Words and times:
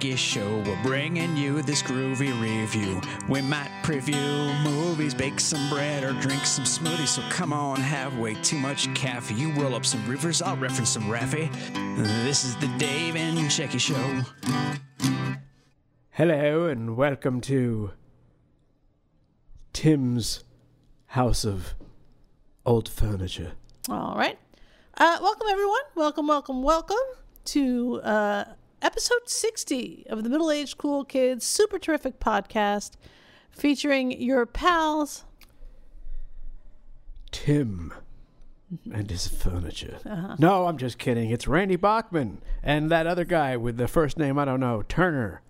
Dave 0.00 0.18
Show. 0.18 0.62
We're 0.66 0.82
bringing 0.82 1.36
you 1.36 1.60
this 1.60 1.82
groovy 1.82 2.32
review. 2.40 3.02
We 3.28 3.42
might 3.42 3.70
preview 3.82 4.62
movies, 4.64 5.12
bake 5.12 5.38
some 5.38 5.68
bread, 5.68 6.04
or 6.04 6.12
drink 6.20 6.46
some 6.46 6.64
smoothies. 6.64 7.08
So 7.08 7.22
come 7.28 7.52
on, 7.52 7.76
have 7.76 8.16
way 8.18 8.34
too 8.34 8.58
much 8.58 8.92
caffeine. 8.94 9.36
You 9.36 9.52
roll 9.52 9.74
up 9.74 9.84
some 9.84 10.04
rivers, 10.08 10.40
I'll 10.40 10.56
reference 10.56 10.88
some 10.88 11.02
Raffi. 11.04 11.52
This 12.24 12.44
is 12.44 12.56
the 12.56 12.68
Dave 12.78 13.14
and 13.14 13.38
Shecky 13.50 13.78
Show. 13.78 14.22
Hello 16.12 16.66
and 16.66 16.96
welcome 16.96 17.42
to 17.42 17.90
Tim's 19.74 20.44
House 21.08 21.44
of 21.44 21.74
Old 22.64 22.88
Furniture. 22.88 23.52
All 23.90 24.16
right. 24.16 24.38
Uh, 24.96 25.18
welcome, 25.20 25.46
everyone. 25.50 25.82
Welcome, 25.94 26.26
welcome, 26.26 26.62
welcome 26.62 26.96
to 27.44 28.00
uh, 28.02 28.44
episode 28.82 29.28
60 29.28 30.06
of 30.08 30.22
the 30.22 30.30
Middle 30.30 30.50
Aged 30.50 30.78
Cool 30.78 31.04
Kids 31.04 31.46
Super 31.46 31.78
Terrific 31.78 32.18
podcast 32.20 32.92
featuring 33.50 34.20
your 34.20 34.46
pals. 34.46 35.24
Tim 37.30 37.92
mm-hmm. 38.72 38.94
and 38.94 39.10
his 39.10 39.28
furniture. 39.28 39.98
Uh-huh. 40.04 40.36
No, 40.38 40.66
I'm 40.66 40.78
just 40.78 40.98
kidding. 40.98 41.30
It's 41.30 41.46
Randy 41.46 41.76
Bachman 41.76 42.42
and 42.62 42.90
that 42.90 43.06
other 43.06 43.24
guy 43.24 43.56
with 43.56 43.76
the 43.76 43.88
first 43.88 44.18
name 44.18 44.38
I 44.38 44.44
don't 44.44 44.60
know, 44.60 44.82
Turner. 44.82 45.42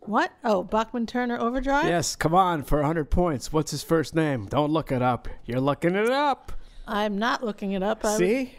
What? 0.00 0.32
Oh, 0.44 0.62
Bachman 0.62 1.06
Turner 1.06 1.38
Overdrive? 1.38 1.86
Yes, 1.86 2.14
come 2.14 2.34
on 2.34 2.62
for 2.62 2.78
100 2.78 3.10
points. 3.10 3.52
What's 3.52 3.72
his 3.72 3.82
first 3.82 4.14
name? 4.14 4.46
Don't 4.46 4.70
look 4.70 4.92
it 4.92 5.02
up. 5.02 5.28
You're 5.44 5.60
looking 5.60 5.96
it 5.96 6.10
up. 6.10 6.52
I'm 6.86 7.18
not 7.18 7.42
looking 7.42 7.72
it 7.72 7.82
up. 7.82 8.04
I- 8.04 8.16
See? 8.16 8.54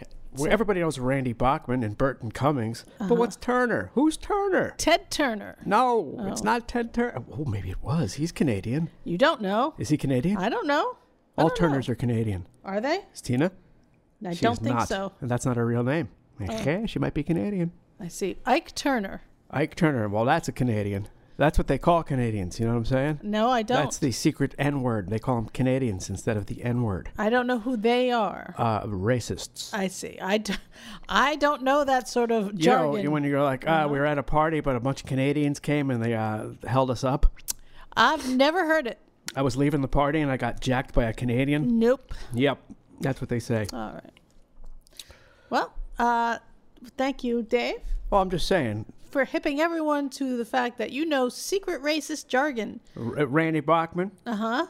Everybody 0.46 0.82
knows 0.82 1.00
Randy 1.00 1.34
Bachman 1.34 1.84
and 1.84 1.98
Burton 1.98 2.32
Cummings. 2.32 2.86
But 3.00 3.06
uh-huh. 3.06 3.16
what's 3.16 3.36
Turner? 3.36 3.92
Who's 3.94 4.18
Turner? 4.18 4.76
Ted 4.78 5.10
Turner. 5.10 5.58
No, 5.66 6.16
oh. 6.20 6.28
it's 6.28 6.44
not 6.44 6.68
Ted 6.68 6.94
Turner. 6.94 7.24
Oh, 7.32 7.46
maybe 7.46 7.70
it 7.70 7.82
was. 7.82 8.16
He's 8.16 8.32
Canadian. 8.32 8.90
You 9.04 9.18
don't 9.18 9.42
know. 9.42 9.74
Is 9.78 9.90
he 9.90 9.98
Canadian? 9.98 10.38
I 10.38 10.50
don't 10.50 10.68
know. 10.68 10.98
I 11.38 11.42
All 11.42 11.50
don't 11.50 11.62
know. 11.62 11.68
Turners 11.68 11.90
are 11.90 11.96
Canadian. 11.96 12.48
Are 12.64 12.82
they? 12.82 13.06
Is 13.14 13.22
Tina? 13.22 13.52
I 14.26 14.34
She 14.34 14.42
don't 14.42 14.58
think 14.58 14.76
not. 14.76 14.88
so. 14.88 15.14
And 15.22 15.30
that's 15.30 15.46
not 15.46 15.58
her 15.58 15.66
real 15.66 15.84
name. 15.84 16.10
Oh. 16.42 16.54
Okay, 16.54 16.86
she 16.88 17.00
might 17.00 17.14
be 17.14 17.24
Canadian. 17.24 17.72
I 18.00 18.08
see. 18.08 18.38
Ike 18.46 18.76
Turner. 18.76 19.22
Ike 19.50 19.76
Turner. 19.76 20.08
Well, 20.10 20.26
that's 20.26 20.48
a 20.48 20.52
Canadian. 20.52 21.08
That's 21.38 21.58
what 21.60 21.68
they 21.68 21.78
call 21.78 22.02
Canadians. 22.02 22.60
You 22.60 22.66
know 22.66 22.72
what 22.74 22.80
I'm 22.80 22.86
saying? 22.86 23.20
No, 23.22 23.52
I 23.52 23.62
don't. 23.62 23.78
That's 23.78 24.00
the 24.00 24.12
secret 24.12 24.56
N 24.58 24.82
word. 24.82 25.10
They 25.10 25.20
call 25.20 25.36
them 25.36 25.50
Canadians 25.50 26.10
instead 26.10 26.36
of 26.36 26.48
the 26.48 26.64
N 26.64 26.82
word. 26.82 27.12
I 27.18 27.30
don't 27.30 27.46
know 27.46 27.60
who 27.60 27.78
they 27.78 28.10
are. 28.12 28.56
Uh, 28.58 28.82
racists. 28.88 29.72
I 29.72 29.88
see. 29.88 30.18
I, 30.20 30.40
d- 30.40 30.56
I 31.08 31.36
don't 31.36 31.62
know 31.62 31.84
that 31.84 32.10
sort 32.10 32.32
of 32.32 32.54
You 32.54 32.58
jargon. 32.60 33.06
know, 33.06 33.12
when 33.12 33.24
you're 33.24 33.44
like, 33.44 33.66
ah, 33.68 33.86
we 33.86 34.00
were 34.00 34.06
at 34.08 34.18
a 34.18 34.24
party, 34.24 34.62
but 34.62 34.76
a 34.76 34.80
bunch 34.80 35.02
of 35.02 35.06
Canadians 35.08 35.60
came 35.60 35.92
and 35.92 36.04
they 36.04 36.16
uh, 36.16 36.50
held 36.66 36.90
us 36.90 37.04
up. 37.04 37.28
I've 37.96 38.28
never 38.36 38.66
heard 38.66 38.88
it. 38.88 38.98
I 39.36 39.44
was 39.44 39.56
leaving 39.56 39.82
the 39.82 39.88
party 39.88 40.20
and 40.22 40.32
I 40.32 40.38
got 40.38 40.60
jacked 40.60 40.96
by 40.96 41.04
a 41.04 41.14
Canadian. 41.14 41.78
Nope. 41.78 42.14
Yep, 42.34 42.58
that's 43.02 43.22
what 43.22 43.30
they 43.30 43.40
say. 43.40 43.68
All 43.74 43.94
right. 43.94 44.12
Well, 45.52 45.74
uh, 46.00 46.40
thank 46.98 47.24
you, 47.24 47.44
Dave, 47.44 47.78
Well, 48.10 48.22
I'm 48.22 48.30
just 48.32 48.48
saying, 48.48 48.86
for 49.12 49.26
hipping 49.26 49.60
everyone 49.62 50.10
to 50.12 50.38
the 50.38 50.46
fact 50.46 50.78
that 50.78 50.92
you 50.92 51.06
know 51.06 51.30
secret 51.30 51.82
racist 51.82 52.28
jargon. 52.28 52.80
R- 52.96 53.26
Randy 53.26 53.60
Bachman. 53.62 54.12
Uh 54.26 54.36
huh. 54.36 54.68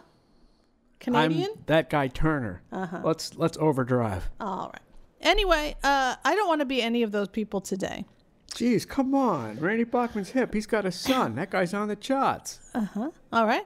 Canadian? 0.99 1.51
I'm 1.55 1.63
that 1.67 1.89
guy 1.89 2.07
Turner. 2.07 2.61
Uh-huh. 2.71 3.01
Let's 3.03 3.35
let's 3.35 3.57
overdrive. 3.57 4.29
All 4.39 4.71
right. 4.73 4.81
Anyway, 5.21 5.75
uh, 5.83 6.15
I 6.23 6.35
don't 6.35 6.47
want 6.47 6.61
to 6.61 6.65
be 6.65 6.81
any 6.81 7.03
of 7.03 7.11
those 7.11 7.27
people 7.27 7.61
today. 7.61 8.05
Jeez, 8.53 8.87
come 8.87 9.13
on. 9.13 9.59
Randy 9.59 9.83
Bachman's 9.83 10.29
hip. 10.29 10.53
He's 10.53 10.65
got 10.65 10.85
a 10.85 10.91
son. 10.91 11.35
That 11.35 11.51
guy's 11.51 11.73
on 11.73 11.87
the 11.87 11.95
charts. 11.95 12.59
Uh 12.73 12.85
huh. 12.85 13.11
All 13.31 13.45
right. 13.45 13.65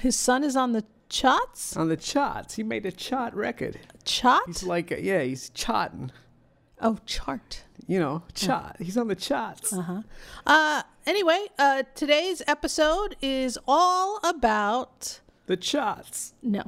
His 0.00 0.16
son 0.16 0.42
is 0.44 0.56
on 0.56 0.72
the 0.72 0.84
charts. 1.08 1.76
On 1.76 1.88
the 1.88 1.96
charts. 1.96 2.54
He 2.56 2.62
made 2.62 2.84
a 2.84 2.92
chart 2.92 3.32
record. 3.34 3.78
Chart? 4.04 4.42
He's 4.46 4.62
like, 4.62 4.90
a, 4.90 5.00
yeah, 5.02 5.22
he's 5.22 5.48
charting. 5.50 6.10
Oh, 6.80 6.98
chart. 7.06 7.64
You 7.86 8.00
know, 8.00 8.22
chart. 8.34 8.76
He's 8.80 8.96
on 8.96 9.08
the 9.08 9.14
charts. 9.14 9.72
Uh-huh. 9.72 10.02
Uh, 10.44 10.82
anyway, 11.06 11.46
uh, 11.58 11.84
today's 11.94 12.42
episode 12.46 13.16
is 13.22 13.58
all 13.68 14.18
about 14.24 15.20
The 15.46 15.56
charts. 15.56 16.34
no 16.42 16.64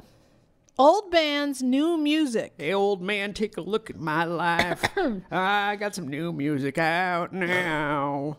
old 0.79 1.11
bands, 1.11 1.61
new 1.61 1.97
music. 1.97 2.53
Hey, 2.57 2.73
old 2.73 3.01
man, 3.01 3.33
take 3.33 3.57
a 3.57 3.61
look 3.61 3.89
at 3.89 3.99
my 3.99 4.23
life. 4.23 4.81
I 5.31 5.75
got 5.75 5.93
some 5.93 6.07
new 6.07 6.31
music 6.31 6.77
out 6.77 7.33
now. 7.33 8.37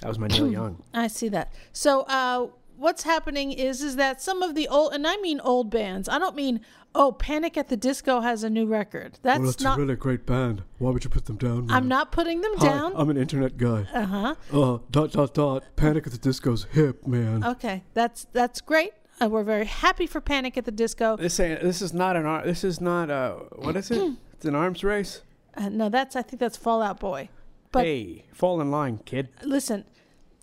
That 0.00 0.08
was 0.08 0.18
my 0.18 0.28
Neil 0.28 0.50
Young. 0.50 0.82
I 0.94 1.08
see 1.08 1.28
that. 1.28 1.52
So, 1.72 2.02
uh, 2.02 2.48
what's 2.78 3.02
happening 3.02 3.52
is 3.52 3.82
is 3.82 3.96
that 3.96 4.20
some 4.22 4.42
of 4.42 4.54
the 4.54 4.68
old, 4.68 4.92
and 4.94 5.06
I 5.06 5.16
mean 5.18 5.40
old 5.40 5.70
bands. 5.70 6.08
I 6.08 6.18
don't 6.18 6.36
mean 6.36 6.60
oh, 6.94 7.12
Panic 7.12 7.56
at 7.56 7.68
the 7.68 7.76
Disco 7.76 8.20
has 8.20 8.42
a 8.42 8.50
new 8.50 8.66
record. 8.66 9.18
That's 9.22 9.60
not. 9.60 9.78
A 9.78 9.80
really 9.80 9.94
great 9.94 10.26
band. 10.26 10.62
Why 10.78 10.90
would 10.90 11.04
you 11.04 11.10
put 11.10 11.26
them 11.26 11.36
down? 11.36 11.70
I'm 11.70 11.86
not 11.86 12.10
putting 12.12 12.40
them 12.40 12.56
down. 12.56 12.92
I'm 12.96 13.10
an 13.10 13.16
internet 13.16 13.56
guy. 13.56 13.86
Uh-huh. 13.94 14.34
Uh 14.52 14.78
dot 14.90 15.12
dot 15.12 15.34
dot. 15.34 15.64
Panic 15.76 16.06
at 16.06 16.12
the 16.12 16.18
Disco's 16.18 16.64
hip, 16.72 17.06
man. 17.06 17.44
Okay, 17.44 17.84
that's 17.94 18.26
that's 18.32 18.60
great. 18.60 18.92
Uh, 19.20 19.28
we're 19.28 19.42
very 19.42 19.64
happy 19.66 20.06
for 20.06 20.20
Panic 20.20 20.56
at 20.56 20.64
the 20.64 20.70
Disco. 20.72 21.16
This 21.16 21.38
ain't. 21.40 21.60
This 21.60 21.82
is 21.82 21.92
not 21.92 22.16
an. 22.16 22.24
ar- 22.26 22.44
This 22.44 22.64
is 22.64 22.80
not 22.80 23.10
a. 23.10 23.36
What 23.56 23.76
is 23.76 23.90
it? 23.90 24.12
It's 24.38 24.44
an 24.46 24.54
arms 24.54 24.84
race. 24.84 25.22
Uh, 25.56 25.68
no, 25.68 25.88
that's 25.88 26.14
I 26.14 26.22
think 26.22 26.38
that's 26.38 26.56
Fall 26.56 26.80
Out 26.80 27.00
Boy. 27.00 27.28
But 27.72 27.84
hey, 27.84 28.24
fall 28.32 28.60
in 28.60 28.70
line, 28.70 29.00
kid. 29.04 29.30
listen, 29.42 29.84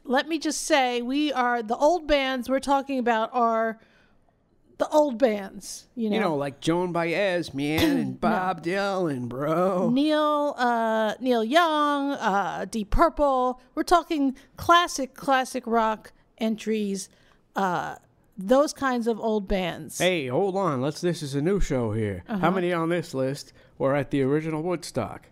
let 0.06 0.28
me 0.28 0.40
just 0.40 0.62
say 0.62 1.02
we 1.02 1.34
are 1.34 1.62
the 1.62 1.76
old 1.76 2.08
bands 2.08 2.48
we're 2.50 2.60
talking 2.60 3.00
about 3.00 3.30
are 3.34 3.80
the 4.78 4.88
old 4.90 5.18
bands. 5.18 5.88
You 5.96 6.10
know, 6.10 6.16
You 6.16 6.22
know, 6.22 6.36
like 6.36 6.60
Joan 6.60 6.92
Baez, 6.92 7.54
man, 7.54 7.98
and 7.98 8.20
Bob 8.22 8.64
Dylan, 8.64 9.28
bro. 9.28 9.90
Neil 9.90 10.54
uh, 10.58 11.16
Neil 11.20 11.44
Young, 11.44 12.12
uh, 12.12 12.66
Deep 12.70 12.90
Purple. 12.90 13.60
We're 13.74 13.84
talking 13.84 14.36
classic, 14.58 15.14
classic 15.16 15.66
rock 15.66 16.12
entries. 16.38 17.10
Uh, 17.56 17.96
those 18.38 18.74
kinds 18.74 19.08
of 19.08 19.18
old 19.20 19.48
bands. 19.48 19.98
Hey, 19.98 20.28
hold 20.28 20.58
on. 20.58 20.82
Let's. 20.82 21.00
This 21.00 21.24
is 21.24 21.36
a 21.36 21.42
new 21.42 21.62
show 21.62 21.94
here. 21.94 22.24
How 22.28 22.52
many 22.52 22.74
on 22.74 22.90
this 22.90 23.14
list 23.14 23.54
were 23.78 23.96
at 23.96 24.12
the 24.12 24.22
original 24.24 24.62
Woodstock? 24.62 25.30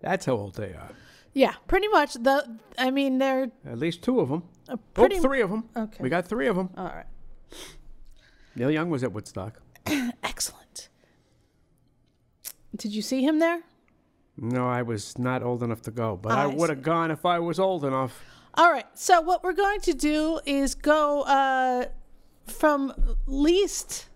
That's 0.00 0.24
how 0.24 0.32
old 0.34 0.54
they 0.54 0.72
are. 0.72 0.92
Yeah, 1.34 1.54
pretty 1.66 1.88
much. 1.88 2.14
The 2.14 2.58
I 2.78 2.90
mean, 2.90 3.18
they're 3.18 3.50
At 3.66 3.78
least 3.78 4.02
two 4.02 4.20
of 4.20 4.28
them. 4.28 4.42
Oh, 4.68 4.78
pretty. 4.94 5.18
three 5.18 5.40
of 5.40 5.50
them. 5.50 5.64
Okay. 5.76 5.98
We 6.02 6.08
got 6.08 6.26
three 6.26 6.46
of 6.46 6.56
them. 6.56 6.70
All 6.76 6.84
right, 6.86 7.06
Neil 8.56 8.70
Young 8.70 8.90
was 8.90 9.04
at 9.04 9.12
Woodstock. 9.12 9.60
excellent. 10.22 10.88
Did 12.76 12.94
you 12.94 13.02
see 13.02 13.22
him 13.22 13.38
there? 13.38 13.62
No, 14.36 14.68
I 14.68 14.82
was 14.82 15.18
not 15.18 15.42
old 15.42 15.62
enough 15.62 15.82
to 15.82 15.90
go, 15.90 16.16
but 16.20 16.32
I, 16.32 16.44
I 16.44 16.46
would 16.46 16.70
have 16.70 16.82
gone 16.82 17.10
if 17.10 17.24
I 17.26 17.38
was 17.40 17.58
old 17.58 17.84
enough. 17.84 18.22
All 18.54 18.70
right. 18.70 18.86
So 18.94 19.20
what 19.20 19.42
we're 19.42 19.52
going 19.52 19.80
to 19.80 19.94
do 19.94 20.40
is 20.46 20.74
go 20.74 21.22
uh, 21.22 21.86
from 22.46 22.92
least 23.26 24.08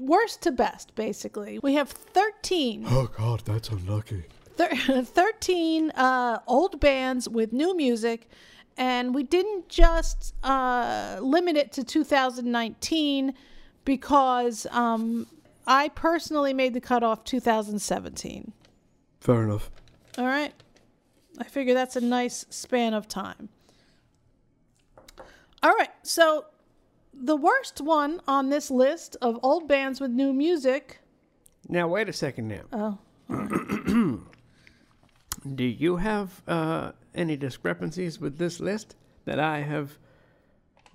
worst 0.00 0.42
to 0.42 0.52
best. 0.52 0.94
Basically, 0.94 1.58
we 1.62 1.74
have 1.74 1.90
thirteen. 1.90 2.84
Oh 2.88 3.08
god, 3.16 3.42
that's 3.44 3.68
unlucky. 3.68 4.24
Thir- 4.56 5.02
13 5.04 5.90
uh, 5.90 6.38
old 6.46 6.80
bands 6.80 7.28
with 7.28 7.52
new 7.52 7.76
music 7.76 8.28
and 8.76 9.14
we 9.14 9.22
didn't 9.22 9.68
just 9.68 10.34
uh, 10.42 11.18
limit 11.20 11.56
it 11.56 11.72
to 11.72 11.84
2019 11.84 13.34
because 13.84 14.66
um, 14.70 15.26
i 15.66 15.88
personally 15.88 16.52
made 16.54 16.74
the 16.74 16.80
cutoff 16.80 17.24
2017 17.24 18.52
Fair 19.20 19.42
enough. 19.44 19.70
all 20.18 20.24
right 20.26 20.54
i 21.38 21.44
figure 21.44 21.74
that's 21.74 21.96
a 21.96 22.00
nice 22.00 22.44
span 22.50 22.94
of 22.94 23.06
time 23.08 23.48
all 25.62 25.72
right 25.74 25.90
so 26.02 26.46
the 27.14 27.36
worst 27.36 27.80
one 27.80 28.20
on 28.26 28.48
this 28.48 28.70
list 28.70 29.16
of 29.20 29.38
old 29.42 29.68
bands 29.68 30.00
with 30.00 30.10
new 30.10 30.32
music. 30.32 31.00
Now, 31.68 31.86
wait 31.88 32.08
a 32.08 32.12
second 32.12 32.48
now. 32.48 32.98
Oh, 33.28 34.22
Do 35.54 35.64
you 35.64 35.96
have 35.96 36.42
uh, 36.46 36.92
any 37.14 37.36
discrepancies 37.36 38.20
with 38.20 38.38
this 38.38 38.60
list 38.60 38.96
that 39.24 39.38
I 39.38 39.60
have 39.60 39.98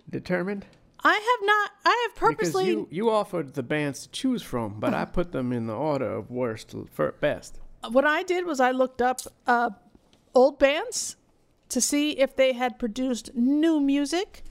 determined? 0.10 0.66
I 1.04 1.14
have 1.14 1.48
not. 1.48 1.72
I 1.86 2.08
have 2.08 2.16
purposely. 2.16 2.66
Because 2.66 2.90
you, 2.92 3.06
you 3.06 3.10
offered 3.10 3.54
the 3.54 3.64
bands 3.64 4.04
to 4.04 4.10
choose 4.10 4.42
from, 4.42 4.80
but 4.80 4.94
I 4.94 5.06
put 5.06 5.32
them 5.32 5.52
in 5.52 5.68
the 5.68 5.74
order 5.76 6.10
of 6.10 6.32
worst 6.32 6.70
to 6.70 6.88
best. 7.20 7.60
what 7.92 8.06
I 8.06 8.24
did 8.24 8.46
was 8.46 8.60
I 8.60 8.72
looked 8.72 9.02
up 9.02 9.22
uh, 9.46 9.70
old 10.34 10.60
bands 10.60 11.16
to 11.70 11.82
see 11.82 12.12
if 12.12 12.36
they 12.36 12.54
had 12.54 12.80
produced 12.80 13.36
new 13.36 13.80
music, 13.80 14.44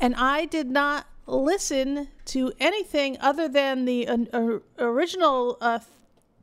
and 0.00 0.14
I 0.14 0.44
did 0.44 0.70
not 0.70 1.06
listen 1.26 2.08
to 2.26 2.52
anything 2.58 3.16
other 3.20 3.48
than 3.48 3.84
the 3.84 4.08
uh, 4.08 4.58
original 4.78 5.58
uh, 5.60 5.80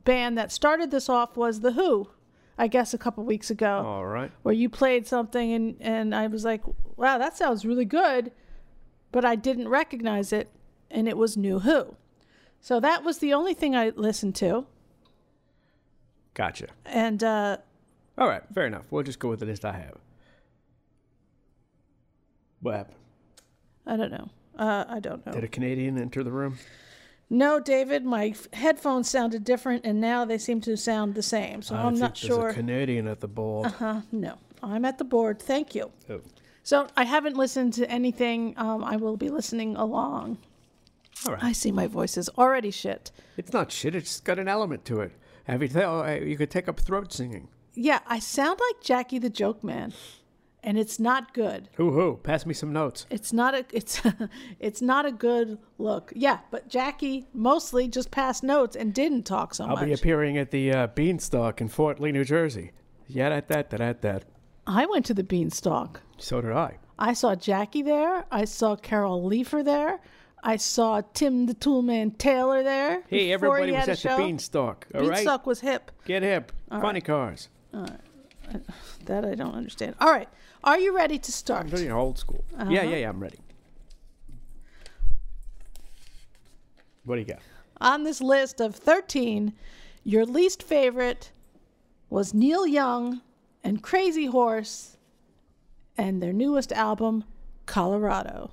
band 0.04 0.36
that 0.38 0.52
started 0.52 0.90
this 0.90 1.08
off 1.08 1.36
was 1.36 1.60
the 1.60 1.72
Who. 1.72 2.08
I 2.58 2.68
guess 2.68 2.94
a 2.94 2.98
couple 2.98 3.22
weeks 3.24 3.50
ago, 3.50 3.82
All 3.84 4.06
right. 4.06 4.30
where 4.42 4.54
you 4.54 4.68
played 4.70 5.06
something 5.06 5.52
and 5.52 5.76
and 5.80 6.14
I 6.14 6.26
was 6.26 6.44
like, 6.44 6.62
wow, 6.96 7.18
that 7.18 7.36
sounds 7.36 7.64
really 7.66 7.84
good, 7.84 8.32
but 9.12 9.24
I 9.24 9.36
didn't 9.36 9.68
recognize 9.68 10.32
it, 10.32 10.48
and 10.90 11.06
it 11.08 11.16
was 11.18 11.36
New 11.36 11.58
Who. 11.60 11.96
So 12.60 12.80
that 12.80 13.04
was 13.04 13.18
the 13.18 13.32
only 13.34 13.52
thing 13.54 13.76
I 13.76 13.90
listened 13.90 14.34
to, 14.36 14.66
Gotcha. 16.34 16.68
and. 16.86 17.22
uh 17.22 17.58
All 18.18 18.28
right. 18.28 18.42
Fair 18.54 18.66
enough. 18.66 18.84
We'll 18.90 19.02
just 19.04 19.18
go 19.18 19.28
with 19.28 19.40
the 19.40 19.46
list 19.46 19.64
I 19.64 19.72
have. 19.72 19.98
What 22.60 22.74
happened? 22.74 22.96
I 23.86 23.96
don't 23.96 24.10
know. 24.10 24.30
Uh, 24.58 24.84
I 24.88 25.00
don't 25.00 25.24
know. 25.26 25.32
Did 25.32 25.44
a 25.44 25.48
Canadian 25.48 25.98
enter 25.98 26.24
the 26.24 26.32
room? 26.32 26.58
No, 27.28 27.58
David, 27.58 28.04
my 28.04 28.34
headphones 28.52 29.10
sounded 29.10 29.42
different, 29.42 29.84
and 29.84 30.00
now 30.00 30.24
they 30.24 30.38
seem 30.38 30.60
to 30.62 30.76
sound 30.76 31.14
the 31.14 31.22
same. 31.22 31.60
So 31.62 31.74
I 31.74 31.80
I'm 31.82 31.92
think 31.94 32.00
not 32.00 32.14
there's 32.14 32.26
sure. 32.26 32.48
a 32.50 32.54
Canadian 32.54 33.08
at 33.08 33.20
the 33.20 33.28
board. 33.28 33.66
uh, 33.66 33.70
huh. 33.70 34.00
no, 34.12 34.38
I'm 34.62 34.84
at 34.84 34.98
the 34.98 35.04
board. 35.04 35.40
Thank 35.42 35.74
you. 35.74 35.90
Oh. 36.08 36.20
So 36.62 36.86
I 36.96 37.04
haven't 37.04 37.36
listened 37.36 37.72
to 37.74 37.90
anything. 37.90 38.54
Um, 38.56 38.82
I 38.84 38.96
will 38.96 39.16
be 39.16 39.28
listening 39.28 39.76
along. 39.76 40.38
All 41.26 41.32
right. 41.34 41.44
I 41.44 41.52
see 41.52 41.72
my 41.72 41.86
voice 41.86 42.16
is 42.16 42.28
already 42.36 42.70
shit. 42.70 43.10
It's 43.36 43.52
not 43.52 43.72
shit. 43.72 43.94
It's 43.94 44.20
got 44.20 44.38
an 44.38 44.48
element 44.48 44.84
to 44.86 45.00
it. 45.00 45.12
Have 45.44 45.62
you? 45.62 45.68
Th- 45.68 45.84
oh, 45.84 46.04
uh, 46.04 46.12
you 46.22 46.36
could 46.36 46.50
take 46.50 46.68
up 46.68 46.78
throat 46.78 47.12
singing. 47.12 47.48
Yeah, 47.74 48.00
I 48.06 48.18
sound 48.20 48.58
like 48.60 48.82
Jackie 48.82 49.18
the 49.18 49.30
Joke 49.30 49.62
Man, 49.64 49.92
and 50.66 50.76
it's 50.76 50.98
not 50.98 51.32
good. 51.32 51.70
Hoo 51.76 51.92
hoo! 51.92 52.20
Pass 52.22 52.44
me 52.44 52.52
some 52.52 52.72
notes. 52.72 53.06
It's 53.08 53.32
not 53.32 53.54
a 53.54 53.64
it's 53.72 54.02
it's 54.60 54.82
not 54.82 55.06
a 55.06 55.12
good 55.12 55.58
look. 55.78 56.12
Yeah, 56.14 56.40
but 56.50 56.68
Jackie 56.68 57.26
mostly 57.32 57.88
just 57.88 58.10
passed 58.10 58.42
notes 58.42 58.76
and 58.76 58.92
didn't 58.92 59.22
talk 59.22 59.54
so 59.54 59.66
much. 59.66 59.78
I'll 59.78 59.84
be 59.84 59.92
appearing 59.92 60.36
at 60.36 60.50
the 60.50 60.72
uh, 60.72 60.86
Beanstalk 60.88 61.60
in 61.60 61.68
Fort 61.68 62.00
Lee, 62.00 62.12
New 62.12 62.24
Jersey. 62.24 62.72
Yeah, 63.06 63.28
that, 63.28 63.48
that, 63.48 63.70
that, 63.70 64.02
that. 64.02 64.24
I 64.66 64.84
went 64.86 65.06
to 65.06 65.14
the 65.14 65.22
Beanstalk. 65.22 66.00
So 66.18 66.40
did 66.40 66.50
I. 66.50 66.78
I 66.98 67.12
saw 67.12 67.36
Jackie 67.36 67.82
there. 67.82 68.24
I 68.32 68.44
saw 68.46 68.74
Carol 68.74 69.22
Leifer 69.22 69.64
there. 69.64 70.00
I 70.42 70.56
saw 70.56 71.02
Tim 71.14 71.46
the 71.46 71.54
Toolman 71.54 72.18
Taylor 72.18 72.64
there. 72.64 73.04
Hey, 73.08 73.32
everybody 73.32 73.66
he 73.66 73.78
was 73.78 73.88
at 73.88 73.98
the 73.98 74.16
Beanstalk. 74.16 74.88
All 74.92 75.02
right, 75.02 75.10
Beanstalk 75.10 75.46
was 75.46 75.60
hip. 75.60 75.92
get 76.04 76.24
hip. 76.24 76.50
Funny 76.68 77.00
cars. 77.00 77.48
That 79.04 79.24
I 79.24 79.34
don't 79.34 79.54
understand. 79.54 79.94
All 80.00 80.10
right. 80.10 80.28
Are 80.66 80.80
you 80.80 80.96
ready 80.96 81.16
to 81.16 81.32
start? 81.32 81.66
Very 81.66 81.88
old 81.88 82.18
school. 82.18 82.44
Uh-huh. 82.58 82.68
Yeah, 82.68 82.82
yeah, 82.82 82.96
yeah. 82.96 83.08
I'm 83.08 83.20
ready. 83.20 83.38
What 87.04 87.14
do 87.14 87.20
you 87.20 87.26
got? 87.26 87.38
On 87.80 88.02
this 88.02 88.20
list 88.20 88.60
of 88.60 88.74
13, 88.74 89.52
your 90.02 90.26
least 90.26 90.64
favorite 90.64 91.30
was 92.10 92.34
Neil 92.34 92.66
Young 92.66 93.20
and 93.62 93.80
Crazy 93.80 94.26
Horse 94.26 94.96
and 95.96 96.20
their 96.20 96.32
newest 96.32 96.72
album, 96.72 97.22
Colorado. 97.66 98.50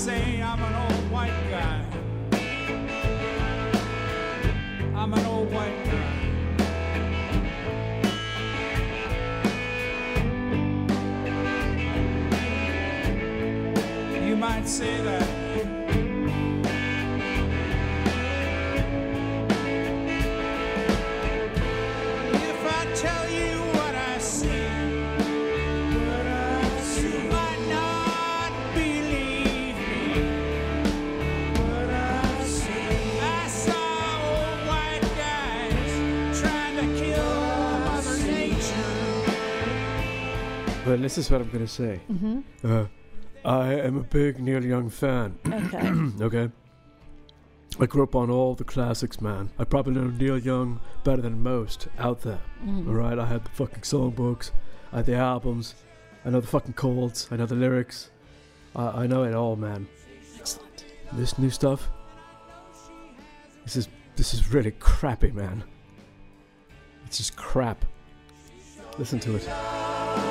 Say 0.00 0.40
I'm 0.40 0.62
an 0.62 0.74
old 0.74 1.10
white 1.10 1.40
guy. 1.50 1.84
I'm 4.94 5.12
an 5.12 5.26
old 5.26 5.52
white 5.52 5.84
guy. 5.84 6.16
You 14.26 14.36
might 14.36 14.66
say 14.66 15.02
that. 15.02 15.29
This 41.10 41.26
is 41.26 41.30
what 41.32 41.40
I'm 41.40 41.48
going 41.48 41.66
to 41.66 41.72
say. 41.72 42.00
Mm-hmm. 42.08 42.40
Uh, 42.62 42.86
I 43.44 43.74
am 43.74 43.96
a 43.96 44.02
big 44.04 44.38
Neil 44.38 44.64
Young 44.64 44.88
fan. 44.88 45.36
Okay. 45.44 46.24
okay. 46.24 46.52
I 47.80 47.86
grew 47.86 48.04
up 48.04 48.14
on 48.14 48.30
all 48.30 48.54
the 48.54 48.62
classics, 48.62 49.20
man. 49.20 49.50
I 49.58 49.64
probably 49.64 49.94
know 49.94 50.06
Neil 50.06 50.38
Young 50.38 50.78
better 51.02 51.20
than 51.20 51.42
most 51.42 51.88
out 51.98 52.20
there. 52.20 52.38
All 52.64 52.94
right, 52.94 53.18
I 53.18 53.26
had 53.26 53.44
the 53.44 53.50
fucking 53.50 53.80
songbooks, 53.80 54.52
I 54.92 54.98
had 54.98 55.06
the 55.06 55.16
albums, 55.16 55.74
I 56.24 56.30
know 56.30 56.40
the 56.40 56.46
fucking 56.46 56.74
chords, 56.74 57.26
I 57.32 57.36
know 57.36 57.46
the 57.46 57.56
lyrics. 57.56 58.10
I, 58.76 59.02
I 59.02 59.06
know 59.08 59.24
it 59.24 59.34
all, 59.34 59.56
man. 59.56 59.88
Excellent. 60.38 60.84
This 61.14 61.38
new 61.40 61.50
stuff, 61.50 61.88
this 63.64 63.74
is 63.74 63.88
this 64.14 64.32
is 64.32 64.52
really 64.52 64.70
crappy, 64.78 65.32
man. 65.32 65.64
It's 67.06 67.16
just 67.16 67.34
crap. 67.34 67.84
Listen 68.96 69.18
to 69.20 69.34
it. 69.34 70.29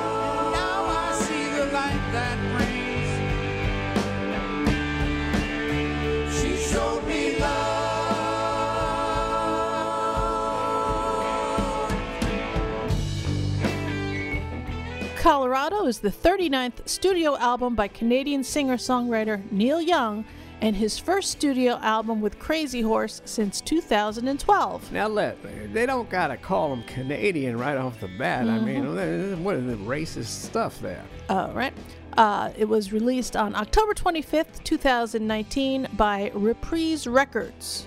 Colorado 15.20 15.86
is 15.86 16.00
the 16.00 16.10
39th 16.10 16.88
studio 16.88 17.36
album 17.36 17.76
by 17.76 17.86
Canadian 17.86 18.42
singer 18.42 18.76
songwriter 18.76 19.40
Neil 19.52 19.80
Young 19.80 20.24
and 20.60 20.74
his 20.74 20.98
first 20.98 21.30
studio 21.30 21.74
album 21.82 22.20
with 22.20 22.38
Crazy 22.38 22.80
Horse 22.80 23.22
since 23.24 23.60
2012. 23.60 24.92
Now 24.92 25.06
let 25.06 25.38
they 25.72 25.86
don't 25.86 26.10
gotta 26.10 26.36
call 26.36 26.72
him 26.72 26.82
Canadian 26.84 27.58
right 27.58 27.76
off 27.76 28.00
the 28.00 28.08
bat. 28.18 28.48
I 28.48 28.58
mm-hmm. 28.58 28.64
mean, 28.66 29.44
what 29.44 29.56
is 29.56 29.66
the 29.66 29.76
racist 29.76 30.44
stuff 30.44 30.80
there? 30.80 31.04
All 31.28 31.52
right. 31.52 31.72
Uh, 32.16 32.50
it 32.56 32.64
was 32.68 32.92
released 32.92 33.36
on 33.36 33.54
October 33.54 33.94
25th, 33.94 34.62
2019 34.64 35.88
by 35.96 36.30
Reprise 36.34 37.06
Records. 37.06 37.86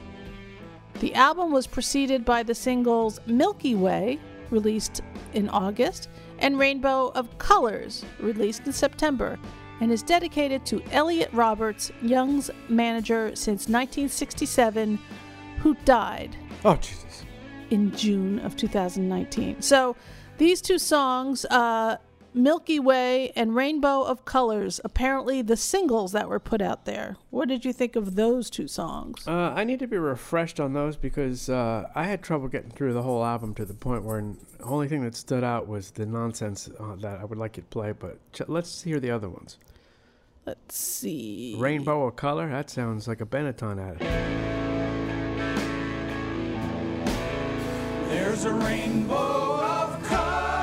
The 1.00 1.14
album 1.16 1.52
was 1.52 1.68
preceded 1.68 2.24
by 2.24 2.44
the 2.44 2.56
singles 2.56 3.20
Milky 3.26 3.76
Way, 3.76 4.20
released 4.50 5.02
in 5.34 5.50
August, 5.50 6.10
and 6.40 6.58
Rainbow 6.58 7.12
of 7.16 7.38
Colors, 7.38 8.06
released 8.20 8.66
in 8.66 8.74
September, 8.74 9.38
and 9.82 9.92
is 9.92 10.04
dedicated 10.04 10.66
to 10.68 10.82
Elliot 10.92 11.30
Roberts, 11.34 11.92
Young's 12.02 12.50
manager 12.70 13.30
since 13.36 13.68
1967, 13.68 15.00
who 15.60 15.76
died 15.86 16.36
Oh 16.64 16.76
Jesus! 16.76 17.26
in 17.70 17.92
June 17.96 18.40
of 18.40 18.56
2019. 18.56 19.62
So 19.62 19.96
these 20.38 20.62
two 20.62 20.78
songs, 20.78 21.46
uh, 21.46 21.98
Milky 22.36 22.80
Way 22.80 23.32
and 23.36 23.56
Rainbow 23.56 24.04
of 24.04 24.26
Colors, 24.26 24.82
apparently 24.84 25.42
the 25.42 25.56
singles 25.58 26.12
that 26.14 26.28
were 26.28 26.40
put 26.40 26.62
out 26.62 26.86
there. 26.86 27.18
What 27.30 27.48
did 27.48 27.64
you 27.64 27.72
think 27.72 27.96
of 27.96 28.16
those 28.16 28.50
two 28.50 28.68
songs? 28.68 29.28
Uh, 29.28 29.54
I 29.56 29.64
need 29.64 29.80
to 29.80 29.88
be 29.88 29.98
refreshed 29.98 30.60
on 30.60 30.74
those 30.74 30.98
because 30.98 31.50
uh, 31.50 31.90
I 31.94 32.06
had 32.06 32.24
trouble 32.24 32.48
getting 32.48 32.72
through 32.72 32.94
the 32.94 33.04
whole 33.04 33.24
album 33.24 33.54
to 33.56 33.66
the 33.66 33.74
point 33.74 34.04
where 34.04 34.22
the 34.22 34.64
only 34.64 34.88
thing 34.88 35.04
that 35.04 35.16
stood 35.16 35.44
out 35.44 35.68
was 35.68 35.92
the 35.92 36.06
nonsense 36.06 36.70
uh, 36.80 36.96
that 36.98 37.20
I 37.20 37.26
would 37.26 37.38
like 37.38 37.58
you 37.58 37.64
to 37.64 37.70
play. 37.70 37.92
But 37.92 38.18
ch- 38.34 38.48
let's 38.48 38.82
hear 38.82 39.00
the 39.00 39.12
other 39.12 39.30
ones. 39.30 39.60
Let's 40.46 40.76
see. 40.76 41.56
Rainbow 41.58 42.08
of 42.08 42.16
color. 42.16 42.50
That 42.50 42.70
sounds 42.70 43.08
like 43.08 43.22
a 43.22 43.26
Benetton 43.26 43.80
ad. 43.80 44.00
There's 48.10 48.46
a 48.46 48.54
rainbow 48.54 49.16
of 49.16 50.04
colors 50.04 50.63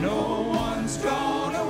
No 0.00 0.40
one's 0.48 0.96
gonna 0.96 1.64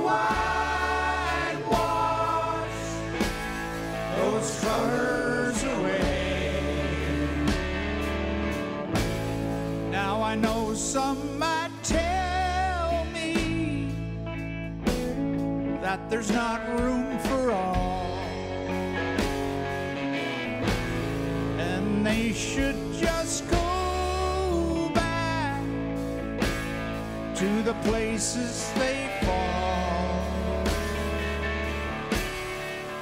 those 4.15 4.59
colors 4.61 5.63
away. 5.63 6.53
Now 9.91 10.21
I 10.21 10.35
know 10.35 10.73
some 10.75 11.37
might 11.37 11.71
tell 11.83 13.03
me 13.13 13.89
that 15.81 16.09
there's 16.09 16.31
not 16.31 16.61
room 16.79 17.19
for 17.19 17.51
all. 17.51 18.15
And 21.59 22.05
they 22.05 22.31
should 22.31 22.77
just 22.93 23.49
go 23.51 23.70
to 27.41 27.63
the 27.63 27.73
places 27.89 28.71
they 28.75 29.09
fall. 29.23 30.63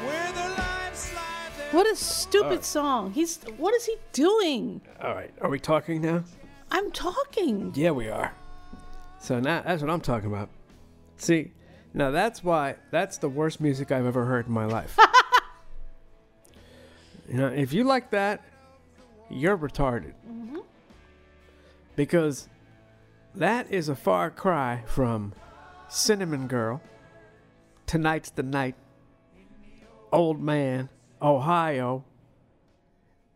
Where 0.06 0.32
their 0.32 0.50
lives 0.58 1.00
slide 1.00 1.52
there. 1.58 1.68
What 1.72 1.86
a 1.86 1.96
stupid 1.98 2.60
oh. 2.60 2.62
song. 2.62 3.12
He's 3.12 3.40
what 3.58 3.74
is 3.74 3.86
he 3.86 3.98
doing? 4.14 4.80
All 5.04 5.14
right. 5.14 5.34
Are 5.42 5.50
we 5.50 5.60
talking 5.60 6.02
now? 6.02 6.24
I'm 6.72 6.90
talking. 6.92 7.74
Yeah, 7.76 7.92
we 7.92 8.08
are. 8.08 8.34
So 9.20 9.42
now 9.42 9.62
that's 9.62 9.82
what 9.82 9.92
I'm 9.92 10.00
talking 10.00 10.32
about. 10.32 10.48
See, 11.18 11.52
now 11.94 12.12
that's 12.12 12.42
why 12.42 12.76
that's 12.92 13.18
the 13.18 13.28
worst 13.28 13.60
music 13.60 13.92
I've 13.92 14.06
ever 14.06 14.24
heard 14.24 14.48
in 14.48 14.54
my 14.54 14.68
life. 14.68 14.98
you 17.28 17.36
know, 17.36 17.48
if 17.48 17.74
you 17.74 17.84
like 17.84 18.12
that, 18.12 18.42
you're 19.30 19.58
retarded. 19.58 20.14
Mm-hmm. 20.26 20.60
Because 21.98 22.48
that 23.36 23.72
is 23.72 23.90
a 23.90 23.96
far 23.96 24.30
cry 24.30 24.84
from 24.86 25.34
Cinnamon 25.88 26.48
Girl, 26.48 26.82
Tonight's 27.86 28.30
the 28.30 28.44
Night, 28.44 28.76
Old 30.12 30.42
Man, 30.42 30.90
Ohio. 31.22 32.04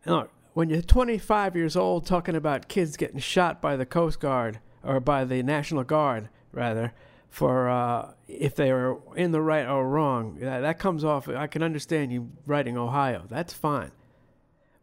Look, 0.06 0.30
when 0.52 0.70
you're 0.70 0.82
25 0.82 1.56
years 1.56 1.76
old 1.76 2.06
talking 2.06 2.36
about 2.36 2.68
kids 2.68 2.96
getting 2.96 3.18
shot 3.18 3.60
by 3.60 3.76
the 3.76 3.86
Coast 3.86 4.20
Guard 4.20 4.60
or 4.82 5.00
by 5.00 5.24
the 5.24 5.42
National 5.42 5.84
Guard, 5.84 6.28
rather, 6.52 6.92
for 7.28 7.68
uh, 7.68 8.12
if 8.28 8.54
they 8.54 8.72
were 8.72 9.00
in 9.16 9.32
the 9.32 9.40
right 9.40 9.66
or 9.66 9.88
wrong, 9.88 10.38
that, 10.40 10.60
that 10.60 10.78
comes 10.78 11.02
off. 11.02 11.28
I 11.28 11.48
can 11.48 11.62
understand 11.62 12.12
you 12.12 12.30
writing 12.46 12.78
Ohio. 12.78 13.24
That's 13.28 13.52
fine. 13.52 13.90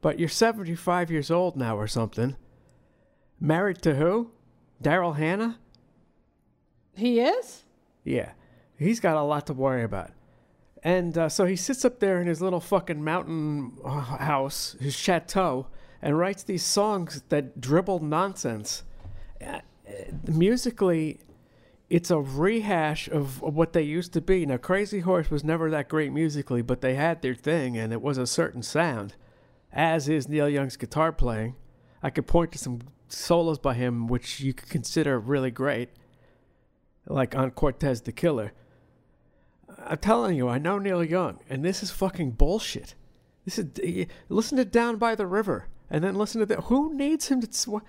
But 0.01 0.19
you're 0.19 0.27
75 0.27 1.09
years 1.11 1.31
old 1.31 1.55
now 1.55 1.77
or 1.77 1.87
something. 1.87 2.35
Married 3.39 3.81
to 3.83 3.95
who? 3.95 4.31
Daryl 4.81 5.15
Hannah? 5.15 5.59
He 6.95 7.19
is? 7.19 7.63
Yeah, 8.03 8.31
he's 8.77 8.99
got 8.99 9.15
a 9.15 9.21
lot 9.21 9.47
to 9.47 9.53
worry 9.53 9.83
about. 9.83 10.11
And 10.83 11.17
uh, 11.17 11.29
so 11.29 11.45
he 11.45 11.55
sits 11.55 11.85
up 11.85 11.99
there 11.99 12.19
in 12.19 12.27
his 12.27 12.41
little 12.41 12.59
fucking 12.59 13.03
mountain 13.03 13.77
uh, 13.85 14.01
house, 14.01 14.75
his 14.79 14.95
chateau, 14.95 15.67
and 16.01 16.17
writes 16.17 16.43
these 16.43 16.63
songs 16.63 17.23
that 17.29 17.61
dribble 17.61 17.99
nonsense. 17.99 18.83
Uh, 19.45 19.59
musically, 20.27 21.19
it's 21.89 22.09
a 22.09 22.19
rehash 22.19 23.07
of 23.09 23.41
what 23.41 23.73
they 23.73 23.83
used 23.83 24.13
to 24.13 24.21
be. 24.21 24.45
Now, 24.45 24.57
Crazy 24.57 25.01
Horse 25.01 25.29
was 25.29 25.43
never 25.43 25.69
that 25.69 25.87
great 25.87 26.11
musically, 26.11 26.61
but 26.61 26.81
they 26.81 26.95
had 26.95 27.21
their 27.21 27.35
thing, 27.35 27.77
and 27.77 27.93
it 27.93 28.01
was 28.01 28.17
a 28.17 28.25
certain 28.25 28.63
sound, 28.63 29.13
as 29.71 30.09
is 30.09 30.27
Neil 30.27 30.49
Young's 30.49 30.77
guitar 30.77 31.11
playing. 31.11 31.55
I 32.01 32.09
could 32.09 32.25
point 32.25 32.53
to 32.53 32.57
some 32.57 32.79
solos 33.11 33.59
by 33.59 33.73
him 33.73 34.07
which 34.07 34.39
you 34.39 34.53
could 34.53 34.69
consider 34.69 35.19
really 35.19 35.51
great 35.51 35.89
like 37.07 37.35
on 37.35 37.51
Cortez 37.51 38.01
the 38.01 38.11
Killer. 38.11 38.53
I'm 39.77 39.97
telling 39.97 40.35
you, 40.35 40.47
I 40.47 40.57
know 40.57 40.77
Neil 40.77 41.03
Young, 41.03 41.39
and 41.49 41.63
this 41.65 41.81
is 41.81 41.91
fucking 41.91 42.31
bullshit. 42.31 42.95
This 43.45 43.57
is 43.57 44.07
listen 44.29 44.57
to 44.57 44.65
Down 44.65 44.97
by 44.97 45.15
the 45.15 45.25
River, 45.25 45.67
and 45.89 46.03
then 46.03 46.15
listen 46.15 46.39
to 46.39 46.45
that. 46.47 46.65
Who 46.65 46.93
needs 46.93 47.27
him 47.29 47.41
to? 47.41 47.81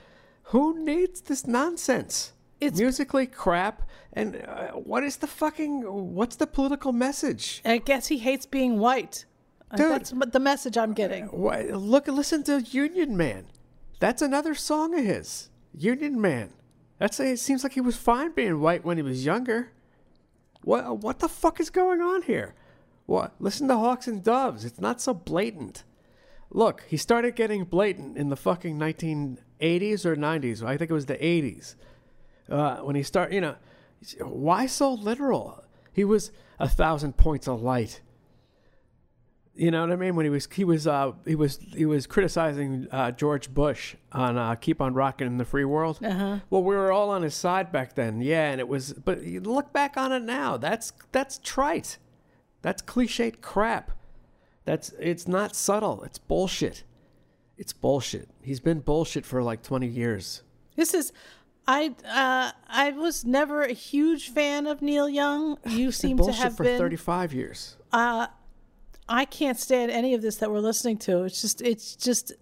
Who 0.45 0.83
needs 0.85 1.21
this 1.23 1.47
nonsense? 1.47 2.33
It's- 2.61 2.79
musically 2.79 3.27
crap. 3.27 3.83
And 4.15 4.37
uh, 4.47 4.73
what 4.73 5.03
is 5.05 5.17
the 5.17 5.27
fucking? 5.27 5.83
What's 6.15 6.37
the 6.37 6.47
political 6.47 6.93
message? 6.93 7.63
I 7.65 7.79
guess 7.79 8.09
he 8.09 8.19
hates 8.19 8.47
being 8.47 8.79
white. 8.79 9.25
Uh, 9.71 9.77
Dude. 9.77 9.91
That's 9.91 10.11
the 10.11 10.41
message 10.41 10.77
I'm 10.77 10.93
getting. 10.93 11.27
Why, 11.27 11.63
look, 11.63 12.07
listen 12.09 12.43
to 12.45 12.61
Union 12.61 13.17
Man. 13.17 13.47
That's 14.03 14.21
another 14.21 14.57
song 14.57 14.99
of 14.99 15.05
his. 15.05 15.49
Union 15.73 16.21
Man. 16.21 16.55
That's 16.99 17.21
it 17.21 17.39
seems 17.39 17.63
like 17.63 17.75
he 17.75 17.81
was 17.81 17.97
fine 17.97 18.33
being 18.33 18.59
white 18.59 18.85
when 18.85 18.97
he 18.97 19.03
was 19.05 19.25
younger. 19.25 19.71
What 20.65 20.99
what 20.99 21.21
the 21.21 21.29
fuck 21.29 21.61
is 21.61 21.71
going 21.71 22.01
on 22.01 22.23
here? 22.23 22.57
What? 23.07 23.33
Listen 23.39 23.69
to 23.69 23.77
Hawks 23.77 24.09
and 24.09 24.21
Doves. 24.21 24.65
It's 24.65 24.81
not 24.81 25.01
so 25.01 25.15
blatant. 25.15 25.85
Look, 26.51 26.83
he 26.89 26.97
started 26.97 27.37
getting 27.37 27.63
blatant 27.63 28.19
in 28.19 28.29
the 28.29 28.35
fucking 28.35 28.77
1980s 28.77 30.05
or 30.05 30.17
90s. 30.17 30.65
I 30.65 30.77
think 30.77 30.91
it 30.91 30.95
was 30.95 31.07
the 31.07 31.15
80s. 31.15 31.77
Uh, 32.51 32.79
when 32.79 32.97
he 32.97 33.05
started, 33.05 33.37
you 33.37 33.41
know, 33.41 33.55
why 34.19 34.67
so 34.67 34.93
literal? 34.93 35.63
He 35.93 36.03
was 36.03 36.33
a 36.59 36.69
thousand 36.69 37.19
points 37.19 37.47
of 37.47 37.63
light. 37.63 38.01
You 39.55 39.71
know 39.71 39.83
what 39.83 39.93
I 39.93 39.97
mean? 39.97 40.17
When 40.17 40.25
he 40.25 40.31
was 40.31 40.49
he 40.51 40.65
was 40.65 40.87
uh, 40.87 41.13
he 41.27 41.35
was 41.35 41.59
he 41.75 41.85
was 41.85 42.07
criticizing 42.07 42.89
uh, 42.91 43.11
George 43.11 43.53
Bush 43.53 43.97
on 44.11 44.39
uh, 44.39 44.55
"Keep 44.55 44.81
on 44.81 44.95
Rocking 44.95 45.27
in 45.27 45.37
the 45.37 45.45
Free 45.45 45.67
World." 45.67 45.99
Uh-huh. 46.03 46.39
Well, 46.49 46.63
we 46.65 46.75
were 46.75 46.91
all 46.91 47.11
on 47.11 47.21
his 47.23 47.35
side 47.35 47.71
back 47.71 47.95
then, 47.95 48.23
yeah, 48.23 48.51
and 48.51 48.61
it 48.61 48.69
was. 48.69 48.95
But 48.95 49.25
you 49.25 49.41
look 49.41 49.71
back 49.73 49.99
on 49.99 50.11
it 50.11 50.23
now. 50.23 50.57
That's 50.57 50.93
that's 51.13 51.39
trite. 51.39 51.99
That's 52.63 52.81
cliched 52.81 53.43
crap. 53.43 53.91
That's 54.65 54.95
it's 54.99 55.29
not 55.29 55.55
subtle. 55.55 56.03
It's 56.05 56.19
bullshit. 56.19 56.85
It's 57.59 57.75
bullshit. 57.75 58.31
He's 58.43 58.61
been 58.61 58.81
bullshit 58.81 59.27
for 59.27 59.43
like 59.43 59.63
twenty 59.63 59.87
years. 59.87 60.43
This 60.77 60.95
is 60.95 61.13
I 61.67 61.95
uh 62.07 62.53
I 62.69 62.91
was 62.93 63.25
never 63.27 63.63
a 63.63 63.73
huge 63.75 64.31
fan 64.31 64.67
of 64.67 64.81
Neil 64.81 65.11
Young. 65.11 65.59
You 65.67 65.93
seem 65.93 66.17
to 66.17 66.33
have 66.33 66.57
for 66.57 66.65
been 66.65 66.79
thirty-five 66.79 67.35
years. 67.35 67.77
uh 67.93 68.29
I 69.09 69.25
can't 69.25 69.59
stand 69.59 69.91
any 69.91 70.15
of 70.15 70.23
this 70.23 70.37
that 70.37 70.51
we're 70.51 70.61
listening 70.61 70.99
to. 70.99 71.25
It's 71.25 71.41
just 71.41 71.61
it's 71.63 71.97
just 71.97 72.33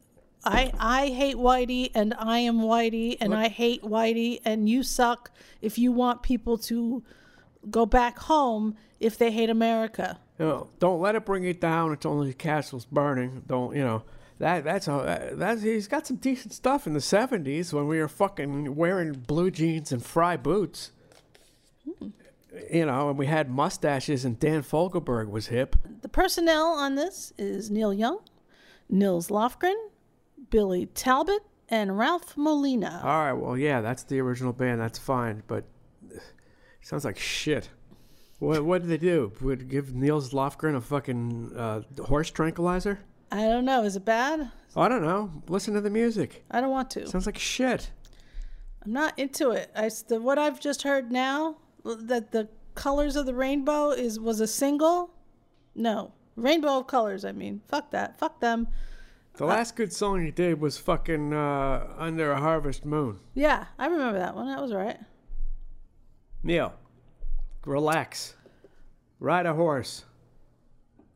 I 0.44 0.72
I 0.78 1.08
hate 1.08 1.36
Whitey 1.36 1.90
and 1.94 2.14
I 2.18 2.40
am 2.40 2.60
Whitey 2.60 3.16
and 3.20 3.34
I 3.34 3.48
hate 3.48 3.82
Whitey 3.82 4.40
and 4.44 4.68
you 4.68 4.82
suck 4.82 5.30
if 5.60 5.78
you 5.78 5.92
want 5.92 6.22
people 6.22 6.58
to 6.58 7.02
go 7.70 7.86
back 7.86 8.18
home 8.18 8.76
if 9.00 9.18
they 9.18 9.30
hate 9.30 9.50
America. 9.50 10.18
You 10.38 10.46
know, 10.46 10.68
don't 10.78 11.00
let 11.00 11.14
it 11.14 11.26
bring 11.26 11.44
you 11.44 11.54
down. 11.54 11.92
It's 11.92 12.06
only 12.06 12.28
the 12.28 12.34
castles 12.34 12.86
burning. 12.86 13.42
Don't 13.46 13.74
you 13.76 13.82
know 13.82 14.04
that? 14.38 14.64
That's 14.64 14.88
a 14.88 15.32
that's 15.34 15.62
he's 15.62 15.88
got 15.88 16.06
some 16.06 16.16
decent 16.16 16.54
stuff 16.54 16.86
in 16.86 16.94
the 16.94 17.00
'70s 17.00 17.72
when 17.72 17.86
we 17.86 17.98
were 17.98 18.08
fucking 18.08 18.74
wearing 18.74 19.12
blue 19.12 19.50
jeans 19.50 19.92
and 19.92 20.04
Frye 20.04 20.36
boots. 20.36 20.92
Hmm. 21.84 22.08
You 22.72 22.86
know, 22.86 23.10
and 23.10 23.18
we 23.18 23.26
had 23.26 23.48
mustaches, 23.48 24.24
and 24.24 24.38
Dan 24.38 24.62
Fogelberg 24.62 25.30
was 25.30 25.46
hip. 25.46 25.76
The 26.02 26.08
personnel 26.08 26.66
on 26.66 26.96
this 26.96 27.32
is 27.38 27.70
Neil 27.70 27.94
Young, 27.94 28.18
Nils 28.88 29.28
Lofgren, 29.28 29.76
Billy 30.50 30.86
Talbot, 30.86 31.42
and 31.68 31.96
Ralph 31.96 32.36
Molina. 32.36 33.00
All 33.04 33.24
right, 33.24 33.32
well, 33.32 33.56
yeah, 33.56 33.80
that's 33.80 34.02
the 34.02 34.20
original 34.20 34.52
band. 34.52 34.80
That's 34.80 34.98
fine, 34.98 35.44
but 35.46 35.64
sounds 36.80 37.04
like 37.04 37.18
shit. 37.18 37.68
What 38.40 38.64
what 38.64 38.82
did 38.82 38.90
they 38.90 38.98
do? 38.98 39.32
Would 39.42 39.68
give 39.68 39.94
Nils 39.94 40.32
Lofgren 40.32 40.74
a 40.74 40.80
fucking 40.80 41.52
uh, 41.56 41.82
horse 42.02 42.30
tranquilizer? 42.30 43.00
I 43.30 43.42
don't 43.42 43.64
know. 43.64 43.84
Is 43.84 43.96
it 43.96 44.04
bad? 44.04 44.50
I 44.74 44.88
don't 44.88 45.02
know. 45.02 45.30
Listen 45.48 45.74
to 45.74 45.80
the 45.80 45.90
music. 45.90 46.44
I 46.50 46.60
don't 46.60 46.70
want 46.70 46.90
to. 46.92 47.06
Sounds 47.06 47.26
like 47.26 47.38
shit. 47.38 47.90
I'm 48.84 48.92
not 48.92 49.18
into 49.18 49.50
it. 49.50 49.70
I 49.76 49.90
the, 50.08 50.20
what 50.20 50.38
I've 50.38 50.58
just 50.58 50.82
heard 50.82 51.12
now 51.12 51.56
that 51.84 52.32
the 52.32 52.48
colors 52.74 53.16
of 53.16 53.26
the 53.26 53.34
rainbow 53.34 53.90
is 53.90 54.18
was 54.20 54.40
a 54.40 54.46
single. 54.46 55.10
No, 55.74 56.12
rainbow 56.36 56.78
of 56.78 56.86
colors. 56.86 57.24
I 57.24 57.32
mean, 57.32 57.60
fuck 57.68 57.90
that. 57.92 58.18
Fuck 58.18 58.40
them. 58.40 58.68
The 59.34 59.46
last 59.46 59.76
good 59.76 59.92
song 59.92 60.22
he 60.24 60.30
did 60.30 60.60
was 60.60 60.76
fucking 60.76 61.32
uh, 61.32 61.86
Under 61.96 62.32
a 62.32 62.38
Harvest 62.40 62.84
Moon. 62.84 63.20
Yeah, 63.34 63.66
I 63.78 63.86
remember 63.86 64.18
that 64.18 64.34
one. 64.34 64.48
That 64.48 64.60
was 64.60 64.72
right. 64.74 64.98
Neil, 66.42 66.74
relax. 67.64 68.34
Ride 69.18 69.46
a 69.46 69.54
horse. 69.54 70.04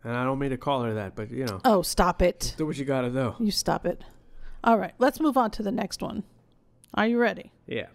And 0.03 0.15
I 0.15 0.25
don't 0.25 0.39
mean 0.39 0.51
to 0.51 0.59
call 0.59 0.83
her 0.83 0.95
that, 0.95 1.17
but 1.17 1.31
you 1.31 1.47
know, 1.47 1.61
Oh, 1.65 1.81
stop 1.83 2.21
it. 2.21 2.55
do 2.59 2.67
what 2.67 2.77
you 2.77 2.85
gotta 2.85 3.11
do. 3.11 3.35
You 3.41 3.51
stop 3.51 3.87
it. 3.87 4.03
All 4.63 4.79
right, 4.79 4.93
let's 4.99 5.19
move 5.19 5.37
on 5.37 5.51
to 5.53 5.63
the 5.63 5.73
next 5.73 6.03
one. 6.03 6.25
Are 6.95 7.07
you 7.07 7.19
ready? 7.19 7.53
Yeah. 7.67 7.87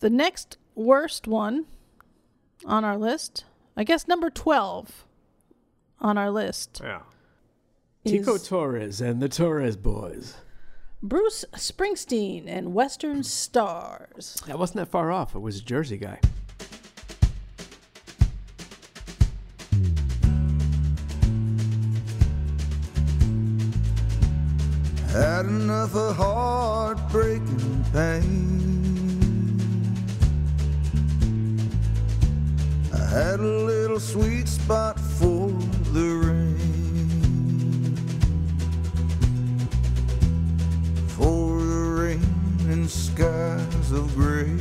The 0.00 0.10
next 0.10 0.58
worst 0.74 1.26
one 1.28 1.66
on 2.64 2.84
our 2.84 2.96
list, 2.96 3.44
I 3.76 3.84
guess 3.84 4.06
number 4.08 4.30
12 4.30 5.04
on 6.00 6.18
our 6.18 6.30
list, 6.30 6.80
Yeah. 6.82 7.00
is 8.04 8.12
Tico 8.12 8.38
Torres 8.38 9.00
and 9.00 9.20
the 9.22 9.28
Torres 9.28 9.76
boys. 9.76 10.34
Bruce 11.02 11.44
Springsteen 11.54 12.44
and 12.46 12.74
Western 12.74 13.22
Stars. 13.22 14.36
That 14.46 14.58
wasn't 14.58 14.76
that 14.76 14.88
far 14.90 15.10
off. 15.10 15.34
It 15.34 15.38
was 15.38 15.58
a 15.58 15.62
Jersey 15.62 15.96
guy. 15.96 16.20
Had 25.12 25.46
enough 25.46 25.94
of 25.96 26.16
heartbreaking 26.16 27.84
pain. 27.92 28.69
Had 33.10 33.40
a 33.40 33.42
little 33.42 33.98
sweet 33.98 34.46
spot 34.46 34.96
for 35.00 35.48
the 35.92 36.08
rain. 36.26 37.96
For 41.08 41.60
the 41.60 41.82
rain 42.02 42.70
and 42.70 42.88
skies 42.88 43.90
of 43.90 44.14
gray. 44.14 44.56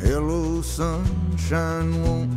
Hello, 0.00 0.60
sunshine, 0.60 2.02
won't 2.02 2.33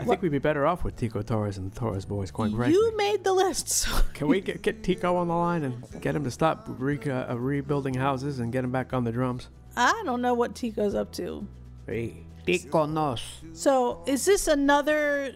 I 0.00 0.04
think 0.04 0.22
we'd 0.22 0.32
be 0.32 0.38
better 0.38 0.66
off 0.66 0.82
with 0.84 0.96
Tico 0.96 1.22
Torres 1.22 1.58
and 1.58 1.70
the 1.70 1.78
Torres 1.78 2.04
boys, 2.04 2.30
quite 2.30 2.50
frankly. 2.52 2.72
You 2.72 2.96
made 2.96 3.22
the 3.24 3.32
list. 3.32 3.68
so- 3.68 4.00
Can 4.14 4.28
we 4.28 4.40
get, 4.40 4.62
get 4.62 4.82
Tico 4.82 5.16
on 5.16 5.28
the 5.28 5.34
line 5.34 5.62
and 5.64 5.82
get 6.00 6.14
him 6.14 6.24
to 6.24 6.30
stop 6.30 6.66
re- 6.78 6.98
uh, 6.98 7.34
rebuilding 7.36 7.94
houses 7.94 8.38
and 8.40 8.52
get 8.52 8.64
him 8.64 8.72
back 8.72 8.92
on 8.92 9.04
the 9.04 9.12
drums? 9.12 9.48
I 9.76 10.02
don't 10.04 10.20
know 10.22 10.34
what 10.34 10.54
Tico's 10.54 10.94
up 10.94 11.12
to. 11.12 11.46
Hey, 11.86 12.24
Tico 12.46 12.86
nos. 12.86 13.22
So, 13.52 14.02
is 14.06 14.24
this 14.24 14.48
another 14.48 15.32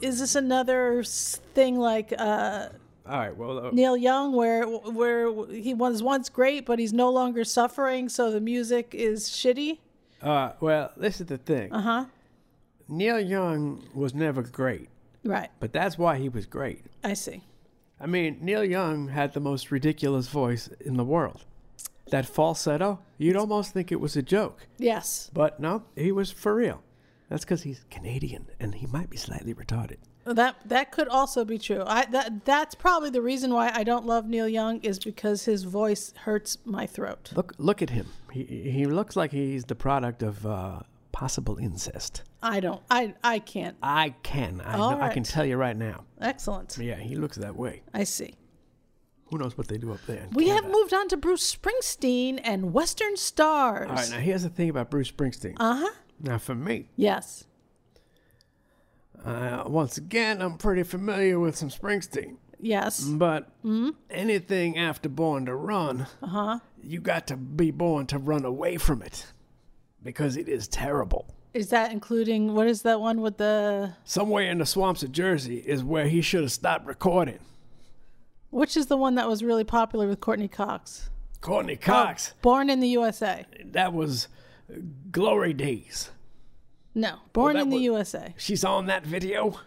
is 0.00 0.20
this 0.20 0.34
another 0.36 1.02
thing 1.04 1.76
like 1.78 2.12
uh 2.16 2.68
All 3.06 3.18
right, 3.18 3.36
well, 3.36 3.66
uh, 3.66 3.70
Neil 3.72 3.96
Young 3.96 4.32
where 4.34 4.64
where 4.66 5.26
he 5.52 5.74
was 5.74 6.02
once 6.02 6.28
great 6.28 6.64
but 6.64 6.78
he's 6.78 6.92
no 6.92 7.10
longer 7.10 7.42
suffering 7.44 8.08
so 8.08 8.30
the 8.30 8.40
music 8.40 8.94
is 8.94 9.28
shitty? 9.28 9.78
uh, 10.22 10.52
well, 10.60 10.92
this 10.96 11.20
is 11.20 11.26
the 11.26 11.38
thing. 11.38 11.72
Uh-huh. 11.72 12.04
Neil 12.88 13.20
Young 13.20 13.84
was 13.94 14.14
never 14.14 14.42
great, 14.42 14.88
Right. 15.24 15.50
but 15.60 15.72
that's 15.72 15.98
why 15.98 16.16
he 16.18 16.28
was 16.28 16.46
great. 16.46 16.84
I 17.04 17.14
see. 17.14 17.42
I 18.00 18.06
mean, 18.06 18.38
Neil 18.40 18.64
Young 18.64 19.08
had 19.08 19.34
the 19.34 19.40
most 19.40 19.70
ridiculous 19.70 20.28
voice 20.28 20.68
in 20.80 20.96
the 20.96 21.04
world. 21.04 21.44
That 22.10 22.24
falsetto, 22.26 23.00
you'd 23.18 23.36
almost 23.36 23.72
think 23.74 23.92
it 23.92 24.00
was 24.00 24.16
a 24.16 24.22
joke. 24.22 24.66
Yes. 24.78 25.30
But 25.34 25.60
no, 25.60 25.82
he 25.96 26.10
was 26.12 26.30
for 26.30 26.54
real. 26.54 26.82
That's 27.28 27.44
because 27.44 27.62
he's 27.64 27.84
Canadian 27.90 28.46
and 28.58 28.74
he 28.76 28.86
might 28.86 29.10
be 29.10 29.18
slightly 29.18 29.52
retarded. 29.52 29.98
That 30.24 30.56
that 30.66 30.92
could 30.92 31.08
also 31.08 31.44
be 31.44 31.58
true. 31.58 31.82
I 31.86 32.04
that 32.06 32.44
that's 32.44 32.74
probably 32.74 33.10
the 33.10 33.20
reason 33.22 33.52
why 33.52 33.70
I 33.74 33.82
don't 33.82 34.06
love 34.06 34.26
Neil 34.26 34.48
Young 34.48 34.80
is 34.80 34.98
because 34.98 35.44
his 35.46 35.64
voice 35.64 36.12
hurts 36.24 36.58
my 36.64 36.86
throat. 36.86 37.32
Look, 37.34 37.54
look 37.58 37.82
at 37.82 37.90
him. 37.90 38.06
He 38.32 38.44
he 38.44 38.84
looks 38.86 39.16
like 39.16 39.30
he's 39.32 39.64
the 39.64 39.74
product 39.74 40.22
of 40.22 40.44
uh, 40.46 40.80
possible 41.12 41.56
incest. 41.58 42.22
I 42.42 42.60
don't. 42.60 42.82
I 42.90 43.14
I 43.24 43.38
can't. 43.40 43.76
I 43.82 44.14
can. 44.22 44.62
I, 44.64 44.76
know, 44.76 45.00
I 45.00 45.12
can 45.12 45.22
tell 45.24 45.44
you 45.44 45.56
right 45.56 45.76
now. 45.76 46.04
Excellent. 46.20 46.78
Yeah, 46.78 46.96
he 46.96 47.16
looks 47.16 47.36
that 47.38 47.56
way. 47.56 47.82
I 47.92 48.04
see. 48.04 48.34
Who 49.30 49.38
knows 49.38 49.58
what 49.58 49.68
they 49.68 49.76
do 49.76 49.92
up 49.92 50.00
there? 50.06 50.26
We 50.32 50.48
have 50.48 50.64
moved 50.66 50.94
on 50.94 51.08
to 51.08 51.16
Bruce 51.18 51.54
Springsteen 51.54 52.40
and 52.42 52.72
Western 52.72 53.16
Stars. 53.16 53.88
All 53.90 53.96
right, 53.96 54.10
now 54.10 54.18
here's 54.20 54.42
the 54.42 54.48
thing 54.48 54.70
about 54.70 54.90
Bruce 54.90 55.10
Springsteen. 55.10 55.54
uh 55.60 55.76
huh. 55.84 55.94
now, 56.20 56.38
for 56.38 56.54
me, 56.54 56.88
Yes. 56.96 57.44
uh, 59.24 59.64
once 59.66 59.98
again, 59.98 60.40
I'm 60.40 60.56
pretty 60.58 60.82
familiar 60.82 61.38
with 61.38 61.56
some 61.56 61.68
Springsteen. 61.70 62.36
Yes. 62.60 63.00
But 63.04 63.50
anything 64.10 64.78
after 64.78 65.08
Born 65.08 65.46
to 65.46 65.54
Run, 65.54 66.06
Uh-huh. 66.22 66.58
you 66.82 67.00
got 67.00 67.26
to 67.28 67.36
be 67.36 67.70
born 67.70 68.06
to 68.06 68.18
run 68.18 68.44
away 68.44 68.76
from 68.78 69.02
it 69.02 69.26
because 70.02 70.36
it 70.36 70.48
is 70.48 70.68
terrible. 70.68 71.34
Is 71.54 71.70
that 71.70 71.92
including 71.92 72.54
what 72.54 72.66
is 72.66 72.82
that 72.82 73.00
one 73.00 73.20
with 73.20 73.38
the 73.38 73.94
Somewhere 74.04 74.50
in 74.50 74.58
the 74.58 74.66
swamps 74.66 75.02
of 75.02 75.12
Jersey 75.12 75.56
is 75.58 75.82
where 75.82 76.06
he 76.08 76.20
should 76.20 76.42
have 76.42 76.52
stopped 76.52 76.86
recording. 76.86 77.38
which 78.50 78.76
is 78.76 78.86
the 78.86 78.96
one 78.96 79.14
that 79.16 79.28
was 79.28 79.42
really 79.42 79.64
popular 79.64 80.06
with 80.06 80.20
Courteney 80.20 80.48
Cox? 80.48 81.10
Courteney 81.40 81.78
oh, 81.80 81.84
Cox, 81.84 82.34
Born 82.42 82.68
in 82.70 82.80
the 82.80 82.88
USA. 82.88 83.46
that 83.64 83.92
was 83.92 84.28
glory 85.10 85.52
days. 85.52 86.10
No, 86.94 87.16
Born 87.32 87.54
that 87.54 87.62
in 87.62 87.70
the 87.70 87.76
was- 87.76 87.84
USA. 87.84 88.34
She's 88.36 88.64
on 88.64 88.86
that 88.86 89.04
video. 89.06 89.60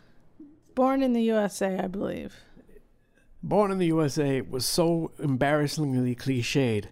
Born 0.76 1.02
in 1.04 1.14
the 1.14 1.22
USA, 1.24 1.80
I 1.80 1.88
believe. 1.88 2.36
Born 3.44 3.72
in 3.72 3.80
the 3.80 3.88
USA 3.88 4.42
was 4.42 4.66
so 4.66 5.12
embarrassingly 5.20 6.16
cliched. 6.16 6.86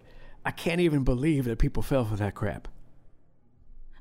I 0.44 0.50
can't 0.50 0.80
even 0.80 1.04
believe 1.04 1.44
that 1.44 1.58
people 1.58 1.82
fell 1.82 2.04
for 2.04 2.16
that 2.16 2.34
crap. 2.34 2.68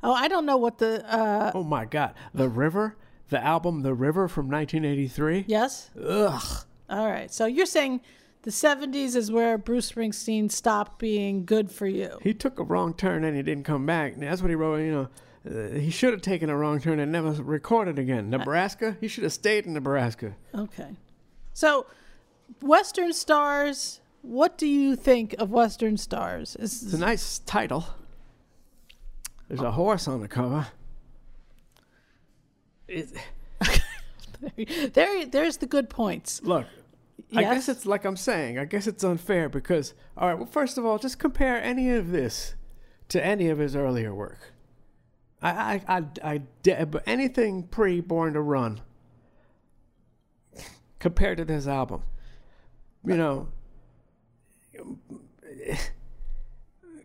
Oh, 0.03 0.13
I 0.13 0.27
don't 0.27 0.45
know 0.45 0.57
what 0.57 0.77
the 0.77 1.03
uh 1.13 1.51
Oh 1.53 1.63
my 1.63 1.85
God. 1.85 2.13
The 2.33 2.47
River, 2.49 2.95
the 3.29 3.43
album 3.43 3.81
The 3.81 3.93
River 3.93 4.27
from 4.27 4.49
1983. 4.49 5.45
yes? 5.47 5.89
Ugh. 6.01 6.65
All 6.89 7.07
right. 7.09 7.31
So 7.33 7.45
you're 7.45 7.65
saying 7.65 8.01
the 8.43 8.51
70s 8.51 9.15
is 9.15 9.31
where 9.31 9.57
Bruce 9.57 9.91
Springsteen 9.91 10.49
stopped 10.51 10.97
being 10.99 11.45
good 11.45 11.71
for 11.71 11.87
you. 11.87 12.17
He 12.21 12.33
took 12.33 12.59
a 12.59 12.63
wrong 12.63 12.93
turn 12.93 13.23
and 13.23 13.35
he 13.35 13.43
didn't 13.43 13.65
come 13.65 13.85
back. 13.85 14.15
That's 14.17 14.41
what 14.41 14.49
he 14.49 14.55
wrote, 14.55 14.77
you 14.77 14.91
know. 14.91 15.09
Uh, 15.49 15.77
he 15.79 15.89
should 15.89 16.11
have 16.13 16.21
taken 16.21 16.49
a 16.49 16.55
wrong 16.57 16.79
turn 16.81 16.99
and 16.99 17.11
never 17.11 17.31
recorded 17.31 17.97
again. 17.99 18.29
Nebraska? 18.29 18.97
He 18.99 19.07
should 19.07 19.23
have 19.23 19.33
stayed 19.33 19.65
in 19.65 19.73
Nebraska. 19.73 20.35
Okay. 20.53 20.95
So 21.53 21.85
Western 22.61 23.13
Stars, 23.13 24.01
what 24.21 24.57
do 24.57 24.67
you 24.67 24.95
think 24.95 25.33
of 25.39 25.49
Western 25.51 25.97
Stars? 25.97 26.57
It's 26.59 26.81
a 26.93 26.97
nice 26.97 27.39
title. 27.39 27.85
There's 29.49 29.61
a 29.61 29.71
horse 29.71 30.07
on 30.07 30.21
the 30.21 30.27
cover. 30.27 30.67
It, 32.87 33.09
there 34.93 35.25
there's 35.25 35.57
the 35.57 35.65
good 35.65 35.89
points. 35.89 36.41
look, 36.43 36.65
I 37.35 37.41
guess 37.41 37.67
it's 37.67 37.85
like 37.85 38.05
I'm 38.05 38.15
saying. 38.15 38.57
I 38.59 38.65
guess 38.65 38.87
it's 38.87 39.03
unfair 39.03 39.49
because, 39.49 39.93
all 40.15 40.27
right, 40.27 40.37
well, 40.37 40.45
first 40.45 40.77
of 40.77 40.85
all, 40.85 40.97
just 40.97 41.19
compare 41.19 41.61
any 41.61 41.89
of 41.91 42.11
this 42.11 42.55
to 43.09 43.23
any 43.23 43.49
of 43.49 43.57
his 43.57 43.75
earlier 43.75 44.13
work. 44.13 44.53
I, 45.41 45.81
I, 45.87 45.97
I, 45.97 46.03
I 46.23 46.85
but 46.85 47.03
anything 47.07 47.63
pre 47.63 48.01
Born 48.01 48.33
to 48.33 48.41
Run 48.41 48.81
compared 50.99 51.37
to 51.37 51.45
this 51.45 51.65
album, 51.67 52.03
you 53.05 53.17
know, 53.17 53.47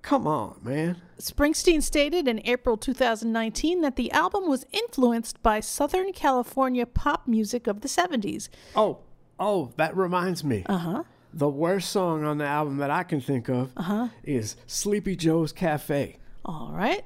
come 0.05 0.27
on, 0.27 0.61
man. 0.63 1.01
Springsteen 1.19 1.83
stated 1.83 2.29
in 2.29 2.41
April 2.47 2.77
2019 2.77 3.81
that 3.81 3.97
the 3.97 4.13
album 4.13 4.49
was 4.49 4.65
influenced 4.73 5.43
by 5.43 5.61
Southern 5.61 6.13
California 6.13 6.87
pop 6.87 7.27
music 7.27 7.67
of 7.67 7.81
the 7.81 7.89
70s. 7.89 8.49
Oh, 8.77 8.99
oh, 9.41 9.73
that 9.77 9.97
reminds 9.97 10.45
me. 10.45 10.63
Uh 10.67 10.77
huh. 10.79 11.03
The 11.33 11.49
worst 11.49 11.91
song 11.91 12.23
on 12.25 12.39
the 12.39 12.45
album 12.47 12.77
that 12.77 12.91
I 12.91 13.03
can 13.03 13.21
think 13.21 13.49
of 13.49 13.73
Uh-huh. 13.77 14.09
is 14.23 14.55
Sleepy 14.67 15.17
Joe's 15.17 15.53
Cafe. 15.53 16.19
All 16.45 16.71
right. 16.73 17.05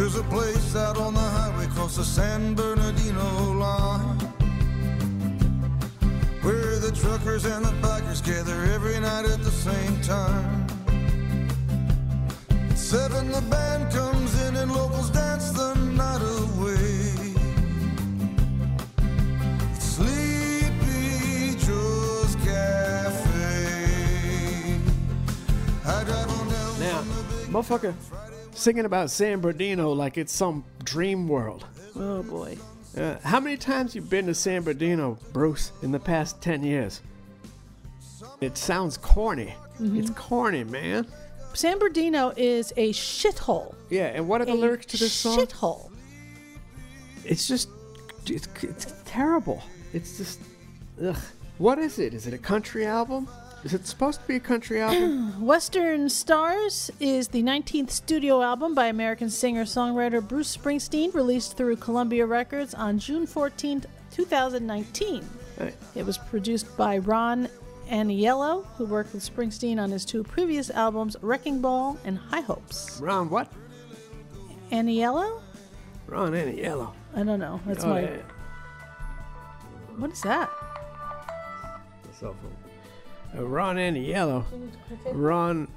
There's 0.00 0.16
a 0.16 0.22
place 0.22 0.74
out 0.74 0.96
on 0.96 1.12
the 1.12 1.20
highway 1.20 1.66
across 1.66 1.96
the 1.96 2.04
San 2.04 2.54
Bernardino 2.54 3.52
line 3.52 4.18
where 6.40 6.78
the 6.78 6.90
truckers 6.90 7.44
and 7.44 7.62
the 7.62 7.72
bikers 7.86 8.24
gather 8.24 8.64
every 8.72 8.98
night 8.98 9.26
at 9.26 9.42
the 9.44 9.50
same 9.50 10.00
time. 10.00 10.66
At 12.70 12.78
seven, 12.78 13.30
the 13.30 13.42
band 13.42 13.92
comes 13.92 14.40
in 14.40 14.56
and 14.56 14.72
locals 14.72 15.10
dance 15.10 15.50
the 15.50 15.74
night 15.74 16.22
away. 16.22 17.34
It's 19.74 19.84
Sleepy 19.84 21.56
Joe's 21.66 22.36
Cafe. 22.36 23.20
I 25.84 26.04
drive 26.04 26.30
on 26.30 26.48
down 26.48 26.80
Now, 26.80 27.02
from 27.02 27.08
the 27.10 27.22
big 27.34 27.48
motherfucker 27.52 28.09
singing 28.60 28.84
about 28.84 29.10
San 29.10 29.40
Bernardino 29.40 29.92
like 29.92 30.18
it's 30.18 30.32
some 30.32 30.64
dream 30.84 31.28
world. 31.28 31.64
Oh 31.96 32.22
boy. 32.22 32.58
Uh, 32.96 33.16
how 33.22 33.40
many 33.40 33.56
times 33.56 33.94
you 33.94 34.02
been 34.02 34.26
to 34.26 34.34
San 34.34 34.62
Bernardino, 34.62 35.18
Bruce, 35.32 35.72
in 35.82 35.92
the 35.92 35.98
past 35.98 36.40
10 36.42 36.62
years? 36.62 37.00
It 38.40 38.58
sounds 38.58 38.96
corny. 38.96 39.54
It's 39.78 40.10
corny, 40.10 40.64
man. 40.64 41.06
San 41.54 41.78
Bernardino 41.78 42.32
is 42.36 42.72
a 42.76 42.92
shithole. 42.92 43.74
Yeah, 43.88 44.06
and 44.06 44.28
what 44.28 44.40
are 44.40 44.44
the 44.44 44.52
A 44.52 44.54
lyrics 44.54 44.86
to 44.86 44.96
this 44.98 45.12
song? 45.12 45.38
Shithole. 45.38 45.90
It's 47.24 47.48
just, 47.48 47.68
it's, 48.26 48.48
it's 48.62 48.92
terrible. 49.04 49.62
It's 49.92 50.18
just, 50.18 50.40
ugh. 51.02 51.16
What 51.58 51.78
is 51.78 51.98
it? 51.98 52.12
Is 52.14 52.26
it 52.26 52.34
a 52.34 52.38
country 52.38 52.86
album? 52.86 53.28
Is 53.62 53.74
it 53.74 53.86
supposed 53.86 54.22
to 54.22 54.26
be 54.26 54.36
a 54.36 54.40
country 54.40 54.80
album? 54.80 55.40
Western 55.46 56.08
Stars 56.08 56.90
is 56.98 57.28
the 57.28 57.42
19th 57.42 57.90
studio 57.90 58.40
album 58.42 58.74
by 58.74 58.86
American 58.86 59.28
singer 59.28 59.64
songwriter 59.64 60.26
Bruce 60.26 60.56
Springsteen, 60.56 61.12
released 61.14 61.56
through 61.58 61.76
Columbia 61.76 62.24
Records 62.24 62.72
on 62.72 62.98
June 62.98 63.26
14th, 63.26 63.84
2019. 64.12 65.28
Right. 65.58 65.74
It 65.94 66.06
was 66.06 66.16
produced 66.16 66.74
by 66.78 66.98
Ron 66.98 67.48
Aniello, 67.90 68.64
who 68.78 68.86
worked 68.86 69.12
with 69.12 69.22
Springsteen 69.22 69.78
on 69.78 69.90
his 69.90 70.06
two 70.06 70.22
previous 70.24 70.70
albums, 70.70 71.16
Wrecking 71.20 71.60
Ball 71.60 71.98
and 72.04 72.16
High 72.16 72.40
Hopes. 72.40 72.98
Ron 73.02 73.28
what? 73.28 73.52
Aniello? 74.72 75.42
Ron 76.06 76.32
Aniello. 76.32 76.92
I 77.14 77.24
don't 77.24 77.40
know. 77.40 77.60
That's 77.66 77.84
Oh, 77.84 77.88
my. 77.88 78.00
yeah. 78.02 78.16
What 79.98 80.12
is 80.12 80.22
that? 80.22 80.48
The 82.08 82.14
Cell 82.14 82.34
phone. 82.40 82.56
Ron 83.34 83.96
Yellow. 83.96 84.44
Ron. 85.12 85.68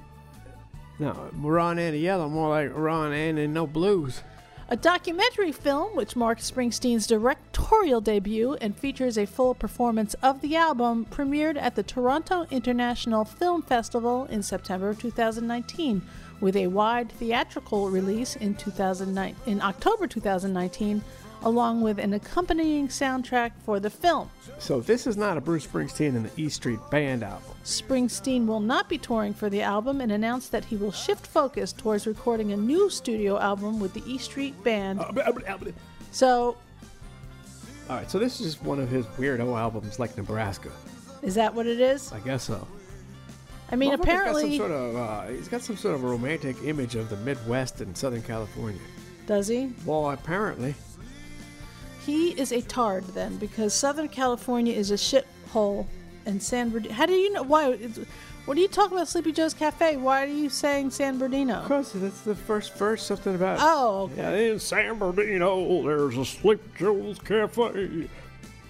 No, 0.98 1.30
Ron 1.34 1.78
and 1.78 1.96
Yellow, 1.96 2.28
more 2.28 2.50
like 2.50 2.70
Ron 2.74 3.12
and 3.12 3.52
No 3.52 3.66
Blues. 3.66 4.22
A 4.68 4.76
documentary 4.76 5.52
film 5.52 5.94
which 5.94 6.16
marks 6.16 6.50
Springsteen's 6.50 7.06
directorial 7.06 8.00
debut 8.00 8.54
and 8.62 8.74
features 8.74 9.18
a 9.18 9.26
full 9.26 9.54
performance 9.54 10.14
of 10.14 10.40
the 10.40 10.56
album 10.56 11.04
premiered 11.10 11.58
at 11.58 11.74
the 11.74 11.82
Toronto 11.82 12.46
International 12.50 13.26
Film 13.26 13.60
Festival 13.60 14.24
in 14.30 14.42
September 14.42 14.88
of 14.88 15.00
2019 15.00 16.00
with 16.40 16.56
a 16.56 16.66
wide 16.68 17.12
theatrical 17.12 17.90
release 17.90 18.36
in 18.36 18.54
2009 18.54 19.36
in 19.46 19.60
October 19.60 20.06
2019 20.06 21.02
along 21.44 21.82
with 21.82 21.98
an 21.98 22.14
accompanying 22.14 22.88
soundtrack 22.88 23.52
for 23.64 23.78
the 23.78 23.90
film. 23.90 24.30
So 24.58 24.80
this 24.80 25.06
is 25.06 25.16
not 25.16 25.36
a 25.36 25.40
Bruce 25.40 25.66
Springsteen 25.66 26.16
and 26.16 26.24
the 26.24 26.42
E 26.42 26.48
Street 26.48 26.80
Band 26.90 27.22
album. 27.22 27.52
Springsteen 27.64 28.46
will 28.46 28.60
not 28.60 28.88
be 28.88 28.98
touring 28.98 29.34
for 29.34 29.48
the 29.48 29.62
album 29.62 30.00
and 30.00 30.10
announced 30.10 30.50
that 30.52 30.64
he 30.64 30.76
will 30.76 30.92
shift 30.92 31.26
focus 31.26 31.72
towards 31.72 32.06
recording 32.06 32.52
a 32.52 32.56
new 32.56 32.90
studio 32.90 33.38
album 33.38 33.78
with 33.78 33.92
the 33.94 34.02
E 34.10 34.18
Street 34.18 34.54
Band. 34.64 35.00
Uh, 35.00 35.12
uh, 35.16 35.32
uh, 35.48 35.58
so, 36.10 36.56
All 37.88 37.96
right, 37.96 38.10
so 38.10 38.18
this 38.18 38.40
is 38.40 38.60
one 38.62 38.80
of 38.80 38.88
his 38.88 39.06
weirdo 39.18 39.58
albums, 39.58 39.98
like 39.98 40.16
Nebraska. 40.16 40.70
is 41.22 41.34
that 41.34 41.54
what 41.54 41.66
it 41.66 41.80
is? 41.80 42.12
I 42.12 42.20
guess 42.20 42.42
so. 42.44 42.66
I 43.70 43.76
mean, 43.76 43.92
Motherfucker's 43.92 44.00
apparently, 44.00 44.42
got 44.42 44.50
some 44.50 44.58
sort 44.58 44.70
of 44.70 44.96
uh, 44.96 45.22
he's 45.28 45.48
got 45.48 45.62
some 45.62 45.76
sort 45.76 45.94
of 45.94 46.04
a 46.04 46.06
romantic 46.06 46.56
image 46.64 46.94
of 46.96 47.08
the 47.10 47.16
Midwest 47.18 47.80
and 47.80 47.96
Southern 47.96 48.22
California. 48.22 48.80
does 49.26 49.48
he? 49.48 49.72
Well, 49.86 50.10
apparently, 50.10 50.74
He 52.04 52.30
is 52.30 52.52
a 52.52 52.60
tard 52.62 53.04
then, 53.08 53.36
because 53.36 53.72
Southern 53.74 54.08
California 54.08 54.74
is 54.74 54.90
a 54.90 54.94
shithole, 54.94 55.86
and 56.26 56.42
San 56.42 56.70
Bernardino. 56.70 56.94
How 56.94 57.06
do 57.06 57.12
you 57.14 57.32
know? 57.32 57.42
Why? 57.42 57.70
it's- 57.72 57.98
What 58.46 58.58
are 58.58 58.60
you 58.60 58.68
talking 58.68 58.96
about, 58.98 59.08
Sleepy 59.08 59.32
Joe's 59.32 59.54
Cafe? 59.54 59.96
Why 59.96 60.24
are 60.24 60.28
you 60.28 60.50
saying 60.50 60.90
San 60.90 61.16
Bernardino? 61.18 61.62
because 61.62 61.92
that's 61.94 62.20
the 62.20 62.34
first 62.34 62.74
verse, 62.74 63.02
something 63.02 63.34
about. 63.34 63.58
Oh, 63.62 64.10
okay. 64.12 64.16
Yeah, 64.46 64.52
in 64.52 64.58
San 64.60 64.98
Bernardino, 64.98 65.82
there's 65.82 66.16
a 66.18 66.24
Sleepy 66.26 66.62
Joe's 66.78 67.18
Cafe. 67.20 68.06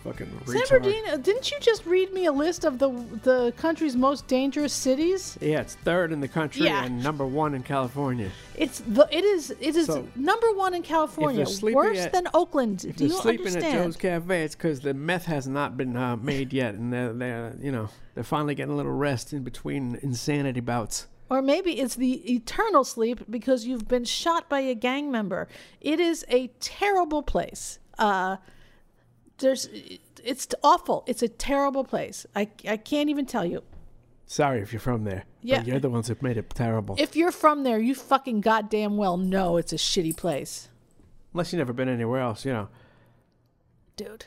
Fucking 0.04 0.28
San. 0.46 0.60
Bernardino. 0.68 1.16
Didn't 1.16 1.50
you 1.50 1.56
just 1.60 1.86
read 1.86 2.12
me 2.12 2.26
a 2.26 2.32
list 2.32 2.64
of 2.64 2.78
the 2.78 2.90
the 3.22 3.52
country's 3.56 3.96
most 3.96 4.26
dangerous 4.28 4.72
cities? 4.74 5.38
Yeah, 5.40 5.60
it's 5.62 5.76
third 5.76 6.12
in 6.12 6.20
the 6.20 6.28
country 6.28 6.66
Yeah. 6.66 6.84
and 6.84 7.02
number 7.02 7.26
one 7.26 7.54
in 7.54 7.62
California. 7.62 8.30
It's 8.54 8.80
the 8.80 9.08
it 9.10 9.24
is 9.24 9.50
it 9.60 9.74
is 9.76 9.86
So, 9.86 10.06
number 10.14 10.52
one 10.52 10.74
in 10.74 10.82
California, 10.82 11.46
sleeping 11.46 11.76
worse 11.76 11.98
at- 12.00 12.12
than 12.12 12.28
Oakland. 12.34 12.84
If 12.84 12.96
Do 12.96 13.08
they're 13.08 13.16
you 13.16 13.22
sleeping 13.22 13.46
at 13.46 13.54
understand? 13.56 13.84
Joe's 13.84 13.96
Cafe, 13.96 14.44
it's 14.44 14.54
because 14.54 14.80
the 14.80 14.92
meth 14.92 15.24
has 15.24 15.48
not 15.48 15.76
been 15.78 15.96
uh, 15.96 16.16
made 16.16 16.52
yet, 16.52 16.74
and 16.74 16.92
they're, 16.92 17.12
they're, 17.14 17.56
you 17.60 17.72
know, 17.72 17.88
they're 18.14 18.24
finally 18.24 18.54
getting 18.54 18.74
a 18.74 18.76
little 18.76 18.92
rest 18.92 19.32
in 19.32 19.42
between 19.42 19.98
insanity 20.02 20.60
bouts. 20.60 21.06
Or 21.30 21.40
maybe 21.40 21.80
it's 21.80 21.94
the 21.96 22.30
eternal 22.34 22.84
sleep 22.84 23.24
because 23.30 23.64
you've 23.64 23.88
been 23.88 24.04
shot 24.04 24.50
by 24.50 24.60
a 24.60 24.74
gang 24.74 25.10
member. 25.10 25.48
It 25.80 25.98
is 25.98 26.26
a 26.28 26.48
terrible 26.60 27.22
place. 27.22 27.78
Uh, 27.98 28.36
there's, 29.38 29.68
it's 30.22 30.48
awful. 30.62 31.04
It's 31.06 31.22
a 31.22 31.28
terrible 31.28 31.84
place. 31.84 32.26
I, 32.34 32.48
I 32.68 32.76
can't 32.76 33.10
even 33.10 33.26
tell 33.26 33.44
you. 33.44 33.62
Sorry 34.26 34.60
if 34.60 34.72
you're 34.72 34.80
from 34.80 35.04
there. 35.04 35.24
Yeah. 35.42 35.58
But 35.58 35.66
you're 35.66 35.78
the 35.80 35.90
ones 35.90 36.08
that 36.08 36.22
made 36.22 36.36
it 36.38 36.48
terrible. 36.50 36.96
If 36.98 37.14
you're 37.14 37.30
from 37.30 37.62
there, 37.62 37.78
you 37.78 37.94
fucking 37.94 38.40
goddamn 38.40 38.96
well 38.96 39.16
know 39.16 39.56
it's 39.58 39.72
a 39.72 39.76
shitty 39.76 40.16
place, 40.16 40.68
Unless 41.34 41.52
you've 41.52 41.58
never 41.58 41.72
been 41.72 41.88
anywhere 41.88 42.20
else, 42.20 42.44
you 42.44 42.52
know. 42.52 42.68
dude. 43.96 44.26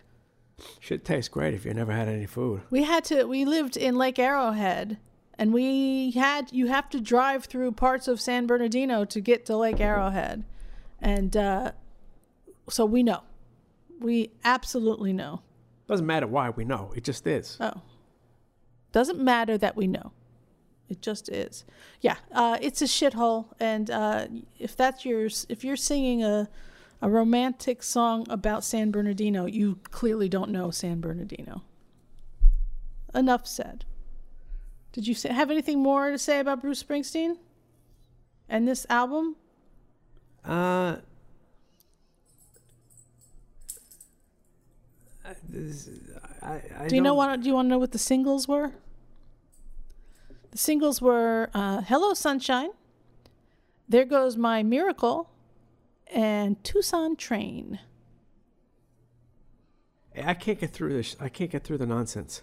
Shit 0.80 1.06
tastes 1.06 1.30
great 1.30 1.54
if 1.54 1.66
you 1.66 1.74
never 1.74 1.92
had 1.94 2.08
any 2.08 2.26
food. 2.26 2.62
We 2.70 2.84
had 2.84 3.04
to. 3.06 3.26
We 3.26 3.46
lived 3.46 3.78
in 3.78 3.96
Lake 3.96 4.18
Arrowhead, 4.20 4.98
and 5.38 5.54
we 5.54 6.12
had. 6.12 6.52
You 6.52 6.68
have 6.68 6.90
to 6.90 7.00
drive 7.00 7.46
through 7.46 7.74
parts 7.74 8.08
of 8.08 8.20
San 8.20 8.48
Bernardino 8.48 9.06
to 9.06 9.22
get 9.22 9.46
to 9.46 9.56
Lake 9.56 9.80
Arrowhead, 9.80 10.46
and 11.00 11.38
uh, 11.38 11.72
so 12.70 12.86
we 12.86 13.04
know. 13.04 13.22
We 14.00 14.32
absolutely 14.44 15.14
know. 15.14 15.42
Doesn't 15.88 16.06
matter 16.06 16.28
why 16.28 16.50
we 16.50 16.66
know. 16.66 16.92
It 16.96 17.04
just 17.04 17.26
is. 17.28 17.58
Oh, 17.60 17.82
doesn't 18.92 19.20
matter 19.20 19.58
that 19.58 19.76
we 19.76 19.88
know. 19.88 20.12
It 20.90 21.02
just 21.02 21.30
is. 21.30 21.66
Yeah, 22.02 22.18
uh, 22.32 22.58
it's 22.62 22.82
a 22.82 22.86
shithole, 22.86 23.48
and 23.60 23.90
uh, 23.90 24.28
if 24.60 24.76
that's 24.76 25.06
yours, 25.06 25.46
if 25.50 25.64
you're 25.64 25.76
singing 25.76 26.24
a 26.24 26.50
a 27.02 27.10
romantic 27.10 27.84
song 27.84 28.26
about 28.30 28.64
San 28.64 28.90
Bernardino, 28.92 29.46
you 29.46 29.80
clearly 29.92 30.28
don't 30.28 30.50
know 30.50 30.72
San 30.72 31.00
Bernardino. 31.00 31.62
Enough 33.14 33.48
said. 33.48 33.86
Did 34.94 35.08
you 35.08 35.14
say, 35.14 35.30
have 35.30 35.52
anything 35.52 35.80
more 35.80 36.10
to 36.10 36.18
say 36.18 36.40
about 36.40 36.62
Bruce 36.62 36.82
Springsteen 36.82 37.38
and 38.50 38.68
this 38.68 38.86
album? 38.90 39.36
Uh. 40.44 40.98
I, 45.28 45.34
I, 46.42 46.62
I 46.80 46.88
Do 46.88 46.96
you 46.96 47.02
know 47.02 47.14
what? 47.14 47.42
Do 47.42 47.48
you 47.48 47.54
want 47.54 47.66
to 47.66 47.70
know 47.70 47.78
what 47.78 47.92
the 47.92 47.98
singles 47.98 48.48
were? 48.48 48.72
The 50.52 50.58
singles 50.58 51.02
were 51.02 51.50
uh, 51.54 51.82
"Hello 51.82 52.14
Sunshine," 52.14 52.70
"There 53.90 54.06
Goes 54.06 54.38
My 54.38 54.64
Miracle," 54.64 55.30
and 56.14 56.64
"Tucson 56.64 57.16
Train." 57.16 57.80
I 60.16 60.34
can't 60.34 60.60
get 60.60 60.72
through 60.72 60.94
this. 60.94 61.16
I 61.20 61.30
can't 61.30 61.52
get 61.52 61.64
through 61.64 61.78
the 61.78 61.86
nonsense. 61.86 62.42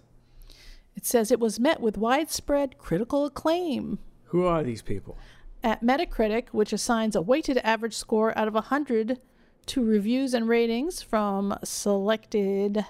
It 0.94 1.04
says 1.04 1.32
it 1.32 1.40
was 1.40 1.58
met 1.58 1.80
with 1.80 1.98
widespread 1.98 2.78
critical 2.78 3.26
acclaim 3.26 3.98
Who 4.26 4.44
are 4.44 4.62
these 4.62 4.82
people? 4.82 5.18
at 5.64 5.82
Metacritic, 5.82 6.50
which 6.50 6.74
assigns 6.74 7.16
a 7.16 7.22
weighted 7.22 7.58
average 7.64 7.96
score 7.96 8.36
out 8.38 8.46
of 8.46 8.54
100 8.54 9.18
to 9.66 9.84
reviews 9.84 10.34
and 10.34 10.48
ratings 10.48 11.02
from 11.02 11.56
selected 11.64 12.84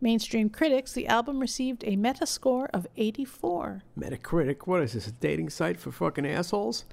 mainstream 0.00 0.48
critics. 0.50 0.92
The 0.92 1.06
album 1.08 1.40
received 1.40 1.84
a 1.84 1.96
Metascore 1.96 2.68
of 2.72 2.86
84. 2.96 3.82
Metacritic. 3.98 4.66
What 4.66 4.82
is 4.82 4.92
this? 4.94 5.06
A 5.08 5.12
dating 5.12 5.50
site 5.50 5.78
for 5.78 5.92
fucking 5.92 6.26
assholes? 6.26 6.84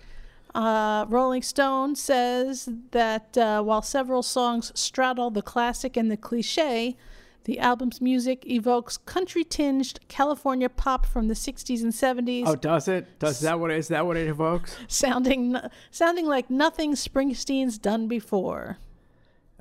Uh, 0.56 1.06
Rolling 1.10 1.42
Stone 1.42 1.96
says 1.96 2.70
that 2.92 3.38
uh, 3.38 3.62
while 3.62 3.82
several 3.82 4.24
songs 4.24 4.72
straddle 4.76 5.30
the 5.30 5.42
classic 5.42 5.96
and 5.98 6.10
the 6.10 6.18
cliche, 6.18 6.96
the 7.44 7.60
album's 7.60 8.02
music 8.02 8.46
evokes 8.50 8.98
country-tinged 8.98 10.00
California 10.10 10.68
pop 10.68 11.06
from 11.06 11.28
the 11.28 11.34
60s 11.34 11.82
and 11.84 11.94
70s, 11.94 12.44
Oh, 12.46 12.56
does 12.56 12.88
it? 12.88 13.20
Does 13.20 13.40
that 13.42 13.60
what 13.60 13.72
is 13.72 13.88
that 13.90 14.06
what 14.06 14.18
it 14.18 14.28
evokes? 14.28 14.76
sounding 14.88 15.56
sounding 15.92 16.26
like 16.26 16.50
nothing 16.50 16.94
Springsteen's 16.94 17.78
done 17.78 18.08
before. 18.08 18.78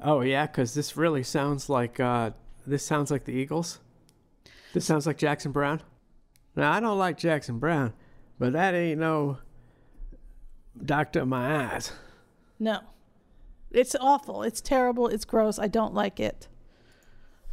Oh 0.03 0.21
yeah, 0.21 0.47
because 0.47 0.75
this 0.75 0.97
really 0.97 1.23
sounds 1.23 1.69
like 1.69 1.99
uh, 1.99 2.31
this 2.67 2.85
sounds 2.85 3.11
like 3.11 3.25
the 3.25 3.33
Eagles. 3.33 3.81
This 4.73 4.85
sounds 4.85 5.07
like 5.07 5.17
Jackson 5.17 5.53
Browne. 5.53 5.83
Now 6.55 6.73
I 6.73 6.81
don't 6.81 6.99
like 6.99 7.19
Jackson 7.19 7.59
Browne, 7.59 7.93
but 8.39 8.53
that 8.53 8.75
ain't 8.75 9.01
no 9.01 9.39
doctor 10.85 11.21
of 11.21 11.29
my 11.29 11.65
eyes. 11.65 11.93
No. 12.59 12.81
It's 13.71 13.97
awful. 14.01 14.43
It's 14.43 14.61
terrible. 14.61 15.09
It's 15.09 15.25
gross. 15.25 15.59
I 15.59 15.69
don't 15.69 15.95
like 15.95 16.21
it. 16.21 16.49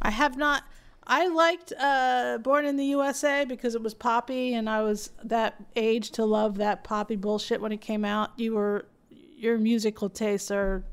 I 0.00 0.10
have 0.10 0.36
not 0.36 0.64
I 1.06 1.28
liked 1.28 1.72
uh 1.78 2.38
Born 2.38 2.64
in 2.66 2.76
the 2.76 2.84
USA 2.86 3.44
because 3.44 3.74
it 3.74 3.82
was 3.82 3.94
poppy 3.94 4.54
and 4.54 4.68
I 4.68 4.82
was 4.82 5.10
that 5.22 5.62
age 5.76 6.10
to 6.12 6.24
love 6.24 6.56
that 6.58 6.84
poppy 6.84 7.16
bullshit 7.16 7.60
when 7.60 7.72
it 7.72 7.80
came 7.80 8.04
out. 8.04 8.30
You 8.38 8.54
were 8.54 8.86
your 9.10 9.58
musical 9.58 10.08
tastes 10.08 10.50
are 10.50 10.84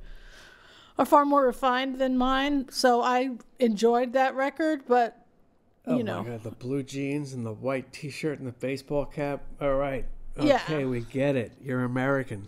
are 0.97 1.06
far 1.06 1.25
more 1.25 1.45
refined 1.45 1.99
than 1.99 2.17
mine. 2.17 2.67
So 2.69 3.01
I 3.01 3.32
enjoyed 3.60 4.13
that 4.13 4.36
record, 4.36 4.82
but 4.88 5.17
you 5.88 5.93
oh 5.93 5.97
know, 6.01 6.23
my 6.23 6.30
god, 6.32 6.43
the 6.43 6.51
blue 6.51 6.84
jeans 6.84 7.34
and 7.34 7.45
the 7.45 7.54
white 7.54 7.91
T-shirt 7.91 8.38
and 8.39 8.47
the 8.47 8.51
baseball 8.54 9.06
cap. 9.06 9.41
All 9.60 9.75
right, 9.75 10.06
Yeah. 10.39 10.56
okay, 10.65 10.86
we 10.86 11.01
get 11.01 11.36
it. 11.36 11.54
You're 11.62 11.84
American. 11.84 12.47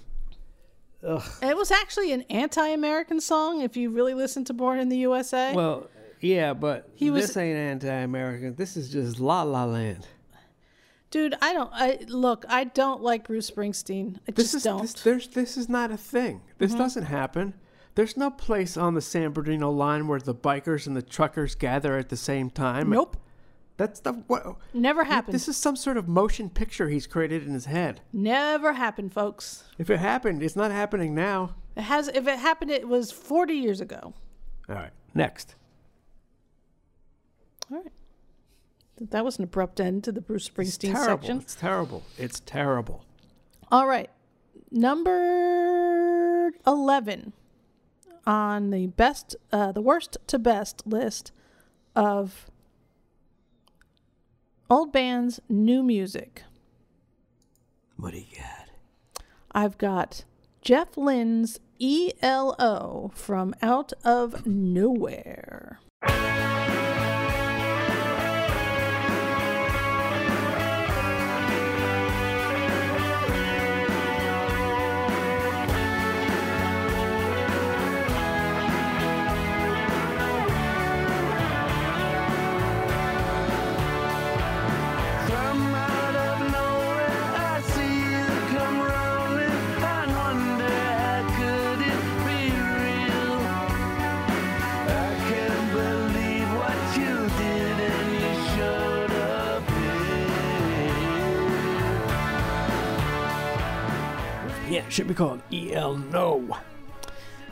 Ugh. 1.06 1.22
it 1.42 1.58
was 1.58 1.70
actually 1.72 2.14
an 2.14 2.22
anti-American 2.30 3.20
song. 3.20 3.60
If 3.62 3.76
you 3.76 3.90
really 3.90 4.14
listen 4.14 4.46
to 4.46 4.54
Born 4.54 4.80
in 4.80 4.88
the 4.88 4.98
USA, 5.00 5.54
Well, 5.54 5.90
yeah, 6.22 6.54
but 6.54 6.88
He 6.96 7.10
was- 7.12 7.28
this 7.28 7.38
ain't 7.38 7.58
anti-American. 7.58 8.56
This 8.56 8.78
is 8.78 8.90
just 8.90 9.20
La 9.20 9.44
La 9.44 9.66
Land. 9.66 10.08
dude, 11.12 11.36
I 11.42 11.54
don't. 11.54 11.70
I 11.74 12.00
look, 12.08 12.46
I 12.48 12.64
don't 12.64 13.02
like 13.02 13.28
Bruce 13.28 13.50
Springsteen. 13.52 14.18
I 14.28 14.32
This 14.32 14.46
just 14.46 14.56
is 14.56 14.64
don't. 14.64 14.82
This, 14.84 14.94
there's 15.04 15.28
this 15.30 15.58
is 15.58 15.68
not 15.68 15.92
a 15.92 15.98
thing. 15.98 16.42
This 16.60 16.72
Mm-hmm. 16.72 16.80
doesn't 16.80 17.04
happen. 17.04 17.54
There's 17.96 18.18
no 18.18 18.32
place 18.32 18.76
on 18.76 18.96
the 18.96 19.02
San 19.02 19.32
Bernardino 19.32 19.70
line 19.70 20.08
where 20.08 20.20
the 20.20 20.34
bikers 20.34 20.88
and 20.88 20.96
the 20.96 21.02
truckers 21.04 21.54
gather 21.56 21.98
at 21.98 22.10
the 22.10 22.18
same 22.18 22.50
time. 22.50 22.90
nope, 22.90 23.18
That's 23.78 24.00
the 24.00 24.14
what. 24.14 24.56
never 24.74 25.04
happened. 25.04 25.36
This 25.36 25.48
is 25.48 25.58
some 25.58 25.76
sort 25.76 25.98
of 25.98 26.08
motion 26.08 26.50
picture 26.50 26.90
he's 26.90 27.06
created 27.06 27.46
in 27.46 27.54
his 27.54 27.66
head. 27.66 28.02
never 28.12 28.74
happened, 28.74 29.14
folks. 29.14 29.64
If 29.78 29.90
it 29.92 29.98
happened, 30.00 30.42
it's 30.42 30.56
not 30.56 30.72
happening 30.72 31.14
now. 31.14 31.56
It 31.76 31.82
has. 31.84 32.08
If 32.08 32.28
it 32.28 32.40
happened, 32.40 32.72
it 32.72 32.88
was 32.88 33.12
40 33.12 33.54
years 33.54 33.80
ago. 33.82 34.14
All 34.70 34.76
right, 34.76 34.92
next. 35.14 35.56
All 37.72 37.78
right. 37.78 37.92
That 39.10 39.26
was 39.26 39.38
an 39.38 39.44
abrupt 39.46 39.80
end 39.80 40.04
to 40.06 40.12
the 40.12 40.22
Bruce 40.22 40.48
It's 40.48 40.56
Springsteen 40.78 40.94
terrible. 40.94 41.06
section. 41.22 41.38
It's 41.40 41.56
terrible. 41.56 42.04
It's 42.18 42.40
terrible. 42.42 43.04
All 43.72 43.88
right. 43.88 44.10
Number 44.72 46.52
11 46.66 47.34
on 48.26 48.70
the 48.70 48.88
best, 48.88 49.36
uh, 49.52 49.72
the 49.72 49.82
worst 49.82 50.18
to 50.28 50.40
best 50.40 50.86
list 50.86 51.32
of 51.96 52.50
old 54.70 54.92
bands' 54.92 55.40
new 55.50 55.84
music. 55.84 56.44
What 57.98 58.12
do 58.12 58.20
you 58.20 58.26
got? 58.36 58.70
I've 59.52 59.78
got 59.78 60.26
Jeff 60.62 60.98
Lynne's 60.98 61.60
ELO 61.82 63.12
from 63.14 63.54
Out 63.62 63.94
of 64.04 64.46
Nowhere. 64.46 65.80
Yeah, 104.84 104.90
should 104.90 105.08
be 105.08 105.14
called 105.14 105.42
EL 105.52 105.98
No. 105.98 106.58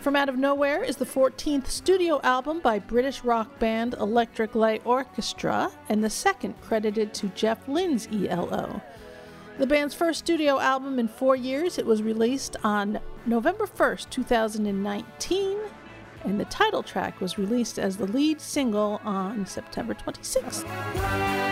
From 0.02 0.16
Out 0.16 0.30
of 0.30 0.38
Nowhere 0.38 0.84
is 0.84 0.98
the 0.98 1.06
14th 1.06 1.68
studio 1.68 2.20
album 2.24 2.60
by 2.60 2.80
British 2.80 3.24
rock 3.24 3.60
band 3.60 3.94
Electric 4.00 4.56
Light 4.56 4.82
Orchestra 4.84 5.72
and 5.90 6.04
the 6.04 6.10
second 6.10 6.60
credited 6.62 7.14
to 7.16 7.28
Jeff 7.30 7.68
Lynne's 7.68 8.08
ELO. 8.12 8.82
The 9.60 9.68
band's 9.68 9.94
first 9.94 10.20
studio 10.20 10.60
album 10.60 10.98
in 10.98 11.08
four 11.08 11.36
years, 11.36 11.78
it 11.78 11.86
was 11.86 12.02
released 12.02 12.56
on 12.64 13.00
November 13.26 13.68
1st, 13.68 14.10
2019, 14.10 15.58
and 16.24 16.40
the 16.40 16.46
title 16.46 16.82
track 16.82 17.22
was 17.22 17.38
released 17.38 17.78
as 17.78 17.98
the 17.98 18.08
lead 18.08 18.42
single 18.42 19.00
on 19.04 19.46
September 19.46 19.94
26th. 19.94 21.51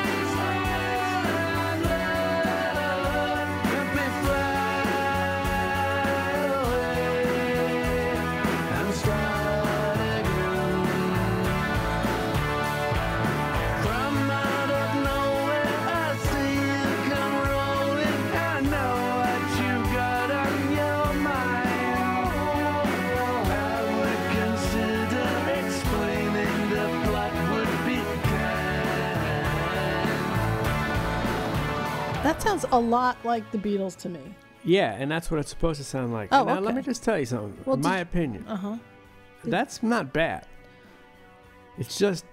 A 32.71 32.79
lot 32.79 33.17
like 33.23 33.49
the 33.51 33.57
Beatles 33.57 33.95
to 33.97 34.09
me. 34.09 34.19
Yeah, 34.63 34.93
and 34.93 35.09
that's 35.09 35.31
what 35.31 35.39
it's 35.39 35.49
supposed 35.49 35.79
to 35.79 35.83
sound 35.85 36.11
like. 36.13 36.29
Oh, 36.31 36.43
now, 36.43 36.59
let 36.59 36.75
me 36.75 36.81
just 36.81 37.03
tell 37.03 37.17
you 37.17 37.25
something. 37.25 37.57
Well, 37.65 37.77
my 37.77 37.97
did- 37.97 38.01
opinion, 38.07 38.45
Uh 38.47 38.55
huh. 38.57 38.77
that's 39.43 39.81
not 39.81 40.11
bad. 40.13 40.45
It's 41.77 41.97
just 41.97 42.25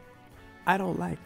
I 0.66 0.76
don't 0.76 0.98
like 0.98 1.18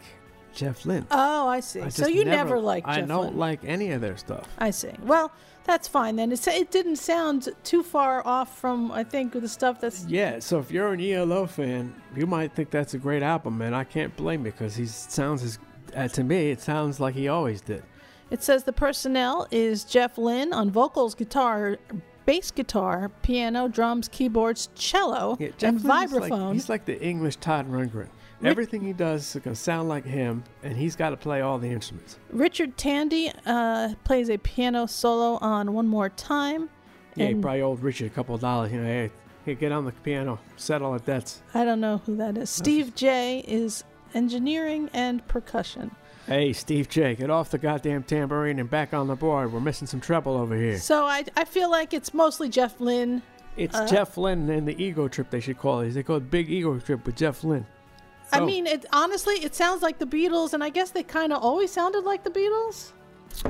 Jeff 0.53 0.85
Lynne. 0.85 1.07
Oh, 1.11 1.47
I 1.47 1.59
see. 1.59 1.81
I 1.81 1.89
So 1.89 2.07
you 2.07 2.23
never, 2.23 2.55
Jeff 2.57 2.63
Lynne? 2.65 2.81
I 2.85 2.99
Jeff 2.99 3.07
don't 3.07 3.25
Lynne. 3.27 3.37
like 3.37 3.59
any 3.65 3.91
of 3.91 4.01
their 4.01 4.15
stuff. 4.17 4.47
I 4.59 4.69
see. 4.69 4.91
Well, 5.01 5.31
that's 5.63 5.87
fine 5.87 6.15
then. 6.17 6.31
It's, 6.31 6.47
it 6.47 6.69
didn't 6.71 6.97
sound 6.97 7.49
too 7.63 7.81
far 7.83 8.25
off 8.27 8.59
from, 8.59 8.91
I 8.91 9.03
think, 9.03 9.33
the 9.33 9.47
stuff 9.47 9.81
that's. 9.81 10.05
Yeah, 10.05 10.39
so 10.39 10.59
if 10.59 10.69
you're 10.71 10.93
an 10.93 11.01
ELO 11.01 11.47
fan, 11.47 11.95
you 12.15 12.27
might 12.27 12.53
think 12.53 12.69
that's 12.69 12.93
a 12.93 12.97
great 12.99 13.23
album, 13.23 13.61
and 13.61 13.75
I 13.75 13.83
can't 13.85 14.15
blame 14.15 14.45
you 14.45 14.51
because 14.51 14.75
he 14.75 14.85
sounds 14.85 15.41
as 15.43 15.57
uh, 15.95 16.07
to 16.09 16.23
me 16.23 16.51
it 16.51 16.61
sounds 16.61 16.99
like 16.99 17.15
he 17.15 17.27
always 17.27 17.61
did. 17.61 17.83
It 18.31 18.41
says 18.41 18.63
the 18.63 18.73
personnel 18.73 19.47
is 19.51 19.83
Jeff 19.83 20.17
Lynne 20.17 20.53
on 20.53 20.71
vocals, 20.71 21.13
guitar, 21.15 21.77
bass 22.25 22.49
guitar, 22.49 23.09
piano, 23.21 23.67
drums, 23.67 24.07
keyboards, 24.07 24.69
cello, 24.73 25.37
Yeah, 25.39 25.49
and 25.61 25.77
is 25.77 25.83
like- 25.85 26.09
vibraphone. 26.09 26.53
he's 26.53 26.69
like 26.69 26.85
the 26.85 26.99
English 27.01 27.35
Todd 27.37 27.69
Rundgren. 27.69 28.07
Everything 28.43 28.81
he 28.81 28.93
does 28.93 29.35
is 29.35 29.41
gonna 29.43 29.55
sound 29.55 29.87
like 29.87 30.03
him, 30.03 30.43
and 30.63 30.75
he's 30.75 30.95
got 30.95 31.11
to 31.11 31.17
play 31.17 31.41
all 31.41 31.59
the 31.59 31.69
instruments. 31.69 32.17
Richard 32.31 32.75
Tandy 32.75 33.31
uh, 33.45 33.93
plays 34.03 34.31
a 34.31 34.37
piano 34.39 34.87
solo 34.87 35.37
on 35.41 35.73
One 35.73 35.87
More 35.87 36.09
Time. 36.09 36.67
Yeah, 37.15 37.27
he 37.27 37.35
probably 37.35 37.61
owed 37.61 37.81
Richard 37.81 38.07
a 38.07 38.09
couple 38.09 38.33
of 38.33 38.41
dollars. 38.41 38.71
You 38.71 38.79
know, 38.79 38.85
hey, 38.87 39.11
hey, 39.45 39.53
get 39.53 39.71
on 39.71 39.85
the 39.85 39.91
piano, 39.91 40.39
settle 40.55 40.93
the 40.93 40.99
debts. 40.99 41.43
I 41.53 41.63
don't 41.63 41.79
know 41.81 42.01
who 42.05 42.15
that 42.15 42.35
is. 42.35 42.49
Steve 42.49 42.95
Jay 42.95 43.43
is 43.47 43.83
engineering 44.15 44.89
and 44.91 45.27
percussion. 45.27 45.91
Hey, 46.31 46.53
Steve 46.53 46.87
Jay, 46.87 47.13
get 47.15 47.29
off 47.29 47.49
the 47.49 47.57
goddamn 47.57 48.03
tambourine 48.03 48.57
and 48.59 48.69
back 48.69 48.93
on 48.93 49.07
the 49.07 49.17
board. 49.17 49.51
We're 49.51 49.59
missing 49.59 49.85
some 49.85 49.99
treble 49.99 50.37
over 50.37 50.55
here. 50.55 50.77
So 50.77 51.03
I, 51.03 51.25
I 51.35 51.43
feel 51.43 51.69
like 51.69 51.93
it's 51.93 52.13
mostly 52.13 52.47
Jeff 52.47 52.79
Lynne. 52.79 53.21
It's 53.57 53.75
uh, 53.75 53.85
Jeff 53.85 54.15
Lynne 54.15 54.49
and 54.49 54.65
the 54.65 54.81
ego 54.81 55.09
trip, 55.09 55.29
they 55.29 55.41
should 55.41 55.57
call 55.57 55.81
it. 55.81 55.89
They 55.91 56.03
call 56.03 56.15
it 56.15 56.31
Big 56.31 56.49
Ego 56.49 56.79
Trip 56.79 57.05
with 57.05 57.17
Jeff 57.17 57.43
Lynne. 57.43 57.65
I 58.31 58.39
Oh. 58.39 58.45
mean, 58.45 58.65
it 58.65 58.85
honestly, 58.93 59.35
it 59.43 59.53
sounds 59.55 59.81
like 59.81 59.99
the 59.99 60.05
Beatles, 60.05 60.53
and 60.53 60.63
I 60.63 60.69
guess 60.69 60.91
they 60.91 61.03
kind 61.03 61.33
of 61.33 61.43
always 61.43 61.69
sounded 61.69 62.05
like 62.05 62.23
the 62.23 62.29
Beatles. 62.29 62.93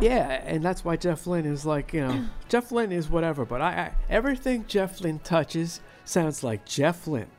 Yeah, 0.02 0.41
and 0.44 0.63
that's 0.63 0.84
why 0.84 0.96
Jeff 0.96 1.28
Lynne 1.28 1.46
is 1.46 1.67
like, 1.67 1.94
you 1.94 2.02
know, 2.02 2.26
Jeff 2.50 2.72
Lynne 2.72 2.91
is 2.91 3.12
whatever, 3.12 3.46
but 3.46 3.62
I, 3.62 3.67
I 3.70 3.91
everything 4.10 4.65
Jeff 4.67 5.02
Lynne 5.02 5.20
touches 5.20 5.82
sounds 6.06 6.44
like 6.44 6.65
Jeff 6.65 7.06
Lynne. 7.06 7.30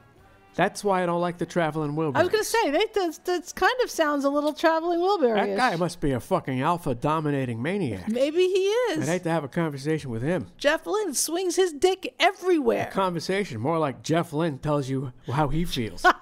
That's 0.55 0.85
why 0.85 1.03
I 1.03 1.07
don't 1.07 1.21
like 1.23 1.39
the 1.39 1.47
Traveling 1.47 1.93
Wilburys. 1.93 2.17
I 2.17 2.23
was 2.23 2.29
gonna 2.29 2.45
say 2.45 2.71
that 2.73 2.93
that's, 2.95 3.19
that's 3.19 3.53
kind 3.55 3.73
of 3.83 3.91
sounds 3.91 4.25
a 4.25 4.29
little 4.29 4.53
traveling 4.53 5.01
Wilbury. 5.01 5.47
That 5.47 5.57
guy 5.57 5.77
must 5.77 6.01
be 6.01 6.11
a 6.13 6.21
fucking 6.21 6.61
alpha 6.61 6.95
dominating 6.95 7.63
maniac. 7.63 8.09
Maybe 8.09 8.47
he 8.49 8.65
is. 8.65 9.03
I'd 9.09 9.13
hate 9.13 9.23
to 9.25 9.31
have 9.31 9.45
a 9.45 9.49
conversation 9.49 10.11
with 10.11 10.23
him. 10.23 10.49
Jeff 10.59 10.87
Lynne 10.87 11.15
swings 11.15 11.57
his 11.57 11.73
dick 11.73 12.15
everywhere. 12.21 12.91
Conversation 12.93 13.61
more 13.61 13.79
like 13.79 14.03
Jeff 14.03 14.33
Lynne 14.35 14.59
tells 14.59 14.91
you 14.91 15.13
how 15.33 15.49
he 15.49 15.65
feels. 15.65 16.05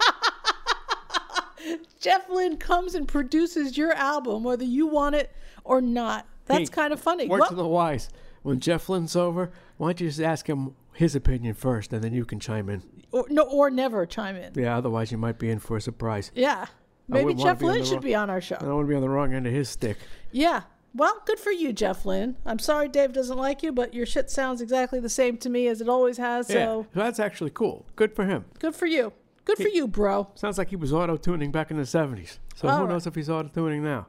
Jeff 2.00 2.28
Lynne 2.30 2.56
comes 2.56 2.94
and 2.94 3.06
produces 3.06 3.76
your 3.76 3.92
album, 3.92 4.42
whether 4.42 4.64
you 4.64 4.86
want 4.86 5.14
it 5.16 5.30
or 5.64 5.80
not. 5.82 6.26
That's 6.46 6.70
Hey, 6.70 6.74
kind 6.74 6.92
of 6.92 7.00
funny. 7.00 7.28
Word 7.28 7.40
Well, 7.40 7.48
to 7.50 7.54
the 7.54 7.66
wise. 7.66 8.08
When 8.42 8.58
Jeff 8.58 8.88
Lynne's 8.88 9.14
over, 9.14 9.50
why 9.76 9.88
don't 9.88 10.00
you 10.00 10.08
just 10.08 10.20
ask 10.20 10.48
him 10.48 10.74
his 10.94 11.14
opinion 11.14 11.52
first, 11.54 11.92
and 11.92 12.02
then 12.02 12.14
you 12.14 12.24
can 12.24 12.40
chime 12.40 12.70
in. 12.70 12.82
Or, 13.12 13.27
no, 13.31 13.42
or 13.42 13.70
never 13.70 14.07
chime 14.07 14.37
in. 14.37 14.53
Yeah, 14.55 14.77
otherwise 14.77 15.11
you 15.12 15.18
might 15.18 15.38
be 15.38 15.51
in 15.51 15.59
for 15.59 15.77
a 15.77 15.81
surprise. 15.81 16.31
Yeah. 16.35 16.66
Maybe 17.09 17.35
Jeff 17.35 17.59
be 17.59 17.66
on 17.66 17.73
Lynne 17.73 17.81
the 17.81 17.87
should 17.87 17.94
ro- 17.96 18.01
be 18.03 18.14
on 18.14 18.31
our 18.31 18.40
show. 18.40 18.57
I 18.57 18.64
don't 18.64 18.75
want 18.77 18.87
to 18.87 18.88
be 18.90 18.94
on 18.94 19.03
the 19.03 19.09
wrong 19.09 19.35
end 19.35 19.46
of 19.46 19.53
his 19.53 19.68
stick. 19.68 19.96
Yeah. 20.31 20.62
Well, 20.94 21.20
good 21.27 21.38
for 21.38 21.51
you, 21.53 21.73
Jeff 21.73 22.05
Lynne. 22.05 22.37
I'm 22.46 22.59
sorry 22.59 22.88
Dave 22.88 23.12
doesn't 23.12 23.37
like 23.38 23.62
you, 23.62 23.73
but 23.73 23.94
your 23.94 24.07
shit 24.07 24.29
sounds 24.31 24.61
exactly 24.61 24.99
the 25.01 25.09
same 25.09 25.37
to 25.38 25.49
me 25.51 25.66
as 25.68 25.81
it 25.81 25.88
always 25.88 26.18
has. 26.18 26.46
So 26.49 26.55
Yeah, 26.55 26.64
so 26.64 26.87
that's 26.94 27.18
actually 27.20 27.51
cool. 27.51 27.87
Good 27.96 28.14
for 28.14 28.25
him. 28.27 28.44
good 28.59 28.75
for 28.75 28.87
you. 28.87 29.12
Good 29.44 29.57
for 29.59 29.68
you, 29.68 29.88
bro. 29.88 30.29
Sounds 30.35 30.59
like 30.59 30.68
he 30.68 30.77
was 30.77 30.92
auto 30.92 31.16
tuning 31.16 31.51
back 31.51 31.70
in 31.73 31.77
the 31.77 31.83
70s. 31.85 32.38
So 32.55 32.68
All 32.68 32.77
who 32.79 32.85
right. 32.85 32.90
knows 32.92 33.07
if 33.07 33.14
he's 33.16 33.29
auto 33.31 33.49
tuning 33.49 33.83
now? 33.83 34.07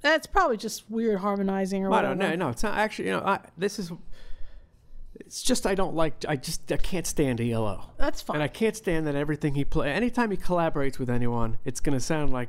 That's 0.00 0.26
probably 0.26 0.56
just 0.58 0.90
weird 0.90 1.20
harmonizing 1.20 1.82
or 1.84 1.88
I 1.88 1.90
whatever. 1.90 2.14
don't 2.14 2.30
know. 2.38 2.46
No, 2.46 2.48
it's 2.50 2.62
not 2.62 2.76
actually. 2.76 3.06
You 3.08 3.12
know, 3.12 3.22
I, 3.24 3.40
this 3.56 3.78
is. 3.78 3.90
It's 5.20 5.42
just 5.42 5.66
I 5.66 5.74
don't 5.74 5.94
like. 5.94 6.24
I 6.28 6.36
just 6.36 6.70
I 6.72 6.76
can't 6.76 7.06
stand 7.06 7.40
ELO, 7.40 7.90
That's 7.98 8.20
fine. 8.20 8.36
and 8.36 8.42
I 8.42 8.48
can't 8.48 8.76
stand 8.76 9.06
that 9.06 9.14
everything 9.14 9.54
he 9.54 9.64
play. 9.64 9.92
Anytime 9.92 10.30
he 10.30 10.36
collaborates 10.36 10.98
with 10.98 11.08
anyone, 11.08 11.58
it's 11.64 11.80
gonna 11.80 12.00
sound 12.00 12.32
like, 12.32 12.48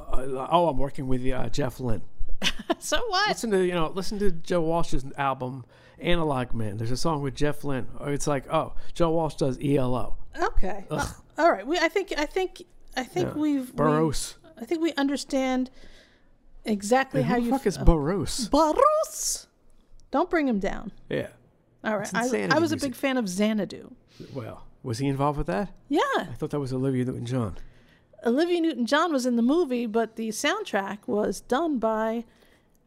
uh, 0.00 0.46
oh, 0.50 0.68
I'm 0.68 0.76
working 0.78 1.08
with 1.08 1.26
uh, 1.30 1.48
Jeff 1.48 1.80
Lynne. 1.80 2.02
so 2.78 2.98
what? 3.08 3.28
Listen 3.28 3.50
to 3.52 3.64
you 3.64 3.72
know, 3.72 3.88
listen 3.94 4.18
to 4.18 4.30
Joe 4.30 4.60
Walsh's 4.60 5.04
album 5.16 5.64
Analog 5.98 6.52
Man. 6.52 6.76
There's 6.76 6.90
a 6.90 6.96
song 6.98 7.22
with 7.22 7.34
Jeff 7.34 7.64
Lynne. 7.64 7.86
Or 7.98 8.12
It's 8.12 8.26
like, 8.26 8.44
oh, 8.52 8.74
Joe 8.92 9.10
Walsh 9.10 9.36
does 9.36 9.58
ELO. 9.64 10.18
Okay. 10.40 10.84
Well, 10.90 11.16
all 11.38 11.50
right. 11.50 11.66
We, 11.66 11.78
I 11.78 11.88
think. 11.88 12.12
I 12.18 12.26
think. 12.26 12.62
I 12.94 13.04
think 13.04 13.28
Yeah. 13.28 13.34
we've. 13.40 13.72
we- 13.74 14.12
I 14.58 14.64
think 14.64 14.80
we 14.82 14.92
understand 14.94 15.70
exactly 16.64 17.22
how 17.22 17.34
Who 17.36 17.40
the 17.40 17.46
you. 17.46 17.50
fuck 17.52 17.66
is 17.66 17.78
f- 17.78 17.84
Burroughs? 17.84 18.48
Burroughs. 18.48 19.46
Don't 20.10 20.30
bring 20.30 20.48
him 20.48 20.58
down. 20.58 20.92
Yeah. 21.08 21.28
All 21.86 21.96
right. 21.98 22.02
It's 22.06 22.14
I, 22.14 22.24
insanity 22.24 22.52
I 22.54 22.58
was 22.58 22.72
a 22.72 22.74
music. 22.76 22.90
big 22.92 22.96
fan 22.96 23.16
of 23.16 23.28
Xanadu. 23.28 23.92
Well, 24.34 24.64
was 24.82 24.98
he 24.98 25.06
involved 25.06 25.38
with 25.38 25.46
that? 25.46 25.70
Yeah. 25.88 26.00
I 26.18 26.34
thought 26.36 26.50
that 26.50 26.60
was 26.60 26.72
Olivia 26.72 27.04
Newton-John. 27.04 27.56
Olivia 28.24 28.60
Newton 28.60 28.86
John 28.86 29.12
was 29.12 29.24
in 29.26 29.36
the 29.36 29.42
movie, 29.42 29.86
but 29.86 30.16
the 30.16 30.28
soundtrack 30.30 30.98
was 31.06 31.40
done 31.42 31.78
by 31.78 32.24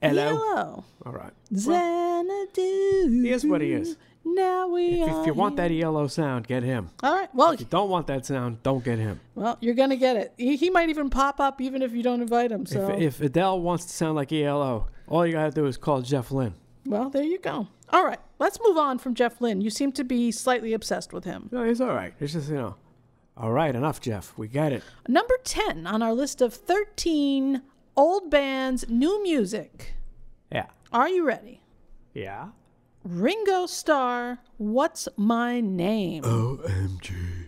Hello. 0.01 0.23
Yellow. 0.25 0.83
All 1.05 1.13
right. 1.13 1.31
Xanadu. 1.55 3.21
He 3.23 3.29
is 3.29 3.45
what 3.45 3.61
he 3.61 3.71
is. 3.73 3.97
Now 4.25 4.67
we 4.67 5.01
If, 5.01 5.09
are 5.09 5.21
if 5.21 5.27
you 5.27 5.33
want 5.33 5.55
that 5.57 5.71
here. 5.71 5.85
ELO 5.85 6.07
sound, 6.07 6.45
get 6.47 6.61
him. 6.63 6.89
All 7.01 7.15
right. 7.15 7.33
Well, 7.33 7.51
If 7.51 7.61
you 7.61 7.65
don't 7.65 7.89
want 7.89 8.07
that 8.07 8.25
sound, 8.25 8.61
don't 8.63 8.83
get 8.83 8.99
him. 8.99 9.19
well, 9.35 9.57
you're 9.61 9.73
gonna 9.75 9.95
get 9.95 10.17
it. 10.17 10.33
He, 10.37 10.55
he 10.57 10.69
might 10.69 10.89
even 10.89 11.09
pop 11.09 11.39
up 11.39 11.61
even 11.61 11.81
if 11.81 11.93
you 11.93 12.03
don't 12.03 12.21
invite 12.21 12.51
him. 12.51 12.65
So, 12.65 12.89
If, 12.91 12.99
if 13.01 13.21
Adele 13.21 13.61
wants 13.61 13.85
to 13.85 13.93
sound 13.93 14.15
like 14.15 14.31
ELO, 14.31 14.87
all 15.07 15.25
you 15.25 15.33
gotta 15.33 15.51
do 15.51 15.65
is 15.65 15.77
call 15.77 16.01
Jeff 16.01 16.31
Lynne. 16.31 16.53
Well, 16.89 17.09
there 17.09 17.23
you 17.23 17.39
go. 17.39 17.67
All 17.91 18.03
right. 18.05 18.19
Let's 18.39 18.59
move 18.63 18.77
on 18.77 18.99
from 18.99 19.15
Jeff 19.15 19.39
Lynne. 19.41 19.61
You 19.61 19.69
seem 19.69 19.91
to 19.93 20.03
be 20.03 20.31
slightly 20.31 20.73
obsessed 20.73 21.13
with 21.13 21.23
him. 21.25 21.49
No, 21.51 21.63
he's 21.63 21.79
all 21.81 21.93
right. 21.93 22.13
It's 22.19 22.33
just 22.33 22.49
you 22.49 22.55
know, 22.55 22.75
all 23.37 23.51
right, 23.51 23.73
enough, 23.75 24.01
Jeff. 24.01 24.33
We 24.37 24.47
get 24.47 24.73
it. 24.73 24.83
Number 25.07 25.35
10 25.43 25.87
on 25.87 26.01
our 26.03 26.13
list 26.13 26.41
of 26.41 26.53
13 26.53 27.61
old 27.95 28.29
bands, 28.29 28.85
new 28.89 29.21
music. 29.23 29.93
Yeah, 30.51 30.67
Are 30.91 31.07
you 31.09 31.25
ready? 31.25 31.61
yeah. 32.13 32.49
Ringo 33.05 33.65
Starr, 33.65 34.39
What's 34.57 35.07
My 35.15 35.61
Name? 35.61 36.23
OMG. 36.23 37.38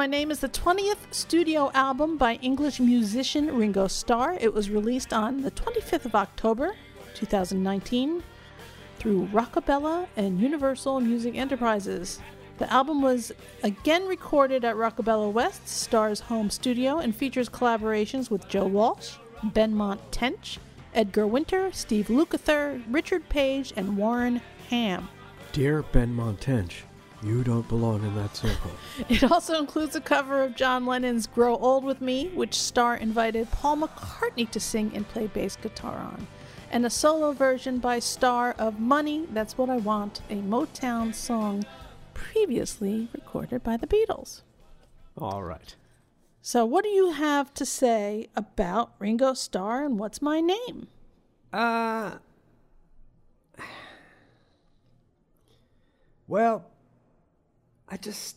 My 0.00 0.06
Name 0.06 0.30
is 0.30 0.40
the 0.40 0.48
20th 0.48 1.12
studio 1.12 1.70
album 1.74 2.16
by 2.16 2.36
English 2.36 2.80
musician 2.80 3.54
Ringo 3.54 3.86
Starr. 3.86 4.38
It 4.40 4.54
was 4.54 4.70
released 4.70 5.12
on 5.12 5.42
the 5.42 5.50
25th 5.50 6.06
of 6.06 6.14
October, 6.14 6.74
2019, 7.12 8.22
through 8.98 9.26
Roccabella 9.26 10.08
and 10.16 10.40
Universal 10.40 11.00
Music 11.00 11.36
Enterprises. 11.36 12.18
The 12.56 12.72
album 12.72 13.02
was 13.02 13.30
again 13.62 14.06
recorded 14.06 14.64
at 14.64 14.76
Roccabella 14.76 15.30
West, 15.30 15.68
Starr's 15.68 16.20
home 16.20 16.48
studio, 16.48 16.96
and 16.96 17.14
features 17.14 17.50
collaborations 17.50 18.30
with 18.30 18.48
Joe 18.48 18.68
Walsh, 18.68 19.16
Benmont 19.44 20.00
Tench, 20.10 20.56
Edgar 20.94 21.26
Winter, 21.26 21.72
Steve 21.72 22.06
Lukather, 22.06 22.82
Richard 22.88 23.28
Page, 23.28 23.74
and 23.76 23.98
Warren 23.98 24.40
Ham. 24.70 25.10
Dear 25.52 25.82
Ben 25.82 26.14
Montench, 26.14 26.84
you 27.22 27.44
don't 27.44 27.68
belong 27.68 28.02
in 28.02 28.14
that 28.16 28.34
circle. 28.36 28.70
It 29.08 29.24
also 29.30 29.58
includes 29.58 29.94
a 29.96 30.00
cover 30.00 30.42
of 30.42 30.54
John 30.56 30.86
Lennon's 30.86 31.26
Grow 31.26 31.56
Old 31.56 31.84
With 31.84 32.00
Me, 32.00 32.28
which 32.28 32.54
Starr 32.54 32.96
invited 32.96 33.50
Paul 33.50 33.78
McCartney 33.78 34.50
to 34.50 34.60
sing 34.60 34.92
and 34.94 35.06
play 35.08 35.26
bass 35.26 35.56
guitar 35.56 35.98
on, 35.98 36.26
and 36.70 36.86
a 36.86 36.90
solo 36.90 37.32
version 37.32 37.78
by 37.78 37.98
Starr 37.98 38.54
of 38.58 38.78
Money, 38.80 39.26
That's 39.32 39.58
What 39.58 39.68
I 39.70 39.76
Want, 39.78 40.20
a 40.30 40.36
Motown 40.36 41.14
song 41.14 41.64
previously 42.14 43.08
recorded 43.12 43.62
by 43.62 43.76
the 43.76 43.86
Beatles. 43.86 44.42
all 45.18 45.42
right. 45.42 45.74
So, 46.42 46.64
what 46.64 46.84
do 46.84 46.90
you 46.90 47.12
have 47.12 47.52
to 47.54 47.66
say 47.66 48.28
about 48.34 48.92
Ringo 48.98 49.34
Starr 49.34 49.84
and 49.84 49.98
What's 49.98 50.22
My 50.22 50.40
Name? 50.40 50.88
Uh. 51.52 52.12
Well, 56.26 56.64
I 57.92 57.96
just, 57.96 58.36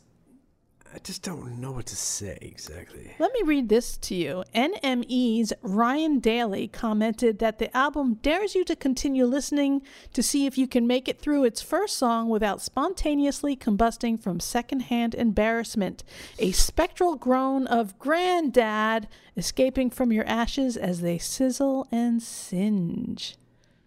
I 0.92 0.98
just 1.00 1.22
don't 1.22 1.62
know 1.62 1.74
what 1.74 1.86
to 1.88 1.96
say 1.96 2.40
exactly. 2.42 3.12
Let 3.20 3.32
me 3.34 3.44
read 3.46 3.70
this 3.70 3.98
to 3.98 4.16
you. 4.16 4.44
NME's 4.56 5.54
Ryan 5.62 6.20
Daly 6.20 6.68
commented 6.68 7.38
that 7.38 7.60
the 7.60 7.76
album 7.78 8.16
dares 8.16 8.56
you 8.56 8.66
to 8.66 8.76
continue 8.76 9.26
listening 9.26 9.84
to 10.14 10.24
see 10.24 10.48
if 10.48 10.58
you 10.58 10.68
can 10.68 10.88
make 10.88 11.08
it 11.08 11.20
through 11.20 11.44
its 11.44 11.62
first 11.62 11.98
song 11.98 12.30
without 12.30 12.64
spontaneously 12.64 13.56
combusting 13.56 14.20
from 14.20 14.40
secondhand 14.40 15.14
embarrassment. 15.14 16.04
A 16.40 16.52
spectral 16.52 17.16
groan 17.16 17.68
of 17.68 18.00
granddad 18.00 19.08
escaping 19.38 19.92
from 19.92 20.12
your 20.12 20.26
ashes 20.26 20.78
as 20.78 21.02
they 21.02 21.20
sizzle 21.20 21.88
and 21.92 22.24
singe. 22.24 23.36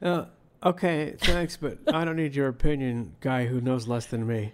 Uh, 0.01 0.27
okay, 0.63 1.17
thanks, 1.19 1.57
but 1.57 1.79
I 1.93 2.05
don't 2.05 2.17
need 2.17 2.37
your 2.37 2.47
opinion, 2.47 3.17
guy 3.21 3.47
who 3.47 3.61
knows 3.61 3.89
less 3.89 4.07
than 4.07 4.29
me. 4.29 4.53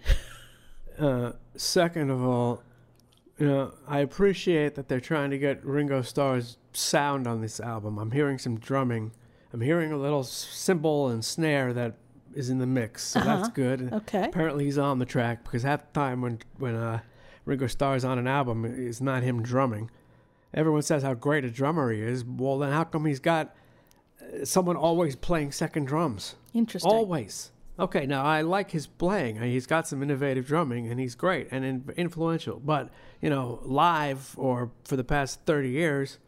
Uh, 0.99 1.31
second 1.55 2.09
of 2.09 2.23
all, 2.23 2.63
you 3.39 3.47
know, 3.47 3.73
I 3.87 3.99
appreciate 3.99 4.75
that 4.75 4.87
they're 4.87 4.99
trying 4.99 5.31
to 5.31 5.37
get 5.37 5.65
Ringo 5.65 6.01
Starr's 6.01 6.57
sound 6.73 7.27
on 7.27 7.41
this 7.41 7.59
album. 7.59 7.97
I'm 7.97 8.11
hearing 8.11 8.37
some 8.37 8.59
drumming. 8.59 9.11
I'm 9.51 9.61
hearing 9.61 9.91
a 9.91 9.97
little 9.97 10.23
cymbal 10.23 11.09
and 11.09 11.23
snare 11.23 11.73
that 11.73 11.95
is 12.35 12.49
in 12.49 12.57
the 12.57 12.65
mix, 12.65 13.03
so 13.03 13.19
that's 13.19 13.49
good. 13.49 13.91
Okay. 13.93 14.25
Apparently, 14.25 14.65
he's 14.65 14.77
on 14.77 14.99
the 14.99 15.05
track 15.05 15.43
because 15.43 15.63
half 15.63 15.81
the 15.81 15.99
time 15.99 16.21
when 16.21 16.39
when 16.57 16.75
uh, 16.75 17.01
Ringo 17.45 17.67
Starr's 17.67 18.03
on 18.03 18.17
an 18.17 18.27
album, 18.27 18.65
it's 18.65 19.01
not 19.01 19.23
him 19.23 19.41
drumming. 19.43 19.91
Everyone 20.53 20.81
says 20.81 21.03
how 21.03 21.13
great 21.13 21.45
a 21.45 21.49
drummer 21.49 21.91
he 21.91 22.01
is. 22.01 22.23
Well, 22.23 22.59
then 22.59 22.71
how 22.71 22.83
come 22.83 23.05
he's 23.05 23.19
got 23.19 23.55
uh, 24.21 24.45
someone 24.45 24.75
always 24.75 25.15
playing 25.15 25.51
second 25.51 25.85
drums? 25.85 26.35
Interesting. 26.53 26.91
Always. 26.91 27.51
Okay, 27.79 28.05
now 28.05 28.23
I 28.23 28.41
like 28.41 28.71
his 28.71 28.85
playing. 28.85 29.41
He's 29.41 29.65
got 29.65 29.87
some 29.87 30.03
innovative 30.03 30.45
drumming, 30.45 30.87
and 30.89 30.99
he's 30.99 31.15
great 31.15 31.47
and 31.49 31.65
in- 31.65 31.93
influential. 31.97 32.59
But 32.63 32.89
you 33.19 33.29
know, 33.29 33.59
live 33.63 34.35
or 34.37 34.71
for 34.83 34.95
the 34.95 35.03
past 35.03 35.41
thirty 35.45 35.69
years, 35.69 36.19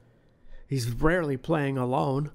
he's 0.68 0.90
rarely 0.90 1.38
playing 1.38 1.78
alone. 1.78 2.32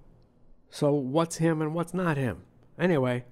So 0.70 0.92
what's 0.92 1.36
him 1.36 1.60
and 1.60 1.74
what's 1.74 1.92
not 1.92 2.16
him? 2.16 2.44
Anyway, 2.78 3.24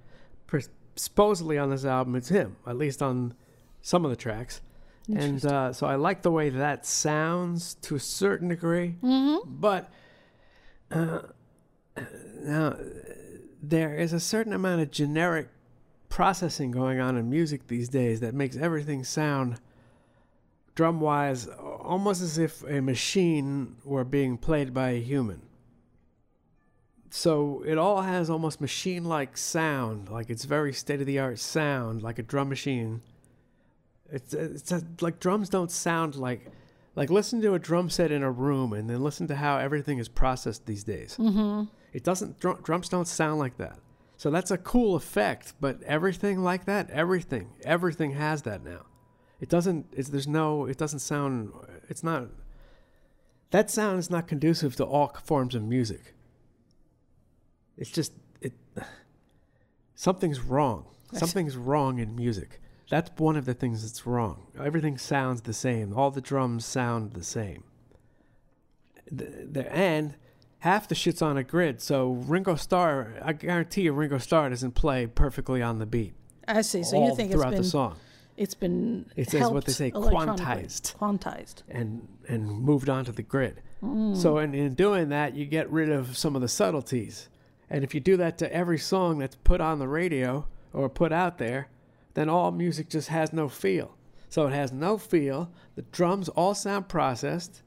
pers- 0.47 0.69
supposedly 0.97 1.57
on 1.57 1.69
this 1.69 1.85
album, 1.85 2.15
it's 2.15 2.29
him. 2.29 2.57
At 2.67 2.77
least 2.77 3.01
on 3.01 3.33
some 3.81 4.03
of 4.03 4.11
the 4.11 4.17
tracks. 4.17 4.61
And 5.15 5.43
uh, 5.43 5.73
so 5.73 5.87
I 5.87 5.95
like 5.95 6.21
the 6.21 6.29
way 6.29 6.49
that 6.49 6.85
sounds 6.85 7.73
to 7.81 7.95
a 7.95 7.99
certain 7.99 8.49
degree. 8.49 8.97
Mm-hmm. 9.01 9.37
But 9.59 9.89
uh, 10.91 11.21
now 12.41 12.75
there 13.61 13.95
is 13.95 14.13
a 14.13 14.19
certain 14.19 14.53
amount 14.53 14.81
of 14.81 14.91
generic 14.91 15.47
processing 16.09 16.71
going 16.71 16.99
on 16.99 17.15
in 17.15 17.29
music 17.29 17.67
these 17.67 17.87
days 17.89 18.19
that 18.19 18.33
makes 18.33 18.57
everything 18.57 19.03
sound 19.03 19.59
drum 20.75 20.99
wise 20.99 21.47
almost 21.47 22.21
as 22.21 22.37
if 22.37 22.63
a 22.63 22.81
machine 22.81 23.75
were 23.83 24.03
being 24.03 24.37
played 24.37 24.73
by 24.73 24.89
a 24.89 25.01
human. 25.01 25.41
so 27.11 27.63
it 27.65 27.77
all 27.77 28.01
has 28.01 28.29
almost 28.29 28.61
machine-like 28.61 29.35
sound, 29.37 30.09
like 30.09 30.29
it's 30.29 30.45
very 30.45 30.71
state-of-the-art 30.73 31.39
sound, 31.39 32.01
like 32.01 32.19
a 32.19 32.23
drum 32.23 32.49
machine. 32.49 33.01
It's 34.11 34.33
it's 34.33 34.71
a, 34.71 34.81
like 35.01 35.19
drums 35.19 35.49
don't 35.49 35.71
sound 35.71 36.15
like 36.15 36.47
like 36.95 37.09
listen 37.09 37.41
to 37.41 37.53
a 37.53 37.59
drum 37.59 37.89
set 37.89 38.11
in 38.11 38.23
a 38.23 38.31
room 38.31 38.73
and 38.73 38.89
then 38.89 39.03
listen 39.03 39.27
to 39.27 39.35
how 39.35 39.57
everything 39.57 39.99
is 39.99 40.09
processed 40.09 40.65
these 40.65 40.83
days. 40.83 41.15
Mm-hmm. 41.19 41.65
It 41.93 42.03
doesn't 42.03 42.39
dr- 42.39 42.63
drums 42.63 42.89
don't 42.89 43.07
sound 43.07 43.39
like 43.39 43.57
that. 43.57 43.77
So 44.19 44.29
that's 44.29 44.51
a 44.51 44.57
cool 44.57 44.97
effect, 44.97 45.53
but 45.61 45.81
everything 45.83 46.43
like 46.43 46.65
that, 46.65 46.89
everything, 46.89 47.51
everything 47.63 48.11
has 48.11 48.41
that 48.41 48.65
now. 48.65 48.81
It 49.39 49.47
doesn't. 49.47 49.85
It's 49.93 50.09
there's 50.09 50.27
no. 50.27 50.65
It 50.65 50.77
doesn't 50.77 50.99
sound. 50.99 51.53
It's 51.87 52.03
not. 52.03 52.27
That 53.51 53.71
sound 53.71 53.97
is 53.97 54.09
not 54.09 54.27
conducive 54.27 54.75
to 54.75 54.83
all 54.83 55.15
forms 55.23 55.55
of 55.55 55.63
music. 55.63 56.15
It's 57.77 57.89
just 57.89 58.11
it. 58.41 58.51
Something's 59.95 60.41
wrong. 60.41 60.87
Something's 61.13 61.55
wrong 61.55 61.99
in 61.99 62.13
music. 62.13 62.59
That's 62.89 63.09
one 63.15 63.37
of 63.37 63.45
the 63.45 63.53
things 63.53 63.83
that's 63.83 64.05
wrong. 64.05 64.47
Everything 64.61 64.97
sounds 64.97 65.43
the 65.43 65.53
same. 65.53 65.93
All 65.93 66.11
the 66.11 66.19
drums 66.19 66.65
sound 66.65 67.13
the 67.13 67.23
same. 67.23 67.63
The, 69.09 69.47
the, 69.49 69.73
and 69.73 70.15
half 70.59 70.87
the 70.87 70.95
shit's 70.95 71.21
on 71.21 71.37
a 71.37 71.43
grid. 71.43 71.81
So 71.81 72.11
Ringo 72.11 72.55
Starr, 72.55 73.13
I 73.21 73.33
guarantee 73.33 73.81
you, 73.81 73.93
Ringo 73.93 74.17
Starr 74.17 74.49
doesn't 74.49 74.71
play 74.71 75.07
perfectly 75.07 75.61
on 75.61 75.79
the 75.79 75.85
beat. 75.85 76.13
I 76.47 76.61
see. 76.61 76.83
So 76.83 77.05
you 77.05 77.15
think 77.15 77.31
it's 77.31 77.35
throughout 77.35 77.51
been 77.51 77.61
the 77.61 77.67
song. 77.67 77.95
it's 78.37 78.55
been 78.55 79.05
It 79.15 79.29
says 79.29 79.49
what 79.49 79.65
they 79.65 79.71
say, 79.71 79.91
quantized. 79.91 80.95
Quantized. 80.95 81.63
and 81.69 82.07
and 82.27 82.47
moved 82.47 82.89
on 82.89 83.05
to 83.05 83.11
the 83.11 83.23
grid. 83.23 83.61
Mm. 83.83 84.15
So 84.17 84.37
in, 84.39 84.53
in 84.53 84.73
doing 84.73 85.09
that, 85.09 85.35
you 85.35 85.45
get 85.45 85.69
rid 85.71 85.89
of 85.89 86.17
some 86.17 86.35
of 86.35 86.41
the 86.41 86.47
subtleties. 86.47 87.29
And 87.69 87.83
if 87.83 87.93
you 87.93 87.99
do 87.99 88.17
that 88.17 88.37
to 88.39 88.51
every 88.53 88.79
song 88.79 89.19
that's 89.19 89.35
put 89.35 89.61
on 89.61 89.79
the 89.79 89.87
radio 89.87 90.47
or 90.73 90.89
put 90.89 91.11
out 91.11 91.37
there, 91.37 91.69
then 92.15 92.27
all 92.27 92.51
music 92.51 92.89
just 92.89 93.09
has 93.09 93.31
no 93.31 93.47
feel. 93.47 93.95
So 94.27 94.47
it 94.47 94.53
has 94.53 94.71
no 94.71 94.97
feel. 94.97 95.51
The 95.75 95.83
drums 95.83 96.29
all 96.29 96.53
sound 96.55 96.89
processed. 96.89 97.61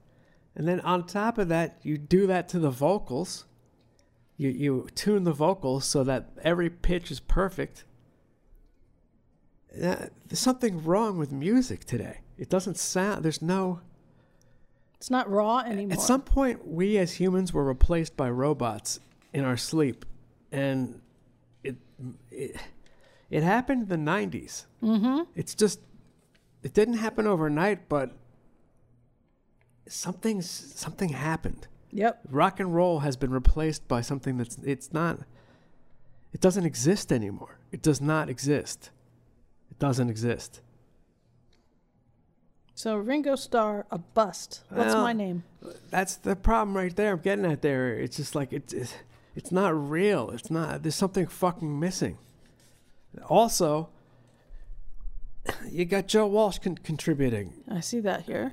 And 0.55 0.69
then 0.69 0.81
on 0.81 1.07
top 1.07 1.39
of 1.39 1.49
that, 1.49 1.79
you 1.83 1.97
do 1.97 2.27
that 2.27 2.49
to 2.51 2.59
the 2.59 2.71
vocals. 2.71 3.47
You 4.37 4.51
you 4.51 4.89
tune 4.95 5.25
the 5.25 5.33
vocals 5.33 5.85
so 5.85 6.05
that 6.05 6.31
every 6.43 6.69
pitch 6.69 7.11
is 7.11 7.21
perfect. 7.21 7.85
Uh, 9.75 10.07
there's 10.27 10.39
something 10.39 10.83
wrong 10.85 11.17
with 11.17 11.33
music 11.33 11.85
today. 11.85 12.21
It 12.37 12.51
doesn't 12.51 12.77
sound. 12.77 13.25
There's 13.25 13.41
no. 13.41 13.81
It's 14.97 15.11
not 15.11 15.31
raw 15.31 15.59
anymore. 15.61 15.95
At 15.95 16.01
some 16.01 16.23
point, 16.23 16.67
we 16.67 16.99
as 16.99 17.15
humans 17.15 17.53
were 17.53 17.65
replaced 17.65 18.17
by 18.17 18.31
robots 18.31 19.01
in 19.33 19.45
our 19.45 19.57
sleep, 19.57 20.05
and 20.51 21.01
it 21.65 21.77
it, 22.31 22.57
it 23.31 23.43
happened 23.43 23.83
in 23.83 23.89
the 23.89 24.11
'90s. 24.11 24.67
Mm-hmm. 24.83 25.23
It's 25.35 25.55
just 25.55 25.81
it 26.63 26.75
didn't 26.75 26.95
happen 26.95 27.27
overnight, 27.27 27.89
but 27.89 28.13
something's 29.87 30.49
something 30.49 31.11
happened. 31.11 31.67
Yep. 31.91 32.21
Rock 32.31 32.61
and 32.61 32.75
roll 32.75 33.01
has 33.01 33.17
been 33.17 33.31
replaced 33.31 33.87
by 33.87 34.01
something 34.01 34.39
that's 34.39 34.57
it's 34.59 34.93
not. 34.93 35.21
It 36.33 36.41
doesn't 36.41 36.65
exist 36.65 37.13
anymore. 37.13 37.59
It 37.71 37.83
does 37.83 38.01
not 38.01 38.31
exist. 38.31 38.91
It 39.71 39.79
doesn't 39.79 40.09
exist. 40.09 40.61
So 42.75 42.97
Ringo 42.97 43.37
Starr, 43.37 43.87
a 43.91 43.99
bust. 43.99 44.63
What's 44.71 44.95
Well, 44.95 45.03
my 45.03 45.13
name? 45.13 45.45
That's 45.91 46.17
the 46.17 46.35
problem 46.35 46.75
right 46.77 46.95
there. 46.97 47.13
I'm 47.13 47.19
getting 47.21 47.45
at 47.45 47.63
there. 47.63 47.95
It's 47.95 48.17
just 48.17 48.35
like 48.35 48.53
it's 48.53 48.73
it's, 48.73 48.95
it's 49.37 49.53
not 49.53 49.91
real. 49.91 50.31
It's 50.31 50.51
not. 50.51 50.83
There's 50.83 50.95
something 50.95 51.27
fucking 51.27 51.79
missing. 51.79 52.19
Also, 53.29 53.91
you 55.71 55.85
got 55.85 56.07
Joe 56.09 56.27
Walsh 56.27 56.59
con- 56.59 56.79
contributing. 56.79 57.53
I 57.71 57.81
see 57.81 58.01
that 58.01 58.23
here. 58.23 58.53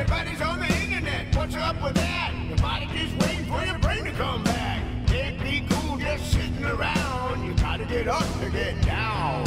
Everybody's 0.00 0.40
on 0.40 0.58
the 0.58 0.66
internet. 0.66 1.36
What's 1.36 1.54
up 1.56 1.82
with 1.82 1.92
that? 1.96 2.32
Your 2.48 2.56
body 2.56 2.86
waiting 2.86 3.44
for 3.44 3.62
your 3.62 3.78
brain 3.80 4.02
to 4.04 4.12
come 4.12 4.42
back. 4.44 4.82
Can't 5.06 5.38
be 5.42 5.66
cool 5.68 5.98
just 5.98 6.32
sitting 6.32 6.64
around. 6.64 7.44
You 7.44 7.52
gotta 7.52 7.84
get 7.84 8.08
up 8.08 8.24
to 8.40 8.48
get 8.48 8.80
down. 8.80 9.44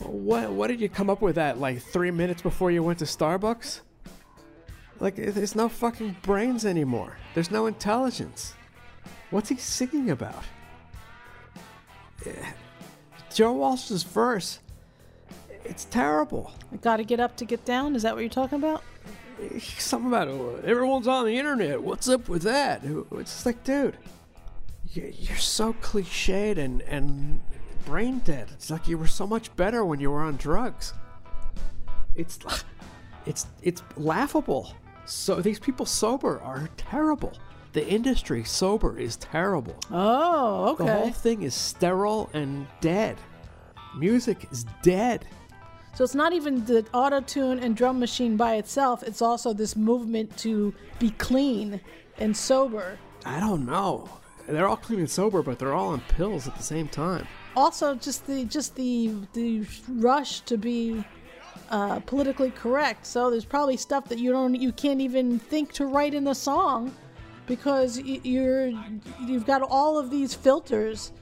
What 0.00 0.50
what 0.52 0.66
did 0.66 0.82
you 0.82 0.90
come 0.90 1.08
up 1.08 1.22
with 1.22 1.36
that 1.36 1.58
like 1.58 1.80
three 1.80 2.10
minutes 2.10 2.42
before 2.42 2.70
you 2.70 2.82
went 2.82 2.98
to 2.98 3.06
Starbucks? 3.06 3.80
Like 5.00 5.16
there's 5.16 5.54
no 5.54 5.70
fucking 5.70 6.16
brains 6.20 6.66
anymore. 6.66 7.16
There's 7.32 7.50
no 7.50 7.64
intelligence. 7.64 8.52
What's 9.30 9.48
he 9.48 9.56
singing 9.56 10.10
about? 10.10 10.44
Joe 13.32 13.54
Walsh's 13.54 14.02
verse. 14.02 14.58
It's 15.68 15.84
terrible. 15.86 16.52
I 16.72 16.76
got 16.76 16.96
to 16.98 17.04
get 17.04 17.20
up 17.20 17.36
to 17.36 17.44
get 17.44 17.64
down. 17.64 17.94
Is 17.96 18.02
that 18.02 18.14
what 18.14 18.20
you're 18.20 18.30
talking 18.30 18.58
about? 18.58 18.82
Something 19.78 20.08
about 20.08 20.28
oh, 20.28 20.60
everyone's 20.64 21.06
on 21.06 21.26
the 21.26 21.36
internet. 21.36 21.82
What's 21.82 22.08
up 22.08 22.28
with 22.28 22.42
that? 22.42 22.82
It's 22.84 23.32
just 23.32 23.46
like, 23.46 23.62
dude, 23.64 23.96
you- 24.92 25.12
you're 25.18 25.36
so 25.36 25.74
cliched 25.74 26.56
and 26.58 26.80
and 26.82 27.40
brain 27.84 28.20
dead. 28.20 28.48
It's 28.52 28.70
like 28.70 28.88
you 28.88 28.96
were 28.96 29.06
so 29.06 29.26
much 29.26 29.54
better 29.56 29.84
when 29.84 30.00
you 30.00 30.10
were 30.10 30.22
on 30.22 30.36
drugs. 30.36 30.94
It's 32.14 32.38
it's 33.26 33.46
it's 33.62 33.82
laughable. 33.96 34.72
So 35.04 35.36
these 35.36 35.58
people 35.58 35.86
sober 35.86 36.40
are 36.40 36.68
terrible. 36.76 37.32
The 37.74 37.86
industry 37.86 38.42
sober 38.42 38.98
is 38.98 39.16
terrible. 39.16 39.76
Oh, 39.90 40.70
okay. 40.70 40.84
The 40.86 40.92
whole 40.94 41.12
thing 41.12 41.42
is 41.42 41.54
sterile 41.54 42.30
and 42.32 42.66
dead. 42.80 43.18
Music 43.98 44.46
is 44.50 44.64
dead. 44.82 45.26
So 45.96 46.04
it's 46.04 46.14
not 46.14 46.34
even 46.34 46.62
the 46.66 46.84
auto 46.92 47.22
tune 47.22 47.58
and 47.58 47.74
drum 47.74 47.98
machine 47.98 48.36
by 48.36 48.56
itself. 48.56 49.02
It's 49.02 49.22
also 49.22 49.54
this 49.54 49.74
movement 49.76 50.36
to 50.38 50.74
be 50.98 51.08
clean 51.12 51.80
and 52.18 52.36
sober. 52.36 52.98
I 53.24 53.40
don't 53.40 53.64
know. 53.64 54.06
They're 54.46 54.68
all 54.68 54.76
clean 54.76 54.98
and 55.00 55.10
sober, 55.10 55.40
but 55.40 55.58
they're 55.58 55.72
all 55.72 55.88
on 55.88 56.00
pills 56.00 56.46
at 56.46 56.54
the 56.54 56.62
same 56.62 56.86
time. 56.86 57.26
Also, 57.56 57.94
just 57.94 58.26
the 58.26 58.44
just 58.44 58.76
the 58.76 59.14
the 59.32 59.64
rush 59.88 60.40
to 60.40 60.58
be 60.58 61.02
uh, 61.70 62.00
politically 62.00 62.50
correct. 62.50 63.06
So 63.06 63.30
there's 63.30 63.46
probably 63.46 63.78
stuff 63.78 64.06
that 64.10 64.18
you 64.18 64.32
don't 64.32 64.54
you 64.54 64.72
can't 64.72 65.00
even 65.00 65.38
think 65.38 65.72
to 65.72 65.86
write 65.86 66.12
in 66.12 66.24
the 66.24 66.34
song 66.34 66.94
because 67.46 67.98
you're 67.98 68.68
you've 69.24 69.46
got 69.46 69.62
all 69.62 69.98
of 69.98 70.10
these 70.10 70.34
filters. 70.34 71.12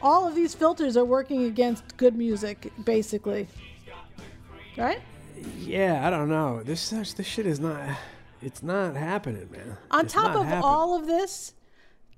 All 0.00 0.26
of 0.28 0.34
these 0.34 0.54
filters 0.54 0.96
are 0.96 1.04
working 1.04 1.44
against 1.44 1.96
good 1.96 2.16
music, 2.16 2.72
basically. 2.84 3.48
Right? 4.76 5.00
Yeah, 5.58 6.06
I 6.06 6.10
don't 6.10 6.28
know. 6.28 6.62
This 6.62 6.90
this 6.90 7.26
shit 7.26 7.46
is 7.46 7.60
not. 7.60 7.80
It's 8.40 8.62
not 8.62 8.94
happening, 8.94 9.48
man. 9.50 9.76
On 9.90 10.04
It's 10.04 10.14
top 10.14 10.36
of 10.36 10.44
happening. 10.44 10.62
all 10.64 10.96
of 10.96 11.06
this, 11.06 11.54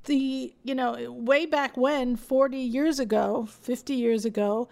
the 0.04 0.52
you 0.62 0.74
know 0.74 1.10
way 1.10 1.46
back 1.46 1.76
when, 1.76 2.16
forty 2.16 2.58
years 2.58 2.98
ago, 2.98 3.46
fifty 3.50 3.94
years 3.94 4.24
ago, 4.26 4.68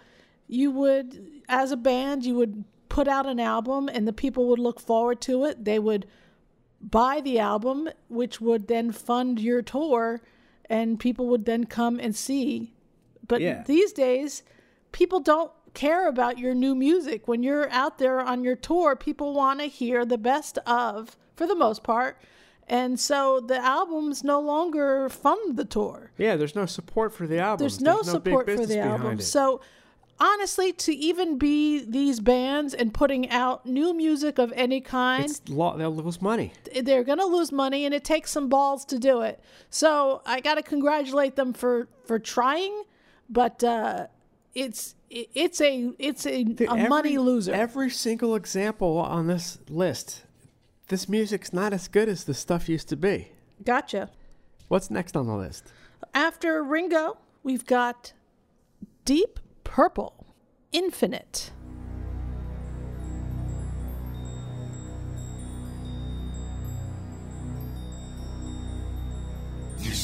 you 0.47 0.69
would 0.71 1.41
as 1.47 1.71
a 1.71 1.77
band 1.77 2.25
you 2.25 2.35
would 2.35 2.63
put 2.89 3.07
out 3.07 3.25
an 3.25 3.39
album 3.39 3.87
and 3.91 4.07
the 4.07 4.13
people 4.13 4.47
would 4.47 4.59
look 4.59 4.79
forward 4.79 5.21
to 5.21 5.45
it. 5.45 5.65
They 5.65 5.79
would 5.79 6.05
buy 6.81 7.21
the 7.21 7.39
album, 7.39 7.89
which 8.07 8.39
would 8.39 8.67
then 8.67 8.91
fund 8.91 9.39
your 9.39 9.61
tour, 9.63 10.21
and 10.69 10.99
people 10.99 11.27
would 11.27 11.45
then 11.45 11.65
come 11.65 11.99
and 11.99 12.15
see. 12.15 12.73
But 13.29 13.39
Yeah. 13.39 13.63
these 13.65 13.93
days, 13.93 14.43
people 14.91 15.21
don't 15.21 15.51
care 15.73 16.09
about 16.09 16.37
your 16.37 16.53
new 16.53 16.75
music. 16.75 17.27
When 17.29 17.41
you're 17.43 17.69
out 17.69 17.97
there 17.99 18.19
on 18.19 18.43
your 18.43 18.55
tour, 18.57 18.97
people 18.97 19.33
want 19.33 19.61
to 19.61 19.67
hear 19.67 20.03
the 20.03 20.17
best 20.17 20.57
of, 20.65 21.15
for 21.37 21.47
the 21.47 21.55
most 21.55 21.83
part. 21.83 22.17
And 22.67 22.99
so 22.99 23.39
the 23.39 23.57
albums 23.57 24.23
no 24.23 24.39
longer 24.39 25.07
fund 25.09 25.57
the 25.57 25.65
tour. 25.65 26.11
Yeah, 26.17 26.35
there's 26.35 26.55
no 26.55 26.65
support 26.65 27.13
for 27.13 27.25
the 27.25 27.39
album. 27.39 27.59
There's 27.63 27.79
no 27.81 27.97
big 27.97 28.05
support 28.05 28.45
for 28.49 28.65
the 28.65 28.79
album. 28.79 29.19
it. 29.19 29.23
So 29.23 29.61
honestly, 30.19 30.73
to 30.73 30.93
even 30.93 31.37
be 31.37 31.83
these 31.83 32.19
bands 32.19 32.73
and 32.73 32.93
putting 32.93 33.29
out 33.29 33.65
new 33.65 33.93
music 33.93 34.37
of 34.37 34.51
any 34.55 34.81
kind, 34.81 35.25
it's 35.25 35.41
lo- 35.49 35.77
they'll 35.77 35.95
lose 35.95 36.21
money. 36.21 36.51
they're 36.83 37.03
going 37.03 37.17
to 37.19 37.25
lose 37.25 37.51
money 37.51 37.85
and 37.85 37.93
it 37.95 38.03
takes 38.03 38.29
some 38.31 38.49
balls 38.49 38.85
to 38.85 38.99
do 38.99 39.21
it. 39.21 39.39
So 39.69 40.21
I 40.25 40.39
got 40.39 40.55
to 40.55 40.61
congratulate 40.63 41.35
them 41.35 41.53
for 41.53 41.87
for 42.05 42.19
trying, 42.19 42.83
but 43.29 43.63
uh, 43.63 44.07
it's 44.53 44.95
it's 45.09 45.61
a 45.61 45.91
it's 45.99 46.25
a, 46.25 46.43
Dude, 46.43 46.69
a 46.69 46.87
money 46.87 47.17
loser. 47.17 47.53
Every 47.53 47.89
single 47.89 48.35
example 48.35 48.97
on 48.97 49.27
this 49.27 49.59
list, 49.69 50.23
this 50.87 51.07
music's 51.07 51.53
not 51.53 51.73
as 51.73 51.87
good 51.87 52.09
as 52.09 52.23
the 52.25 52.33
stuff 52.33 52.67
used 52.69 52.89
to 52.89 52.95
be. 52.97 53.31
gotcha. 53.63 54.09
What's 54.67 54.91
next 54.91 55.15
on 55.15 55.25
the 55.25 55.35
list? 55.35 55.71
After 56.13 56.63
Ringo, 56.63 57.17
we've 57.41 57.65
got 57.65 58.13
Deep 59.03 59.39
Purple, 59.63 60.25
Infinite. 60.71 61.51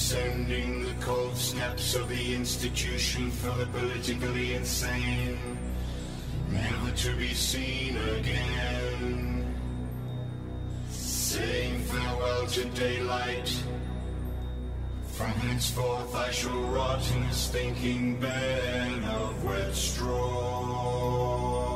Descending 0.08 0.84
the 0.84 0.94
cold 1.04 1.36
steps 1.36 1.96
of 1.96 2.08
the 2.10 2.36
institution 2.36 3.32
for 3.32 3.50
the 3.58 3.66
politically 3.66 4.54
insane, 4.54 5.40
never 6.52 6.92
to 6.92 7.16
be 7.16 7.34
seen 7.34 7.98
again. 7.98 9.56
Saying 10.92 11.80
farewell 11.80 12.46
to 12.46 12.66
daylight. 12.66 13.52
From 15.08 15.32
henceforth 15.32 16.14
I 16.14 16.30
shall 16.30 16.62
rot 16.66 17.02
in 17.16 17.24
a 17.24 17.34
stinking 17.34 18.20
bed 18.20 19.04
of 19.06 19.44
wet 19.44 19.74
straw. 19.74 21.75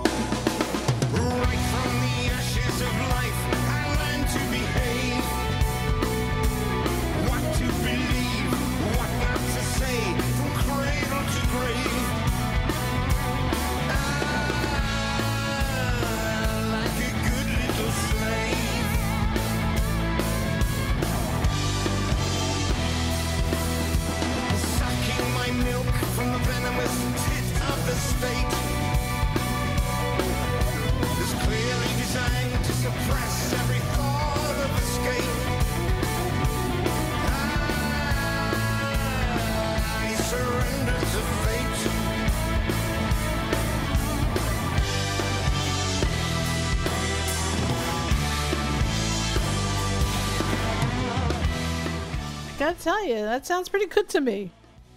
Tell 52.79 53.05
you, 53.05 53.15
that 53.15 53.45
sounds 53.45 53.69
pretty 53.69 53.85
good 53.85 54.09
to 54.09 54.21
me. 54.21 54.51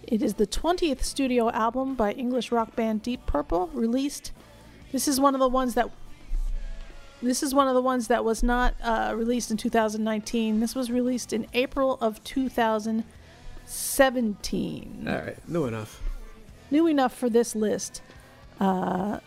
It 0.07 0.21
is 0.21 0.35
the 0.35 0.47
20th 0.47 1.03
studio 1.03 1.49
album 1.51 1.95
by 1.95 2.13
English 2.13 2.51
rock 2.51 2.75
band 2.75 3.01
Deep 3.03 3.25
Purple, 3.25 3.67
released. 3.73 4.31
This 4.91 5.07
is 5.07 5.19
one 5.19 5.35
of 5.35 5.39
the 5.39 5.49
ones 5.49 5.73
that. 5.75 5.89
This 7.21 7.41
is 7.41 7.55
one 7.55 7.69
of 7.69 7.73
the 7.73 7.81
ones 7.81 8.09
that 8.09 8.25
was 8.25 8.43
not 8.43 8.73
uh, 8.83 9.13
released 9.15 9.49
in 9.49 9.55
2019. 9.55 10.59
This 10.59 10.75
was 10.75 10.91
released 10.91 11.31
in 11.31 11.47
April 11.53 11.97
of 12.01 12.21
2017. 12.25 15.05
All 15.07 15.15
right, 15.15 15.49
new 15.49 15.63
enough. 15.65 16.01
New 16.69 16.87
enough 16.87 17.13
for 17.13 17.29
this 17.29 17.55
list. 17.55 18.01
Uh, 18.59 19.19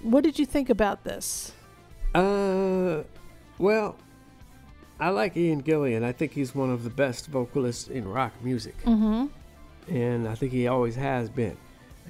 what 0.00 0.24
did 0.24 0.40
you 0.40 0.46
think 0.46 0.70
about 0.70 1.04
this? 1.04 1.52
Uh, 2.16 3.04
well, 3.58 3.94
I 5.02 5.08
like 5.08 5.36
Ian 5.36 5.64
Gillan. 5.64 6.04
I 6.04 6.12
think 6.12 6.30
he's 6.30 6.54
one 6.54 6.70
of 6.70 6.84
the 6.84 6.90
best 6.90 7.26
vocalists 7.26 7.88
in 7.88 8.06
rock 8.06 8.32
music. 8.40 8.80
Mm-hmm. 8.84 9.26
and 9.92 10.28
I 10.28 10.36
think 10.36 10.52
he 10.52 10.68
always 10.68 10.94
has 10.94 11.28
been. 11.28 11.56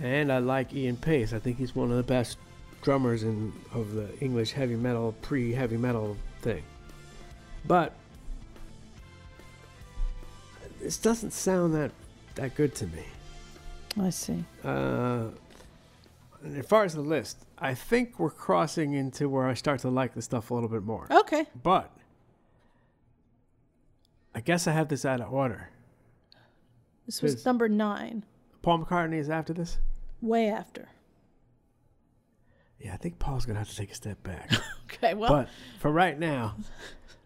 And 0.02 0.30
I 0.30 0.38
like 0.38 0.74
Ian 0.74 0.98
Paice. 0.98 1.32
I 1.32 1.38
think 1.38 1.56
he's 1.56 1.74
one 1.74 1.90
of 1.90 1.96
the 1.96 2.02
best 2.02 2.36
drummers 2.82 3.22
in 3.22 3.50
of 3.72 3.94
the 3.94 4.10
English 4.20 4.52
heavy 4.52 4.76
metal, 4.76 5.14
pre-heavy 5.22 5.78
metal 5.78 6.18
thing. 6.42 6.62
But 7.64 7.94
this 10.82 10.98
doesn't 10.98 11.32
sound 11.32 11.74
that 11.74 11.92
that 12.34 12.54
good 12.54 12.74
to 12.74 12.86
me. 12.88 13.04
I 13.98 14.10
see. 14.10 14.44
Uh, 14.62 15.28
as 16.44 16.66
far 16.66 16.84
as 16.84 16.92
the 16.92 17.00
list, 17.00 17.38
I 17.58 17.72
think 17.72 18.18
we're 18.18 18.28
crossing 18.28 18.92
into 18.92 19.30
where 19.30 19.46
I 19.46 19.54
start 19.54 19.80
to 19.80 19.88
like 19.88 20.12
the 20.12 20.20
stuff 20.20 20.50
a 20.50 20.54
little 20.54 20.68
bit 20.68 20.82
more. 20.82 21.06
Okay. 21.10 21.46
But 21.62 21.90
I 24.34 24.40
guess 24.40 24.66
I 24.66 24.72
have 24.72 24.88
this 24.88 25.04
out 25.04 25.20
of 25.20 25.32
order. 25.32 25.68
This 27.06 27.20
was 27.20 27.44
number 27.44 27.68
nine, 27.68 28.24
Paul 28.62 28.84
McCartney 28.84 29.18
is 29.18 29.28
after 29.28 29.52
this. 29.52 29.78
way 30.20 30.48
after. 30.48 30.88
Yeah, 32.80 32.94
I 32.94 32.96
think 32.96 33.18
Paul's 33.18 33.44
gonna 33.46 33.58
have 33.58 33.68
to 33.68 33.76
take 33.76 33.90
a 33.92 33.94
step 33.94 34.22
back. 34.22 34.50
Okay, 35.02 35.14
well, 35.14 35.32
but 35.32 35.48
for 35.80 35.90
right 35.90 36.16
now, 36.18 36.54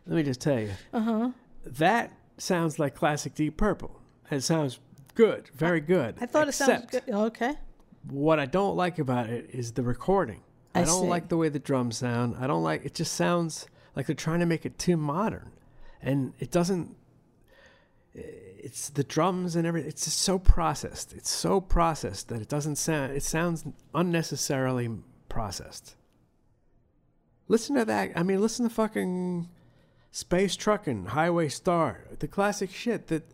let 0.07 0.17
me 0.17 0.23
just 0.23 0.41
tell 0.41 0.59
you, 0.59 0.71
uh 0.95 1.01
huh. 1.01 1.31
that 1.67 2.13
sounds 2.39 2.79
like 2.79 2.95
classic 2.95 3.35
Deep 3.35 3.57
Purple. 3.57 4.01
It 4.31 4.43
sounds 4.43 4.79
good, 5.17 5.51
very 5.53 5.81
good. 5.81 6.15
I 6.21 6.27
thought 6.27 6.47
it 6.49 6.53
sounded 6.53 6.89
good. 6.91 7.03
Okay. 7.09 7.55
What 8.09 8.39
I 8.39 8.47
don't 8.47 8.77
like 8.77 9.01
about 9.01 9.29
it 9.29 9.51
is 9.53 9.73
the 9.73 9.83
recording. 9.83 10.43
I 10.77 10.83
I, 10.83 10.85
don't 10.85 11.03
see. 11.03 11.09
like 11.09 11.29
the 11.29 11.37
way 11.37 11.49
the 11.49 11.59
drums 11.59 11.99
sound. 11.99 12.37
I 12.39 12.47
don't 12.47 12.63
like. 12.63 12.87
It 12.87 12.95
just 12.95 13.15
sounds 13.15 13.67
like 13.97 14.07
they're 14.07 14.15
trying 14.15 14.41
to 14.41 14.47
make 14.47 14.65
it 14.65 14.79
too 14.79 14.97
modern, 14.97 15.51
and 16.03 16.33
it 16.39 16.51
doesn't. 16.51 16.97
It's 18.15 18.89
the 18.89 19.05
drums 19.05 19.57
and 19.57 19.67
everything. 19.67 19.89
It's 19.89 20.05
just 20.05 20.19
so 20.19 20.39
processed. 20.39 21.13
It's 21.13 21.31
so 21.31 21.61
processed 21.61 22.29
that 22.29 22.41
it 22.41 22.49
doesn't 22.49 22.77
sound. 22.77 23.13
It 23.13 23.23
sounds 23.23 23.65
unnecessarily 23.95 24.91
processed. 25.29 25.97
Listen 27.49 27.77
to 27.77 27.85
that. 27.85 28.13
I 28.17 28.23
mean, 28.23 28.41
listen 28.41 28.69
to 28.69 28.75
fucking 28.75 29.49
Space 30.11 30.57
Truckin', 30.57 31.09
Highway 31.09 31.49
Star, 31.49 32.07
the 32.19 32.27
classic 32.27 32.71
shit 32.71 33.09
that 33.09 33.31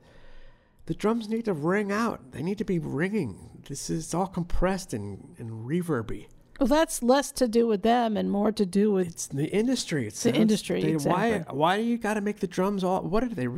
the 0.86 0.94
drums 0.94 1.28
need 1.28 1.44
to 1.44 1.52
ring 1.52 1.92
out. 1.92 2.32
They 2.32 2.42
need 2.42 2.58
to 2.58 2.64
be 2.64 2.78
ringing. 2.78 3.62
This 3.68 3.88
is 3.88 4.12
all 4.12 4.26
compressed 4.26 4.92
and, 4.92 5.34
and 5.38 5.66
reverby. 5.66 6.26
Well, 6.60 6.66
that's 6.68 7.02
less 7.02 7.32
to 7.32 7.48
do 7.48 7.66
with 7.66 7.82
them 7.82 8.16
and 8.16 8.30
more 8.30 8.52
to 8.52 8.64
do 8.66 8.92
with 8.92 9.08
It's 9.08 9.26
the 9.26 9.46
industry. 9.48 10.06
It's 10.06 10.22
The 10.22 10.34
industry, 10.34 10.82
Why? 10.82 11.26
exactly. 11.28 11.56
Why 11.58 11.76
do 11.78 11.82
you 11.82 11.98
got 11.98 12.14
to 12.14 12.20
make 12.20 12.38
the 12.40 12.46
drums 12.46 12.84
all? 12.84 13.02
What 13.02 13.24
are 13.24 13.28
they? 13.28 13.48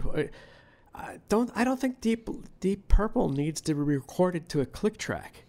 I 0.95 1.19
don't. 1.29 1.51
I 1.55 1.65
don't 1.65 1.81
think 1.81 2.01
Deep 2.01 2.29
Deep 2.61 2.87
Purple 2.89 3.29
needs 3.29 3.61
to 3.63 3.75
be 3.75 3.81
recorded 3.81 4.49
to 4.51 4.61
a 4.61 4.67
click 4.67 4.97
track. 4.97 5.45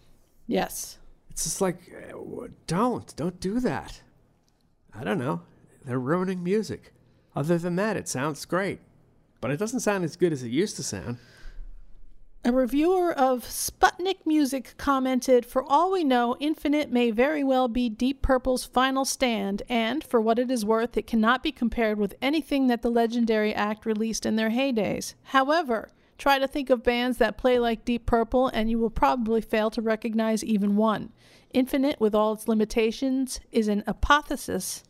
yes. 0.48 0.98
It's 1.30 1.44
just 1.44 1.60
like, 1.60 1.94
uh, 2.14 2.48
don't, 2.66 3.14
don't 3.18 3.42
do 3.42 3.60
that. 3.60 4.02
I 4.98 5.04
don't 5.04 5.18
know. 5.20 5.42
They're 5.84 6.00
ruining 6.00 6.42
music. 6.42 6.94
Other 7.36 7.58
than 7.58 7.76
that, 7.76 7.98
it 7.98 8.08
sounds 8.08 8.46
great, 8.46 8.80
but 9.42 9.52
it 9.52 9.58
doesn't 9.58 9.82
sound 9.82 10.06
as 10.06 10.16
good 10.16 10.32
as 10.32 10.44
it 10.44 10.48
used 10.50 10.78
to 10.78 10.84
sound. 10.84 11.18
A 12.48 12.52
reviewer 12.52 13.12
of 13.12 13.44
Sputnik 13.44 14.24
Music 14.24 14.76
commented, 14.78 15.48
For 15.48 15.64
all 15.64 15.92
we 15.92 16.04
know, 16.04 16.38
Infinite 16.40 16.92
may 16.92 17.10
very 17.10 17.44
well 17.44 17.68
be 17.68 17.90
Deep 17.90 18.22
Purple's 18.22 18.66
final 18.66 19.04
stand, 19.04 19.64
and, 19.68 20.04
for 20.04 20.22
what 20.22 20.38
it 20.38 20.52
is 20.52 20.64
worth, 20.64 20.96
it 20.96 21.08
cannot 21.08 21.42
be 21.42 21.52
compared 21.52 21.98
with 21.98 22.14
anything 22.22 22.68
that 22.68 22.84
the 22.84 22.92
legendary 22.92 23.52
act 23.52 23.84
released 23.84 24.28
in 24.28 24.36
their 24.36 24.52
heydays. 24.52 25.16
However, 25.24 25.90
try 26.20 26.38
to 26.38 26.48
think 26.48 26.70
of 26.70 26.84
bands 26.84 27.18
that 27.18 27.36
play 27.36 27.58
like 27.58 27.84
Deep 27.84 28.06
Purple, 28.06 28.50
and 28.50 28.70
you 28.70 28.78
will 28.78 28.92
probably 28.92 29.42
fail 29.42 29.72
to 29.72 29.82
recognize 29.82 30.44
even 30.44 30.76
one. 30.76 31.12
Infinite, 31.52 32.00
with 32.00 32.14
all 32.14 32.34
its 32.34 32.48
limitations, 32.48 33.40
is 33.52 33.68
an 33.68 33.84
apotheosis, 33.88 34.84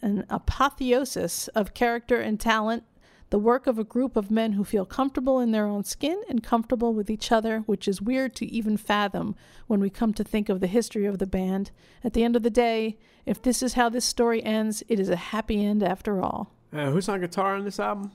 an 0.00 0.24
apotheosis 0.30 1.48
of 1.48 1.74
character 1.74 2.18
and 2.22 2.40
talent 2.40 2.84
the 3.30 3.38
work 3.38 3.66
of 3.66 3.78
a 3.78 3.84
group 3.84 4.16
of 4.16 4.30
men 4.30 4.52
who 4.52 4.64
feel 4.64 4.86
comfortable 4.86 5.38
in 5.38 5.50
their 5.52 5.66
own 5.66 5.84
skin 5.84 6.22
and 6.28 6.42
comfortable 6.42 6.94
with 6.94 7.10
each 7.10 7.30
other, 7.30 7.60
which 7.60 7.86
is 7.86 8.00
weird 8.00 8.34
to 8.36 8.46
even 8.46 8.76
fathom 8.76 9.34
when 9.66 9.80
we 9.80 9.90
come 9.90 10.14
to 10.14 10.24
think 10.24 10.48
of 10.48 10.60
the 10.60 10.66
history 10.66 11.04
of 11.04 11.18
the 11.18 11.26
band. 11.26 11.70
At 12.02 12.14
the 12.14 12.24
end 12.24 12.36
of 12.36 12.42
the 12.42 12.50
day, 12.50 12.98
if 13.26 13.42
this 13.42 13.62
is 13.62 13.74
how 13.74 13.88
this 13.90 14.04
story 14.06 14.42
ends, 14.42 14.82
it 14.88 14.98
is 14.98 15.10
a 15.10 15.16
happy 15.16 15.64
end 15.64 15.82
after 15.82 16.22
all. 16.22 16.52
Uh, 16.72 16.90
who's 16.90 17.08
on 17.08 17.20
guitar 17.20 17.56
on 17.56 17.64
this 17.64 17.78
album? 17.80 18.12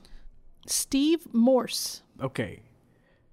Steve 0.66 1.32
Morse. 1.32 2.02
Okay, 2.20 2.60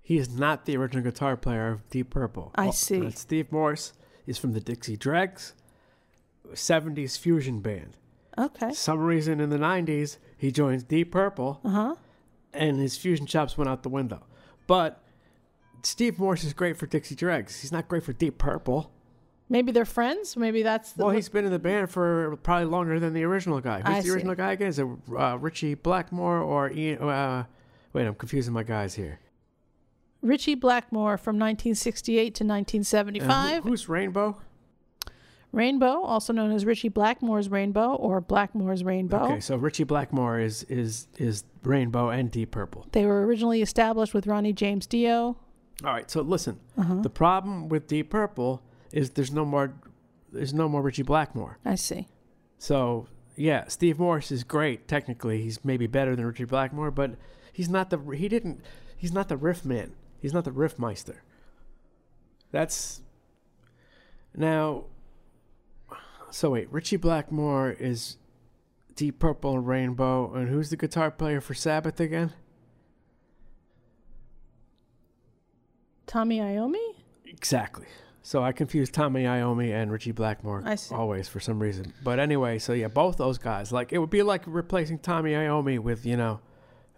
he 0.01 0.17
is 0.17 0.29
not 0.37 0.65
the 0.65 0.75
original 0.77 1.03
guitar 1.03 1.37
player 1.37 1.69
of 1.69 1.89
Deep 1.89 2.09
Purple. 2.09 2.51
I 2.55 2.71
see. 2.71 3.05
uh, 3.05 3.09
Steve 3.11 3.51
Morse 3.51 3.93
is 4.27 4.37
from 4.37 4.53
the 4.53 4.59
Dixie 4.59 4.97
Dregs, 4.97 5.53
'70s 6.53 7.17
fusion 7.17 7.59
band. 7.61 7.97
Okay. 8.37 8.73
Some 8.73 8.99
reason 8.99 9.39
in 9.39 9.49
the 9.49 9.57
'90s 9.57 10.17
he 10.41 10.51
joins 10.51 10.83
Deep 10.83 11.11
Purple. 11.11 11.59
Uh 11.63 11.69
huh. 11.69 11.95
and 12.53 12.79
his 12.79 12.97
fusion 12.97 13.25
chops 13.27 13.57
went 13.57 13.69
out 13.69 13.83
the 13.83 13.89
window. 13.89 14.23
But 14.67 15.01
Steve 15.83 16.17
Morse 16.19 16.43
is 16.43 16.53
great 16.53 16.77
for 16.77 16.87
Dixie 16.87 17.13
Dregs. 17.15 17.61
He's 17.61 17.71
not 17.71 17.87
great 17.87 18.03
for 18.03 18.13
Deep 18.13 18.37
Purple. 18.39 18.91
Maybe 19.49 19.71
they're 19.71 19.85
friends. 19.85 20.35
Maybe 20.37 20.63
that's 20.63 20.93
the. 20.93 21.05
Well, 21.05 21.13
he's 21.13 21.29
been 21.29 21.45
in 21.45 21.51
the 21.51 21.59
band 21.59 21.89
for 21.91 22.37
probably 22.37 22.65
longer 22.65 22.99
than 22.99 23.13
the 23.13 23.23
original 23.23 23.59
guy. 23.61 23.81
Who's 23.81 23.95
I 23.95 24.01
the 24.01 24.07
see. 24.07 24.13
original 24.13 24.35
guy 24.35 24.53
again? 24.53 24.67
Is 24.69 24.79
it 24.79 24.87
uh, 25.17 25.37
Ritchie 25.39 25.75
Blackmore 25.75 26.39
or 26.39 26.71
Ian? 26.71 26.99
Uh, 27.07 27.43
wait, 27.93 28.07
I'm 28.07 28.15
confusing 28.15 28.53
my 28.53 28.63
guys 28.63 28.95
here. 28.95 29.19
Ritchie 30.21 30.55
Blackmore 30.55 31.17
from 31.17 31.37
1968 31.37 32.35
to 32.35 32.43
Uh, 32.43 32.47
who- 32.47 32.53
1975. 32.53 33.63
who's 33.63 33.89
Rainbow? 33.89 34.39
Rainbow, 35.51 36.01
also 36.01 36.31
known 36.31 36.51
as 36.51 36.65
Ritchie 36.65 36.89
Blackmore's 36.89 37.49
Rainbow 37.49 37.95
or 37.95 38.21
Blackmore's 38.21 38.83
Rainbow. 38.83 39.25
Okay, 39.25 39.39
so 39.41 39.57
Ritchie 39.57 39.83
Blackmore 39.83 40.39
is 40.39 40.63
is 40.63 41.07
is 41.17 41.43
Rainbow 41.63 42.09
and 42.09 42.31
Deep 42.31 42.51
Purple. 42.51 42.87
They 42.91 43.05
were 43.05 43.25
originally 43.25 43.61
established 43.61 44.13
with 44.13 44.27
Ronnie 44.27 44.53
James 44.53 44.87
Dio. 44.87 45.37
All 45.83 45.93
right, 45.93 46.09
so 46.09 46.21
listen. 46.21 46.59
Uh-huh. 46.77 47.01
The 47.01 47.09
problem 47.09 47.67
with 47.67 47.87
Deep 47.87 48.09
Purple 48.09 48.63
is 48.93 49.11
there's 49.11 49.31
no 49.31 49.43
more 49.43 49.73
there's 50.31 50.53
no 50.53 50.69
more 50.69 50.81
Ritchie 50.81 51.03
Blackmore. 51.03 51.57
I 51.65 51.75
see. 51.75 52.07
So 52.57 53.07
yeah, 53.35 53.67
Steve 53.67 53.99
Morse 53.99 54.31
is 54.31 54.43
great 54.43 54.87
technically. 54.87 55.41
He's 55.41 55.65
maybe 55.65 55.87
better 55.87 56.15
than 56.15 56.25
Ritchie 56.25 56.45
Blackmore, 56.45 56.91
but 56.91 57.11
he's 57.51 57.69
not 57.69 57.89
the 57.89 57.99
he 58.15 58.29
didn't 58.29 58.61
he's 58.95 59.11
not 59.11 59.27
the 59.27 59.37
riff 59.37 59.65
man. 59.65 59.93
He's 60.21 60.33
not 60.33 60.45
the 60.45 60.51
riff 60.51 60.79
meister. 60.79 61.23
That's 62.51 63.01
now. 64.35 64.85
So 66.31 66.51
wait, 66.51 66.71
Ritchie 66.71 66.97
Blackmore 66.97 67.71
is 67.71 68.17
Deep 68.95 69.19
Purple 69.19 69.55
and 69.55 69.67
Rainbow, 69.67 70.33
and 70.33 70.49
who's 70.49 70.69
the 70.69 70.77
guitar 70.77 71.11
player 71.11 71.41
for 71.41 71.53
Sabbath 71.53 71.99
again? 71.99 72.33
Tommy 76.07 76.39
Iommi? 76.39 76.95
Exactly. 77.25 77.85
So 78.23 78.43
I 78.43 78.51
confuse 78.51 78.89
Tommy 78.89 79.23
Iommi 79.23 79.71
and 79.71 79.91
Ritchie 79.91 80.11
Blackmore 80.11 80.63
always 80.91 81.27
for 81.27 81.39
some 81.39 81.59
reason. 81.59 81.93
But 82.03 82.19
anyway, 82.19 82.59
so 82.59 82.73
yeah, 82.73 82.87
both 82.87 83.17
those 83.17 83.37
guys. 83.37 83.71
Like 83.71 83.91
it 83.93 83.97
would 83.97 84.09
be 84.09 84.21
like 84.23 84.43
replacing 84.45 84.99
Tommy 84.99 85.31
Iommi 85.31 85.79
with 85.79 86.05
you 86.05 86.17
know 86.17 86.39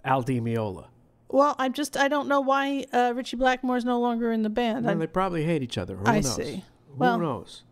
Al 0.04 0.22
Di 0.22 0.40
Meola. 0.42 0.88
Well, 1.30 1.56
I'm 1.58 1.74
just 1.74 1.96
I 1.96 2.08
don't 2.10 2.28
know 2.28 2.42
why 2.42 2.86
uh, 2.92 3.14
Ritchie 3.16 3.38
Blackmore's 3.38 3.86
no 3.86 4.00
longer 4.00 4.32
in 4.32 4.44
the 4.44 4.50
band. 4.50 4.88
And 4.88 5.02
they 5.02 5.08
probably 5.08 5.46
hate 5.46 5.64
each 5.64 5.78
other. 5.78 5.96
Who 5.96 6.06
I 6.06 6.16
knows? 6.20 6.36
see. 6.36 6.64
Who 6.90 6.96
Well- 6.98 7.20
knows? 7.20 7.64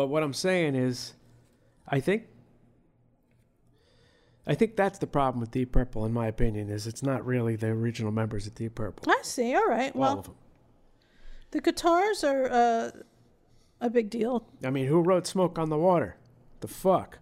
But 0.00 0.06
what 0.06 0.22
I'm 0.22 0.32
saying 0.32 0.76
is, 0.76 1.12
I 1.86 2.00
think, 2.00 2.22
I 4.46 4.54
think 4.54 4.74
that's 4.74 4.98
the 4.98 5.06
problem 5.06 5.42
with 5.42 5.50
Deep 5.50 5.72
Purple, 5.72 6.06
in 6.06 6.12
my 6.14 6.26
opinion, 6.26 6.70
is 6.70 6.86
it's 6.86 7.02
not 7.02 7.26
really 7.26 7.54
the 7.54 7.66
original 7.66 8.10
members 8.10 8.46
of 8.46 8.54
Deep 8.54 8.76
Purple. 8.76 9.12
I 9.12 9.20
see. 9.22 9.54
All 9.54 9.66
right. 9.68 9.94
All 9.94 10.00
Well, 10.00 10.18
of 10.20 10.24
them. 10.24 10.34
the 11.50 11.60
guitars 11.60 12.24
are 12.24 12.50
uh, 12.50 12.90
a 13.82 13.90
big 13.90 14.08
deal. 14.08 14.46
I 14.64 14.70
mean, 14.70 14.86
who 14.86 15.02
wrote 15.02 15.26
"Smoke 15.26 15.58
on 15.58 15.68
the 15.68 15.76
Water"? 15.76 16.16
The 16.60 16.68
fuck. 16.68 17.18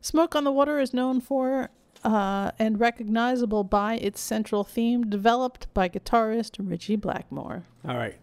Smoke 0.00 0.34
on 0.34 0.42
the 0.42 0.50
Water 0.50 0.80
is 0.80 0.92
known 0.92 1.20
for 1.20 1.70
uh, 2.02 2.50
and 2.58 2.80
recognizable 2.80 3.62
by 3.62 3.98
its 3.98 4.20
central 4.20 4.64
theme 4.64 5.08
developed 5.08 5.72
by 5.74 5.88
guitarist 5.88 6.56
Ritchie 6.58 6.96
Blackmore. 6.96 7.66
All 7.86 7.96
right. 7.96 8.16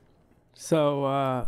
So, 0.55 1.05
uh, 1.05 1.45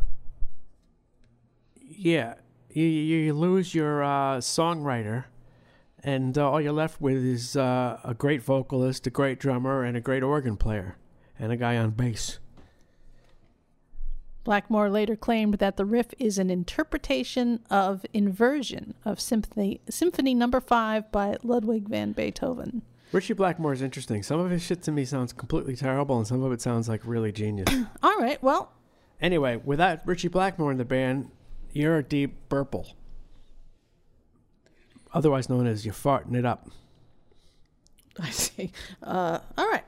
yeah, 2.02 2.34
you, 2.72 2.84
you 2.84 3.34
lose 3.34 3.76
your 3.76 4.04
uh, 4.04 4.38
songwriter, 4.38 5.26
and 6.04 6.36
uh, 6.38 6.50
all 6.50 6.60
you're 6.60 6.72
left 6.72 7.00
with 7.00 7.24
is 7.24 7.56
uh, 7.56 8.00
a 8.04 8.16
great 8.16 8.42
vocalist, 8.42 9.06
a 9.06 9.12
great 9.12 9.40
drummer, 9.40 9.84
and 9.84 9.96
a 9.96 10.02
great 10.02 10.24
organ 10.24 10.58
player, 10.58 10.98
and 11.38 11.52
a 11.52 11.58
guy 11.58 11.78
on 11.78 11.92
bass. 11.92 12.40
Blackmore 14.44 14.90
later 14.90 15.16
claimed 15.16 15.56
that 15.56 15.78
the 15.78 15.86
riff 15.86 16.08
is 16.18 16.40
an 16.40 16.50
interpretation 16.50 17.60
of 17.70 18.04
inversion 18.12 18.96
of 19.06 19.20
Symphony 19.20 19.82
Symphony 19.88 20.34
Number 20.34 20.60
5 20.60 21.12
by 21.12 21.38
Ludwig 21.44 21.88
van 21.88 22.14
Beethoven. 22.14 22.82
Ritchie 23.12 23.34
Blackmore 23.34 23.74
is 23.74 23.84
interesting. 23.84 24.24
Some 24.24 24.40
of 24.40 24.50
his 24.50 24.64
shit 24.64 24.82
to 24.84 24.92
me 24.92 25.06
sounds 25.06 25.34
completely 25.34 25.76
terrible, 25.76 26.18
and 26.18 26.26
some 26.26 26.42
of 26.42 26.52
it 26.52 26.62
sounds 26.62 26.90
like 26.90 27.02
really 27.04 27.32
genius. 27.32 27.68
All 28.02 28.18
right. 28.18 28.42
Well, 28.42 28.72
anyway, 29.22 29.58
without 29.64 30.00
Ritchie 30.08 30.30
Blackmore 30.30 30.72
in 30.72 30.80
the 30.80 30.86
band, 30.86 31.30
you're 31.74 31.98
a 31.98 32.04
deep 32.04 32.36
purple. 32.50 32.88
Otherwise 35.14 35.50
known 35.50 35.68
as 35.68 35.86
you're 35.86 35.94
farting 35.94 36.36
it 36.36 36.46
up. 36.46 36.70
I 38.20 38.30
see. 38.30 38.72
Uh, 39.04 39.40
all 39.58 39.70
right. 39.70 39.84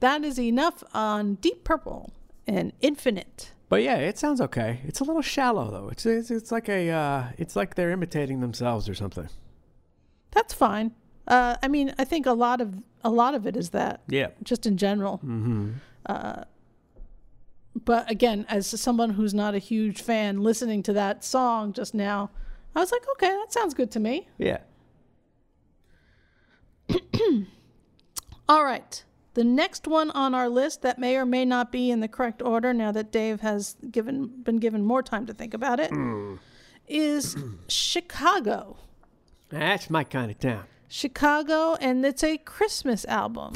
That 0.00 0.24
is 0.24 0.38
enough 0.38 0.82
on 0.94 1.34
Deep 1.36 1.62
Purple 1.64 2.12
and 2.46 2.72
Infinite. 2.80 3.52
But 3.68 3.82
yeah, 3.82 3.96
it 3.96 4.18
sounds 4.18 4.40
okay. 4.40 4.80
It's 4.84 5.00
a 5.00 5.04
little 5.04 5.22
shallow 5.22 5.70
though. 5.70 5.88
It's 5.88 6.04
it's, 6.04 6.30
it's 6.30 6.52
like 6.52 6.68
a 6.68 6.90
uh, 6.90 7.24
it's 7.38 7.56
like 7.56 7.74
they're 7.76 7.90
imitating 7.90 8.40
themselves 8.40 8.88
or 8.88 8.94
something. 8.94 9.28
That's 10.32 10.52
fine. 10.52 10.92
Uh, 11.26 11.56
I 11.62 11.68
mean, 11.68 11.94
I 11.98 12.04
think 12.04 12.26
a 12.26 12.32
lot 12.32 12.60
of 12.60 12.74
a 13.04 13.10
lot 13.10 13.34
of 13.34 13.46
it 13.46 13.56
is 13.56 13.70
that, 13.70 14.02
Yeah. 14.08 14.28
just 14.42 14.66
in 14.66 14.76
general. 14.76 15.18
Mm-hmm. 15.18 15.70
Uh, 16.06 16.42
but 17.74 18.10
again, 18.10 18.44
as 18.48 18.66
someone 18.66 19.10
who's 19.10 19.34
not 19.34 19.54
a 19.54 19.58
huge 19.58 20.02
fan, 20.02 20.42
listening 20.42 20.82
to 20.84 20.92
that 20.92 21.24
song 21.24 21.72
just 21.72 21.94
now, 21.94 22.30
I 22.74 22.80
was 22.80 22.92
like, 22.92 23.02
okay, 23.12 23.28
that 23.28 23.52
sounds 23.52 23.74
good 23.74 23.90
to 23.92 24.00
me. 24.00 24.28
Yeah. 24.38 24.58
All 28.48 28.64
right. 28.64 29.04
The 29.34 29.44
next 29.44 29.86
one 29.86 30.10
on 30.10 30.34
our 30.34 30.48
list 30.48 30.82
that 30.82 30.98
may 30.98 31.16
or 31.16 31.24
may 31.24 31.46
not 31.46 31.72
be 31.72 31.90
in 31.90 32.00
the 32.00 32.08
correct 32.08 32.42
order 32.42 32.74
now 32.74 32.92
that 32.92 33.10
Dave 33.10 33.40
has 33.40 33.76
given 33.90 34.42
been 34.42 34.58
given 34.58 34.84
more 34.84 35.02
time 35.02 35.24
to 35.26 35.32
think 35.32 35.54
about 35.54 35.80
it 35.80 35.90
hmm. 35.90 36.34
is 36.86 37.36
Chicago. 37.68 38.76
That's 39.48 39.88
my 39.88 40.04
kind 40.04 40.30
of 40.30 40.38
town. 40.38 40.64
Chicago 40.88 41.76
and 41.76 42.04
it's 42.04 42.22
a 42.22 42.36
Christmas 42.36 43.06
album. 43.06 43.54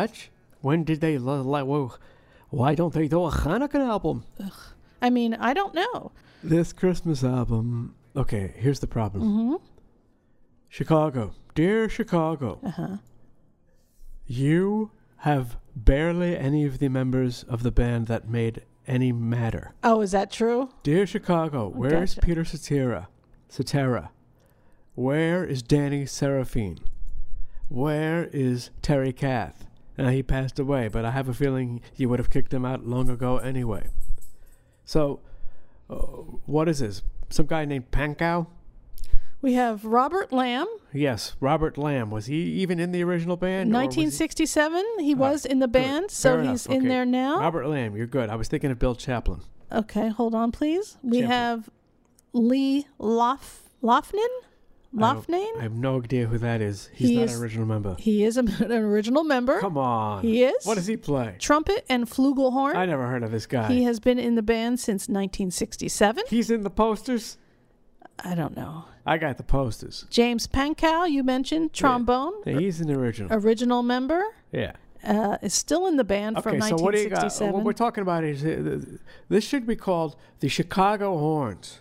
What? 0.00 0.28
When 0.62 0.84
did 0.84 1.00
they? 1.02 1.16
L- 1.16 1.28
l- 1.54 1.66
well, 1.66 1.98
why 2.48 2.74
don't 2.74 2.94
they 2.94 3.06
do 3.06 3.24
a 3.24 3.30
Hanukkah 3.30 3.86
album? 3.86 4.24
I 5.02 5.10
mean, 5.10 5.34
I 5.34 5.52
don't 5.52 5.74
know. 5.74 6.12
This 6.42 6.72
Christmas 6.72 7.22
album. 7.22 7.94
Okay, 8.16 8.54
here's 8.56 8.80
the 8.80 8.86
problem. 8.86 9.22
Mm-hmm. 9.22 9.54
Chicago, 10.68 11.32
dear 11.54 11.88
Chicago, 11.88 12.60
Uh-huh. 12.64 12.96
you 14.26 14.90
have 15.18 15.56
barely 15.76 16.36
any 16.36 16.64
of 16.64 16.78
the 16.78 16.88
members 16.88 17.42
of 17.44 17.62
the 17.62 17.70
band 17.70 18.06
that 18.06 18.28
made 18.28 18.62
any 18.86 19.12
matter. 19.12 19.72
Oh, 19.84 20.00
is 20.00 20.12
that 20.12 20.30
true? 20.30 20.70
Dear 20.82 21.06
Chicago, 21.06 21.68
where 21.68 22.02
is 22.02 22.14
gotcha. 22.14 22.26
Peter 22.26 22.44
Cetera? 22.44 23.08
Cetera? 23.48 24.10
Where 24.94 25.44
is 25.44 25.62
Danny 25.62 26.06
Seraphine? 26.06 26.78
Where 27.68 28.28
is 28.32 28.70
Terry 28.82 29.12
Kath? 29.12 29.66
Uh, 30.06 30.08
he 30.10 30.22
passed 30.22 30.58
away, 30.58 30.88
but 30.88 31.04
I 31.04 31.10
have 31.10 31.28
a 31.28 31.34
feeling 31.34 31.80
you 31.96 32.08
would 32.08 32.18
have 32.18 32.30
kicked 32.30 32.52
him 32.54 32.64
out 32.64 32.86
long 32.86 33.08
ago 33.10 33.38
anyway. 33.38 33.86
So, 34.84 35.20
uh, 35.88 35.94
what 36.46 36.68
is 36.68 36.78
this? 36.80 37.02
Some 37.28 37.46
guy 37.46 37.64
named 37.64 37.90
Pankow? 37.90 38.46
We 39.42 39.54
have 39.54 39.84
Robert 39.86 40.30
Lamm, 40.32 40.66
Yes, 40.92 41.34
Robert 41.40 41.76
Lamm. 41.78 42.10
Was 42.10 42.26
he 42.26 42.36
even 42.60 42.78
in 42.78 42.92
the 42.92 43.02
original 43.04 43.36
band? 43.36 43.70
or 43.70 43.78
was 43.86 43.94
he- 43.94 44.02
1967. 44.02 44.84
He 44.98 45.14
was 45.14 45.46
in 45.46 45.60
the 45.60 45.66
Good. 45.66 45.72
band, 45.72 46.10
so 46.10 46.30
Fair 46.32 46.40
enough. 46.40 46.52
he's 46.52 46.66
in 46.66 46.88
there 46.88 47.06
now. 47.06 47.38
Robert 47.40 47.66
Lamm, 47.66 47.96
you're 47.96 48.06
good. 48.06 48.28
I 48.28 48.36
was 48.36 48.48
thinking 48.48 48.70
of 48.70 48.78
Bill 48.78 48.94
Champlin. 48.94 49.40
Okay, 49.72 50.08
hold 50.08 50.34
on, 50.34 50.50
please. 50.52 50.98
We 51.02 51.20
Champion. 51.20 51.30
have 51.30 51.70
Lee 52.34 52.86
Lof 52.98 53.70
Loughnane. 53.82 54.26
I 54.92 55.00
Loughnane. 55.00 55.58
I 55.58 55.62
have 55.62 55.72
no 55.74 55.98
idea 56.00 56.26
who 56.26 56.38
that 56.38 56.60
is. 56.60 56.90
He's 56.92 57.10
He 57.10 57.16
not 57.16 57.24
is- 57.26 57.36
an 57.36 57.42
original 57.42 57.66
member. 57.66 57.94
He 57.98 58.24
is 58.24 58.36
a, 58.36 58.40
an 58.64 58.72
original 58.72 59.22
member. 59.24 59.60
Come 59.60 59.78
on. 59.78 60.22
He 60.22 60.42
is. 60.44 60.64
What 60.66 60.74
does 60.74 60.86
he 60.86 60.96
play? 60.96 61.36
Trumpet 61.38 61.84
and 61.88 62.06
flugelhorn. 62.08 62.74
I 62.74 62.86
never 62.86 63.06
heard 63.06 63.22
of 63.22 63.30
this 63.30 63.46
guy. 63.46 63.68
He 63.72 63.84
has 63.84 64.00
been 64.00 64.18
in 64.18 64.34
the 64.34 64.42
band 64.42 64.80
since 64.80 65.02
1967. 65.08 66.24
He's 66.28 66.50
in 66.50 66.62
the 66.62 66.70
posters. 66.70 67.38
I 68.22 68.34
don't 68.34 68.56
know. 68.56 68.84
I 69.06 69.16
got 69.16 69.36
the 69.38 69.42
posters. 69.44 70.06
James 70.10 70.46
Pankow, 70.46 71.10
you 71.10 71.22
mentioned 71.22 71.72
trombone, 71.72 72.34
Yeah, 72.44 72.58
he's 72.58 72.80
an 72.80 72.90
original. 72.90 73.32
original 73.32 73.82
member, 73.82 74.22
yeah. 74.52 74.72
uh, 75.02 75.38
is 75.40 75.54
still 75.54 75.86
in 75.86 75.96
the 75.96 76.04
band 76.04 76.36
Okay, 76.36 76.50
from 76.58 76.60
so 76.60 76.76
what 76.76 76.94
do 76.94 77.00
you 77.00 77.08
got? 77.08 77.22
1967. 77.22 77.52
What 77.54 77.64
we're 77.64 77.72
talking 77.72 78.02
about 78.02 78.24
is 78.24 78.44
uh, 78.44 78.78
this 79.30 79.42
should 79.44 79.66
be 79.66 79.74
called 79.74 80.16
the 80.40 80.48
Chicago 80.48 81.16
Horns. 81.16 81.80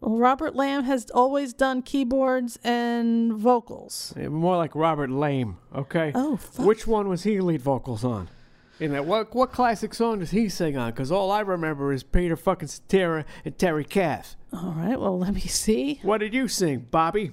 Well, 0.00 0.16
Robert 0.16 0.54
Lamm 0.54 0.84
has 0.84 1.10
always 1.10 1.52
done 1.52 1.82
keyboards 1.82 2.58
and 2.64 3.34
vocals. 3.34 4.14
More 4.16 4.56
like 4.56 4.74
Robert 4.74 5.10
Lame, 5.10 5.58
okay? 5.74 6.12
Oh, 6.14 6.36
fuck. 6.36 6.64
Which 6.64 6.86
one 6.86 7.08
was 7.08 7.24
he 7.24 7.40
lead 7.40 7.60
vocals 7.60 8.02
on? 8.02 8.30
In 8.78 8.92
that, 8.92 9.04
what 9.04 9.34
what 9.34 9.52
classic 9.52 9.92
song 9.92 10.20
does 10.20 10.30
he 10.30 10.48
sing 10.48 10.78
on? 10.78 10.90
Because 10.90 11.12
all 11.12 11.30
I 11.30 11.40
remember 11.40 11.92
is 11.92 12.02
Peter 12.02 12.34
fucking 12.34 12.68
Cetera 12.68 13.26
and 13.44 13.58
Terry 13.58 13.84
Kath. 13.84 14.36
All 14.54 14.72
right, 14.72 14.98
well, 14.98 15.18
let 15.18 15.34
me 15.34 15.42
see. 15.42 16.00
What 16.02 16.18
did 16.18 16.32
you 16.32 16.48
sing, 16.48 16.86
Bobby? 16.90 17.32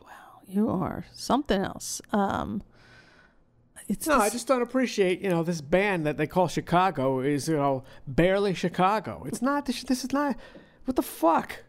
Wow, 0.00 0.42
you 0.46 0.70
are 0.70 1.04
something 1.12 1.60
else. 1.60 2.00
Um, 2.12 2.62
it's 3.88 4.06
No, 4.06 4.18
I 4.18 4.30
just 4.30 4.46
don't 4.46 4.62
appreciate, 4.62 5.20
you 5.20 5.30
know, 5.30 5.42
this 5.42 5.60
band 5.60 6.06
that 6.06 6.16
they 6.16 6.28
call 6.28 6.46
Chicago 6.46 7.18
is, 7.18 7.48
you 7.48 7.56
know, 7.56 7.82
barely 8.06 8.54
Chicago. 8.54 9.24
It's 9.26 9.42
not, 9.42 9.66
this, 9.66 9.82
this 9.82 10.04
is 10.04 10.12
not, 10.12 10.36
what 10.88 10.96
the 10.96 11.02
fuck? 11.02 11.64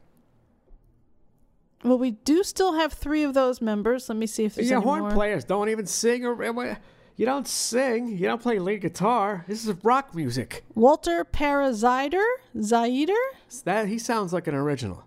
well, 1.84 1.98
we 1.98 2.12
do 2.12 2.44
still 2.44 2.74
have 2.74 2.94
three 2.94 3.24
of 3.24 3.34
those 3.34 3.62
members. 3.62 4.08
Let 4.10 4.18
me 4.18 4.28
see 4.28 4.46
if 4.46 4.56
there's 4.56 4.70
Yeah, 4.70 4.82
horn 4.82 5.02
more. 5.02 5.12
players 5.12 5.44
don't 5.44 5.70
even 5.70 5.86
sing 5.86 6.26
or, 6.26 6.34
or- 6.42 6.78
you 7.16 7.26
don't 7.26 7.48
sing, 7.48 8.10
you 8.18 8.26
don't 8.28 8.42
play 8.42 8.60
lead 8.60 8.80
guitar. 8.82 9.44
This 9.48 9.68
is 9.68 9.76
rock 9.84 10.16
music. 10.16 10.64
Walter 10.74 11.26
Parazaider, 11.26 12.24
Zaider. 12.56 13.14
That 13.66 13.88
he 13.90 13.98
sounds 14.00 14.32
like 14.32 14.48
an 14.48 14.56
original. 14.56 15.04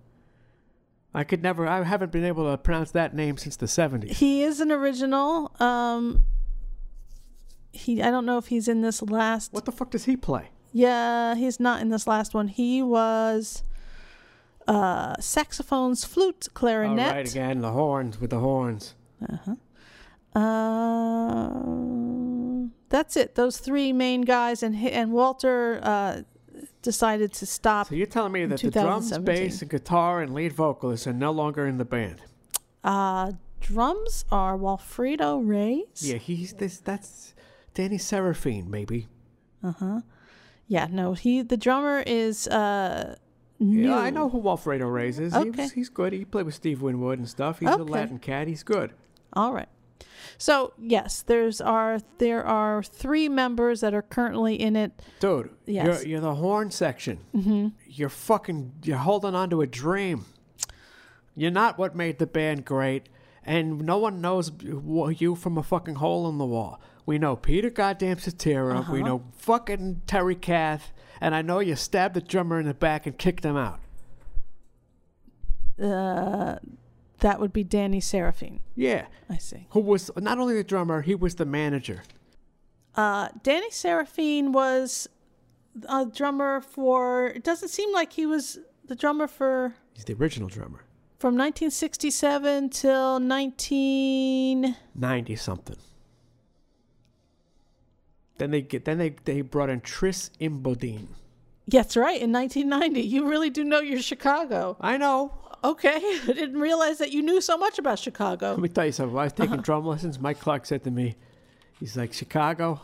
I 1.15 1.25
could 1.25 1.43
never. 1.43 1.67
I 1.67 1.83
haven't 1.85 2.13
been 2.13 2.25
able 2.25 2.51
to 2.51 2.59
pronounce 2.59 2.91
that 2.93 3.15
name 3.15 3.39
since 3.39 3.57
the 3.57 3.67
seventies. 3.69 4.19
He 4.19 4.43
is 4.43 4.61
an 4.61 4.71
original. 4.73 5.53
Um, 5.61 6.23
he. 7.73 8.03
I 8.03 8.11
don't 8.11 8.25
know 8.27 8.37
if 8.39 8.47
he's 8.49 8.67
in 8.69 8.81
this 8.83 9.01
last. 9.03 9.53
What 9.53 9.65
the 9.67 9.73
fuck 9.73 9.91
does 9.91 10.05
he 10.05 10.17
play? 10.17 10.49
Yeah, 10.73 11.35
he's 11.35 11.61
not 11.61 11.83
in 11.83 11.91
this 11.91 12.07
last 12.07 12.33
one. 12.33 12.49
He 12.49 12.83
was 12.83 13.63
uh, 14.73 15.15
saxophones, 15.21 16.05
flute, 16.05 16.49
clarinet. 16.55 17.13
right, 17.13 17.29
again, 17.31 17.61
the 17.61 17.73
horns 17.73 18.21
with 18.21 18.31
the 18.31 18.39
horns. 18.39 18.95
Uh, 19.23 19.37
huh. 19.45 19.55
that's 22.89 23.17
it. 23.17 23.35
Those 23.35 23.59
three 23.59 23.93
main 23.93 24.23
guys, 24.23 24.63
and 24.63 24.75
and 24.77 25.13
Walter 25.13 25.79
uh, 25.83 26.23
decided 26.81 27.33
to 27.35 27.47
stop. 27.47 27.89
So 27.89 27.95
you're 27.95 28.07
telling 28.07 28.33
me 28.33 28.47
that 28.47 28.61
the 28.61 28.71
drums, 28.71 29.17
bass, 29.19 29.61
and 29.61 29.71
guitar 29.71 30.23
and 30.23 30.33
lead 30.35 30.53
vocalists 30.53 31.07
are 31.07 31.13
no 31.13 31.33
longer 31.33 31.67
in 31.67 31.77
the 31.77 31.85
band? 31.85 32.23
Uh, 32.83 33.33
drums 33.61 34.25
are 34.33 34.57
Walfredo 34.57 35.39
Reyes. 35.47 36.01
Yeah, 36.01 36.17
he's 36.17 36.55
this. 36.55 36.79
That's 36.79 37.35
Danny 37.75 37.99
Seraphine, 37.99 38.71
maybe. 38.71 39.09
Uh 39.63 39.73
huh. 39.73 40.01
Yeah, 40.67 40.89
no, 40.91 41.13
he 41.13 41.43
the 41.43 41.59
drummer 41.59 42.03
is 42.07 42.49
uh 42.49 43.17
new. 43.63 43.89
Yeah, 43.89 43.97
I 43.99 44.11
know 44.11 44.29
who 44.29 44.39
Walfredo 44.39 44.87
Reyes 44.87 45.19
is. 45.19 45.33
He 45.33 45.39
Okay. 45.41 45.63
was, 45.63 45.73
he's 45.73 45.89
good. 45.89 46.13
He 46.13 46.25
played 46.25 46.47
with 46.47 46.55
Steve 46.55 46.83
Winwood 46.83 47.19
and 47.19 47.29
stuff. 47.29 47.61
He's 47.61 47.69
a 47.69 47.77
Latin 47.79 48.19
cat. 48.19 48.49
He's 48.49 48.63
good. 48.63 48.93
All 49.33 49.53
right. 49.53 49.69
So 50.39 50.73
yes, 50.79 51.23
there's 51.23 51.61
are 51.61 52.01
there 52.19 52.45
are 52.45 52.83
three 52.83 53.29
members 53.29 53.81
that 53.81 53.95
are 53.95 54.03
currently 54.03 54.55
in 54.61 54.77
it. 54.77 54.93
Dude, 55.21 55.51
Yes. 55.67 55.85
you're, 56.05 56.07
you're 56.13 56.21
the 56.21 56.35
horn 56.37 56.71
section. 56.71 57.19
Mm-hmm. 57.35 57.69
You're 57.87 58.09
fucking, 58.09 58.73
you're 58.85 58.97
holding 58.99 59.35
on 59.35 59.51
to 59.51 59.61
a 59.63 59.67
dream. 59.67 60.27
You're 61.35 61.51
not 61.51 61.79
what 61.79 61.95
made 61.97 62.19
the 62.19 62.27
band 62.27 62.65
great, 62.65 63.09
and 63.45 63.81
no 63.83 63.97
one 63.99 64.21
knows 64.21 64.53
you 64.61 65.35
from 65.35 65.57
a 65.57 65.63
fucking 65.63 65.97
hole 65.97 66.29
in 66.29 66.39
the 66.39 66.45
wall. 66.47 66.81
We 67.07 67.19
know 67.19 67.37
Peter 67.37 67.71
goddamn 67.71 68.19
Cetera. 68.19 68.87
We 68.91 69.03
know 69.03 69.25
fucking 69.37 70.03
Terry 70.07 70.35
Kath, 70.37 70.93
and 71.23 71.35
I 71.35 71.41
know 71.41 71.61
you 71.61 71.75
stabbed 71.77 72.15
the 72.15 72.21
drummer 72.21 72.61
in 72.61 72.67
the 72.67 72.75
back 72.75 73.07
and 73.07 73.17
kicked 73.17 73.43
him 73.45 73.57
out. 73.57 73.81
Uh, 75.81 76.57
that 77.21 77.39
would 77.41 77.53
be 77.53 77.63
Danny 77.65 78.01
Seraphine. 78.01 78.61
Yeah. 78.75 79.07
I 79.31 79.37
see. 79.39 79.69
Who 79.71 79.81
was 79.81 80.11
not 80.17 80.39
only 80.39 80.55
the 80.55 80.65
drummer, 80.65 81.03
he 81.03 81.15
was 81.15 81.37
the 81.37 81.45
manager. 81.47 82.03
Uh, 82.97 83.29
Danny 83.43 83.71
Seraphine 83.71 84.51
was 84.53 85.09
a 85.89 86.05
drummer 86.05 86.61
for. 86.61 87.29
It 87.29 87.45
doesn't 87.45 87.69
seem 87.69 87.93
like 87.93 88.13
he 88.13 88.27
was 88.27 88.59
the 88.85 88.97
drummer 88.97 89.29
for 89.29 89.75
He's 89.95 90.05
the 90.05 90.15
original 90.15 90.49
drummer. 90.49 90.81
from 91.19 91.35
1967 91.37 92.71
till 92.71 93.21
1990 93.21 95.37
something. 95.37 95.77
Then 98.43 98.51
they 98.51 98.63
get 98.63 98.85
then 98.87 98.99
they, 98.99 99.11
they 99.25 99.41
brought 99.41 99.71
in 99.71 99.81
Tris 99.83 100.33
Imboden. 100.41 101.07
That's 101.69 101.97
right, 101.97 102.21
in 102.21 102.33
1990. 102.33 103.01
You 103.01 103.29
really 103.29 103.51
do 103.51 103.63
know 103.63 103.79
your 103.79 104.03
Chicago. 104.03 104.77
I 104.81 104.97
know. 104.97 105.33
Okay, 105.63 105.91
I 105.95 106.33
didn't 106.33 106.59
realize 106.59 106.99
that 106.99 107.13
you 107.13 107.23
knew 107.23 107.41
so 107.41 107.57
much 107.57 107.79
about 107.79 108.01
Chicago. 108.01 108.51
Let 108.51 108.59
me 108.59 108.69
tell 108.69 108.87
you 108.87 108.91
something. 108.91 109.15
When 109.15 109.21
I 109.21 109.27
was 109.27 109.33
taking 109.33 109.61
drum 109.61 109.87
lessons, 109.87 110.19
Mike 110.19 110.41
Clark 110.41 110.67
said 110.67 110.83
to 110.83 110.91
me, 110.91 111.15
he's 111.79 111.97
like, 111.97 112.13
Chicago, 112.13 112.81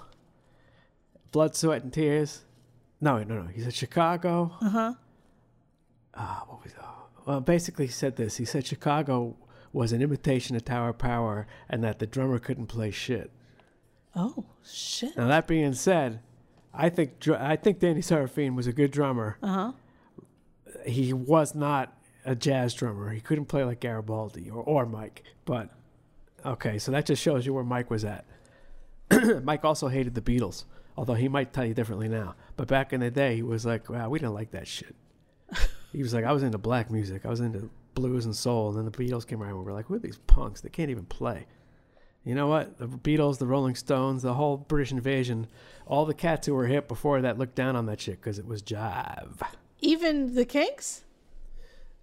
blood, 1.33 1.57
sweat, 1.57 1.83
and 1.83 1.93
tears. 1.93 2.45
No, 3.01 3.21
no, 3.25 3.43
no. 3.43 3.49
He 3.49 3.61
said, 3.61 3.75
Chicago. 3.75 4.53
Uh 4.61 4.71
huh. 4.71 4.95
Ah, 6.15 6.45
what 6.47 6.63
was. 6.63 6.73
Well, 7.27 7.41
basically, 7.41 7.87
he 7.87 7.93
said 7.93 8.15
this. 8.15 8.37
He 8.37 8.45
said 8.45 8.65
Chicago 8.65 9.35
was 9.73 9.91
an 9.91 10.03
imitation 10.03 10.55
of 10.55 10.65
Tower 10.65 10.93
Power 10.93 11.49
and 11.69 11.83
that 11.83 11.99
the 11.99 12.07
drummer 12.07 12.39
couldn't 12.39 12.67
play 12.67 12.93
shit. 12.93 13.33
Oh 14.19 14.45
shit! 14.67 15.17
Now, 15.17 15.29
that 15.29 15.47
being 15.47 15.75
said, 15.75 16.21
I 16.75 16.89
think 16.89 17.21
dr- 17.21 17.41
I 17.41 17.55
think 17.55 17.79
Danny 17.79 18.03
Seraphine 18.03 18.57
was 18.57 18.67
a 18.67 18.73
good 18.73 18.91
drummer. 18.91 19.39
Uh 19.41 19.47
huh. 19.47 19.73
He 20.85 21.13
was 21.13 21.55
not 21.55 21.97
a 22.25 22.35
jazz 22.35 22.75
drummer. 22.75 23.11
He 23.11 23.21
couldn't 23.21 23.47
play 23.47 23.63
like 23.63 23.79
Garibaldi 23.79 24.51
or, 24.51 24.63
or 24.63 24.87
Mike. 24.87 25.23
But 25.45 25.71
okay, 26.45 26.79
so 26.79 26.91
that 26.91 27.07
just 27.07 27.23
shows 27.23 27.47
you 27.47 27.55
where 27.55 27.63
Mike 27.63 27.91
was 27.91 28.05
at. 28.05 28.25
Mike 29.45 29.65
also 29.65 29.87
hated 29.87 30.17
the 30.17 30.21
Beatles, 30.21 30.65
although 30.97 31.15
he 31.15 31.29
might 31.29 31.53
tell 31.53 31.65
you 31.65 31.73
differently 31.73 32.09
now. 32.09 32.35
But 32.57 32.67
back 32.67 32.93
in 32.93 32.99
the 32.99 33.13
day, 33.13 33.37
he 33.37 33.43
was 33.43 33.65
like, 33.65 33.89
"Wow, 33.89 34.09
we 34.11 34.19
didn't 34.19 34.35
like 34.35 34.51
that 34.51 34.67
shit." 34.67 34.97
he 35.93 36.03
was 36.03 36.13
like, 36.13 36.25
"I 36.25 36.33
was 36.33 36.43
into 36.43 36.59
black 36.59 36.91
music. 36.91 37.25
I 37.25 37.29
was 37.29 37.39
into 37.41 37.71
blues 37.95 38.25
and 38.25 38.35
soul." 38.35 38.71
And 38.71 38.79
then 38.79 38.85
the 38.85 38.91
Beatles 38.91 39.25
came 39.25 39.41
around, 39.41 39.51
and 39.51 39.61
we 39.61 39.65
were 39.65 39.73
like, 39.73 39.87
"Who 39.87 39.95
are 39.95 40.01
these 40.01 40.19
punks? 40.27 40.61
They 40.61 40.71
can't 40.71 40.91
even 40.91 41.07
play." 41.07 41.47
You 42.29 42.35
know 42.35 42.47
what? 42.47 42.77
The 42.77 42.87
Beatles, 42.87 43.39
the 43.39 43.47
Rolling 43.47 43.75
Stones, 43.75 44.23
the 44.23 44.35
whole 44.35 44.59
British 44.59 44.93
invasion, 44.93 45.47
all 45.87 46.05
the 46.05 46.13
cats 46.13 46.47
who 46.47 46.53
were 46.55 46.67
hip 46.67 46.87
before 46.87 47.23
that 47.23 47.39
looked 47.39 47.55
down 47.55 47.75
on 47.75 47.87
that 47.87 48.03
shit 48.03 48.21
because 48.21 48.39
it 48.39 48.47
was 48.47 48.63
jive. 48.63 49.41
Even 49.81 50.35
the 50.35 50.45
Kinks? 50.45 51.05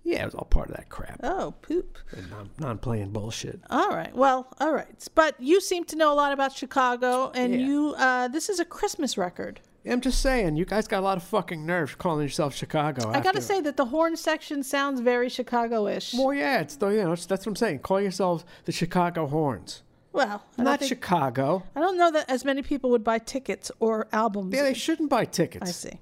Yeah, 0.03 0.23
it 0.23 0.25
was 0.25 0.33
all 0.33 0.45
part 0.45 0.69
of 0.71 0.77
that 0.77 0.89
crap. 0.89 1.19
Oh 1.21 1.53
poop! 1.61 1.99
non, 2.31 2.49
non-playing 2.57 3.11
bullshit. 3.11 3.59
All 3.69 3.89
right. 3.89 4.15
Well, 4.15 4.47
all 4.59 4.71
right. 4.73 5.07
But 5.13 5.35
you 5.39 5.61
seem 5.61 5.83
to 5.85 5.95
know 5.95 6.11
a 6.11 6.15
lot 6.15 6.31
about 6.33 6.53
Chicago, 6.53 7.31
and 7.35 7.53
Yeah. 7.53 7.59
you. 7.67 7.93
Uh, 7.95 8.27
this 8.27 8.49
is 8.49 8.59
a 8.59 8.65
Christmas 8.65 9.17
record. 9.19 9.61
I'm 9.87 10.01
just 10.01 10.19
saying, 10.23 10.55
you 10.55 10.65
guys 10.65 10.87
got 10.87 11.01
a 11.01 11.05
lot 11.05 11.17
of 11.17 11.23
fucking 11.23 11.63
nerve 11.63 11.99
calling 11.99 12.23
yourself 12.23 12.55
Chicago. 12.55 13.11
I 13.11 13.19
gotta 13.19 13.41
say 13.41 13.61
that 13.61 13.77
the 13.77 13.85
horn 13.85 14.15
section 14.17 14.63
sounds 14.63 14.99
very 15.01 15.29
Chicago-ish. 15.29 16.15
well, 16.15 16.33
yeah, 16.33 16.61
it's 16.61 16.75
the, 16.77 16.87
you 16.87 17.03
know 17.03 17.15
that's 17.15 17.29
what 17.45 17.47
I'm 17.47 17.55
saying. 17.55 17.79
Call 17.79 18.01
yourselves 18.01 18.43
the 18.65 18.71
Chicago 18.71 19.27
Horns, 19.27 19.83
well, 20.15 20.43
I 20.57 20.63
don't 20.63 20.79
think- 20.79 20.89
Chicago. 20.89 21.63
I 21.75 21.79
don't 21.79 21.97
know 21.97 22.11
that 22.11 22.29
as 22.29 22.43
many 22.45 22.61
people 22.61 22.89
would 22.91 23.03
buy 23.03 23.19
tickets 23.19 23.71
or 23.79 24.07
albums. 24.11 24.53
Yeah, 24.55 24.63
they 24.63 24.73
shouldn't 24.73 25.09
buy 25.09 25.25
tickets. 25.25 25.69
I 25.69 25.71
see. 25.73 25.99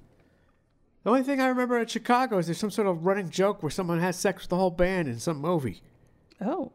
The 1.03 1.09
only 1.09 1.23
thing 1.23 1.41
I 1.41 1.47
remember 1.47 1.77
at 1.77 1.89
Chicago 1.89 2.37
is 2.37 2.45
there's 2.47 2.57
some 2.57 2.71
sort 2.71 2.87
of 2.87 3.05
running 3.05 3.29
joke 3.29 3.61
where 3.61 3.69
someone 3.69 3.99
has 3.99 4.17
sex 4.17 4.43
with 4.43 4.49
the 4.49 4.55
whole 4.55 4.69
band 4.71 5.07
in 5.09 5.19
some 5.19 5.37
movie. 5.37 5.81
Oh. 6.39 6.71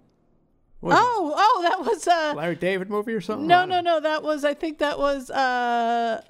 What 0.81 0.97
Oh, 0.99 1.35
oh, 1.37 1.63
that 1.63 1.81
was 1.81 2.07
uh 2.07 2.35
Larry 2.37 2.55
David 2.57 2.89
movie 2.91 3.13
or 3.15 3.21
something? 3.21 3.47
no, 3.47 3.65
no, 3.65 3.81
no. 3.81 4.01
That 4.01 4.23
was 4.23 4.45
I 4.45 4.55
think 4.55 4.79
that 4.79 4.99
was 4.99 5.31
uh 5.31 6.23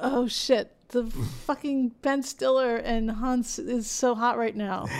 oh 0.00 0.26
shit. 0.28 0.74
The 0.88 1.04
fucking 1.46 1.94
Ben 2.02 2.22
Stiller 2.22 2.76
and 2.76 3.10
Hans 3.10 3.58
is 3.58 3.88
so 3.88 4.14
hot 4.14 4.36
right 4.38 4.56
now. 4.56 4.86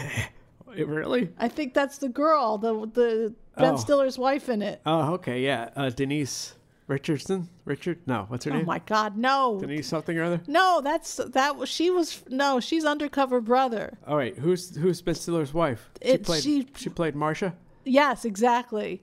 It 0.77 0.87
really? 0.87 1.31
I 1.39 1.49
think 1.49 1.73
that's 1.75 1.97
the 1.99 2.11
girl, 2.11 2.59
the 2.59 2.73
the 2.93 3.35
Ben 3.59 3.75
Oh. 3.75 3.77
Stiller's 3.77 4.19
wife 4.19 4.49
in 4.49 4.63
it. 4.63 4.81
Oh, 4.87 5.15
okay, 5.15 5.41
yeah. 5.43 5.71
Uh, 5.77 5.91
Denise 5.91 6.55
Richardson. 6.87 7.49
Richard? 7.65 7.99
No, 8.07 8.25
what's 8.29 8.45
her 8.47 8.51
Oh 8.51 8.55
name? 8.55 8.65
Oh 8.65 8.67
my 8.67 8.79
god, 8.79 9.17
no. 9.17 9.59
Denise 9.61 9.87
something 9.87 10.17
or 10.17 10.25
other. 10.25 10.41
No, 10.47 10.81
that's 10.83 11.17
that 11.17 11.57
was 11.57 11.69
she 11.69 11.91
was 11.91 12.23
no, 12.29 12.61
she's 12.61 12.85
undercover 12.85 13.41
brother. 13.41 13.99
All 14.07 14.17
right, 14.17 14.37
who's 14.39 14.75
who's 14.77 15.03
Ben 15.03 15.15
Stiller's 15.15 15.53
wife? 15.53 15.91
She 16.03 16.09
It- 16.11 16.23
played. 16.25 16.43
she- 16.43 16.69
she 16.77 16.89
played 16.89 17.15
Marcia. 17.15 17.55
Yes, 17.85 18.25
exactly. 18.25 19.03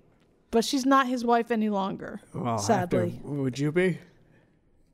But 0.52 0.64
she's 0.64 0.86
not 0.86 1.08
his 1.08 1.26
wife 1.26 1.52
any 1.52 1.70
longer. 1.70 2.22
Well, 2.34 2.58
sadly. 2.60 3.20
would 3.24 3.60
you 3.60 3.72
be? 3.72 3.98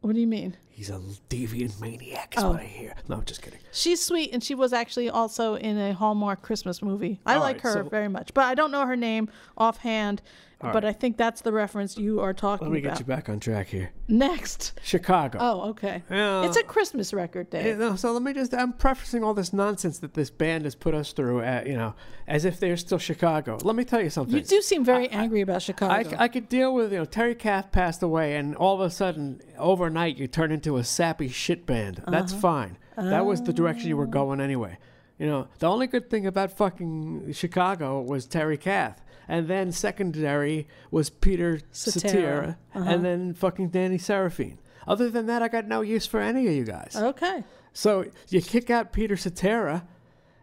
What 0.01 0.13
do 0.15 0.19
you 0.19 0.27
mean? 0.27 0.57
He's 0.69 0.89
a 0.89 0.99
deviant 1.29 1.79
maniac, 1.79 2.33
is 2.35 2.43
Oh. 2.43 2.51
what 2.51 2.59
I 2.61 2.63
hear. 2.65 2.95
No, 3.07 3.17
I'm 3.17 3.25
just 3.25 3.41
kidding. 3.43 3.59
She's 3.71 4.03
sweet, 4.03 4.31
and 4.33 4.43
she 4.43 4.55
was 4.55 4.73
actually 4.73 5.09
also 5.11 5.55
in 5.55 5.77
a 5.77 5.93
Hallmark 5.93 6.41
Christmas 6.41 6.81
movie. 6.81 7.19
I 7.25 7.35
All 7.35 7.41
like 7.41 7.57
right, 7.57 7.61
her 7.63 7.73
so- 7.83 7.89
very 7.89 8.07
much, 8.07 8.33
but 8.33 8.45
I 8.45 8.55
don't 8.55 8.71
know 8.71 8.85
her 8.87 8.95
name 8.95 9.29
offhand. 9.57 10.23
All 10.63 10.71
but 10.73 10.83
right. 10.83 10.89
I 10.89 10.93
think 10.93 11.17
that's 11.17 11.41
the 11.41 11.51
reference 11.51 11.97
you 11.97 12.19
are 12.19 12.33
talking 12.33 12.67
about. 12.67 12.73
Let 12.73 12.81
me 12.81 12.87
about. 12.87 12.97
get 12.97 12.99
you 12.99 13.05
back 13.05 13.29
on 13.29 13.39
track 13.39 13.67
here. 13.67 13.91
Next. 14.07 14.79
Chicago. 14.83 15.39
Oh, 15.41 15.69
okay. 15.69 16.03
Yeah. 16.09 16.45
It's 16.45 16.57
a 16.57 16.63
Christmas 16.63 17.13
record, 17.13 17.47
Yeah, 17.51 17.63
Dave. 17.63 17.77
no, 17.79 17.95
so 17.95 18.11
let 18.11 18.21
me 18.21 18.33
just, 18.33 18.53
I'm 18.53 18.73
prefacing 18.73 19.23
all 19.23 19.33
this 19.33 19.53
nonsense 19.53 19.99
that 19.99 20.13
this 20.13 20.29
band 20.29 20.65
has 20.65 20.75
put 20.75 20.93
us 20.93 21.13
through, 21.13 21.41
uh, 21.41 21.63
you 21.65 21.75
know, 21.75 21.95
as 22.27 22.45
if 22.45 22.59
they're 22.59 22.77
still 22.77 22.97
Chicago. 22.97 23.57
Let 23.63 23.75
me 23.75 23.83
tell 23.83 24.01
you 24.01 24.09
something. 24.09 24.35
You 24.35 24.41
do 24.41 24.61
seem 24.61 24.85
very 24.85 25.09
angry 25.09 25.41
about 25.41 25.61
Chicago. 25.61 26.15
I 26.17 26.27
could 26.27 26.49
deal 26.49 26.73
with, 26.73 26.91
you 26.91 26.99
know, 26.99 27.05
Terry 27.05 27.35
Kath 27.35 27.71
passed 27.71 28.03
away, 28.03 28.35
and 28.35 28.55
all 28.55 28.75
of 28.75 28.81
a 28.81 28.89
sudden, 28.89 29.41
overnight, 29.57 30.17
you 30.17 30.27
turn 30.27 30.51
into 30.51 30.77
a 30.77 30.83
sappy 30.83 31.27
shit 31.29 31.65
band. 31.65 32.03
That's 32.07 32.33
fine. 32.33 32.77
That 32.97 33.25
was 33.25 33.41
the 33.41 33.53
direction 33.53 33.87
you 33.89 33.97
were 33.97 34.05
going 34.05 34.39
anyway. 34.39 34.77
You 35.17 35.27
know, 35.27 35.47
the 35.59 35.67
only 35.67 35.85
good 35.85 36.09
thing 36.09 36.25
about 36.25 36.57
fucking 36.57 37.31
Chicago 37.33 38.01
was 38.01 38.25
Terry 38.25 38.57
Kath. 38.57 39.03
And 39.31 39.47
then 39.47 39.71
secondary 39.71 40.67
was 40.91 41.09
Peter 41.09 41.61
Cetera. 41.71 42.01
Cetera, 42.01 42.57
and 42.73 43.05
then 43.05 43.33
fucking 43.33 43.69
Danny 43.69 43.97
Seraphine. 43.97 44.57
Other 44.85 45.09
than 45.09 45.27
that, 45.27 45.41
I 45.41 45.47
got 45.47 45.67
no 45.67 45.79
use 45.79 46.05
for 46.05 46.19
any 46.19 46.47
of 46.47 46.53
you 46.53 46.65
guys. 46.65 46.95
okay. 46.97 47.45
So 47.71 48.05
you 48.27 48.41
kick 48.41 48.69
out 48.69 48.91
Peter 48.91 49.15
Cetera, 49.15 49.87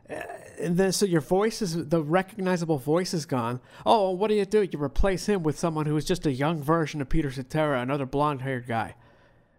uh, 0.09 0.15
and 0.59 0.79
then 0.79 0.93
so 0.93 1.05
your 1.05 1.21
voice 1.21 1.61
is 1.61 1.89
the 1.89 2.03
recognizable 2.03 2.79
voice 2.79 3.13
is 3.13 3.27
gone. 3.27 3.61
Oh, 3.85 4.13
what 4.13 4.29
do 4.29 4.35
you 4.35 4.47
do? 4.47 4.63
You 4.63 4.83
replace 4.83 5.27
him 5.27 5.43
with 5.43 5.59
someone 5.59 5.85
who 5.85 5.95
is 5.99 6.07
just 6.07 6.25
a 6.25 6.33
young 6.33 6.63
version 6.63 7.03
of 7.03 7.11
Peter 7.11 7.31
Cetera, 7.31 7.83
another 7.83 8.07
blonde-haired 8.07 8.67
guy 8.67 8.95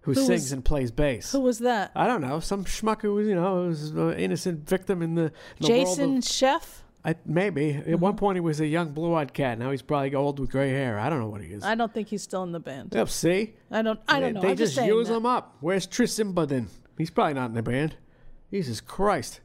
who, 0.01 0.13
Who 0.13 0.21
sings 0.25 0.41
was- 0.45 0.51
and 0.53 0.65
plays 0.65 0.89
bass. 0.89 1.32
Who 1.34 1.41
was 1.41 1.59
that? 1.59 1.91
I 1.95 2.07
don't 2.07 2.21
know, 2.21 2.39
some 2.39 2.65
schmuck 2.65 3.03
who 3.03 3.13
was, 3.13 3.27
you 3.27 3.36
know, 3.36 3.67
was 3.67 3.91
an 3.91 4.13
innocent 4.13 4.67
victim 4.67 5.03
in 5.03 5.13
the, 5.13 5.25
in 5.25 5.32
the 5.61 5.67
Jason 5.67 6.17
of- 6.17 6.23
Chef? 6.25 6.84
I, 7.06 7.16
maybe 7.26 7.72
at 7.72 7.86
Mm-hmm. 7.86 8.00
one 8.00 8.16
point 8.18 8.36
he 8.36 8.41
was 8.41 8.60
a 8.60 8.68
young 8.68 8.89
blue-eyed 8.91 9.34
cat. 9.34 9.58
Now 9.58 9.72
he's 9.72 9.82
probably 9.82 10.14
old 10.16 10.39
with 10.39 10.50
gray 10.52 10.70
hair. 10.72 11.00
I 11.00 11.10
don't 11.10 11.20
know 11.20 11.28
what 11.30 11.41
he 11.41 11.47
is. 11.47 11.64
I 11.64 11.76
don't 11.76 11.93
think 11.93 12.10
he's 12.10 12.22
still 12.24 12.43
in 12.43 12.52
the 12.52 12.60
band. 12.60 12.93
Yep, 12.93 13.10
see, 13.10 13.54
I 13.72 13.82
don't. 13.82 14.00
I 14.08 14.20
don't 14.20 14.30
they, 14.30 14.32
know. 14.34 14.41
They 14.41 14.50
I'm 14.52 14.58
just, 14.58 14.76
saying 14.76 14.88
use 14.89 15.08
that. 15.08 15.16
him 15.16 15.26
up. 15.26 15.56
Where's 15.62 15.86
Tris 15.88 16.20
Imboden? 16.20 16.68
He's 16.97 17.10
probably 17.10 17.36
not 17.36 17.45
in 17.50 17.54
the 17.56 17.64
band. 17.64 17.95
Jesus 18.52 18.82
Christ. 18.82 19.39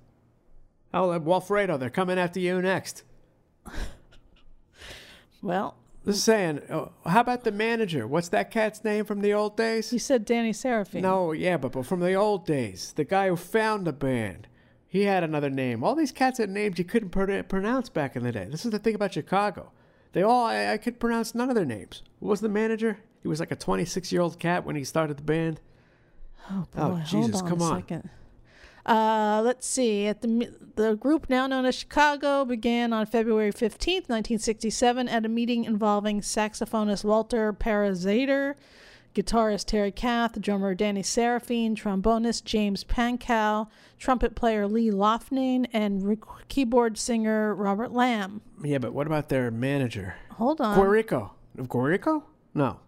Oh, 0.92 1.18
Walfredo, 1.18 1.76
they're 1.78 1.90
coming 1.90 2.18
after 2.18 2.40
you 2.40 2.60
next. 2.62 3.02
Well, 5.42 5.76
Just 6.06 6.24
saying, 6.24 6.60
uh, 6.70 6.86
how 7.06 7.20
about 7.20 7.44
the 7.44 7.52
manager? 7.52 8.06
What's 8.06 8.28
that 8.30 8.50
cat's 8.50 8.82
name 8.82 9.04
from 9.04 9.20
the 9.20 9.34
old 9.34 9.56
days? 9.56 9.92
you 9.92 9.98
said 9.98 10.24
Danny 10.24 10.52
Seraphine. 10.54 11.02
No, 11.02 11.32
yeah, 11.32 11.56
but, 11.58 11.72
but 11.72 11.84
from 11.86 12.00
the 12.00 12.14
old 12.14 12.46
days. 12.46 12.92
The 12.96 13.04
guy 13.04 13.28
who 13.28 13.36
found 13.36 13.86
the 13.86 13.92
band. 13.92 14.48
He 14.94 15.02
had 15.02 15.24
another 15.24 15.50
name. 15.50 15.82
All 15.82 15.96
these 15.96 16.12
cats 16.12 16.38
had 16.38 16.48
names 16.50 16.78
you 16.78 16.84
couldn't 16.84 17.08
pr- 17.10 17.42
pronounce 17.42 17.88
back 17.88 18.14
in 18.14 18.22
the 18.22 18.30
day. 18.30 18.46
This 18.48 18.64
is 18.64 18.70
the 18.70 18.78
thing 18.78 18.94
about 18.94 19.12
Chicago. 19.12 19.72
They 20.12 20.22
all, 20.22 20.44
I, 20.46 20.74
I 20.74 20.76
could 20.76 21.00
pronounce 21.00 21.34
none 21.34 21.48
of 21.48 21.56
their 21.56 21.64
names. 21.64 22.04
What 22.20 22.30
was 22.30 22.40
the 22.40 22.48
manager? 22.48 22.98
He 23.20 23.26
was 23.26 23.40
like 23.40 23.50
a 23.50 23.56
26 23.56 24.12
year 24.12 24.22
old 24.22 24.38
cat 24.38 24.64
when 24.64 24.76
he 24.76 24.84
started 24.84 25.16
the 25.16 25.24
band. 25.24 25.60
Oh, 26.48 26.64
Oh, 26.76 27.02
Jesus, 27.04 27.40
hold 27.40 27.42
on 27.42 27.48
come 27.48 27.60
a 27.60 27.64
on. 27.64 27.80
second. 27.80 28.10
Uh, 28.86 29.42
let's 29.44 29.66
see. 29.66 30.06
At 30.06 30.22
the 30.22 30.52
the 30.76 30.94
group 30.94 31.28
now 31.28 31.48
known 31.48 31.64
as 31.64 31.74
Chicago 31.74 32.44
began 32.44 32.92
on 32.92 33.06
February 33.06 33.50
fifteenth, 33.50 34.08
nineteen 34.08 34.38
sixty 34.38 34.70
seven, 34.70 35.08
at 35.08 35.24
a 35.26 35.28
meeting 35.28 35.64
involving 35.64 36.20
saxophonist 36.20 37.02
Walter 37.02 37.52
Parazaider, 37.52 38.54
guitarist 39.14 39.64
Terry 39.64 39.90
Kath, 39.90 40.38
drummer 40.40 40.74
Danny 40.74 41.02
Seraphine, 41.02 41.74
trombonist 41.74 42.44
James 42.44 42.84
Pankow, 42.84 43.68
trumpet 44.04 44.34
player 44.34 44.68
Lee 44.68 44.90
Loughnane, 44.90 45.66
and 45.72 46.06
rec- 46.06 46.48
keyboard 46.48 46.98
singer 46.98 47.54
Robert 47.54 47.90
Lamm. 47.90 48.42
Yeah, 48.62 48.76
but 48.76 48.92
what 48.92 49.06
about 49.06 49.30
their 49.30 49.50
manager? 49.50 50.14
Hold 50.32 50.60
on, 50.60 50.76
Guercio. 50.76 51.32
Guercio? 51.66 52.22
No. 52.52 52.80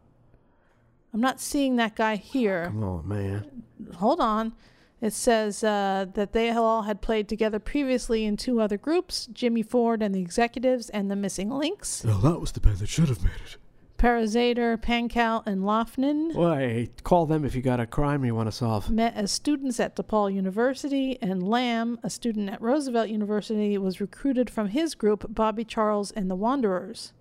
I'm 1.15 1.21
not 1.23 1.41
seeing 1.41 1.77
that 1.77 1.97
guy 1.97 2.17
here. 2.17 2.71
Oh, 2.77 3.01
man. 3.03 3.63
hold 3.95 4.21
on. 4.21 4.53
It 5.01 5.15
says 5.15 5.65
uh, 5.65 6.05
that 6.13 6.35
they 6.35 6.51
all 6.51 6.83
had 6.83 7.01
played 7.01 7.31
together 7.31 7.59
previously 7.59 8.27
in 8.27 8.37
two 8.37 8.61
other 8.61 8.77
groups 8.77 9.27
Jimmy 9.33 9.63
Ford 9.63 10.03
and 10.03 10.15
the 10.15 10.21
Executives 10.21 10.91
and 10.91 11.11
the 11.11 11.17
Missing 11.17 11.49
Links, 11.49 12.03
Well, 12.05 12.19
that 12.19 12.41
was 12.41 12.53
the 12.53 12.61
band 12.61 12.79
that 12.79 12.89
should 12.91 13.09
have 13.09 13.23
made 13.23 13.41
it. 13.47 13.57
Parazaider, 13.99 14.77
Pankow, 14.77 15.43
and 15.47 15.63
Loughnane. 15.63 16.35
Well, 16.35 16.55
hey, 16.55 16.91
call 17.03 17.27
them 17.27 17.45
if 17.45 17.55
you 17.55 17.63
got 17.63 17.81
a 17.81 17.87
crime 17.87 18.25
you 18.25 18.35
want 18.35 18.49
to 18.49 18.53
solve. 18.53 18.91
Met 18.91 19.15
as 19.15 19.31
students 19.31 19.81
at 19.81 19.97
DePaul 19.97 20.33
University, 20.33 21.19
and 21.23 21.43
Lamm, 21.43 21.99
a 22.03 22.11
student 22.11 22.51
at 22.51 22.61
Roosevelt 22.61 23.09
University, 23.09 23.79
was 23.79 24.01
recruited 24.01 24.51
from 24.51 24.69
his 24.69 24.95
group, 24.95 25.27
Bobby 25.29 25.65
Charles 25.65 26.11
and 26.11 26.31
the 26.31 26.37
Wanderers. 26.37 27.13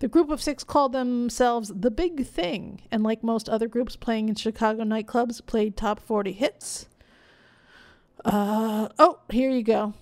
The 0.00 0.08
group 0.08 0.30
of 0.30 0.42
six 0.42 0.64
called 0.64 0.92
themselves 0.92 1.72
The 1.74 1.90
Big 1.90 2.26
Thing, 2.26 2.82
and 2.90 3.04
like 3.04 3.22
most 3.22 3.48
other 3.48 3.68
groups 3.68 3.94
playing 3.94 4.28
in 4.28 4.34
Chicago 4.34 4.82
nightclubs, 4.82 5.44
played 5.46 5.76
top 5.76 6.00
40 6.00 6.32
hits. 6.32 6.86
Uh, 8.24 8.88
oh, 8.98 9.20
here 9.30 9.50
you 9.50 9.62
go. 9.62 9.94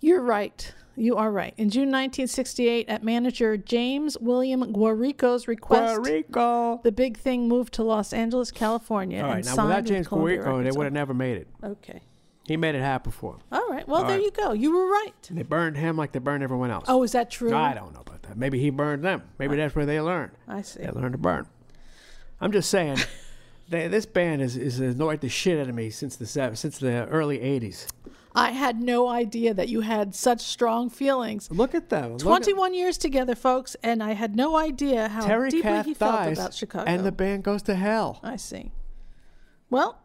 You're 0.00 0.22
right. 0.22 0.72
You 0.96 1.16
are 1.16 1.30
right. 1.30 1.54
In 1.56 1.70
June 1.70 1.90
1968, 1.90 2.88
at 2.88 3.02
manager 3.02 3.56
James 3.56 4.18
William 4.18 4.72
Guercio's 4.72 5.48
request, 5.48 6.02
Guercio. 6.02 6.80
the 6.82 6.92
big 6.92 7.16
thing 7.16 7.48
moved 7.48 7.72
to 7.74 7.82
Los 7.82 8.12
Angeles, 8.12 8.50
California. 8.50 9.22
All 9.22 9.30
right, 9.30 9.46
and 9.46 9.56
now 9.56 9.66
without 9.66 9.84
James 9.84 10.08
Guercio, 10.08 10.62
they 10.62 10.70
would 10.70 10.84
have 10.84 10.92
never 10.92 11.14
made 11.14 11.38
it. 11.38 11.48
Okay. 11.64 12.02
He 12.46 12.56
made 12.56 12.74
it 12.74 12.80
happen 12.80 13.12
for 13.12 13.32
them. 13.32 13.40
All 13.52 13.68
right. 13.68 13.86
Well, 13.86 14.02
All 14.02 14.06
there 14.08 14.16
right. 14.16 14.24
you 14.24 14.30
go. 14.32 14.52
You 14.52 14.74
were 14.74 14.86
right. 14.86 15.14
They 15.30 15.42
burned 15.42 15.76
him 15.76 15.96
like 15.96 16.12
they 16.12 16.18
burned 16.18 16.42
everyone 16.42 16.70
else. 16.70 16.84
Oh, 16.88 17.02
is 17.04 17.12
that 17.12 17.30
true? 17.30 17.54
I 17.54 17.72
don't 17.72 17.94
know 17.94 18.00
about 18.00 18.22
that. 18.22 18.36
Maybe 18.36 18.58
he 18.58 18.70
burned 18.70 19.04
them. 19.04 19.22
Maybe 19.38 19.56
that's 19.56 19.76
where 19.76 19.86
they 19.86 20.00
learned. 20.00 20.32
I 20.48 20.62
see. 20.62 20.80
They 20.80 20.90
learned 20.90 21.12
to 21.12 21.18
burn. 21.18 21.46
I'm 22.40 22.50
just 22.50 22.68
saying, 22.68 22.98
they, 23.68 23.86
this 23.86 24.06
band 24.06 24.42
is, 24.42 24.56
is 24.56 24.80
annoyed 24.80 25.20
the 25.20 25.28
shit 25.28 25.60
out 25.60 25.68
of 25.68 25.74
me 25.74 25.90
since 25.90 26.16
the 26.16 26.26
since 26.26 26.78
the 26.78 27.06
early 27.06 27.38
'80s. 27.38 27.86
I 28.34 28.52
had 28.52 28.82
no 28.82 29.08
idea 29.08 29.52
that 29.54 29.68
you 29.68 29.82
had 29.82 30.14
such 30.14 30.40
strong 30.40 30.88
feelings. 30.88 31.50
Look 31.50 31.74
at 31.74 31.90
them. 31.90 32.12
Look 32.12 32.20
at- 32.20 32.24
21 32.24 32.72
years 32.74 32.96
together, 32.96 33.34
folks, 33.34 33.76
and 33.82 34.02
I 34.02 34.12
had 34.12 34.34
no 34.36 34.56
idea 34.56 35.08
how 35.08 35.26
Terry 35.26 35.50
deeply 35.50 35.62
Kath 35.70 35.86
he 35.86 35.94
felt 35.94 36.32
about 36.32 36.54
Chicago. 36.54 36.84
and 36.90 37.04
the 37.04 37.12
band 37.12 37.44
goes 37.44 37.62
to 37.64 37.74
hell. 37.74 38.20
I 38.22 38.36
see. 38.36 38.72
Well, 39.68 39.98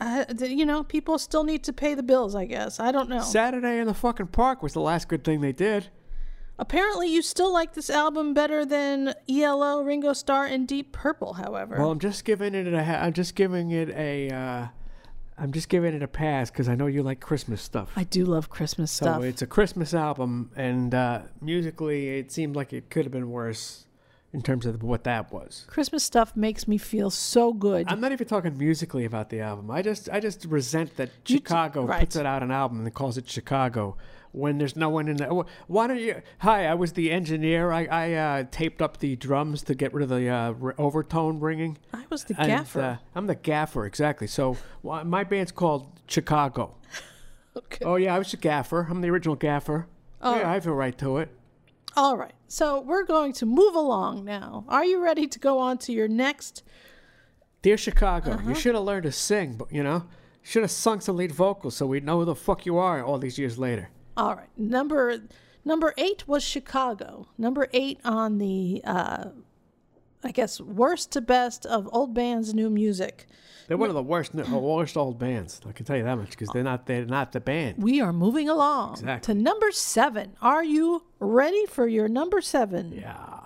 uh, 0.00 0.24
you 0.40 0.66
know, 0.66 0.82
people 0.82 1.18
still 1.18 1.44
need 1.44 1.62
to 1.64 1.72
pay 1.72 1.94
the 1.94 2.02
bills, 2.02 2.34
I 2.34 2.44
guess. 2.46 2.80
I 2.80 2.90
don't 2.92 3.08
know. 3.08 3.20
Saturday 3.22 3.78
in 3.78 3.86
the 3.86 3.94
fucking 3.94 4.28
park 4.28 4.62
was 4.62 4.72
the 4.72 4.80
last 4.80 5.08
good 5.08 5.24
thing 5.24 5.40
they 5.40 5.52
did. 5.52 5.88
Apparently, 6.58 7.08
you 7.08 7.20
still 7.22 7.52
like 7.52 7.74
this 7.74 7.90
album 7.90 8.32
better 8.32 8.64
than 8.64 9.14
ELO, 9.28 9.82
Ringo 9.82 10.12
Starr, 10.14 10.46
and 10.46 10.66
Deep 10.66 10.90
Purple, 10.90 11.34
however. 11.34 11.76
Well, 11.78 11.90
I'm 11.90 11.98
just 11.98 12.24
giving 12.24 12.54
it 12.54 12.66
a. 12.72 12.78
I'm 12.80 13.12
just 13.12 13.34
giving 13.34 13.70
it 13.72 13.90
a. 13.90 14.30
Uh, 14.30 14.66
I'm 15.38 15.52
just 15.52 15.68
giving 15.68 15.94
it 15.94 16.02
a 16.02 16.08
pass 16.08 16.50
because 16.50 16.68
I 16.68 16.74
know 16.74 16.86
you 16.86 17.02
like 17.02 17.20
Christmas 17.20 17.60
stuff. 17.60 17.90
I 17.94 18.04
do 18.04 18.24
love 18.24 18.48
Christmas 18.48 18.90
so 18.90 19.04
stuff. 19.04 19.22
it's 19.22 19.42
a 19.42 19.46
Christmas 19.46 19.92
album, 19.92 20.50
and 20.56 20.94
uh, 20.94 21.22
musically, 21.40 22.18
it 22.18 22.32
seemed 22.32 22.56
like 22.56 22.72
it 22.72 22.88
could 22.88 23.04
have 23.04 23.12
been 23.12 23.30
worse 23.30 23.84
in 24.32 24.42
terms 24.42 24.66
of 24.66 24.82
what 24.82 25.04
that 25.04 25.32
was. 25.32 25.64
Christmas 25.68 26.04
stuff 26.04 26.34
makes 26.36 26.66
me 26.66 26.78
feel 26.78 27.10
so 27.10 27.52
good. 27.52 27.86
I'm 27.88 28.00
not 28.00 28.12
even 28.12 28.26
talking 28.26 28.56
musically 28.56 29.04
about 29.04 29.30
the 29.30 29.40
album. 29.40 29.70
I 29.70 29.82
just, 29.82 30.08
I 30.10 30.20
just 30.20 30.44
resent 30.46 30.96
that 30.96 31.10
You 31.26 31.36
Chicago 31.36 31.84
right. 31.84 32.00
puts 32.00 32.16
it 32.16 32.26
out 32.26 32.42
an 32.42 32.50
album 32.50 32.84
and 32.84 32.94
calls 32.94 33.16
it 33.18 33.28
Chicago 33.28 33.96
when 34.36 34.58
there's 34.58 34.76
no 34.76 34.90
one 34.90 35.08
in 35.08 35.16
there. 35.16 35.30
Why 35.66 35.86
don't 35.86 35.98
you? 35.98 36.20
Hi, 36.40 36.66
I 36.66 36.74
was 36.74 36.92
the 36.92 37.10
engineer. 37.10 37.72
I, 37.72 37.86
I 37.86 38.12
uh, 38.12 38.44
taped 38.50 38.82
up 38.82 38.98
the 38.98 39.16
drums 39.16 39.62
to 39.62 39.74
get 39.74 39.94
rid 39.94 40.02
of 40.02 40.10
the 40.10 40.28
uh, 40.28 40.54
r- 40.60 40.74
overtone 40.76 41.40
ringing. 41.40 41.78
I 41.94 42.04
was 42.10 42.24
the 42.24 42.34
And, 42.38 42.48
gaffer. 42.48 42.80
uh, 42.80 42.96
I'm 43.14 43.26
the 43.26 43.34
gaffer, 43.34 43.86
exactly. 43.86 44.26
So 44.26 44.58
wh- 44.84 45.04
my 45.04 45.24
band's 45.24 45.52
called 45.52 45.90
Chicago. 46.06 46.76
okay. 47.56 47.84
Oh 47.84 47.96
yeah, 47.96 48.14
I 48.14 48.18
was 48.18 48.30
the 48.30 48.36
gaffer. 48.36 48.86
I'm 48.90 49.00
the 49.00 49.08
original 49.08 49.36
gaffer. 49.36 49.86
Oh. 50.20 50.38
Yeah, 50.38 50.50
I 50.50 50.54
have 50.54 50.66
a 50.66 50.72
right 50.72 50.96
to 50.98 51.16
it. 51.16 51.30
All 51.96 52.18
right. 52.18 52.34
So 52.46 52.80
we're 52.82 53.04
going 53.04 53.32
to 53.34 53.46
move 53.46 53.74
along 53.74 54.24
now. 54.26 54.64
Are 54.68 54.84
you 54.84 55.02
ready 55.02 55.26
to 55.26 55.38
go 55.38 55.58
on 55.58 55.78
to 55.78 55.92
your 55.92 56.08
next? 56.08 56.62
Dear 57.62 57.78
Chicago, 57.78 58.32
Uh-huh. 58.32 58.50
you 58.50 58.54
should 58.54 58.74
have 58.74 58.84
learned 58.84 59.04
to 59.04 59.12
sing, 59.12 59.56
but 59.56 59.72
you 59.72 59.82
know, 59.82 60.04
should 60.42 60.62
have 60.62 60.70
sung 60.70 61.00
some 61.00 61.16
lead 61.16 61.32
vocals 61.32 61.74
so 61.76 61.86
we'd 61.86 62.04
know 62.04 62.18
who 62.18 62.26
the 62.26 62.34
fuck 62.34 62.66
you 62.66 62.76
are 62.76 63.02
all 63.02 63.18
these 63.18 63.38
years 63.38 63.58
later. 63.58 63.88
All 64.16 64.34
right. 64.34 64.48
Number 64.56 65.20
number 65.64 65.92
eight 65.98 66.26
was 66.26 66.42
Chicago. 66.42 67.28
Number 67.36 67.68
eight 67.72 68.00
on 68.04 68.38
the, 68.38 68.80
uh, 68.84 69.26
I 70.24 70.30
guess, 70.32 70.60
worst 70.60 71.12
to 71.12 71.20
best 71.20 71.66
of 71.66 71.88
old 71.92 72.14
bands, 72.14 72.54
new 72.54 72.70
music. 72.70 73.26
They're 73.68 73.76
one 73.76 73.88
of 73.88 73.96
the 73.96 74.02
worst, 74.02 74.32
worst 74.32 74.96
old 74.96 75.18
bands. 75.18 75.60
I 75.68 75.72
can 75.72 75.84
tell 75.84 75.96
you 75.96 76.04
that 76.04 76.14
much 76.16 76.30
because 76.30 76.48
they're 76.50 76.62
not, 76.62 76.86
they're 76.86 77.04
not 77.04 77.32
the 77.32 77.40
band. 77.40 77.82
We 77.82 78.00
are 78.00 78.12
moving 78.12 78.48
along 78.48 78.92
Exactly. 78.92 79.34
to 79.34 79.40
number 79.40 79.72
seven. 79.72 80.36
Are 80.40 80.62
you 80.62 81.02
ready 81.18 81.66
for 81.66 81.88
your 81.88 82.06
number 82.08 82.40
seven? 82.40 82.92
Yeah. 82.92 83.40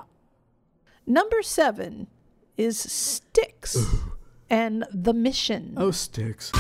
Number 1.07 1.43
seven 1.43 2.07
is 2.59 2.79
Styx 2.79 3.79
and 4.51 4.85
The 4.93 5.15
Mission. 5.15 5.73
Oh, 5.79 5.91
Styx. 5.91 6.53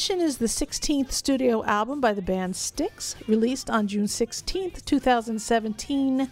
Mission 0.00 0.22
is 0.22 0.38
the 0.38 0.46
16th 0.46 1.12
studio 1.12 1.62
album 1.64 2.00
by 2.00 2.14
the 2.14 2.22
band 2.22 2.56
Styx, 2.56 3.16
released 3.28 3.68
on 3.68 3.86
June 3.86 4.06
16th, 4.06 4.82
2017. 4.86 6.30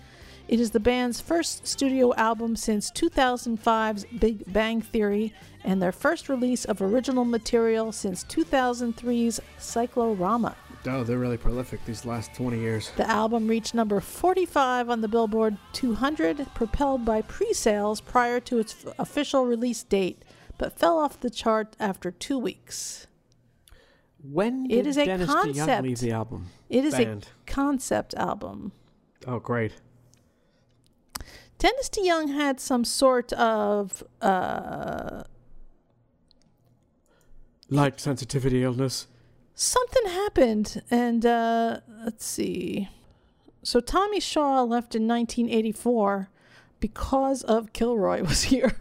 It 0.49 0.59
is 0.59 0.71
the 0.71 0.81
band's 0.81 1.21
first 1.21 1.66
studio 1.66 2.14
album 2.14 2.57
since 2.57 2.91
2005's 2.91 4.07
Big 4.19 4.51
Bang 4.51 4.81
Theory 4.81 5.35
and 5.64 5.83
their 5.83 5.93
first 5.93 6.31
release 6.31 6.64
of 6.64 6.81
original 6.81 7.27
material 7.27 7.93
since 7.93 8.25
2003's 8.25 9.39
Cyclorama. 9.59 10.57
Oh, 10.87 11.05
they're 11.05 11.19
really 11.19 11.37
prolific 11.37 11.85
these 11.85 12.07
last 12.07 12.33
20 12.33 12.59
years. 12.59 12.91
The 12.97 13.07
album 13.07 13.49
reached 13.49 13.75
number 13.75 14.01
45 14.01 14.89
on 14.89 15.03
the 15.03 15.09
Billboard 15.09 15.59
200, 15.75 16.55
propelled 16.55 17.05
by 17.05 17.21
pre 17.21 17.53
sales 17.53 18.01
prior 18.01 18.41
to 18.41 18.61
its 18.61 18.87
official 18.99 19.45
release 19.45 19.83
date, 19.83 20.25
but 20.57 20.79
fell 20.79 20.99
off 20.99 21.21
the 21.21 21.29
chart 21.29 21.77
after 21.79 22.11
two 22.11 22.39
weeks. 22.39 23.08
When 24.31 24.66
It 24.66 24.68
did 24.83 24.87
is 24.89 24.97
a 24.97 25.05
Dennis 25.07 25.31
DeYoung 25.31 25.43
concept. 25.57 25.83
leave 25.83 25.99
the 26.01 26.12
album? 26.12 26.47
It 26.68 26.85
is 26.85 26.95
Band. 26.95 27.29
a 27.47 27.51
concept 27.51 28.14
album. 28.14 28.72
Oh, 29.26 29.39
great. 29.39 29.72
Dennis 31.59 31.89
DeYoung 31.89 32.33
had 32.35 32.61
some 32.61 32.85
sort 32.85 33.33
of 33.33 34.03
uh, 34.22 35.24
Light 37.70 38.01
sensitivity 38.01 38.62
illness. 38.62 39.07
something 39.55 40.07
happened, 40.07 40.83
and 40.91 41.26
uh, 41.26 41.81
let's 42.05 42.24
see. 42.24 42.89
So 43.62 43.81
Tommy 43.81 44.20
Shaw 44.20 44.62
left 44.62 44.95
in 44.95 45.07
1984 45.09 46.31
because 46.81 47.43
of 47.43 47.72
Kilroy 47.72 48.22
was 48.29 48.45
here. 48.45 48.76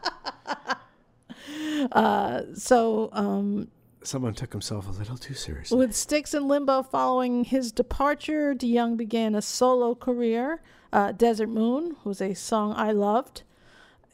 Uh, 1.92 2.42
so 2.54 3.08
um, 3.12 3.68
someone 4.02 4.34
took 4.34 4.52
himself 4.52 4.88
a 4.88 4.92
little 4.92 5.16
too 5.16 5.34
seriously. 5.34 5.76
With 5.78 5.94
Styx 5.94 6.34
in 6.34 6.48
limbo 6.48 6.82
following 6.82 7.44
his 7.44 7.72
departure, 7.72 8.54
DeYoung 8.54 8.96
began 8.96 9.34
a 9.34 9.42
solo 9.42 9.94
career. 9.94 10.60
Uh, 10.92 11.12
Desert 11.12 11.48
Moon 11.48 11.96
was 12.04 12.20
a 12.22 12.34
song 12.34 12.74
I 12.76 12.92
loved. 12.92 13.42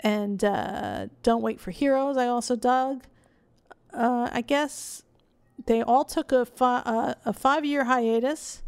And 0.00 0.42
uh, 0.44 1.06
Don't 1.22 1.42
Wait 1.42 1.60
for 1.60 1.70
Heroes, 1.70 2.16
I 2.16 2.26
also 2.26 2.56
dug. 2.56 3.04
Uh, 3.92 4.28
I 4.32 4.40
guess 4.40 5.02
they 5.66 5.82
all 5.82 6.04
took 6.04 6.32
a, 6.32 6.44
fi- 6.44 6.82
uh, 6.84 7.14
a 7.24 7.32
five 7.32 7.64
year 7.64 7.84
hiatus. 7.84 8.62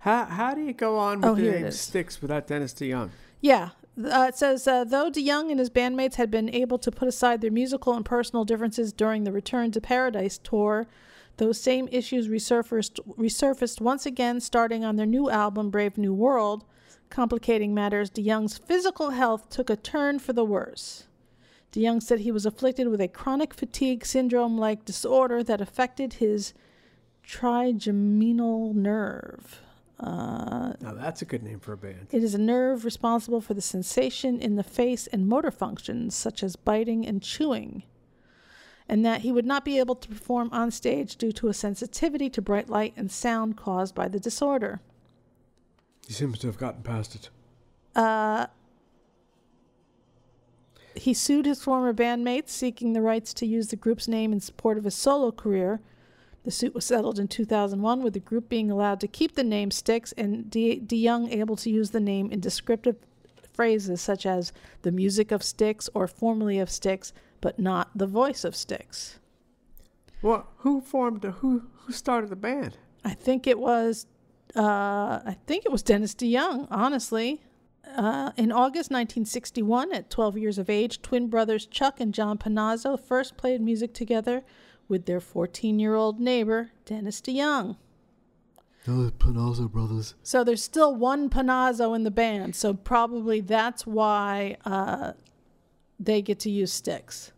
How, 0.00 0.24
how 0.24 0.54
do 0.54 0.62
you 0.62 0.72
go 0.72 0.98
on 0.98 1.20
with 1.20 1.30
Oh, 1.30 1.34
the 1.36 1.42
here 1.42 1.52
it 1.54 1.62
name. 1.62 1.70
Styx 1.70 2.20
without 2.20 2.48
Dennis 2.48 2.72
DeYoung? 2.74 3.10
Yeah. 3.40 3.70
Uh, 3.98 4.26
it 4.28 4.36
says, 4.36 4.66
uh, 4.66 4.84
though 4.84 5.10
DeYoung 5.10 5.50
and 5.50 5.58
his 5.58 5.68
bandmates 5.68 6.14
had 6.14 6.30
been 6.30 6.48
able 6.54 6.78
to 6.78 6.90
put 6.90 7.08
aside 7.08 7.40
their 7.40 7.50
musical 7.50 7.92
and 7.92 8.04
personal 8.04 8.44
differences 8.44 8.92
during 8.92 9.24
the 9.24 9.32
Return 9.32 9.70
to 9.72 9.80
Paradise 9.80 10.38
tour, 10.38 10.86
those 11.36 11.60
same 11.60 11.88
issues 11.92 12.28
resurfaced, 12.28 13.00
resurfaced 13.18 13.80
once 13.80 14.06
again 14.06 14.40
starting 14.40 14.84
on 14.84 14.96
their 14.96 15.06
new 15.06 15.28
album, 15.28 15.70
Brave 15.70 15.98
New 15.98 16.14
World. 16.14 16.64
Complicating 17.10 17.74
matters, 17.74 18.10
DeYoung's 18.10 18.56
physical 18.56 19.10
health 19.10 19.50
took 19.50 19.68
a 19.68 19.76
turn 19.76 20.18
for 20.18 20.32
the 20.32 20.44
worse. 20.44 21.04
DeYoung 21.72 22.02
said 22.02 22.20
he 22.20 22.32
was 22.32 22.46
afflicted 22.46 22.88
with 22.88 23.00
a 23.00 23.08
chronic 23.08 23.52
fatigue 23.52 24.06
syndrome 24.06 24.56
like 24.56 24.84
disorder 24.84 25.42
that 25.42 25.60
affected 25.60 26.14
his 26.14 26.54
trigeminal 27.22 28.72
nerve. 28.74 29.60
Uh, 29.98 30.71
that's 31.02 31.22
a 31.22 31.24
good 31.24 31.42
name 31.42 31.60
for 31.60 31.72
a 31.72 31.76
band. 31.76 32.08
it 32.10 32.22
is 32.22 32.34
a 32.34 32.38
nerve 32.38 32.84
responsible 32.84 33.40
for 33.40 33.54
the 33.54 33.60
sensation 33.60 34.40
in 34.40 34.56
the 34.56 34.62
face 34.62 35.06
and 35.08 35.28
motor 35.28 35.50
functions 35.50 36.14
such 36.14 36.42
as 36.42 36.56
biting 36.56 37.06
and 37.06 37.22
chewing. 37.22 37.82
And 38.88 39.04
that 39.06 39.20
he 39.22 39.32
would 39.32 39.46
not 39.46 39.64
be 39.64 39.78
able 39.78 39.94
to 39.94 40.08
perform 40.08 40.50
on 40.52 40.70
stage 40.70 41.16
due 41.16 41.32
to 41.32 41.48
a 41.48 41.54
sensitivity 41.54 42.28
to 42.30 42.42
bright 42.42 42.68
light 42.68 42.92
and 42.96 43.10
sound 43.10 43.56
caused 43.56 43.94
by 43.94 44.08
the 44.08 44.20
disorder. 44.20 44.80
He 46.06 46.12
seems 46.12 46.38
to 46.40 46.48
have 46.48 46.58
gotten 46.58 46.82
past 46.82 47.14
it. 47.14 47.30
Uh, 47.94 48.46
he 50.94 51.14
sued 51.14 51.46
his 51.46 51.62
former 51.62 51.92
bandmates, 51.94 52.50
seeking 52.50 52.92
the 52.92 53.00
rights 53.00 53.32
to 53.34 53.46
use 53.46 53.68
the 53.68 53.76
group's 53.76 54.08
name 54.08 54.32
in 54.32 54.40
support 54.40 54.76
of 54.78 54.84
his 54.84 54.94
solo 54.94 55.30
career. 55.30 55.80
The 56.44 56.50
suit 56.50 56.74
was 56.74 56.84
settled 56.84 57.18
in 57.18 57.28
2001, 57.28 58.02
with 58.02 58.14
the 58.14 58.20
group 58.20 58.48
being 58.48 58.70
allowed 58.70 59.00
to 59.00 59.06
keep 59.06 59.34
the 59.34 59.44
name 59.44 59.70
Styx 59.70 60.12
and 60.12 60.50
De- 60.50 60.80
DeYoung 60.80 61.30
able 61.30 61.56
to 61.56 61.70
use 61.70 61.90
the 61.90 62.00
name 62.00 62.30
in 62.30 62.40
descriptive 62.40 62.96
phrases 63.52 64.00
such 64.00 64.26
as 64.26 64.52
the 64.82 64.90
music 64.90 65.30
of 65.30 65.42
Styx 65.42 65.88
or 65.94 66.08
formerly 66.08 66.58
of 66.58 66.70
Styx, 66.70 67.12
but 67.40 67.58
not 67.58 67.90
the 67.94 68.06
voice 68.06 68.44
of 68.44 68.56
Styx. 68.56 69.18
What? 70.20 70.46
Who 70.58 70.80
formed 70.80 71.22
the 71.22 71.32
who? 71.32 71.64
Who 71.84 71.92
started 71.92 72.30
the 72.30 72.36
band? 72.36 72.76
I 73.04 73.14
think 73.14 73.46
it 73.46 73.58
was, 73.58 74.06
uh, 74.56 75.20
I 75.24 75.36
think 75.46 75.64
it 75.64 75.72
was 75.72 75.82
Dennis 75.82 76.14
DeYoung. 76.14 76.68
Honestly, 76.70 77.42
uh, 77.96 78.30
in 78.36 78.52
August 78.52 78.90
1961, 78.90 79.92
at 79.92 80.10
12 80.10 80.38
years 80.38 80.58
of 80.58 80.70
age, 80.70 81.02
twin 81.02 81.28
brothers 81.28 81.66
Chuck 81.66 82.00
and 82.00 82.14
John 82.14 82.38
Panozzo 82.38 82.98
first 82.98 83.36
played 83.36 83.60
music 83.60 83.92
together 83.92 84.44
with 84.92 85.06
their 85.06 85.20
14-year-old 85.20 86.20
neighbor 86.20 86.70
Dennis 86.84 87.22
DeYoung. 87.22 87.76
The 88.84 89.10
Panozzo 89.18 89.70
brothers. 89.72 90.14
So 90.22 90.44
there's 90.44 90.62
still 90.62 90.94
one 90.94 91.30
Panozzo 91.30 91.96
in 91.96 92.04
the 92.04 92.10
band. 92.10 92.54
So 92.54 92.74
probably 92.74 93.40
that's 93.40 93.86
why 93.86 94.58
uh, 94.66 95.12
they 95.98 96.20
get 96.20 96.38
to 96.40 96.50
use 96.50 96.70
Styx. 96.70 97.32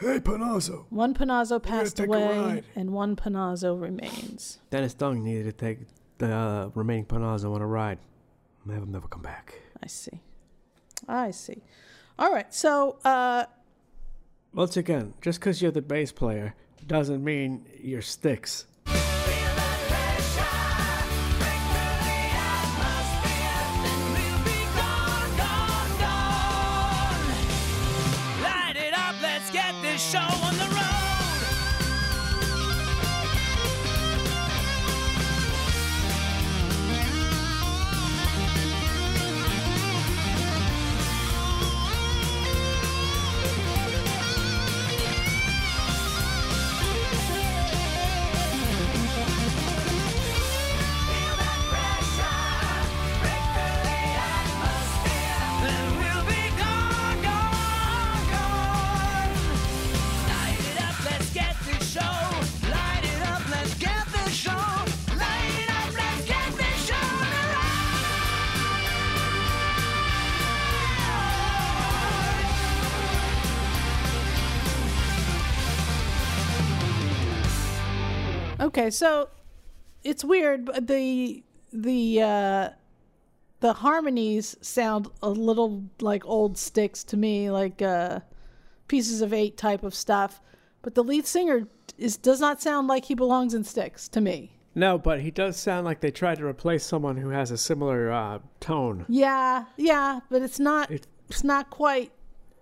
Hey, 0.00 0.20
Panozzo. 0.20 0.86
One 0.88 1.12
Panozzo 1.12 1.62
passed 1.62 2.00
away, 2.00 2.38
ride. 2.38 2.64
and 2.74 2.92
one 2.94 3.14
Panozzo 3.14 3.78
remains. 3.78 4.58
Dennis 4.70 4.94
DeYoung 4.94 5.20
needed 5.20 5.44
to 5.44 5.52
take 5.52 5.80
the 6.16 6.32
uh, 6.32 6.70
remaining 6.74 7.04
Panozzo 7.04 7.54
on 7.54 7.60
a 7.60 7.66
ride. 7.66 7.98
Have 8.66 8.82
him 8.84 8.92
never 8.92 9.06
come 9.06 9.22
back. 9.22 9.60
I 9.82 9.86
see. 9.86 10.22
I 11.06 11.30
see. 11.30 11.62
All 12.18 12.32
right. 12.32 12.52
So, 12.54 12.96
uh, 13.04 13.44
Once 14.54 14.76
again, 14.76 15.12
just 15.20 15.40
because 15.40 15.60
you're 15.60 15.72
the 15.72 15.82
bass 15.82 16.12
player 16.12 16.54
doesn't 16.86 17.24
mean 17.24 17.66
you're 17.82 18.00
Styx. 18.00 18.66
Show 29.96 30.53
Okay, 78.76 78.90
so 78.90 79.28
it's 80.02 80.24
weird, 80.24 80.64
but 80.64 80.86
the 80.88 81.42
the 81.72 82.22
uh 82.22 82.68
the 83.60 83.72
harmonies 83.72 84.56
sound 84.60 85.08
a 85.22 85.30
little 85.30 85.84
like 86.00 86.24
old 86.26 86.58
Styx 86.58 87.04
to 87.04 87.16
me, 87.16 87.50
like 87.50 87.80
uh 87.80 88.20
pieces 88.88 89.22
of 89.22 89.32
eight 89.32 89.56
type 89.56 89.84
of 89.84 89.94
stuff. 89.94 90.40
But 90.82 90.94
the 90.96 91.04
lead 91.04 91.24
singer 91.26 91.68
is 91.98 92.16
does 92.16 92.40
not 92.40 92.60
sound 92.60 92.88
like 92.88 93.04
he 93.04 93.14
belongs 93.14 93.54
in 93.54 93.62
Styx 93.64 94.08
to 94.08 94.20
me. 94.20 94.58
No, 94.74 94.98
but 94.98 95.20
he 95.20 95.30
does 95.30 95.56
sound 95.56 95.84
like 95.84 96.00
they 96.00 96.10
tried 96.10 96.38
to 96.38 96.44
replace 96.46 96.84
someone 96.84 97.16
who 97.16 97.28
has 97.28 97.52
a 97.52 97.56
similar 97.56 98.10
uh, 98.10 98.40
tone. 98.58 99.06
Yeah, 99.08 99.66
yeah, 99.76 100.18
but 100.30 100.42
it's 100.42 100.58
not 100.58 100.90
It- 100.90 101.06
it's 101.30 101.44
not 101.44 101.70
quite 101.70 102.10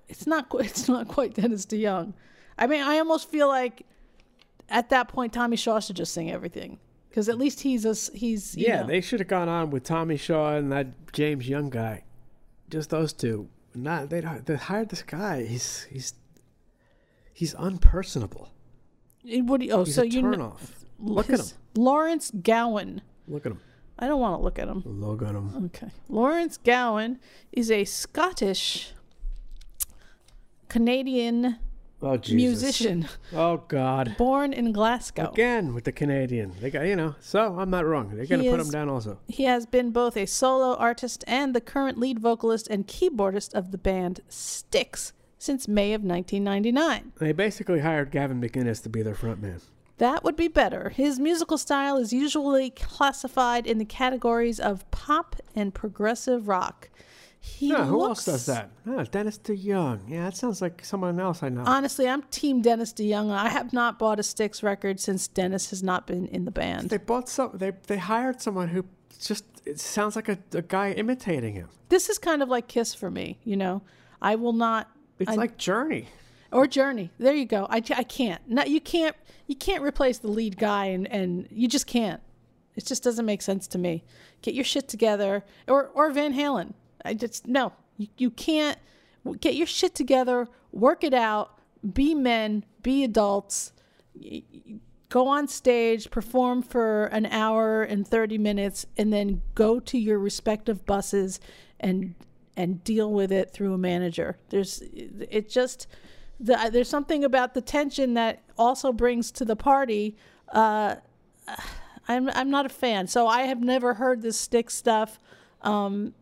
it's 0.08 0.26
not 0.26 0.46
it's 0.60 0.88
not 0.88 1.08
quite 1.08 1.32
Dennis 1.34 1.64
DeYoung. 1.64 2.12
I 2.58 2.66
mean, 2.66 2.82
I 2.82 2.98
almost 2.98 3.30
feel 3.30 3.48
like 3.48 3.86
at 4.72 4.88
that 4.90 5.06
point 5.08 5.32
Tommy 5.32 5.56
Shaw 5.56 5.78
should 5.80 5.96
just 5.96 6.12
sing 6.12 6.30
everything 6.30 6.78
because 7.08 7.28
at 7.28 7.38
least 7.38 7.60
he's 7.60 7.84
a 7.84 7.94
he's 8.16 8.56
Yeah, 8.56 8.80
know- 8.80 8.86
they 8.88 9.00
should 9.00 9.20
have 9.20 9.28
gone 9.28 9.48
on 9.48 9.70
with 9.70 9.84
Tommy 9.84 10.16
Shaw 10.16 10.56
and 10.56 10.72
that 10.72 11.12
James 11.12 11.48
Young 11.48 11.70
guy. 11.70 12.04
Just 12.70 12.90
those 12.90 13.12
two. 13.12 13.48
Not 13.74 14.10
they 14.10 14.20
they 14.44 14.56
hired 14.56 14.88
this 14.88 15.02
guy. 15.02 15.44
He's 15.44 15.84
he's 15.84 16.14
he's 17.32 17.54
unpersonable. 17.54 18.48
Eh, 19.28 19.40
What 19.40 19.60
do 19.60 19.66
you, 19.66 19.72
oh, 19.72 19.84
He's 19.84 19.94
so 19.94 20.02
a 20.02 20.06
you 20.06 20.20
turn 20.22 20.32
kn- 20.32 20.42
off. 20.42 20.84
Look 20.98 21.30
at 21.30 21.40
him. 21.40 21.46
Lawrence 21.76 22.30
Gowan. 22.42 23.02
Look 23.28 23.46
at 23.46 23.52
him. 23.52 23.60
I 23.98 24.06
don't 24.08 24.20
want 24.20 24.38
to 24.40 24.42
look 24.44 24.58
at 24.58 24.68
him. 24.68 24.82
Look 24.84 25.22
at 25.22 25.30
him. 25.34 25.64
Okay. 25.66 25.88
Lawrence 26.08 26.56
Gowan 26.58 27.18
is 27.52 27.70
a 27.70 27.84
Scottish 27.84 28.92
Canadian 30.68 31.58
Oh 32.02 32.16
Jesus. 32.16 32.34
musician 32.34 33.08
Oh 33.32 33.58
God. 33.68 34.16
born 34.18 34.52
in 34.52 34.72
Glasgow. 34.72 35.30
Again 35.30 35.72
with 35.74 35.84
the 35.84 35.92
Canadian. 35.92 36.52
They 36.60 36.70
got 36.70 36.86
you 36.86 36.96
know. 36.96 37.14
So 37.20 37.56
I'm 37.58 37.70
not 37.70 37.86
wrong. 37.86 38.10
They're 38.16 38.26
gonna 38.26 38.42
He 38.42 38.50
put 38.50 38.60
is- 38.60 38.66
him 38.66 38.72
down 38.72 38.88
also. 38.88 39.18
He 39.28 39.44
has 39.44 39.66
been 39.66 39.90
both 39.90 40.16
a 40.16 40.26
solo 40.26 40.74
artist 40.76 41.22
and 41.26 41.54
the 41.54 41.60
current 41.60 41.98
lead 41.98 42.18
vocalist 42.18 42.66
and 42.68 42.86
keyboardist 42.86 43.54
of 43.54 43.70
the 43.70 43.78
band 43.78 44.20
Styx 44.28 45.12
since 45.38 45.66
May 45.68 45.92
of 45.92 46.02
1999. 46.02 47.12
They 47.18 47.32
basically 47.32 47.80
hired 47.80 48.10
Gavin 48.10 48.40
McInnes 48.40 48.82
to 48.82 48.88
be 48.88 49.02
their 49.02 49.14
frontman. 49.14 49.60
That 49.98 50.24
would 50.24 50.36
be 50.36 50.48
better. 50.48 50.88
His 50.90 51.20
musical 51.20 51.58
style 51.58 51.96
is 51.96 52.12
usually 52.12 52.70
classified 52.70 53.66
in 53.66 53.78
the 53.78 53.84
categories 53.84 54.58
of 54.58 54.90
pop 54.90 55.36
and 55.54 55.72
progressive 55.72 56.48
rock. 56.48 56.88
He 57.44 57.70
Yeah, 57.70 57.84
who 57.86 57.98
looks, 57.98 58.26
else 58.28 58.46
does 58.46 58.46
that? 58.46 58.70
Oh, 58.86 59.02
Dennis 59.02 59.36
DeYoung. 59.38 60.02
Yeah, 60.08 60.26
that 60.26 60.36
sounds 60.36 60.62
like 60.62 60.84
someone 60.84 61.18
else 61.18 61.42
I 61.42 61.48
know. 61.48 61.64
Honestly, 61.66 62.08
I'm 62.08 62.22
Team 62.24 62.62
Dennis 62.62 62.92
DeYoung. 62.92 63.32
I 63.32 63.48
have 63.48 63.72
not 63.72 63.98
bought 63.98 64.20
a 64.20 64.22
Styx 64.22 64.62
record 64.62 65.00
since 65.00 65.26
Dennis 65.26 65.70
has 65.70 65.82
not 65.82 66.06
been 66.06 66.26
in 66.28 66.44
the 66.44 66.52
band. 66.52 66.90
they 66.90 66.98
bought 66.98 67.28
some. 67.28 67.50
They 67.54 67.72
they 67.88 67.98
hired 67.98 68.40
someone 68.40 68.68
who 68.68 68.84
just 69.20 69.44
it 69.66 69.80
sounds 69.80 70.14
like 70.14 70.28
a, 70.28 70.38
a 70.54 70.62
guy 70.62 70.92
imitating 70.92 71.54
him. 71.54 71.68
This 71.88 72.08
is 72.08 72.16
kind 72.16 72.42
of 72.44 72.48
like 72.48 72.68
Kiss 72.68 72.94
for 72.94 73.10
me, 73.10 73.38
you 73.44 73.56
know. 73.56 73.82
I 74.20 74.36
will 74.36 74.52
not. 74.52 74.88
It's 75.18 75.32
I- 75.32 75.34
like 75.34 75.56
Journey. 75.56 76.08
or 76.52 76.68
Journey. 76.68 77.10
There 77.18 77.34
you 77.34 77.44
go. 77.44 77.66
I, 77.68 77.78
I 77.96 78.04
can't. 78.04 78.40
No, 78.48 78.62
you 78.62 78.80
can't. 78.80 79.16
You 79.48 79.56
can't 79.56 79.82
replace 79.82 80.18
the 80.18 80.28
lead 80.28 80.58
guy, 80.58 80.84
and 80.86 81.08
and 81.10 81.48
you 81.50 81.66
just 81.66 81.88
can't. 81.88 82.20
It 82.76 82.86
just 82.86 83.02
doesn't 83.02 83.26
make 83.26 83.42
sense 83.42 83.66
to 83.68 83.78
me. 83.78 84.04
Get 84.42 84.54
your 84.54 84.64
shit 84.64 84.86
together, 84.86 85.44
or 85.66 85.88
or 85.92 86.10
Van 86.12 86.34
Halen. 86.34 86.74
I 87.04 87.14
just 87.14 87.46
no. 87.46 87.72
You 87.96 88.08
you 88.16 88.30
can't 88.30 88.78
get 89.40 89.54
your 89.54 89.66
shit 89.66 89.94
together. 89.94 90.48
Work 90.72 91.04
it 91.04 91.14
out. 91.14 91.58
Be 91.92 92.14
men. 92.14 92.64
Be 92.82 93.04
adults. 93.04 93.72
Go 95.08 95.28
on 95.28 95.46
stage, 95.46 96.10
perform 96.10 96.62
for 96.62 97.06
an 97.06 97.26
hour 97.26 97.82
and 97.82 98.08
30 98.08 98.38
minutes, 98.38 98.86
and 98.96 99.12
then 99.12 99.42
go 99.54 99.78
to 99.78 99.98
your 99.98 100.18
respective 100.18 100.86
buses 100.86 101.38
and 101.78 102.14
and 102.56 102.84
deal 102.84 103.10
with 103.10 103.32
it 103.32 103.52
through 103.52 103.74
a 103.74 103.78
manager. 103.78 104.38
There's 104.50 104.82
it 104.82 105.48
just 105.48 105.86
the, 106.40 106.70
there's 106.72 106.88
something 106.88 107.24
about 107.24 107.54
the 107.54 107.60
tension 107.60 108.14
that 108.14 108.42
also 108.58 108.92
brings 108.92 109.30
to 109.32 109.44
the 109.44 109.56
party. 109.56 110.16
Uh, 110.48 110.96
I'm 112.08 112.28
I'm 112.30 112.50
not 112.50 112.66
a 112.66 112.70
fan, 112.70 113.06
so 113.06 113.26
I 113.26 113.42
have 113.42 113.60
never 113.60 113.94
heard 113.94 114.22
this 114.22 114.38
stick 114.38 114.70
stuff. 114.70 115.18
Um, 115.62 116.14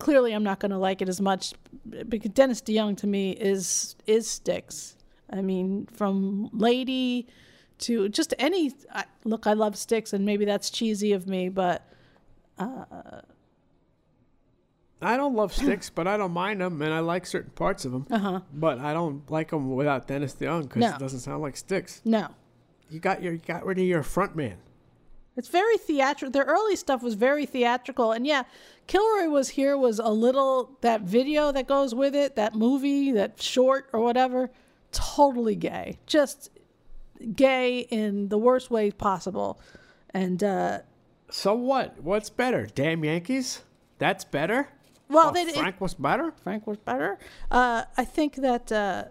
clearly, 0.00 0.32
I'm 0.32 0.42
not 0.42 0.58
going 0.58 0.70
to 0.72 0.78
like 0.78 1.00
it 1.00 1.08
as 1.08 1.20
much 1.20 1.54
because 2.08 2.30
Dennis 2.32 2.60
DeYoung 2.60 2.96
to 2.98 3.06
me 3.06 3.30
is 3.32 3.94
is 4.06 4.28
Styx. 4.28 4.96
I 5.32 5.40
mean, 5.42 5.86
from 5.92 6.50
Lady 6.52 7.28
to 7.78 8.08
just 8.08 8.34
any 8.38 8.72
I, 8.92 9.04
look. 9.24 9.46
I 9.46 9.52
love 9.52 9.76
Styx, 9.76 10.12
and 10.12 10.24
maybe 10.26 10.44
that's 10.44 10.70
cheesy 10.70 11.12
of 11.12 11.26
me, 11.28 11.48
but 11.48 11.86
I 15.02 15.16
don't 15.16 15.34
love 15.34 15.54
Styx, 15.54 15.88
but 15.88 16.06
I 16.06 16.16
don't 16.18 16.32
mind 16.32 16.60
them, 16.60 16.82
and 16.82 16.92
I 16.92 16.98
like 17.00 17.24
certain 17.24 17.52
parts 17.52 17.84
of 17.86 17.92
them. 17.92 18.06
uh 18.10 18.18
huh. 18.18 18.40
But 18.52 18.80
I 18.80 18.92
don't 18.92 19.28
like 19.30 19.50
them 19.50 19.74
without 19.74 20.06
Dennis 20.06 20.34
DeYoung 20.34 20.62
because 20.64 20.80
No. 20.80 20.88
it 20.94 20.98
doesn't 20.98 21.20
sound 21.20 21.40
like 21.42 21.56
Styx. 21.56 22.02
No, 22.04 22.28
You 22.90 23.00
got 23.00 23.22
your 23.22 23.32
you 23.32 23.38
got 23.38 23.64
rid 23.64 23.78
of 23.78 23.84
your 23.84 24.02
front 24.02 24.36
man. 24.36 24.58
It's 25.36 25.48
very 25.48 25.78
theatrical. 25.78 26.30
Their 26.32 26.44
early 26.44 26.76
stuff 26.76 27.02
was 27.02 27.14
very 27.14 27.46
theatrical, 27.46 28.12
and 28.12 28.26
yeah, 28.26 28.42
Kilroy 28.90 29.28
was 29.28 29.50
here 29.50 29.76
was 29.78 30.00
a 30.00 30.08
little 30.08 30.76
that 30.80 31.02
video 31.02 31.52
that 31.52 31.68
goes 31.68 31.94
with 31.94 32.12
it, 32.12 32.34
that 32.34 32.56
movie, 32.56 33.12
that 33.12 33.40
short 33.40 33.88
or 33.92 34.00
whatever, 34.00 34.50
totally 34.90 35.54
gay, 35.54 36.00
just 36.06 36.50
gay 37.36 37.78
in 37.88 38.30
the 38.30 38.36
worst 38.36 38.68
way 38.68 38.90
possible, 38.90 39.60
and 40.12 40.42
uh, 40.42 40.80
So 41.30 41.54
what? 41.54 42.02
What's 42.02 42.30
better? 42.30 42.66
Damn 42.66 43.04
Yankees? 43.04 43.62
That's 43.98 44.24
better. 44.24 44.68
well, 45.08 45.28
Oh, 45.28 45.32
they 45.32 45.52
Frank 45.52 45.80
was 45.80 45.94
better. 45.94 46.32
Frank 46.42 46.66
was 46.66 46.78
better. 46.78 47.16
Uh, 47.48 47.84
I 47.96 48.04
think 48.04 48.36
that 48.36 48.72
uh, 48.72 49.04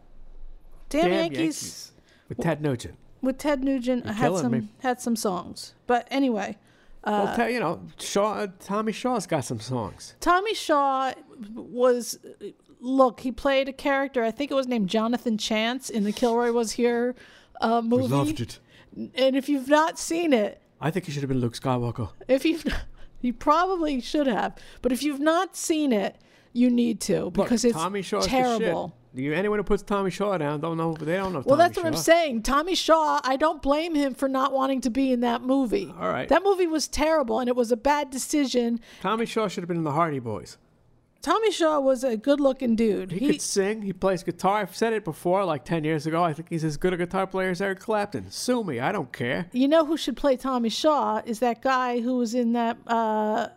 Damn, 0.89 1.09
Yankees, 1.09 1.93
with 2.27 2.39
Ted 2.39 2.61
Nugent. 2.61 2.95
with 3.21 3.37
Ted 3.37 3.63
Nugent 3.63 4.03
You're 4.03 4.13
had 4.15 4.35
some 4.35 4.51
me. 4.51 4.67
had 4.79 4.99
some 4.99 5.15
songs, 5.15 5.73
but 5.87 6.05
anyway. 6.11 6.57
Uh, 7.03 7.23
well, 7.25 7.35
tell, 7.35 7.49
you 7.49 7.59
know, 7.59 7.81
Shaw, 7.97 8.47
Tommy 8.59 8.91
Shaw's 8.91 9.25
got 9.25 9.45
some 9.45 9.59
songs. 9.59 10.15
Tommy 10.19 10.53
Shaw 10.53 11.13
was 11.53 12.19
look, 12.79 13.21
he 13.21 13.31
played 13.31 13.67
a 13.69 13.73
character, 13.73 14.23
I 14.23 14.31
think 14.31 14.51
it 14.51 14.53
was 14.53 14.67
named 14.67 14.89
Jonathan 14.89 15.37
Chance 15.37 15.89
in 15.89 16.03
the 16.03 16.11
Kilroy 16.11 16.51
Was 16.51 16.73
Here 16.73 17.15
uh, 17.61 17.81
movie. 17.81 18.07
Loved 18.07 18.39
it. 18.41 18.59
And 19.15 19.35
if 19.35 19.49
you've 19.49 19.67
not 19.67 19.99
seen 19.99 20.33
it, 20.33 20.61
I 20.81 20.91
think 20.91 21.05
he 21.05 21.11
should 21.11 21.21
have 21.21 21.29
been 21.29 21.39
Luke 21.39 21.53
Skywalker. 21.53 22.09
if 22.27 22.45
you've 22.45 22.65
you 23.21 23.33
probably 23.33 23.99
should 24.01 24.27
have, 24.27 24.57
but 24.81 24.91
if 24.91 25.03
you've 25.03 25.19
not 25.19 25.55
seen 25.55 25.91
it, 25.91 26.15
you 26.53 26.69
need 26.69 27.01
to 27.01 27.25
Look, 27.25 27.33
because 27.33 27.65
it's 27.65 27.75
Tommy 27.75 28.01
Shaw's 28.01 28.27
terrible. 28.27 28.95
Anyone 29.17 29.57
who 29.57 29.63
puts 29.63 29.81
Tommy 29.81 30.11
Shaw 30.11 30.37
down 30.37 30.59
don't 30.59 30.77
know. 30.77 30.93
They 30.93 31.15
don't 31.15 31.33
know. 31.33 31.39
Well, 31.39 31.57
Tommy 31.57 31.57
that's 31.57 31.77
what 31.77 31.85
I'm 31.87 31.95
saying. 31.95 32.43
Tommy 32.43 32.75
Shaw, 32.75 33.19
I 33.23 33.37
don't 33.37 33.61
blame 33.61 33.95
him 33.95 34.13
for 34.13 34.29
not 34.29 34.53
wanting 34.53 34.81
to 34.81 34.89
be 34.89 35.11
in 35.11 35.21
that 35.21 35.41
movie. 35.41 35.93
All 35.99 36.09
right. 36.09 36.29
That 36.29 36.43
movie 36.43 36.67
was 36.67 36.87
terrible 36.87 37.39
and 37.39 37.49
it 37.49 37.55
was 37.55 37.71
a 37.71 37.77
bad 37.77 38.11
decision. 38.11 38.79
Tommy 39.01 39.25
Shaw 39.25 39.47
should 39.47 39.63
have 39.63 39.67
been 39.67 39.77
in 39.77 39.83
the 39.83 39.93
Hardy 39.93 40.19
Boys. 40.19 40.57
Tommy 41.21 41.51
Shaw 41.51 41.79
was 41.79 42.03
a 42.03 42.15
good 42.15 42.39
looking 42.39 42.75
dude. 42.75 43.11
He, 43.11 43.27
could 43.27 43.41
sing. 43.41 43.81
He 43.81 43.91
plays 43.91 44.23
guitar. 44.23 44.61
I've 44.61 44.75
said 44.75 44.93
it 44.93 45.03
before, 45.03 45.43
like 45.43 45.65
ten 45.65 45.83
years 45.83 46.05
ago. 46.05 46.23
I 46.23 46.31
think 46.31 46.47
he's 46.49 46.63
as 46.63 46.77
good 46.77 46.93
a 46.93 46.97
guitar 46.97 47.27
player 47.27 47.49
as 47.49 47.61
Eric 47.61 47.79
Clapton. 47.79 48.31
Sue 48.31 48.63
me. 48.63 48.79
I 48.79 48.93
don't 48.93 49.11
care. 49.11 49.47
You 49.51 49.67
know 49.67 49.85
who 49.85 49.97
should 49.97 50.15
play 50.15 50.37
Tommy 50.37 50.69
Shaw 50.69 51.21
is 51.25 51.39
that 51.39 51.61
guy 51.61 51.99
who 51.99 52.17
was 52.17 52.33
in 52.33 52.53
that 52.53 52.77
uh 52.87 53.49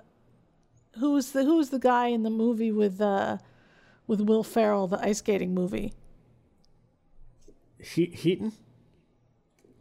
who 0.98 1.12
was 1.12 1.32
the 1.32 1.44
who 1.44 1.56
was 1.56 1.70
the 1.70 1.78
guy 1.78 2.08
in 2.08 2.24
the 2.24 2.30
movie 2.30 2.72
with 2.72 3.00
uh 3.00 3.38
with 4.12 4.20
Will 4.28 4.44
Ferrell, 4.44 4.86
the 4.86 4.98
ice 5.02 5.18
skating 5.18 5.54
movie. 5.54 5.94
He- 7.78 8.06
Heaton. 8.14 8.52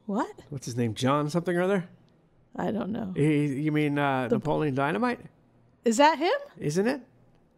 What? 0.05 0.31
What's 0.49 0.65
his 0.65 0.75
name? 0.77 0.93
John 0.95 1.29
something 1.29 1.55
or 1.55 1.61
other. 1.61 1.89
I 2.55 2.71
don't 2.71 2.91
know. 2.91 3.13
He, 3.15 3.45
you 3.61 3.71
mean 3.71 3.97
uh, 3.99 4.27
Napoleon 4.29 4.73
Dynamite? 4.73 5.19
Is 5.85 5.97
that 5.97 6.17
him? 6.17 6.31
Isn't 6.57 6.87
it? 6.87 7.01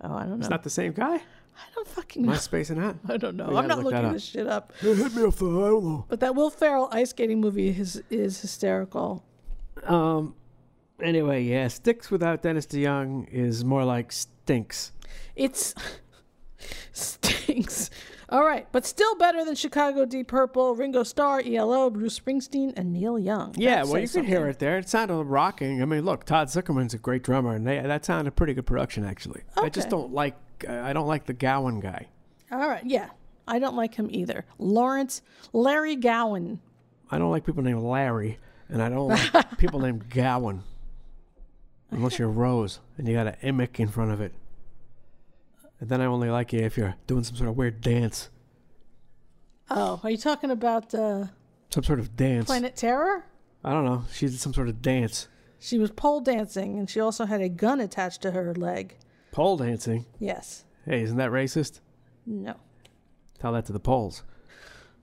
Oh, 0.01 0.13
I 0.13 0.21
don't 0.21 0.31
know. 0.31 0.35
It's 0.37 0.49
not 0.49 0.63
the 0.63 0.69
same 0.69 0.93
guy. 0.93 1.15
I 1.15 1.65
don't 1.75 1.87
fucking 1.87 2.23
Am 2.23 2.29
I 2.29 2.33
know. 2.33 2.39
spacing 2.39 2.79
out? 2.79 2.97
I 3.07 3.17
don't 3.17 3.35
know. 3.35 3.47
We 3.49 3.55
I'm 3.57 3.67
not 3.67 3.77
look 3.83 3.93
looking 3.93 4.11
this 4.11 4.23
shit 4.23 4.47
up. 4.47 4.73
It 4.81 4.95
hit 4.97 5.13
me 5.13 5.23
off 5.23 5.37
the. 5.37 5.45
I 5.45 5.69
don't 5.69 5.83
know. 5.83 6.05
But 6.09 6.19
that 6.21 6.33
Will 6.35 6.49
Ferrell 6.49 6.89
ice 6.91 7.11
skating 7.11 7.39
movie 7.39 7.69
is 7.69 8.01
is 8.09 8.41
hysterical. 8.41 9.23
Um. 9.83 10.35
Anyway, 11.01 11.43
yeah, 11.43 11.67
Styx 11.67 12.09
without 12.11 12.41
Dennis 12.43 12.65
DeYoung 12.65 13.27
is 13.29 13.63
more 13.65 13.83
like 13.83 14.11
stinks. 14.11 14.91
It's 15.35 15.73
stinks. 16.91 17.89
All 18.29 18.43
right, 18.43 18.67
but 18.71 18.85
still 18.85 19.15
better 19.15 19.45
than 19.45 19.53
Chicago 19.53 20.05
Deep 20.05 20.27
Purple, 20.27 20.75
Ringo 20.75 21.03
Starr, 21.03 21.43
ELO, 21.45 21.89
Bruce 21.91 22.17
Springsteen, 22.19 22.73
and 22.75 22.91
Neil 22.91 23.19
Young. 23.19 23.53
Yeah, 23.55 23.83
That 23.83 23.87
well, 23.87 23.99
you 24.01 24.07
says 24.07 24.21
could 24.21 24.25
hear 24.29 24.47
it 24.47 24.57
there. 24.59 24.77
It 24.79 24.89
sounded 24.89 25.15
rocking. 25.25 25.81
I 25.81 25.85
mean, 25.85 26.03
look, 26.03 26.23
Todd 26.23 26.47
Sucherman's 26.47 26.93
a 26.95 26.97
great 26.97 27.21
drummer, 27.21 27.53
and 27.53 27.67
they, 27.67 27.79
that 27.79 28.05
sounded 28.05 28.29
a 28.29 28.31
pretty 28.31 28.53
good 28.55 28.65
production, 28.65 29.03
actually. 29.05 29.41
I 29.55 29.69
just 29.69 29.89
don't 29.89 30.13
like. 30.13 30.35
Uh, 30.67 30.73
I 30.73 30.93
don't 30.93 31.07
like 31.07 31.25
the 31.25 31.33
Gowan 31.33 31.79
guy. 31.79 32.07
All 32.51 32.67
right, 32.67 32.83
yeah. 32.85 33.09
I 33.47 33.59
don't 33.59 33.75
like 33.75 33.95
him 33.95 34.07
either. 34.09 34.45
Lawrence 34.57 35.21
Larry 35.51 35.95
Gowan. 35.97 36.59
I 37.11 37.17
don't 37.19 37.29
like 37.29 37.45
people 37.45 37.61
named 37.61 37.81
Larry. 37.83 38.39
and 38.69 38.81
I 38.81 38.89
don't 38.89 39.09
like 39.09 39.57
people 39.59 39.79
named 39.81 40.09
Gowan. 40.09 40.63
Unless 41.91 42.17
you're 42.17 42.29
Rose 42.29 42.79
and 42.97 43.07
you 43.07 43.13
got 43.13 43.27
an 43.27 43.35
Emic 43.43 43.79
in 43.79 43.87
front 43.89 44.11
of 44.11 44.21
it. 44.21 44.33
And 45.83 45.89
then 45.89 45.99
I 45.99 46.05
only 46.05 46.29
like 46.29 46.53
you 46.53 46.61
if 46.61 46.77
you're 46.77 46.95
doing 47.07 47.25
some 47.25 47.35
sort 47.35 47.49
of 47.49 47.57
weird 47.57 47.81
dance. 47.81 48.29
Oh, 49.69 49.99
are 50.01 50.09
you 50.09 50.15
talking 50.15 50.49
about 50.49 50.95
uh, 50.95 51.25
Some 51.71 51.83
sort 51.83 51.99
of 51.99 52.15
dance. 52.15 52.45
Planet 52.45 52.77
Terror? 52.77 53.25
I 53.65 53.73
don't 53.73 53.83
know. 53.83 54.05
She 54.13 54.27
did 54.27 54.39
some 54.39 54.53
sort 54.53 54.69
of 54.69 54.81
dance. 54.81 55.27
She 55.59 55.77
was 55.77 55.91
pole 55.91 56.21
dancing, 56.21 56.79
and 56.79 56.89
she 56.89 57.01
also 57.01 57.25
had 57.25 57.41
a 57.41 57.49
gun 57.49 57.81
attached 57.81 58.21
to 58.21 58.31
her 58.31 58.53
leg. 58.55 58.95
Pole 59.33 59.57
dancing. 59.57 60.05
Yes. 60.19 60.63
Hey, 60.85 61.01
isn't 61.01 61.17
that 61.17 61.31
racist? 61.31 61.81
No. 62.25 62.55
Tell 63.39 63.51
that 63.51 63.65
to 63.65 63.73
the 63.73 63.79
Poles. 63.81 64.23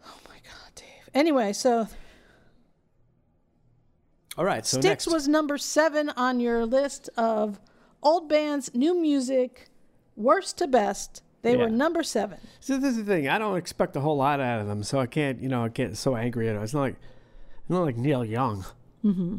Oh 0.07 0.17
my 0.31 0.37
God, 0.37 0.75
Dave. 0.77 1.11
Anyway, 1.13 1.53
so 1.53 1.89
All 4.39 4.47
right, 4.47 4.65
so 4.65 4.79
Styx 4.81 5.07
next. 5.07 5.13
was 5.13 5.29
number 5.29 5.59
seven 5.59 6.09
on 6.17 6.41
your 6.41 6.65
list 6.65 7.11
of 7.19 7.61
old 8.03 8.31
bands, 8.31 8.75
new 8.75 8.99
music, 8.99 9.70
worst 10.21 10.59
to 10.59 10.69
best. 10.69 11.23
They 11.43 11.57
were 11.57 11.71
number 11.71 12.03
seven. 12.03 12.39
So 12.61 12.77
this 12.77 12.91
is 12.91 13.05
the 13.05 13.05
thing. 13.05 13.29
I 13.29 13.39
don't 13.39 13.57
expect 13.57 13.97
a 13.97 14.01
whole 14.01 14.19
lot 14.19 14.41
out 14.41 14.61
of 14.61 14.67
them, 14.67 14.83
so 14.83 14.99
I 14.99 15.07
can't, 15.07 15.41
you 15.41 15.49
know, 15.49 15.65
I 15.65 15.69
get 15.69 15.97
so 15.97 16.15
angry 16.15 16.49
at 16.51 16.53
them. 16.53 16.63
It's 16.63 16.75
not 16.75 16.83
like, 16.83 16.97
it's 17.61 17.71
not 17.71 17.83
like 17.83 17.97
Neil 17.97 18.25
Young. 18.25 18.67
Mm-hmm. 19.03 19.39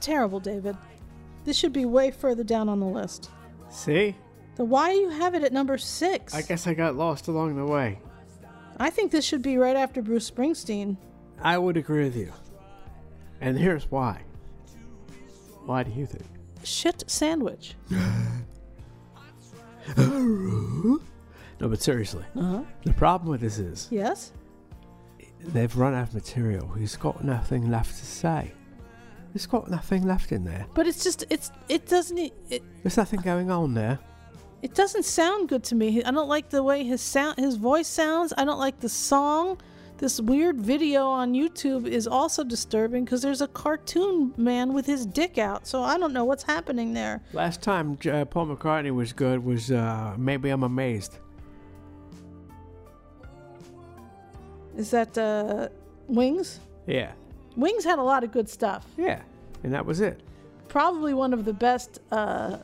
Terrible, 0.03 0.39
David. 0.39 0.77
This 1.45 1.57
should 1.57 1.73
be 1.73 1.85
way 1.85 2.11
further 2.11 2.43
down 2.43 2.69
on 2.69 2.79
the 2.79 2.85
list. 2.85 3.29
see, 3.69 4.15
So 4.55 4.63
why 4.63 4.91
do 4.93 4.97
you 4.99 5.09
have 5.09 5.33
it 5.33 5.43
at 5.43 5.51
number 5.51 5.77
six? 5.77 6.33
I 6.33 6.41
guess 6.41 6.67
I 6.67 6.73
got 6.73 6.95
lost 6.95 7.27
along 7.27 7.55
the 7.55 7.65
way. 7.65 7.99
I 8.77 8.89
think 8.89 9.11
this 9.11 9.25
should 9.25 9.41
be 9.41 9.57
right 9.57 9.75
after 9.75 10.01
Bruce 10.01 10.29
Springsteen. 10.29 10.97
I 11.41 11.57
would 11.57 11.75
agree 11.77 12.03
with 12.05 12.15
you, 12.15 12.31
and 13.41 13.57
here's 13.57 13.89
why. 13.91 14.21
Why 15.65 15.83
do 15.83 15.91
you 15.91 16.05
think? 16.05 16.25
Shit 16.63 17.03
sandwich. 17.07 17.75
No, 21.59 21.69
but 21.69 21.81
seriously, 21.81 22.23
Uh-huh. 22.35 22.63
the 22.83 22.93
problem 22.93 23.29
with 23.31 23.41
this 23.41 23.57
is 23.59 23.87
Yes? 23.91 24.31
they've 25.39 25.75
run 25.77 25.93
out 25.93 26.09
of 26.09 26.13
material. 26.13 26.67
He's 26.73 26.95
got 26.95 27.23
nothing 27.23 27.69
left 27.69 27.97
to 27.99 28.05
say. 28.05 28.51
He's 29.33 29.47
got 29.47 29.69
nothing 29.69 30.03
left 30.07 30.31
in 30.31 30.43
there. 30.45 30.67
But 30.75 30.87
it's 30.87 31.03
just 31.03 31.25
it's 31.29 31.51
it 31.67 31.87
doesn't 31.87 32.17
it, 32.17 32.63
There's 32.83 32.97
nothing 32.97 33.19
going 33.21 33.49
on 33.49 33.73
there. 33.73 33.99
it 34.61 34.75
doesn't 34.75 35.03
sound 35.03 35.49
good 35.49 35.63
to 35.65 35.75
me. 35.75 36.03
I 36.03 36.11
don't 36.11 36.29
like 36.29 36.49
the 36.49 36.61
way 36.63 36.83
his 36.83 37.01
sound 37.01 37.39
his 37.39 37.55
voice 37.55 37.87
sounds. 37.87 38.31
I 38.37 38.45
don't 38.45 38.59
like 38.59 38.79
the 38.79 38.89
song. 38.89 39.59
This 39.97 40.19
weird 40.19 40.59
video 40.59 41.05
on 41.05 41.33
YouTube 41.33 41.87
is 41.87 42.07
also 42.07 42.43
disturbing 42.43 43.05
because 43.05 43.21
there's 43.21 43.41
a 43.41 43.47
cartoon 43.47 44.33
man 44.37 44.73
with 44.73 44.85
his 44.85 45.05
dick 45.05 45.37
out. 45.37 45.65
So 45.65 45.81
I 45.81 45.97
don't 45.97 46.13
know 46.13 46.25
what's 46.25 46.43
happening 46.43 46.93
there. 46.93 47.21
Last 47.31 47.61
time 47.61 47.97
uh, 48.11 48.25
Paul 48.25 48.47
McCartney 48.47 48.93
was 48.93 49.13
good 49.13 49.43
was 49.43 49.71
uh, 49.71 50.13
maybe 50.17 50.49
I'm 50.49 50.63
amazed. 50.63 51.17
Is 54.75 54.91
that 54.91 55.17
uh, 55.17 55.69
Wings? 56.07 56.59
Yeah, 56.87 57.11
Wings 57.55 57.83
had 57.83 57.99
a 57.99 58.03
lot 58.03 58.23
of 58.23 58.31
good 58.31 58.49
stuff. 58.49 58.85
yeah, 58.97 59.21
and 59.63 59.73
that 59.73 59.85
was 59.85 60.01
it. 60.01 60.21
Probably 60.67 61.13
one 61.13 61.33
of 61.33 61.45
the 61.45 61.53
best 61.53 61.99
uh, 62.11 62.57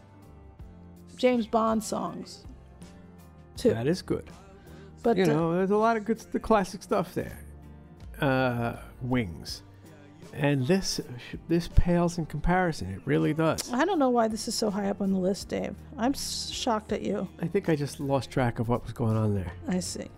James 1.16 1.46
Bond 1.46 1.84
songs. 1.84 2.46
Too. 3.56 3.72
That 3.74 3.88
is 3.88 4.02
good. 4.02 4.30
but 5.04 5.18
you 5.18 5.24
uh, 5.24 5.28
know, 5.28 5.54
there's 5.54 5.72
a 5.72 5.78
lot 5.78 5.98
of 5.98 6.06
good, 6.06 6.20
the 6.32 6.40
classic 6.40 6.82
stuff 6.82 7.14
there. 7.14 7.40
Uh, 8.22 8.78
wings, 9.02 9.64
and 10.34 10.68
this 10.68 11.00
this 11.48 11.70
pales 11.76 12.18
in 12.18 12.26
comparison. 12.26 12.94
It 12.94 13.02
really 13.06 13.34
does. 13.34 13.72
I 13.72 13.86
don't 13.86 14.00
know 14.00 14.10
why 14.10 14.28
this 14.28 14.48
is 14.48 14.56
so 14.56 14.70
high 14.70 14.90
up 14.90 15.02
on 15.02 15.14
the 15.14 15.20
list, 15.20 15.50
Dave. 15.50 15.76
I'm 15.98 16.14
shocked 16.14 16.92
at 16.92 17.02
you. 17.02 17.28
I 17.42 17.48
think 17.48 17.70
I 17.70 17.76
just 17.76 18.00
lost 18.00 18.30
track 18.30 18.60
of 18.60 18.68
what 18.68 18.84
was 18.84 18.94
going 18.94 19.16
on 19.16 19.36
there. 19.36 19.52
I 19.68 19.80
see. 19.80 20.10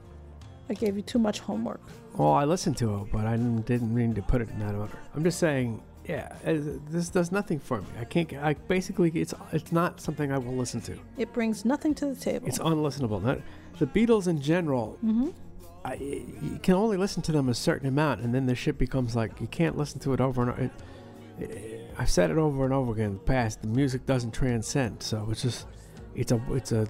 I 0.69 0.73
gave 0.73 0.95
you 0.95 1.02
too 1.02 1.19
much 1.19 1.39
homework. 1.39 1.81
Well, 2.15 2.33
I 2.33 2.43
listened 2.43 2.77
to 2.77 2.97
it, 2.97 3.11
but 3.11 3.25
I 3.25 3.38
didn't, 3.38 3.93
mean 3.93 4.13
to 4.15 4.21
put 4.21 4.41
it 4.41 4.49
in 4.49 4.59
that 4.59 4.75
order. 4.75 4.97
I'm 5.15 5.23
just 5.23 5.39
saying, 5.39 5.81
yeah, 6.05 6.35
uh, 6.45 6.57
this 6.89 7.09
does 7.09 7.31
nothing 7.31 7.59
for 7.59 7.81
me. 7.81 7.88
I 7.99 8.03
can't. 8.03 8.33
I 8.33 8.53
basically, 8.53 9.11
it's 9.11 9.33
it's 9.53 9.71
not 9.71 10.01
something 10.01 10.31
I 10.31 10.38
will 10.38 10.55
listen 10.55 10.81
to. 10.81 10.97
It 11.17 11.31
brings 11.31 11.63
nothing 11.63 11.95
to 11.95 12.07
the 12.07 12.15
table. 12.15 12.47
It's 12.47 12.59
unlistenable. 12.59 13.21
Not, 13.21 13.39
the 13.79 13.85
Beatles 13.88 14.27
in 14.27 14.41
general, 14.41 14.99
I, 15.85 15.95
you 15.95 16.59
can 16.61 16.75
only 16.75 16.97
listen 16.97 17.21
to 17.23 17.31
them 17.31 17.49
a 17.49 17.53
certain 17.53 17.88
amount, 17.88 18.21
and 18.21 18.33
then 18.33 18.45
the 18.45 18.55
shit 18.55 18.77
becomes 18.77 19.15
like 19.15 19.39
you 19.39 19.47
can't 19.47 19.77
listen 19.77 19.99
to 20.01 20.13
it 20.13 20.21
over 20.21 20.41
and 20.41 20.51
over. 20.51 20.61
It, 20.63 20.71
it, 21.39 21.91
I've 21.97 22.09
said 22.09 22.29
it 22.29 22.38
over 22.38 22.65
and 22.65 22.73
over 22.73 22.91
again 22.91 23.05
in 23.05 23.13
the 23.13 23.19
past. 23.19 23.61
The 23.61 23.67
music 23.67 24.05
doesn't 24.05 24.31
transcend, 24.31 25.01
so 25.01 25.27
it's 25.31 25.43
just 25.43 25.67
it's 26.15 26.31
a 26.31 26.41
it's 26.49 26.71
a 26.71 26.88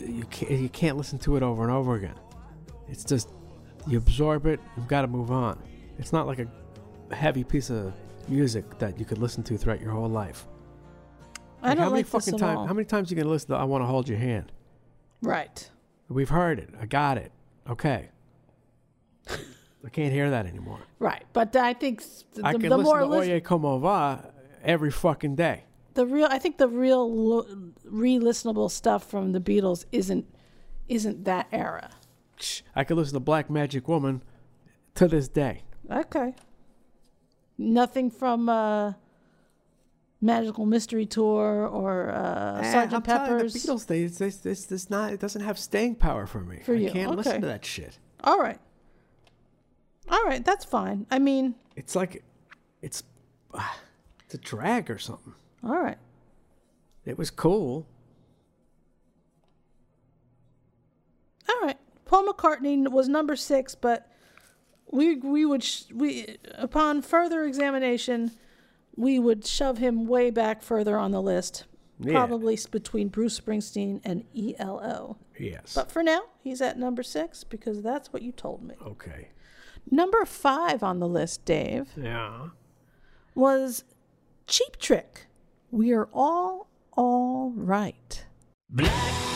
you 0.00 0.24
can't 0.30 0.52
you 0.52 0.68
can't 0.68 0.96
listen 0.96 1.18
to 1.20 1.36
it 1.36 1.42
over 1.42 1.62
and 1.62 1.72
over 1.72 1.94
again. 1.96 2.14
It's 2.88 3.04
just 3.04 3.28
you 3.86 3.98
absorb 3.98 4.46
it. 4.46 4.60
You've 4.76 4.88
got 4.88 5.02
to 5.02 5.06
move 5.08 5.30
on. 5.30 5.58
It's 5.98 6.12
not 6.12 6.26
like 6.26 6.38
a 6.40 7.14
heavy 7.14 7.44
piece 7.44 7.70
of 7.70 7.92
music 8.28 8.78
that 8.78 8.98
you 8.98 9.04
could 9.04 9.18
listen 9.18 9.42
to 9.44 9.56
throughout 9.56 9.80
your 9.80 9.90
whole 9.92 10.08
life. 10.08 10.46
I 11.62 11.68
don't 11.74 11.78
how 11.78 11.90
many 11.90 12.02
like 12.02 12.10
this 12.12 12.28
at 12.28 12.38
times? 12.38 12.42
all. 12.58 12.66
How 12.66 12.72
many 12.74 12.84
times 12.84 13.10
you 13.10 13.16
gonna 13.16 13.28
listen 13.30 13.48
to 13.50 13.56
"I 13.56 13.64
Want 13.64 13.82
to 13.82 13.86
Hold 13.86 14.08
Your 14.08 14.18
Hand"? 14.18 14.52
right. 15.22 15.70
We've 16.10 16.28
heard 16.28 16.58
it. 16.58 16.70
I 16.80 16.86
got 16.86 17.18
it. 17.18 17.32
Okay. 17.68 18.08
I 19.28 19.88
can't 19.90 20.12
hear 20.12 20.30
that 20.30 20.46
anymore. 20.46 20.78
Right. 20.98 21.24
But 21.32 21.54
I 21.56 21.72
think 21.74 22.00
s- 22.00 22.24
the, 22.34 22.46
I 22.46 22.52
can 22.52 22.62
the 22.62 22.76
listen 22.76 22.84
more 22.84 22.98
to 23.00 23.06
lis- 23.06 23.28
Oye 23.28 23.40
Como 23.40 23.78
Va 23.78 24.32
every 24.62 24.90
fucking 24.90 25.34
day. 25.36 25.64
the 25.94 26.06
real 26.06 26.26
I 26.30 26.38
think 26.38 26.58
the 26.58 26.68
real 26.68 27.12
lo- 27.12 27.46
re-listenable 27.84 28.70
stuff 28.70 29.08
from 29.08 29.32
the 29.32 29.40
Beatles 29.40 29.84
isn't 29.92 30.26
isn't 30.88 31.24
that 31.24 31.46
era. 31.52 31.90
I 32.74 32.84
could 32.84 32.96
listen 32.96 33.14
to 33.14 33.20
Black 33.20 33.48
Magic 33.50 33.88
Woman 33.88 34.22
to 34.94 35.08
this 35.08 35.28
day. 35.28 35.62
Okay. 35.90 36.34
Nothing 37.56 38.10
from 38.10 38.48
uh, 38.48 38.92
Magical 40.20 40.66
Mystery 40.66 41.06
Tour 41.06 41.66
or 41.66 42.10
uh, 42.10 42.60
Eh, 42.60 42.72
Sergeant 42.72 42.94
I'm 42.94 43.02
telling 43.02 43.30
you, 43.30 43.36
Pepper's. 43.36 43.52
The 43.54 43.58
Beatles, 43.58 43.86
they, 43.86 44.06
this, 44.06 44.36
this, 44.38 44.64
this 44.66 44.90
not, 44.90 45.12
it 45.12 45.20
doesn't 45.20 45.42
have 45.42 45.58
staying 45.58 45.96
power 45.96 46.26
for 46.26 46.40
me. 46.40 46.60
For 46.64 46.74
I 46.74 46.78
you, 46.78 46.90
can't 46.90 47.08
okay. 47.08 47.16
listen 47.16 47.40
to 47.40 47.46
that 47.48 47.64
shit. 47.64 47.98
All 48.24 48.38
right. 48.38 48.58
All 50.10 50.24
right, 50.24 50.44
that's 50.44 50.64
fine. 50.64 51.06
I 51.10 51.18
mean, 51.18 51.54
It's 51.76 51.94
like, 51.94 52.22
it's, 52.80 53.02
ah, 53.54 53.76
it's 54.24 54.34
a 54.34 54.38
drag 54.38 54.90
or 54.90 54.98
something. 54.98 55.34
all 55.64 55.78
right. 55.78 55.98
It 57.04 57.16
was 57.18 57.30
cool. 57.30 57.86
All 61.48 61.60
right. 61.62 61.78
Paul 62.08 62.26
McCartney 62.26 62.90
was 62.90 63.08
number 63.08 63.36
six, 63.36 63.74
but 63.76 64.10
we 64.90 65.16
we 65.16 65.44
would 65.46 65.62
sh- 65.62 65.84
we 65.94 66.38
upon 66.54 67.02
further 67.02 67.44
examination, 67.44 68.32
we 68.96 69.18
would 69.20 69.46
shove 69.46 69.78
him 69.78 70.06
way 70.06 70.30
back 70.30 70.62
further 70.62 70.96
on 70.98 71.12
the 71.12 71.22
list, 71.22 71.66
Yeah. 72.00 72.14
probably 72.14 72.58
between 72.70 73.08
Bruce 73.08 73.38
Springsteen 73.38 74.00
and 74.04 74.24
ELO. 74.34 75.18
Yes. 75.38 75.74
But 75.74 75.92
for 75.92 76.02
now, 76.02 76.22
he's 76.42 76.60
at 76.60 76.78
number 76.78 77.02
six 77.04 77.44
because 77.44 77.82
that's 77.82 78.12
what 78.12 78.22
you 78.22 78.32
told 78.32 78.62
me. 78.62 78.74
okay. 78.84 79.28
Number 79.90 80.24
five 80.24 80.82
on 80.82 80.98
the 80.98 81.08
list, 81.08 81.44
Dave, 81.44 81.90
Yeah. 81.96 82.48
was 83.34 83.84
Cheap 84.46 84.78
Trick. 84.78 85.26
We 85.70 85.92
are 85.92 86.08
all 86.12 86.68
all 86.92 87.50
right. 87.54 88.24
Blackberry 88.70 89.27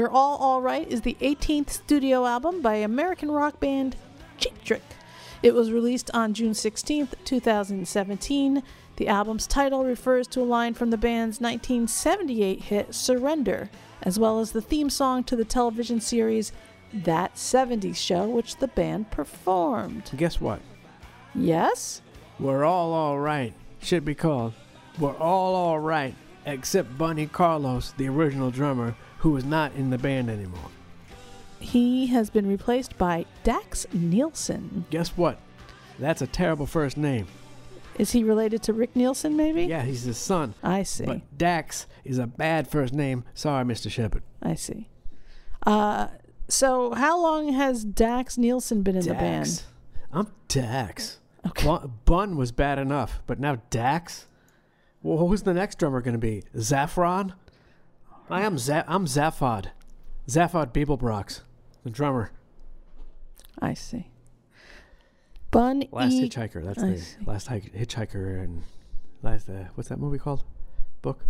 We're 0.00 0.08
All 0.08 0.38
All 0.38 0.62
Right 0.62 0.88
is 0.88 1.02
the 1.02 1.18
18th 1.20 1.68
studio 1.68 2.24
album 2.24 2.62
by 2.62 2.76
American 2.76 3.30
rock 3.30 3.60
band 3.60 3.96
Cheap 4.38 4.64
Trick. 4.64 4.82
It 5.42 5.52
was 5.52 5.72
released 5.72 6.10
on 6.14 6.32
June 6.32 6.54
16, 6.54 7.08
2017. 7.22 8.62
The 8.96 9.08
album's 9.08 9.46
title 9.46 9.84
refers 9.84 10.26
to 10.28 10.40
a 10.40 10.42
line 10.42 10.72
from 10.72 10.88
the 10.88 10.96
band's 10.96 11.38
1978 11.38 12.62
hit 12.62 12.94
Surrender, 12.94 13.68
as 14.02 14.18
well 14.18 14.40
as 14.40 14.52
the 14.52 14.62
theme 14.62 14.88
song 14.88 15.22
to 15.24 15.36
the 15.36 15.44
television 15.44 16.00
series 16.00 16.50
That 16.94 17.34
70s 17.34 17.96
Show, 17.96 18.26
which 18.26 18.56
the 18.56 18.68
band 18.68 19.10
performed. 19.10 20.12
Guess 20.16 20.40
what? 20.40 20.60
Yes? 21.34 22.00
We're 22.38 22.64
all 22.64 22.94
all 22.94 23.18
right. 23.18 23.52
Should 23.82 24.06
be 24.06 24.14
called. 24.14 24.54
We're 24.98 25.18
all 25.18 25.54
all 25.54 25.78
right, 25.78 26.14
except 26.46 26.96
Bunny 26.96 27.26
Carlos, 27.26 27.92
the 27.98 28.08
original 28.08 28.50
drummer, 28.50 28.96
who 29.20 29.36
is 29.36 29.44
not 29.44 29.74
in 29.74 29.90
the 29.90 29.98
band 29.98 30.30
anymore. 30.30 30.70
He 31.60 32.06
has 32.06 32.30
been 32.30 32.46
replaced 32.46 32.96
by 32.96 33.26
Dax 33.44 33.86
Nielsen. 33.92 34.86
Guess 34.88 35.10
what? 35.10 35.38
That's 35.98 36.22
a 36.22 36.26
terrible 36.26 36.64
first 36.64 36.96
name. 36.96 37.26
Is 37.98 38.12
he 38.12 38.24
related 38.24 38.62
to 38.62 38.72
Rick 38.72 38.96
Nielsen, 38.96 39.36
maybe? 39.36 39.64
Yeah, 39.64 39.82
he's 39.82 40.04
his 40.04 40.16
son. 40.16 40.54
I 40.62 40.84
see. 40.84 41.04
But 41.04 41.36
Dax 41.36 41.86
is 42.02 42.18
a 42.18 42.26
bad 42.26 42.66
first 42.66 42.94
name. 42.94 43.24
Sorry, 43.34 43.62
Mr. 43.62 43.90
Shepard. 43.90 44.22
I 44.42 44.54
see. 44.54 44.88
Uh, 45.66 46.08
so 46.48 46.94
how 46.94 47.20
long 47.20 47.52
has 47.52 47.84
Dax 47.84 48.38
Nielsen 48.38 48.82
been 48.82 48.96
in 48.96 49.04
the 49.06 49.12
band? 49.12 49.62
I'm 50.10 50.28
Dax. 50.48 51.18
Okay. 51.46 51.66
Bun, 51.66 51.92
Bun 52.06 52.36
was 52.38 52.52
bad 52.52 52.78
enough, 52.78 53.20
but 53.26 53.38
now 53.38 53.60
Dax? 53.68 54.28
Well, 55.02 55.18
who's 55.18 55.42
the 55.42 55.54
next 55.54 55.78
drummer 55.78 56.00
going 56.00 56.14
to 56.14 56.18
be? 56.18 56.42
Zaffron? 56.56 57.34
I 58.30 58.42
am 58.42 58.58
Za- 58.58 58.84
I'm 58.86 59.06
Zaphod. 59.06 59.66
Zaphod 60.28 60.72
Beeblebrox, 60.72 61.40
the 61.82 61.90
drummer. 61.90 62.30
I 63.58 63.74
see. 63.74 64.06
Bun 65.50 65.84
Last 65.90 66.12
E. 66.12 66.28
Hitchhiker. 66.28 66.64
That's 66.64 66.82
I 66.82 66.90
the 66.90 66.98
see. 66.98 67.16
last 67.26 67.48
hike, 67.48 67.72
Hitchhiker 67.74 68.42
and 68.44 68.62
last. 69.22 69.48
Uh, 69.48 69.64
what's 69.74 69.88
that 69.88 69.98
movie 69.98 70.18
called? 70.18 70.44
Book. 71.02 71.20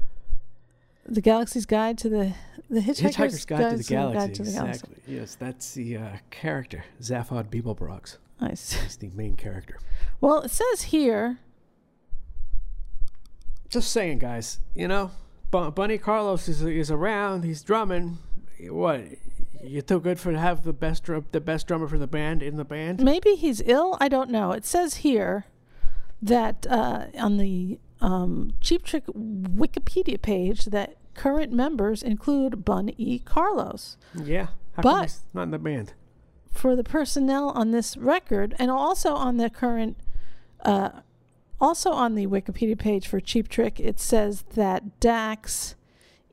The 1.06 1.22
Galaxy's 1.22 1.64
Guide 1.64 1.96
to 1.98 2.10
the 2.10 2.34
the 2.68 2.80
Hitchhiker's, 2.80 3.16
Hitchhiker's 3.16 3.44
Guide, 3.46 3.70
to 3.70 3.76
the 3.78 3.84
Galaxy. 3.84 4.18
Guide 4.18 4.34
to 4.34 4.42
the 4.42 4.50
Galaxy. 4.52 4.84
exactly. 4.84 5.14
Yes, 5.14 5.34
that's 5.36 5.72
the 5.74 5.96
uh, 5.96 6.08
character. 6.30 6.84
Zaphod 7.00 7.46
Beeblebrox. 7.48 8.18
I 8.40 8.54
see. 8.54 8.78
He's 8.82 8.96
the 8.98 9.10
main 9.14 9.36
character. 9.36 9.78
Well, 10.20 10.42
it 10.42 10.50
says 10.50 10.82
here. 10.82 11.38
Just 13.70 13.90
saying, 13.90 14.18
guys. 14.18 14.58
You 14.74 14.88
know, 14.88 15.10
Bu- 15.50 15.70
Bunny 15.70 15.98
Carlos 15.98 16.48
is 16.48 16.62
is 16.62 16.90
around. 16.90 17.44
He's 17.44 17.62
drumming. 17.62 18.18
What? 18.68 19.02
You're 19.62 19.82
too 19.82 20.00
good 20.00 20.18
for 20.18 20.32
to 20.32 20.38
have 20.38 20.64
the 20.64 20.72
best 20.72 21.04
drum, 21.04 21.26
the 21.32 21.40
best 21.40 21.66
drummer 21.66 21.86
for 21.86 21.98
the 21.98 22.06
band 22.06 22.42
in 22.42 22.56
the 22.56 22.64
band. 22.64 23.02
Maybe 23.02 23.34
he's 23.34 23.60
ill. 23.66 23.96
I 24.00 24.08
don't 24.08 24.30
know. 24.30 24.52
It 24.52 24.64
says 24.64 24.96
here 24.96 25.44
that 26.22 26.66
uh, 26.68 27.06
on 27.18 27.36
the 27.36 27.78
um, 28.00 28.54
Cheap 28.60 28.84
Trick 28.84 29.04
Wikipedia 29.06 30.20
page 30.20 30.66
that 30.66 30.96
current 31.14 31.52
members 31.52 32.02
include 32.02 32.64
Bun 32.64 32.90
E. 32.96 33.18
Carlos. 33.18 33.96
Yeah. 34.14 34.48
But- 34.80 35.02
he's 35.02 35.20
not 35.34 35.42
in 35.44 35.50
the 35.50 35.58
band? 35.58 35.92
for 36.52 36.74
the 36.74 36.82
personnel 36.82 37.50
on 37.50 37.70
this 37.70 37.96
record 37.96 38.56
and 38.58 38.72
also 38.72 39.14
on 39.14 39.36
the 39.36 39.48
current 39.48 39.96
uh, 40.64 40.90
also 41.60 41.90
on 41.90 42.14
the 42.14 42.26
wikipedia 42.26 42.78
page 42.78 43.06
for 43.06 43.20
cheap 43.20 43.48
trick 43.48 43.78
it 43.80 43.98
says 44.00 44.42
that 44.54 44.98
dax 45.00 45.74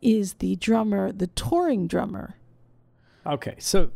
is 0.02 0.36
the 0.36 0.56
drummer 0.58 1.12
the 1.12 1.28
touring 1.28 1.88
drummer 1.88 2.36
Okay, 3.26 3.56
so 3.60 3.92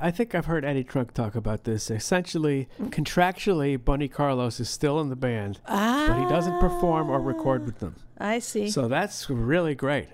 I 0.00 0.10
think 0.10 0.34
I've 0.34 0.46
heard 0.46 0.64
Eddie 0.64 0.82
Trunk 0.82 1.12
talk 1.12 1.34
about 1.34 1.64
this. 1.64 1.90
Essentially, 1.90 2.68
contractually, 2.84 3.76
Bunny 3.82 4.08
Carlos 4.08 4.58
is 4.60 4.70
still 4.70 4.98
in 4.98 5.10
the 5.10 5.16
band, 5.16 5.60
ah, 5.66 6.06
but 6.08 6.18
he 6.22 6.26
doesn't 6.26 6.58
perform 6.58 7.10
or 7.10 7.20
record 7.20 7.66
with 7.66 7.80
them. 7.80 7.96
i 8.16 8.38
see 8.38 8.70
So 8.70 8.88
that's 8.88 9.28
really 9.28 9.74
great. 9.74 10.08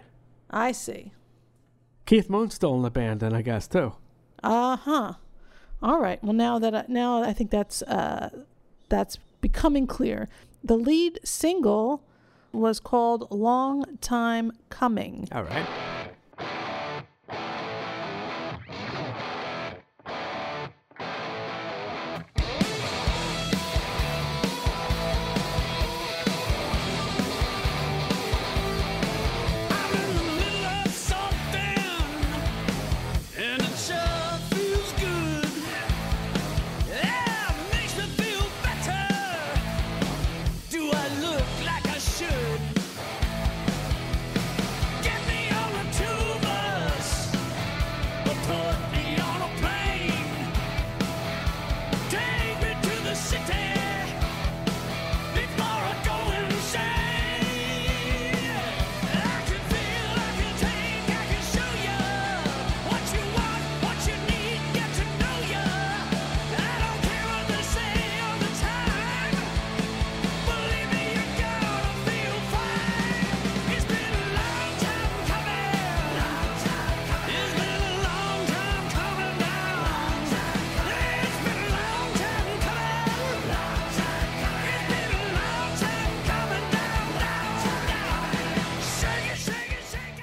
i 0.51 0.73
see 0.73 1.13
Keith 2.05 2.29
Moon's 2.29 2.55
still 2.55 2.75
in 2.75 2.83
the 2.83 2.91
band, 2.91 3.21
then 3.21 3.33
I 3.33 3.43
guess 3.43 3.69
too. 3.69 3.95
uh-huh 4.43 5.13
all 5.81 6.01
right 6.01 6.23
well 6.25 6.33
now 6.33 6.59
that 6.59 6.75
I, 6.75 6.85
now 6.89 7.23
i 7.23 7.33
think 7.33 7.51
that's 7.51 7.83
uh 7.83 8.29
that's 8.89 9.19
becoming 9.43 9.87
clear 9.87 10.29
the 10.65 10.77
lead 10.77 11.21
single 11.23 12.03
was 12.53 12.81
called 12.81 13.31
long 13.31 13.85
time 14.01 14.53
coming 14.71 15.29
All 15.33 15.43
right. 15.45 15.67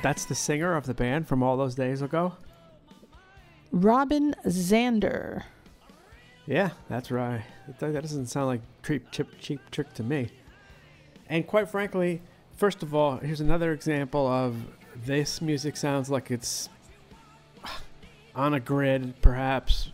That's 0.09 0.25
the 0.25 0.33
singer 0.33 0.75
of 0.75 0.87
the 0.87 0.95
band 0.95 1.27
from 1.27 1.43
all 1.43 1.55
those 1.55 1.75
days 1.75 2.01
ago. 2.01 2.33
Robin 3.71 4.33
Zander. 4.47 5.43
Yeah, 6.47 6.71
that's 6.89 7.11
right. 7.11 7.43
That, 7.77 7.93
doesn't 7.93 8.25
sound 8.25 8.47
like 8.47 8.61
cheap, 8.83 9.11
cheap, 9.11 9.27
cheap 9.39 9.61
trick 9.69 9.93
to 9.93 10.01
me. 10.01 10.31
And 11.27 11.45
quite 11.45 11.69
frankly, 11.69 12.23
first 12.57 12.81
of 12.81 12.95
all, 12.95 13.17
here's 13.17 13.39
another 13.39 13.71
example 13.71 14.27
of 14.27 14.55
this 14.95 15.43
music 15.43 15.77
sounds 15.77 16.09
like 16.09 16.31
it's 16.31 16.69
on 18.33 18.55
a 18.55 18.59
grid, 18.59 19.13
perhaps, 19.21 19.91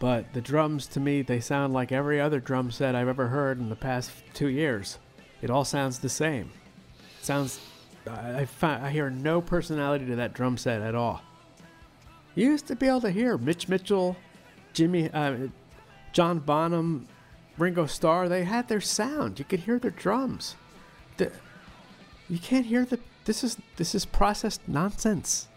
but 0.00 0.32
the 0.32 0.40
drums 0.40 0.88
to 0.88 0.98
me 0.98 1.22
they 1.22 1.38
sound 1.38 1.72
like 1.72 1.92
every 1.92 2.20
other 2.20 2.40
drum 2.40 2.72
set 2.72 2.96
I've 2.96 3.06
ever 3.06 3.28
heard 3.28 3.60
in 3.60 3.68
the 3.68 3.76
past 3.76 4.10
two 4.34 4.48
years. 4.48 4.98
It 5.40 5.50
all 5.50 5.64
sounds 5.64 6.00
the 6.00 6.08
same. 6.08 6.50
It 7.20 7.24
sounds. 7.24 7.60
I, 8.08 8.40
I, 8.40 8.44
fi- 8.44 8.80
I 8.86 8.90
hear 8.90 9.10
no 9.10 9.40
personality 9.40 10.06
to 10.06 10.16
that 10.16 10.32
drum 10.32 10.56
set 10.56 10.82
at 10.82 10.94
all. 10.94 11.22
You 12.34 12.50
used 12.50 12.66
to 12.66 12.76
be 12.76 12.86
able 12.86 13.00
to 13.00 13.10
hear 13.10 13.38
Mitch 13.38 13.68
Mitchell, 13.68 14.16
Jimmy, 14.72 15.10
uh, 15.10 15.48
John 16.12 16.38
Bonham, 16.38 17.06
Ringo 17.56 17.86
Starr. 17.86 18.28
They 18.28 18.44
had 18.44 18.68
their 18.68 18.80
sound. 18.80 19.38
You 19.38 19.44
could 19.44 19.60
hear 19.60 19.78
their 19.78 19.90
drums. 19.90 20.54
The, 21.16 21.32
you 22.28 22.38
can't 22.38 22.66
hear 22.66 22.84
the. 22.84 23.00
This 23.24 23.42
is 23.42 23.56
this 23.76 23.94
is 23.94 24.04
processed 24.04 24.60
nonsense. 24.68 25.48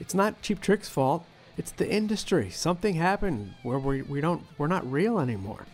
It's 0.00 0.14
not 0.14 0.42
Cheap 0.42 0.60
Trick's 0.60 0.88
fault. 0.88 1.24
It's 1.56 1.72
the 1.72 1.90
industry. 1.90 2.50
Something 2.50 2.94
happened 2.94 3.54
where 3.62 3.78
we, 3.78 4.02
we 4.02 4.20
don't 4.20 4.44
we're 4.58 4.68
not 4.68 4.90
real 4.90 5.18
anymore. 5.18 5.66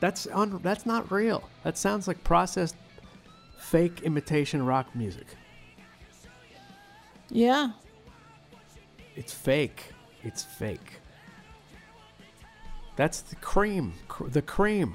That's 0.00 0.26
un, 0.32 0.60
that's 0.62 0.86
not 0.86 1.10
real. 1.10 1.48
That 1.64 1.76
sounds 1.76 2.06
like 2.08 2.24
processed 2.24 2.76
fake 3.58 4.02
imitation 4.02 4.64
rock 4.64 4.94
music. 4.94 5.26
Yeah. 7.30 7.70
It's 9.16 9.32
fake. 9.32 9.92
It's 10.22 10.42
fake. 10.42 11.00
That's 12.96 13.20
the 13.20 13.36
cream. 13.36 13.94
cr- 14.08 14.28
The 14.28 14.42
cream. 14.42 14.94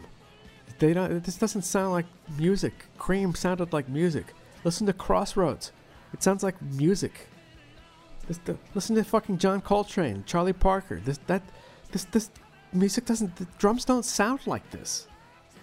They 0.79 0.93
don't. 0.93 1.23
This 1.23 1.37
doesn't 1.37 1.61
sound 1.61 1.91
like 1.91 2.05
music. 2.37 2.73
Cream 2.97 3.35
sounded 3.35 3.71
like 3.73 3.87
music. 3.87 4.33
Listen 4.63 4.87
to 4.87 4.93
Crossroads. 4.93 5.71
It 6.13 6.23
sounds 6.23 6.43
like 6.43 6.61
music. 6.61 7.27
This, 8.27 8.39
the, 8.45 8.57
listen 8.73 8.95
to 8.95 9.03
fucking 9.03 9.37
John 9.37 9.61
Coltrane, 9.61 10.23
Charlie 10.25 10.53
Parker. 10.53 10.99
This 11.03 11.19
that 11.27 11.43
this 11.91 12.05
this 12.05 12.31
music 12.73 13.05
doesn't. 13.05 13.35
The 13.35 13.47
drums 13.57 13.85
don't 13.85 14.03
sound 14.05 14.45
like 14.47 14.69
this. 14.71 15.07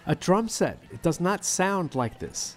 A 0.07 0.15
drum 0.15 0.49
set. 0.49 0.79
It 0.91 1.01
does 1.03 1.19
not 1.19 1.45
sound 1.45 1.93
like 1.93 2.17
this. 2.19 2.55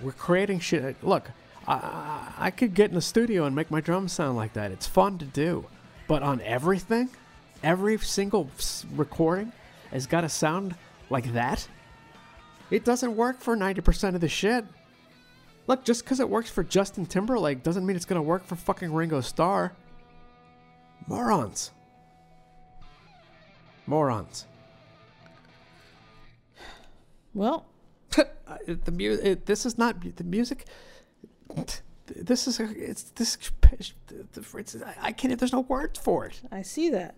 We're 0.00 0.12
creating 0.12 0.60
shit. 0.60 0.96
Look, 1.04 1.30
I, 1.68 2.50
could 2.56 2.74
get 2.74 2.88
in 2.88 2.94
the 2.94 3.02
studio 3.02 3.44
and 3.44 3.54
make 3.54 3.70
my 3.70 3.80
drums 3.80 4.12
sound 4.12 4.36
like 4.36 4.54
that. 4.54 4.70
It's 4.72 4.86
fun 4.86 5.18
to 5.18 5.26
do. 5.26 5.66
But 6.06 6.22
on 6.22 6.40
everything, 6.40 7.10
every 7.62 7.98
single 7.98 8.50
recording 8.94 9.52
has 9.90 10.06
got 10.06 10.22
to 10.22 10.30
sound 10.30 10.74
like 11.10 11.32
that. 11.34 11.68
It 12.70 12.84
doesn't 12.84 13.14
work 13.14 13.40
for 13.40 13.56
90% 13.56 14.14
of 14.14 14.20
the 14.20 14.28
shit. 14.28 14.64
Look, 15.66 15.84
just 15.84 16.04
because 16.04 16.20
it 16.20 16.28
works 16.28 16.48
for 16.48 16.64
Justin 16.64 17.04
Timberlake 17.04 17.62
doesn't 17.62 17.84
mean 17.84 17.96
it's 17.96 18.06
going 18.06 18.18
to 18.18 18.22
work 18.22 18.46
for 18.46 18.56
fucking 18.56 18.92
Ringo 18.92 19.20
Starr. 19.20 19.72
Morons. 21.06 21.70
Morons. 23.86 24.46
Well, 27.34 27.66
the 28.66 28.92
music. 28.92 29.44
This 29.44 29.66
is 29.66 29.76
not 29.76 30.16
the 30.16 30.24
music. 30.24 30.64
This 32.06 32.46
is 32.46 32.60
a, 32.60 32.68
it's 32.70 33.04
this. 33.10 33.36
It's, 33.72 34.76
I 35.00 35.12
can't. 35.12 35.38
There's 35.38 35.52
no 35.52 35.60
words 35.60 35.98
for 35.98 36.26
it. 36.26 36.40
I 36.50 36.62
see 36.62 36.88
that. 36.90 37.14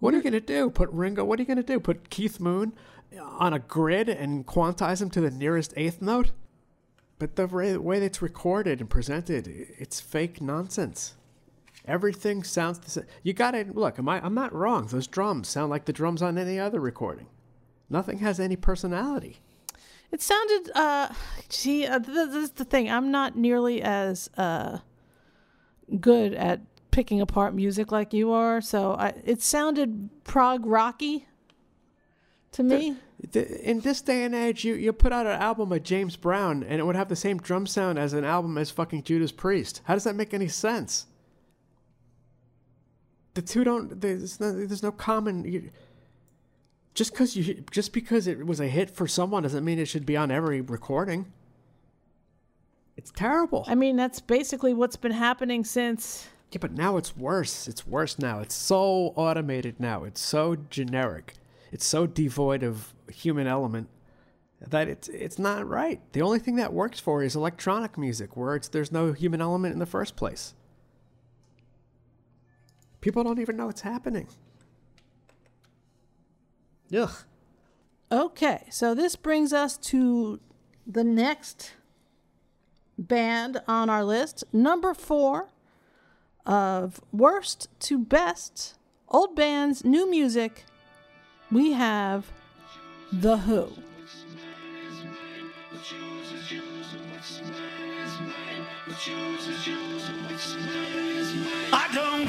What 0.00 0.14
are 0.14 0.16
you 0.16 0.22
gonna 0.22 0.40
do? 0.40 0.70
Put 0.70 0.90
Ringo? 0.90 1.24
What 1.24 1.38
are 1.38 1.42
you 1.42 1.48
gonna 1.48 1.62
do? 1.62 1.78
Put 1.78 2.10
Keith 2.10 2.40
Moon 2.40 2.72
on 3.20 3.52
a 3.52 3.58
grid 3.58 4.08
and 4.08 4.46
quantize 4.46 5.02
him 5.02 5.10
to 5.10 5.20
the 5.20 5.30
nearest 5.30 5.74
eighth 5.76 6.00
note? 6.00 6.32
But 7.18 7.36
the 7.36 7.46
way, 7.46 7.98
it's 7.98 8.22
recorded 8.22 8.80
and 8.80 8.88
presented, 8.88 9.46
it's 9.46 10.00
fake 10.00 10.40
nonsense. 10.40 11.14
Everything 11.86 12.42
sounds 12.42 12.78
the 12.78 12.90
same. 12.90 13.04
You 13.22 13.34
gotta 13.34 13.66
look. 13.72 13.98
Am 13.98 14.08
I? 14.08 14.24
I'm 14.24 14.34
not 14.34 14.54
wrong. 14.54 14.86
Those 14.86 15.06
drums 15.06 15.48
sound 15.48 15.70
like 15.70 15.84
the 15.84 15.92
drums 15.92 16.22
on 16.22 16.38
any 16.38 16.58
other 16.58 16.80
recording. 16.80 17.26
Nothing 17.90 18.18
has 18.18 18.40
any 18.40 18.56
personality. 18.56 19.40
It 20.12 20.20
sounded. 20.22 20.70
Uh, 20.74 21.08
see, 21.48 21.86
uh, 21.86 21.98
th- 22.00 22.06
this 22.30 22.34
is 22.44 22.50
the 22.52 22.64
thing. 22.64 22.90
I'm 22.90 23.10
not 23.10 23.36
nearly 23.36 23.80
as 23.82 24.28
uh, 24.36 24.78
good 26.00 26.34
at 26.34 26.60
picking 26.90 27.20
apart 27.20 27.54
music 27.54 27.92
like 27.92 28.12
you 28.12 28.32
are. 28.32 28.60
So 28.60 28.94
I, 28.94 29.14
it 29.24 29.40
sounded 29.42 30.10
prog 30.24 30.66
rocky 30.66 31.26
to 32.52 32.62
me. 32.64 32.96
Th- 33.32 33.46
In 33.60 33.80
this 33.80 34.00
day 34.00 34.24
and 34.24 34.34
age, 34.34 34.64
you, 34.64 34.74
you 34.74 34.92
put 34.92 35.12
out 35.12 35.26
an 35.26 35.40
album 35.40 35.68
by 35.68 35.78
James 35.78 36.16
Brown 36.16 36.64
and 36.64 36.80
it 36.80 36.84
would 36.84 36.96
have 36.96 37.08
the 37.08 37.14
same 37.16 37.38
drum 37.38 37.66
sound 37.66 37.98
as 37.98 38.12
an 38.12 38.24
album 38.24 38.58
as 38.58 38.70
fucking 38.70 39.04
Judas 39.04 39.30
Priest. 39.30 39.82
How 39.84 39.94
does 39.94 40.04
that 40.04 40.16
make 40.16 40.34
any 40.34 40.48
sense? 40.48 41.06
The 43.34 43.42
two 43.42 43.62
don't. 43.62 44.00
There's 44.00 44.40
no, 44.40 44.52
there's 44.52 44.82
no 44.82 44.90
common. 44.90 45.44
You, 45.44 45.70
just 46.94 47.12
because 47.12 47.36
you 47.36 47.64
just 47.70 47.92
because 47.92 48.26
it 48.26 48.46
was 48.46 48.60
a 48.60 48.68
hit 48.68 48.90
for 48.90 49.06
someone 49.06 49.42
doesn't 49.42 49.64
mean 49.64 49.78
it 49.78 49.86
should 49.86 50.06
be 50.06 50.16
on 50.16 50.30
every 50.30 50.60
recording. 50.60 51.32
It's 52.96 53.12
terrible. 53.12 53.64
I 53.66 53.74
mean, 53.74 53.96
that's 53.96 54.20
basically 54.20 54.74
what's 54.74 54.96
been 54.96 55.12
happening 55.12 55.64
since. 55.64 56.28
Yeah, 56.52 56.58
but 56.60 56.72
now 56.72 56.96
it's 56.96 57.16
worse. 57.16 57.68
It's 57.68 57.86
worse 57.86 58.18
now. 58.18 58.40
It's 58.40 58.54
so 58.54 59.14
automated 59.16 59.78
now. 59.78 60.04
It's 60.04 60.20
so 60.20 60.56
generic. 60.68 61.34
It's 61.72 61.86
so 61.86 62.06
devoid 62.06 62.62
of 62.62 62.92
human 63.10 63.46
element 63.46 63.88
that 64.60 64.88
it's 64.88 65.08
it's 65.08 65.38
not 65.38 65.66
right. 65.66 66.00
The 66.12 66.22
only 66.22 66.38
thing 66.38 66.56
that 66.56 66.72
works 66.72 67.00
for 67.00 67.22
is 67.22 67.34
electronic 67.34 67.96
music, 67.96 68.36
where 68.36 68.56
it's 68.56 68.68
there's 68.68 68.92
no 68.92 69.12
human 69.12 69.40
element 69.40 69.72
in 69.72 69.78
the 69.78 69.86
first 69.86 70.16
place. 70.16 70.54
People 73.00 73.24
don't 73.24 73.38
even 73.38 73.56
know 73.56 73.68
it's 73.68 73.80
happening. 73.80 74.28
Ugh. 76.96 77.12
Okay, 78.12 78.66
so 78.70 78.94
this 78.94 79.14
brings 79.16 79.52
us 79.52 79.76
to 79.76 80.40
the 80.86 81.04
next 81.04 81.74
band 82.98 83.60
on 83.68 83.88
our 83.88 84.04
list, 84.04 84.44
number 84.52 84.94
four 84.94 85.48
of 86.44 87.00
worst 87.12 87.68
to 87.80 87.98
best 87.98 88.76
old 89.08 89.36
bands, 89.36 89.84
new 89.84 90.10
music. 90.10 90.64
We 91.50 91.72
have 91.72 92.30
The 93.12 93.38
Who. 93.38 93.68
I 101.72 101.88
don't 101.94 102.19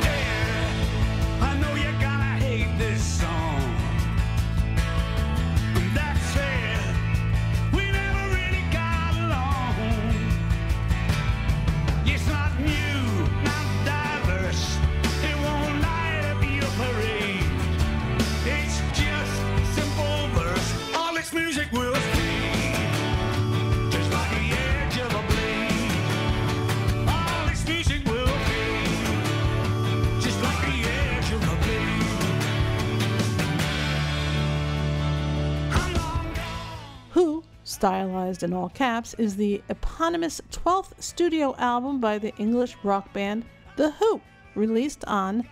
stylized 37.81 38.43
in 38.43 38.53
all 38.53 38.69
caps, 38.69 39.15
is 39.15 39.35
the 39.35 39.59
eponymous 39.69 40.39
12th 40.51 40.91
studio 41.01 41.55
album 41.57 41.99
by 41.99 42.19
the 42.19 42.31
English 42.35 42.77
rock 42.83 43.11
band 43.11 43.43
The 43.75 43.89
Who, 43.89 44.21
released 44.53 45.03
on 45.05 45.47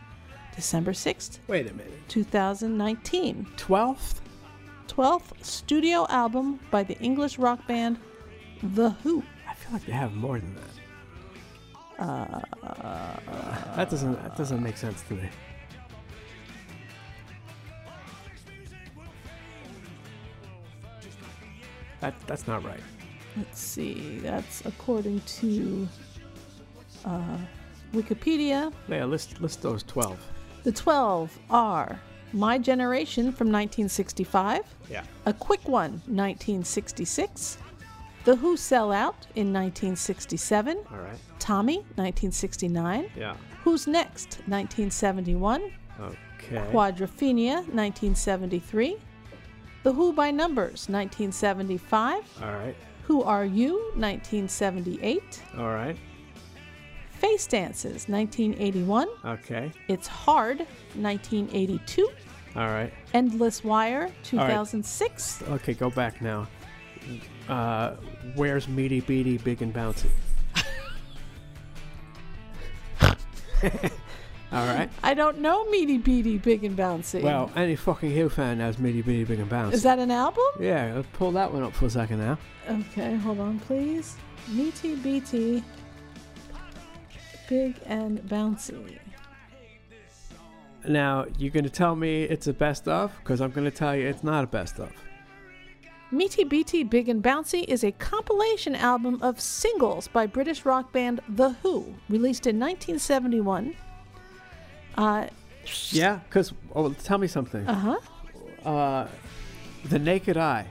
December 0.56 0.92
6th, 0.92 1.40
Wait 1.48 1.66
a 1.66 1.74
minute. 1.74 1.92
2019. 2.08 3.48
Twelfth? 3.58 4.22
12th 4.88 5.44
studio 5.44 6.06
album 6.10 6.60
by 6.70 6.84
the 6.84 6.96
English 7.00 7.40
rock 7.40 7.66
band 7.66 7.98
The 8.62 8.92
Who. 9.02 9.24
I 9.50 9.56
feel 9.56 9.74
like 9.74 9.86
they 9.88 9.92
have 9.94 10.14
more 10.14 10.38
than 10.38 10.56
that. 11.98 12.06
Uh, 12.06 13.76
that 13.76 13.90
doesn't 13.90 14.14
that 14.22 14.38
doesn't 14.38 14.62
make 14.62 14.78
sense 14.78 15.02
to 15.08 15.16
me. 15.16 15.28
That 22.02 22.14
that's 22.28 22.48
not 22.48 22.64
right. 22.64 22.80
Let's 23.38 23.60
see, 23.60 24.20
that's 24.20 24.66
according 24.66 25.22
to 25.40 25.88
uh, 27.06 27.38
Wikipedia, 27.94 28.72
Yeah, 28.88 29.06
list 29.06 29.40
list 29.42 29.62
those 29.62 29.84
twelve. 29.84 30.18
the 30.64 30.72
12 30.72 31.38
are 31.50 32.00
My 32.34 32.58
Generation 32.58 33.32
from 33.32 33.48
1965, 33.48 34.62
Yeah. 34.90 35.04
A 35.26 35.34
Quick 35.34 35.68
One, 35.68 35.92
1966, 36.08 37.58
The 38.26 38.36
Who 38.36 38.58
Sell 38.58 38.92
Out 38.92 39.26
in 39.36 39.54
1967, 39.54 40.78
All 40.92 40.98
right. 41.00 41.18
Tommy, 41.40 41.78
1969, 41.96 43.10
Yeah. 43.16 43.36
Who's 43.64 43.88
Next, 43.88 44.40
1971, 44.48 45.72
Okay. 46.00 46.66
Quadrophenia, 46.72 47.56
1973, 47.74 48.98
The 49.84 49.94
Who 49.94 50.14
by 50.14 50.32
Numbers, 50.32 50.88
1975, 50.90 52.24
All 52.44 52.52
right. 52.54 52.76
Who 53.04 53.24
Are 53.24 53.46
You, 53.46 53.76
1978, 53.96 55.44
All 55.58 55.70
right. 55.70 55.98
Face 57.12 57.48
Dances, 57.48 58.08
1981, 58.08 59.08
Okay. 59.26 59.72
It's 59.88 60.08
Hard, 60.08 60.60
1982, 60.96 62.10
All 62.56 62.68
right. 62.68 62.94
Endless 63.14 63.64
Wire, 63.64 64.10
2006. 64.24 65.44
Okay, 65.50 65.74
go 65.74 65.90
back 65.90 66.22
now. 66.22 66.48
Uh, 67.48 67.96
where's 68.36 68.68
Meaty 68.68 69.00
Beaty 69.02 69.38
Big 69.38 69.62
and 69.62 69.74
Bouncy? 69.74 70.10
All 74.52 74.66
right. 74.66 74.90
I 75.04 75.14
don't 75.14 75.40
know 75.40 75.64
Meaty 75.70 76.00
Beaty 76.00 76.40
Big 76.40 76.64
and 76.64 76.76
Bouncy. 76.76 77.22
Well, 77.22 77.52
any 77.56 77.76
fucking 77.76 78.12
Who 78.12 78.30
fan 78.30 78.58
knows 78.58 78.80
Meaty 78.80 79.04
Beaty 79.04 79.24
Big 79.24 79.40
and 79.40 79.50
Bouncy. 79.50 79.74
is 79.74 79.84
that 79.84 80.00
an 80.00 80.10
album? 80.10 80.44
Yeah, 80.60 80.94
let's 80.96 81.08
pull 81.14 81.32
that 81.34 81.54
one 81.54 81.62
up 81.62 81.74
for 81.74 81.86
a 81.86 81.90
second 81.90 82.20
now. 82.20 82.38
Okay, 82.68 83.16
hold 83.18 83.40
on, 83.40 83.60
please. 83.60 84.16
Meaty 84.48 84.96
Beaty 84.96 85.64
Big 87.48 87.76
and 87.86 88.20
Bouncy. 88.24 88.98
Now, 90.88 91.26
you're 91.38 91.52
going 91.52 91.66
to 91.66 91.70
tell 91.70 91.96
me 91.96 92.24
it's 92.24 92.48
a 92.48 92.54
best 92.54 92.88
of? 92.88 93.16
Because 93.20 93.42
I'm 93.42 93.52
going 93.52 93.66
to 93.70 93.76
tell 93.76 93.96
you 93.96 94.08
it's 94.08 94.24
not 94.24 94.44
a 94.44 94.48
best 94.48 94.80
of. 94.80 94.92
Meaty 96.12 96.44
Beaty 96.44 96.84
Big 96.84 97.08
and 97.08 97.22
Bouncy 97.22 97.66
is 97.68 97.84
a 97.84 97.92
compilation 97.92 98.74
album 98.76 99.20
of 99.22 99.40
singles 99.40 100.08
by 100.08 100.26
British 100.26 100.66
rock 100.66 100.92
band 100.92 101.22
The 101.30 101.52
Who, 101.62 101.94
released 102.10 102.48
in 102.48 102.60
1971. 102.60 103.76
Uh 105.00 105.28
Yeah, 105.92 106.20
because, 106.28 106.52
oh, 106.76 106.92
tell 106.92 107.18
me 107.18 107.28
something. 107.28 107.66
Uh 107.66 107.98
huh. 108.66 108.70
Uh, 108.70 109.08
the 109.86 109.98
Naked 109.98 110.36
Eye. 110.36 110.68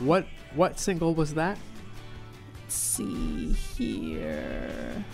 What 0.00 0.26
what 0.54 0.78
single 0.78 1.12
was 1.14 1.34
that? 1.34 1.58
Let's 2.62 2.74
see 2.76 3.52
here. 3.52 5.04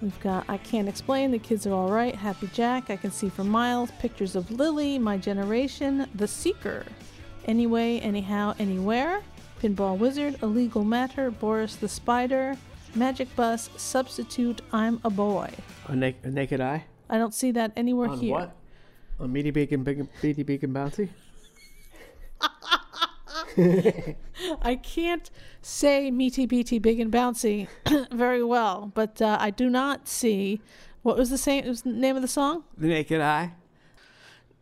We've 0.00 0.18
got 0.20 0.44
I 0.48 0.56
Can't 0.58 0.88
Explain, 0.88 1.30
The 1.30 1.38
Kids 1.38 1.66
Are 1.66 1.72
Alright, 1.72 2.14
Happy 2.14 2.48
Jack, 2.52 2.90
I 2.90 2.96
Can 2.96 3.10
See 3.10 3.28
for 3.28 3.44
Miles, 3.44 3.90
Pictures 3.98 4.36
of 4.36 4.50
Lily, 4.50 4.98
My 4.98 5.16
Generation, 5.16 6.06
The 6.14 6.28
Seeker, 6.28 6.84
Anyway, 7.46 8.00
Anyhow, 8.00 8.54
Anywhere, 8.58 9.22
Pinball 9.62 9.96
Wizard, 9.96 10.36
Illegal 10.42 10.84
Matter, 10.84 11.30
Boris 11.30 11.76
the 11.76 11.88
Spider, 11.88 12.56
Magic 12.96 13.34
Bus, 13.36 13.68
Substitute, 13.76 14.62
I'm 14.72 15.00
a 15.04 15.10
Boy. 15.10 15.50
A, 15.86 15.94
na- 15.94 16.12
a 16.24 16.30
Naked 16.30 16.60
Eye? 16.60 16.84
I 17.10 17.18
don't 17.18 17.34
see 17.34 17.50
that 17.52 17.72
anywhere 17.76 18.08
On 18.08 18.18
here. 18.18 18.32
what? 18.32 18.56
On 19.20 19.30
Meaty 19.32 19.50
Big 19.50 19.72
and 19.72 19.84
Big, 19.84 20.06
Beady 20.22 20.42
Big 20.42 20.64
and 20.64 20.74
Bouncy? 20.74 21.08
I 24.62 24.76
can't 24.76 25.30
say 25.62 26.10
meaty 26.10 26.44
beaty 26.46 26.78
big 26.78 27.00
and 27.00 27.10
bouncy 27.10 27.68
very 28.12 28.44
well, 28.44 28.92
but 28.94 29.22
uh, 29.22 29.38
I 29.40 29.50
do 29.50 29.70
not 29.70 30.08
see 30.08 30.60
what 31.02 31.16
was 31.16 31.30
the 31.30 31.38
same 31.38 31.66
was 31.66 31.80
the 31.82 31.88
name 31.90 32.16
of 32.16 32.22
the 32.22 32.28
song? 32.28 32.64
The 32.76 32.88
Naked 32.88 33.20
Eye? 33.22 33.52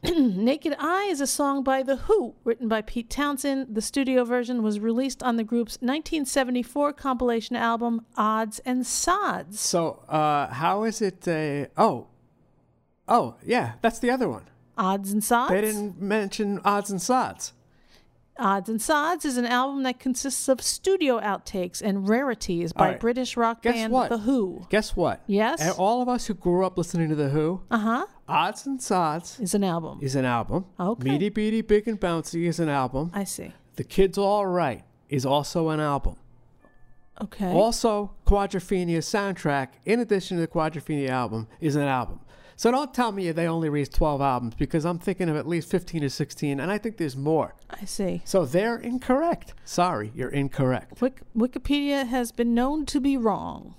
Naked 0.16 0.74
Eye 0.78 1.06
is 1.10 1.22
a 1.22 1.26
song 1.26 1.62
by 1.62 1.82
The 1.82 1.96
Who, 1.96 2.34
written 2.44 2.68
by 2.68 2.82
Pete 2.82 3.08
Townshend. 3.08 3.74
The 3.74 3.80
studio 3.80 4.24
version 4.24 4.62
was 4.62 4.78
released 4.78 5.22
on 5.22 5.36
the 5.36 5.44
group's 5.44 5.76
1974 5.76 6.92
compilation 6.92 7.56
album 7.56 8.02
Odds 8.14 8.58
and 8.66 8.86
Sods. 8.86 9.58
So, 9.60 10.02
uh, 10.08 10.48
how 10.52 10.84
is 10.84 11.00
it 11.00 11.26
a. 11.26 11.68
Oh. 11.78 12.08
Oh, 13.08 13.36
yeah, 13.46 13.74
that's 13.80 13.98
the 13.98 14.10
other 14.10 14.28
one. 14.28 14.44
Odds 14.76 15.10
and 15.10 15.24
Sods? 15.24 15.50
They 15.50 15.62
didn't 15.62 15.98
mention 16.00 16.60
Odds 16.66 16.90
and 16.90 17.00
Sods. 17.00 17.54
Odds 18.38 18.68
and 18.68 18.82
Sods 18.82 19.24
is 19.24 19.36
an 19.38 19.46
album 19.46 19.84
that 19.84 19.98
consists 20.00 20.48
of 20.48 20.60
studio 20.60 21.20
outtakes 21.20 21.80
and 21.80 22.08
rarities 22.08 22.72
by 22.72 22.90
right. 22.90 23.00
British 23.00 23.36
rock 23.36 23.62
Guess 23.62 23.74
band 23.74 23.92
what? 23.92 24.10
The 24.10 24.18
Who. 24.18 24.66
Guess 24.68 24.96
what? 24.96 25.22
Yes? 25.26 25.62
And 25.62 25.70
All 25.78 26.02
of 26.02 26.08
us 26.08 26.26
who 26.26 26.34
grew 26.34 26.66
up 26.66 26.76
listening 26.76 27.08
to 27.10 27.14
The 27.14 27.28
Who, 27.30 27.62
Uh 27.70 27.78
huh. 27.78 28.06
Odds 28.28 28.66
and 28.66 28.80
Sods 28.82 29.38
Is 29.40 29.54
an 29.54 29.64
album. 29.64 29.98
is 30.02 30.14
an 30.16 30.24
album. 30.24 30.64
Okay. 30.80 31.10
Meaty 31.10 31.28
Beaty 31.28 31.60
Big 31.60 31.86
and 31.88 32.00
Bouncy 32.00 32.46
is 32.46 32.58
an 32.58 32.68
album. 32.68 33.10
I 33.14 33.24
see. 33.24 33.52
The 33.76 33.84
Kids 33.84 34.16
All 34.16 34.46
Right 34.46 34.82
is 35.08 35.26
also 35.26 35.68
an 35.68 35.80
album. 35.80 36.16
Okay. 37.20 37.52
Also, 37.52 38.12
Quadrophenia's 38.26 39.06
soundtrack, 39.06 39.68
in 39.84 40.00
addition 40.00 40.36
to 40.36 40.40
the 40.40 40.48
Quadrophenia 40.48 41.08
album, 41.10 41.46
is 41.60 41.76
an 41.76 41.82
album. 41.82 42.20
So 42.56 42.70
don't 42.70 42.94
tell 42.94 43.12
me 43.12 43.30
they 43.32 43.46
only 43.46 43.68
released 43.68 43.94
12 43.94 44.20
albums 44.20 44.54
because 44.54 44.84
I'm 44.84 44.98
thinking 44.98 45.28
of 45.28 45.36
at 45.36 45.46
least 45.46 45.68
15 45.70 46.00
to 46.02 46.10
16, 46.10 46.60
and 46.60 46.70
I 46.70 46.78
think 46.78 46.96
there's 46.96 47.16
more. 47.16 47.54
I 47.70 47.84
see. 47.84 48.22
So 48.24 48.44
they're 48.44 48.76
incorrect. 48.78 49.54
Sorry, 49.64 50.12
you're 50.14 50.28
incorrect. 50.30 51.00
Wik- 51.00 51.22
Wikipedia 51.36 52.06
has 52.06 52.32
been 52.32 52.54
known 52.54 52.86
to 52.86 53.00
be 53.00 53.16
wrong. 53.16 53.74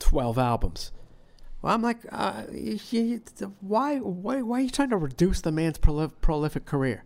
12 0.00 0.38
albums. 0.38 0.92
Well, 1.64 1.74
I'm 1.74 1.80
like, 1.80 2.00
uh, 2.12 2.42
y- 2.52 2.78
y- 2.92 3.20
why, 3.60 3.96
why, 3.96 4.42
why 4.42 4.58
are 4.58 4.60
you 4.60 4.68
trying 4.68 4.90
to 4.90 4.98
reduce 4.98 5.40
the 5.40 5.50
man's 5.50 5.78
prolif- 5.78 6.12
prolific 6.20 6.66
career? 6.66 7.04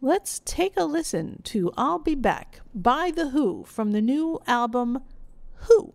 Let's 0.00 0.40
take 0.44 0.74
a 0.76 0.84
listen 0.84 1.40
to 1.46 1.72
I'll 1.76 1.98
Be 1.98 2.14
Back 2.14 2.60
by 2.72 3.10
The 3.10 3.30
Who 3.30 3.64
from 3.64 3.90
the 3.90 4.00
new 4.00 4.40
album 4.46 5.02
Who. 5.66 5.94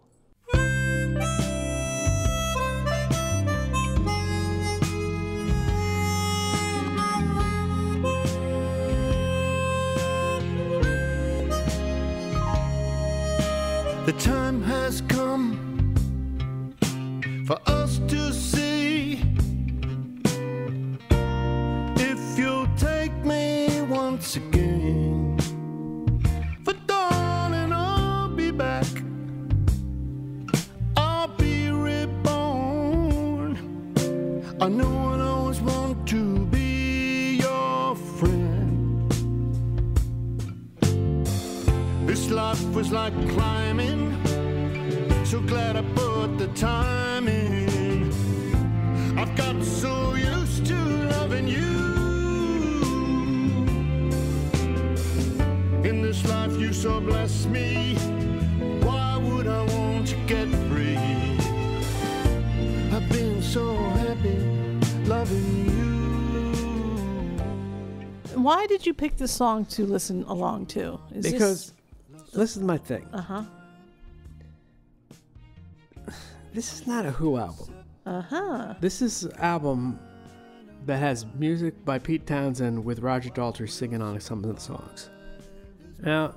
The 14.06 14.16
time 14.20 14.62
has 14.64 15.00
come 15.08 15.71
for 17.52 17.60
us 17.70 18.00
to 18.08 18.32
see 18.32 19.20
if 21.98 22.40
you'll 22.40 22.70
take 22.78 23.14
me 23.26 23.82
once 23.90 24.38
again. 24.38 25.38
For 26.64 26.74
darling, 26.88 27.74
I'll 27.74 28.30
be 28.30 28.52
back. 28.52 28.88
I'll 30.96 31.28
be 31.28 31.70
reborn. 31.70 33.58
I 34.62 34.70
know 34.70 34.94
I 35.14 35.20
always 35.20 35.60
want 35.60 36.08
to 36.08 36.46
be 36.46 37.38
your 37.42 37.98
friend. 38.18 39.12
This 42.08 42.30
life 42.30 42.64
was 42.74 42.94
like 42.94 43.14
climbing. 43.32 44.21
So 45.32 45.40
glad 45.40 45.78
I 45.78 45.82
put 45.96 46.38
the 46.38 46.48
time 46.48 47.30
in. 47.30 48.12
I've 49.18 49.34
got 49.38 49.64
so 49.64 50.14
used 50.16 50.66
to 50.66 50.76
loving 50.76 51.48
you. 51.48 51.70
In 55.90 56.02
this 56.02 56.28
life, 56.28 56.52
you 56.60 56.74
so 56.74 57.00
bless 57.00 57.46
me. 57.46 57.96
Why 58.84 59.16
would 59.16 59.48
I 59.48 59.64
want 59.74 60.08
to 60.08 60.18
get 60.28 60.50
free? 60.68 60.98
I've 62.94 63.08
been 63.10 63.42
so 63.42 63.74
happy 64.04 64.38
loving 65.06 65.66
you. 65.66 66.52
Why 68.36 68.68
did 68.68 68.86
you 68.86 68.94
pick 68.94 69.16
this 69.16 69.32
song 69.32 69.64
to 69.68 69.86
listen 69.86 70.24
along 70.24 70.66
to? 70.76 71.00
Is 71.16 71.32
Because 71.32 71.72
this 72.34 72.58
is 72.58 72.64
my 72.64 72.78
thing. 72.78 73.08
Uh 73.14 73.22
huh. 73.22 73.44
This 76.54 76.74
is 76.74 76.88
not 76.88 77.06
a 77.06 77.12
Who 77.12 77.38
album. 77.38 77.74
Uh 78.06 78.22
huh. 78.22 78.74
This 78.82 79.02
is 79.02 79.24
an 79.24 79.34
album 79.38 80.00
that 80.86 80.98
has 80.98 81.26
music 81.36 81.86
by 81.86 82.00
Pete 82.00 82.26
Townshend 82.26 82.84
with 82.84 83.00
Roger 83.00 83.30
Daltrey 83.30 83.70
singing 83.70 84.02
on 84.02 84.20
some 84.20 84.44
of 84.44 84.54
the 84.56 84.60
songs. 84.62 85.10
Now, 86.00 86.36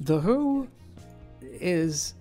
The 0.00 0.20
Who 0.20 0.68
is. 1.42 2.14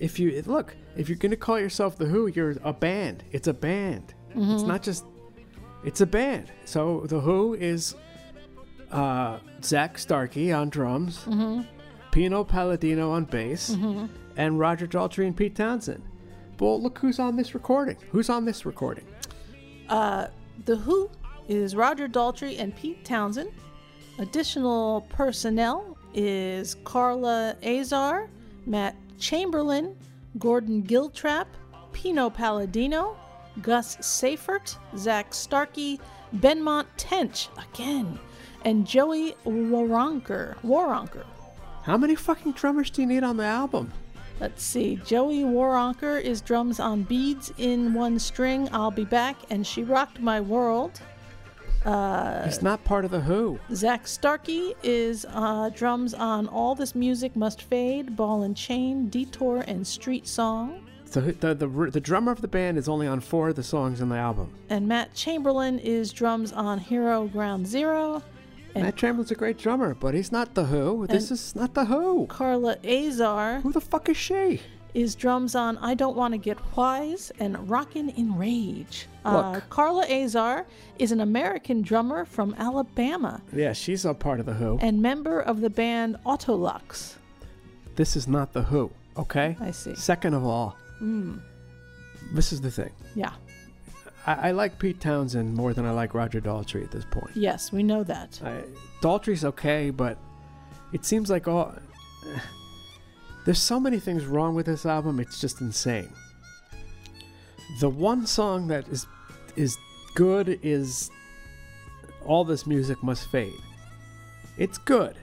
If 0.00 0.18
you 0.18 0.42
look, 0.46 0.76
if 0.96 1.08
you're 1.08 1.18
gonna 1.18 1.36
call 1.36 1.58
yourself 1.58 1.96
The 1.98 2.06
Who, 2.06 2.26
you're 2.28 2.56
a 2.62 2.72
band. 2.72 3.24
It's 3.32 3.48
a 3.48 3.54
band. 3.54 4.14
It's 4.36 4.62
not 4.62 4.82
just. 4.82 5.04
It's 5.84 6.00
a 6.00 6.06
band. 6.06 6.50
So 6.64 7.04
The 7.06 7.20
Who 7.20 7.54
is 7.54 7.94
uh, 8.90 9.38
Zak 9.62 9.98
Starkey 9.98 10.52
on 10.52 10.70
drums, 10.70 11.26
Pino 12.14 12.44
Palladino 12.44 13.10
on 13.10 13.24
bass, 13.24 13.70
Mm-hmm. 13.70 14.06
and 14.36 14.58
Roger 14.58 14.86
Daltrey 14.86 15.26
and 15.26 15.36
Pete 15.36 15.56
Townshend. 15.56 16.02
Well, 16.60 16.80
look 16.80 16.98
who's 16.98 17.18
on 17.18 17.34
this 17.34 17.54
recording. 17.54 17.96
Who's 18.12 18.30
on 18.30 18.44
this 18.44 18.64
recording? 18.64 19.04
The 19.88 20.76
Who 20.84 21.10
is 21.48 21.74
Roger 21.74 22.06
Daltrey 22.08 22.58
and 22.60 22.74
Pete 22.76 23.04
Townshend. 23.04 23.50
Additional 24.20 25.00
personnel 25.10 25.98
is 26.14 26.76
Carla 26.84 27.56
Azar, 27.64 28.28
Matt 28.64 28.94
Chamberlain, 29.18 29.96
Gordon 30.38 30.84
Giltrap, 30.84 31.46
Pino 31.92 32.30
Palladino, 32.30 33.16
Gus 33.60 33.96
Seyffert, 33.96 34.76
Zak 34.96 35.34
Starkey, 35.34 36.00
Benmont 36.36 36.86
Tench 36.96 37.48
again, 37.72 38.18
and 38.64 38.86
Joey 38.86 39.34
Waronker. 39.44 40.54
Waronker. 40.64 41.24
How 41.84 41.98
many 41.98 42.14
fucking 42.14 42.52
drummers 42.52 42.88
do 42.88 43.02
you 43.02 43.06
need 43.06 43.24
on 43.24 43.36
the 43.36 43.44
album? 43.44 43.92
Let's 44.40 44.62
see. 44.64 44.96
Joey 45.04 45.42
Waronker 45.42 46.20
is 46.20 46.40
drums 46.40 46.80
on 46.80 47.02
Beads 47.02 47.52
in 47.58 47.92
One 47.92 48.18
String, 48.18 48.70
I'll 48.72 48.90
Be 48.90 49.04
Back, 49.04 49.36
and 49.50 49.66
She 49.66 49.84
Rocked 49.84 50.18
My 50.18 50.40
World. 50.40 51.00
He's 51.84 52.62
not 52.62 52.82
part 52.84 53.04
of 53.04 53.10
the 53.10 53.20
Who. 53.20 53.60
Zak 53.74 54.06
Starkey 54.06 54.72
is 54.82 55.26
uh, 55.28 55.68
drums 55.74 56.14
on 56.14 56.48
All 56.48 56.74
This 56.74 56.94
Music 56.94 57.36
Must 57.36 57.60
Fade, 57.60 58.16
Ball 58.16 58.44
and 58.44 58.56
Chain, 58.56 59.10
Detour, 59.10 59.62
and 59.68 59.86
Street 59.86 60.26
Song. 60.26 60.80
So 61.04 61.20
the, 61.20 61.54
the 61.54 61.66
the 61.92 62.00
drummer 62.00 62.32
of 62.32 62.40
the 62.40 62.48
band 62.48 62.78
is 62.78 62.88
only 62.88 63.06
on 63.06 63.20
four 63.20 63.50
of 63.50 63.56
the 63.56 63.62
songs 63.62 64.00
in 64.00 64.08
the 64.08 64.16
album. 64.16 64.50
And 64.70 64.88
Matt 64.88 65.14
Chamberlain 65.14 65.78
is 65.78 66.12
drums 66.12 66.50
on 66.50 66.78
Hero 66.78 67.26
Ground 67.28 67.66
Zero. 67.66 68.22
And 68.74 68.84
Matt 68.84 68.96
Chamberlain's 68.96 69.30
a 69.30 69.34
great 69.36 69.58
drummer, 69.58 69.94
but 69.94 70.14
he's 70.14 70.32
not 70.32 70.54
the 70.54 70.64
Who. 70.64 71.06
This 71.06 71.30
is 71.30 71.54
not 71.54 71.74
the 71.74 71.84
Who. 71.84 72.26
Carla 72.26 72.76
Azar 72.84 73.60
Who 73.60 73.72
the 73.72 73.80
fuck 73.80 74.08
is 74.08 74.16
she? 74.16 74.60
is 74.94 75.16
drums 75.16 75.56
on 75.56 75.76
I 75.78 75.94
Don't 75.94 76.16
Want 76.16 76.34
to 76.34 76.38
Get 76.38 76.56
Wise 76.76 77.32
and 77.40 77.68
Rockin' 77.68 78.10
in 78.10 78.36
Rage. 78.38 79.08
Uh, 79.24 79.52
Look. 79.54 79.68
Carla 79.68 80.04
Azar 80.06 80.66
is 81.00 81.10
an 81.10 81.20
American 81.20 81.82
drummer 81.82 82.24
from 82.24 82.54
Alabama 82.58 83.42
Yeah, 83.52 83.72
she's 83.72 84.04
a 84.04 84.14
part 84.14 84.38
of 84.38 84.46
the 84.46 84.54
Who. 84.54 84.78
and 84.80 85.02
member 85.02 85.40
of 85.40 85.60
the 85.60 85.70
band 85.70 86.16
Autolux. 86.24 87.14
This 87.96 88.14
is 88.16 88.28
not 88.28 88.52
the 88.52 88.62
Who. 88.62 88.90
Okay. 89.16 89.56
I 89.60 89.70
see. 89.72 89.94
Second 89.96 90.34
of 90.34 90.44
all, 90.44 90.76
this 92.32 92.52
is 92.52 92.60
the 92.60 92.70
thing. 92.70 92.90
Yeah. 93.14 93.32
I, 94.26 94.48
I 94.48 94.50
like 94.52 94.78
Pete 94.78 95.00
Townshend 95.00 95.54
more 95.54 95.72
than 95.72 95.84
I 95.86 95.90
like 95.90 96.14
Roger 96.14 96.40
Daltrey 96.40 96.84
at 96.84 96.90
this 96.90 97.04
point. 97.04 97.30
Yes, 97.34 97.72
we 97.72 97.82
know 97.82 98.04
that. 98.04 98.40
I, 98.42 98.62
Daltrey's 99.00 99.44
okay, 99.44 99.90
but 99.90 100.18
it 100.92 101.04
seems 101.04 101.30
like 101.30 101.48
all. 101.48 101.74
There's 103.44 103.60
so 103.60 103.78
many 103.78 104.00
things 104.00 104.24
wrong 104.24 104.54
with 104.54 104.66
this 104.66 104.86
album. 104.86 105.20
It's 105.20 105.40
just 105.40 105.60
insane. 105.60 106.10
The 107.80 107.90
one 107.90 108.26
song 108.26 108.68
that 108.68 108.88
is 108.88 109.06
is 109.56 109.76
good 110.14 110.58
is 110.62 111.10
"All 112.24 112.44
This 112.44 112.66
Music 112.66 113.02
Must 113.02 113.28
Fade." 113.30 113.52
It's 114.56 114.78
good, 114.78 115.16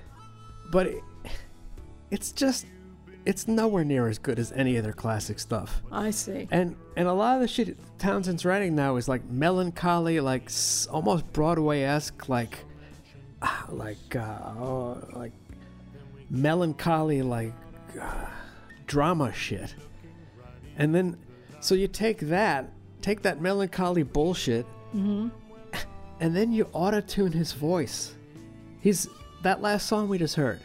but 0.72 0.88
it, 0.88 1.04
it's 2.12 2.32
just 2.32 2.66
it's 3.26 3.48
nowhere 3.48 3.84
near 3.84 4.08
as 4.08 4.18
good 4.18 4.40
as 4.40 4.52
any 4.54 4.78
of 4.78 4.84
their 4.84 4.94
classic 4.94 5.40
stuff. 5.40 5.82
I 5.92 6.12
see. 6.12 6.48
And 6.52 6.76
and 6.96 7.08
a 7.08 7.14
lot 7.14 7.36
of 7.36 7.42
the 7.42 7.48
shit 7.48 7.78
Townshend's 8.00 8.46
writing 8.46 8.76
now 8.76 8.96
is 8.96 9.08
like 9.08 9.24
melancholy, 9.26 10.20
like 10.20 10.50
almost 10.90 11.32
Broadway 11.34 11.82
esque, 11.82 12.30
like 12.30 12.60
ah, 13.42 13.66
like 13.70 14.16
uh, 14.16 14.54
oh, 14.58 15.08
like 15.14 15.34
melancholy, 16.30 17.22
like 17.22 17.54
uh, 18.00 18.26
drama 18.88 19.32
shit. 19.34 19.76
And 20.78 20.96
then 20.96 21.18
so 21.60 21.76
you 21.76 21.88
take 21.88 22.20
that, 22.22 22.72
take 23.02 23.22
that 23.22 23.40
melancholy 23.40 24.04
bullshit, 24.04 24.66
and 24.94 25.32
then 26.20 26.52
you 26.52 26.68
auto 26.74 27.02
tune 27.02 27.32
his 27.32 27.52
voice. 27.54 28.16
He's 28.80 29.08
that 29.44 29.62
last 29.62 29.88
song 29.88 30.08
we 30.10 30.18
just 30.18 30.36
heard. 30.36 30.60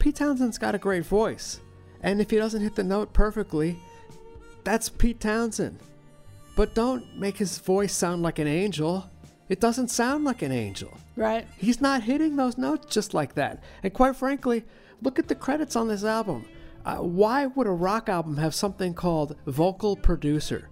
Pete 0.00 0.16
Townshend's 0.16 0.58
got 0.58 0.74
a 0.74 0.78
great 0.78 1.04
voice, 1.04 1.60
and 2.02 2.20
if 2.20 2.30
he 2.30 2.36
doesn't 2.36 2.62
hit 2.62 2.74
the 2.76 2.84
note 2.84 3.12
perfectly, 3.12 3.78
that's 4.64 4.88
Pete 4.88 5.20
Townshend. 5.20 5.78
But 6.56 6.74
don't 6.74 7.16
make 7.16 7.38
his 7.38 7.58
voice 7.58 7.94
sound 7.94 8.22
like 8.22 8.38
an 8.38 8.46
angel. 8.46 9.08
It 9.48 9.60
doesn't 9.60 9.88
sound 9.88 10.24
like 10.24 10.42
an 10.42 10.52
angel. 10.52 10.96
Right. 11.16 11.46
He's 11.56 11.80
not 11.80 12.02
hitting 12.02 12.36
those 12.36 12.58
notes 12.58 12.92
just 12.92 13.14
like 13.14 13.34
that. 13.34 13.62
And 13.82 13.92
quite 13.92 14.16
frankly, 14.16 14.64
look 15.02 15.18
at 15.18 15.28
the 15.28 15.34
credits 15.34 15.76
on 15.76 15.88
this 15.88 16.04
album. 16.04 16.44
Uh, 16.84 16.96
why 16.98 17.46
would 17.46 17.66
a 17.66 17.70
rock 17.70 18.08
album 18.08 18.36
have 18.38 18.54
something 18.54 18.94
called 18.94 19.36
vocal 19.46 19.96
producer? 19.96 20.68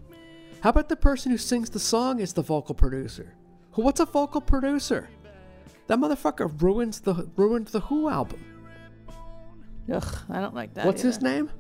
How 0.61 0.71
about 0.71 0.89
the 0.89 0.97
person 0.97 1.31
who 1.31 1.39
sings 1.39 1.71
the 1.71 1.79
song 1.79 2.21
is 2.21 2.33
the 2.33 2.43
vocal 2.43 2.75
producer? 2.75 3.35
Who- 3.73 3.83
What's 3.83 4.01
a 4.01 4.07
vocal 4.07 4.41
producer? 4.41 5.09
That 5.87 5.99
motherfucker 5.99 6.61
ruins 6.61 7.01
the 7.01 7.29
ruined 7.37 7.69
the 7.69 7.81
Who 7.81 8.09
album. 8.09 8.45
Ugh, 9.93 10.19
I 10.29 10.41
don't 10.41 10.55
like 10.55 10.75
that. 10.75 10.87
What's 10.87 11.03
his 11.03 11.23
name? 11.23 11.51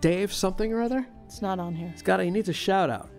Dave 0.00 0.32
something 0.32 0.72
or 0.72 0.82
other? 0.82 1.06
It's 1.26 1.42
not 1.42 1.58
on 1.58 1.74
here. 1.74 1.88
He's 1.90 2.02
got. 2.02 2.20
He 2.20 2.30
needs 2.30 2.48
a 2.48 2.52
shout 2.52 2.90
out. 2.90 3.10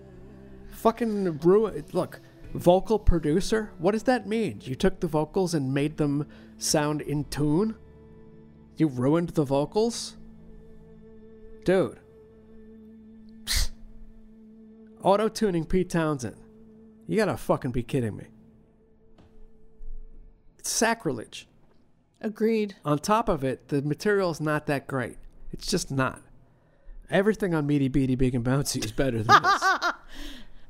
Fucking 0.69 1.39
ruin. 1.39 1.85
Look, 1.93 2.19
vocal 2.53 2.97
producer. 2.99 3.71
What 3.77 3.91
does 3.91 4.03
that 4.03 4.27
mean? 4.27 4.61
You 4.63 4.75
took 4.75 4.99
the 4.99 5.07
vocals 5.07 5.53
and 5.53 5.73
made 5.73 5.97
them 5.97 6.27
sound 6.57 7.01
in 7.01 7.25
tune. 7.25 7.75
You 8.77 8.87
ruined 8.87 9.29
the 9.29 9.45
vocals, 9.45 10.17
dude. 11.63 11.99
Auto 15.01 15.29
tuning 15.29 15.65
Pete 15.65 15.89
Townshend. 15.89 16.35
You 17.07 17.17
gotta 17.17 17.37
fucking 17.37 17.71
be 17.71 17.83
kidding 17.83 18.17
me. 18.17 18.25
It's 20.57 20.69
sacrilege. 20.71 21.47
Agreed. 22.25 22.75
On 22.83 22.97
top 22.97 23.29
of 23.29 23.43
it, 23.43 23.67
the 23.67 23.83
material's 23.83 24.41
not 24.41 24.65
that 24.65 24.87
great. 24.87 25.17
It's 25.51 25.67
just 25.67 25.91
not. 25.91 26.21
Everything 27.09 27.53
on 27.53 27.67
Meaty 27.67 27.87
Beaty 27.87 28.15
Big 28.15 28.33
and 28.33 28.43
Bouncy 28.43 28.83
is 28.83 28.91
better 28.91 29.21
than 29.21 29.41
this. 29.43 29.63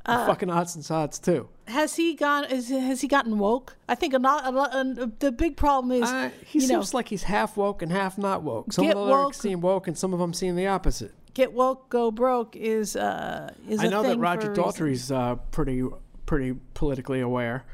Uh, 0.07 0.23
fucking 0.27 0.51
odds 0.51 0.75
and 0.75 0.85
sods 0.85 1.17
too. 1.17 1.49
Has 1.67 1.95
he 1.95 2.13
gone? 2.13 2.43
Is, 2.45 2.69
has 2.69 3.01
he 3.01 3.07
gotten 3.07 3.39
woke? 3.39 3.75
I 3.89 3.95
think 3.95 4.13
a 4.13 4.19
lot. 4.19 4.45
A 4.45 4.51
lot 4.51 4.71
uh, 4.75 5.07
the 5.17 5.31
big 5.31 5.57
problem 5.57 5.91
is, 5.91 6.07
Uh, 6.07 6.29
he 6.45 6.59
seems 6.59 6.93
know, 6.93 6.97
like 6.97 7.07
he's 7.07 7.23
half 7.23 7.57
woke 7.57 7.81
and 7.81 7.91
half 7.91 8.15
not 8.15 8.43
woke. 8.43 8.71
Some 8.71 8.85
of 8.85 8.91
the 8.93 8.99
lyrics 8.99 9.17
woke. 9.25 9.33
seem 9.33 9.61
woke, 9.61 9.87
and 9.87 9.97
some 9.97 10.13
of 10.13 10.19
them 10.19 10.31
seem 10.31 10.55
the 10.55 10.67
opposite. 10.67 11.11
get 11.33 11.53
woke, 11.53 11.89
go 11.89 12.11
broke 12.11 12.55
is 12.55 12.95
uh 12.95 13.51
is. 13.67 13.79
I 13.79 13.85
a 13.85 13.89
know 13.89 14.03
that 14.03 14.19
Roger. 14.19 14.53
Daltrey's 14.53 15.11
uh, 15.11 15.37
pretty 15.49 15.81
pretty 16.27 16.53
politically 16.75 17.21
aware. 17.21 17.65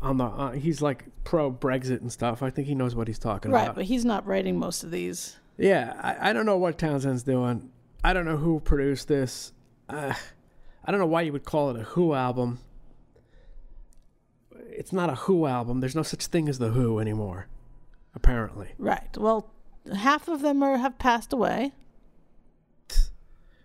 On 0.00 0.16
the 0.16 0.24
uh, 0.24 0.52
he's 0.52 0.80
like 0.80 1.04
pro 1.24 1.50
Brexit 1.50 2.00
and 2.00 2.12
stuff. 2.12 2.42
I 2.42 2.50
think 2.50 2.68
he 2.68 2.74
knows 2.74 2.94
what 2.94 3.08
he's 3.08 3.18
talking 3.18 3.50
Right, 3.50 3.62
about. 3.62 3.68
Right, 3.70 3.74
but 3.76 3.84
he's 3.86 4.04
not 4.04 4.26
writing 4.26 4.58
most 4.58 4.84
of 4.84 4.90
these. 4.90 5.36
Yeah, 5.56 5.94
I, 6.00 6.30
I 6.30 6.32
don't 6.32 6.46
know 6.46 6.56
what 6.56 6.78
Townshend's 6.78 7.24
doing. 7.24 7.70
I 8.04 8.12
don't 8.12 8.24
know 8.24 8.36
who 8.36 8.60
produced 8.60 9.08
this. 9.08 9.52
Uh, 9.88 10.14
I 10.84 10.90
don't 10.92 11.00
know 11.00 11.06
why 11.06 11.22
you 11.22 11.32
would 11.32 11.44
call 11.44 11.70
it 11.70 11.76
a 11.80 11.82
Who 11.82 12.14
album. 12.14 12.60
It's 14.70 14.92
not 14.92 15.10
a 15.10 15.16
Who 15.16 15.46
album. 15.46 15.80
There's 15.80 15.96
no 15.96 16.04
such 16.04 16.26
thing 16.26 16.48
as 16.48 16.58
the 16.60 16.68
Who 16.68 17.00
anymore, 17.00 17.48
apparently. 18.14 18.68
Right. 18.78 19.16
Well, 19.16 19.50
half 19.96 20.28
of 20.28 20.42
them 20.42 20.62
are 20.62 20.76
have 20.78 20.98
passed 21.00 21.32
away. 21.32 21.72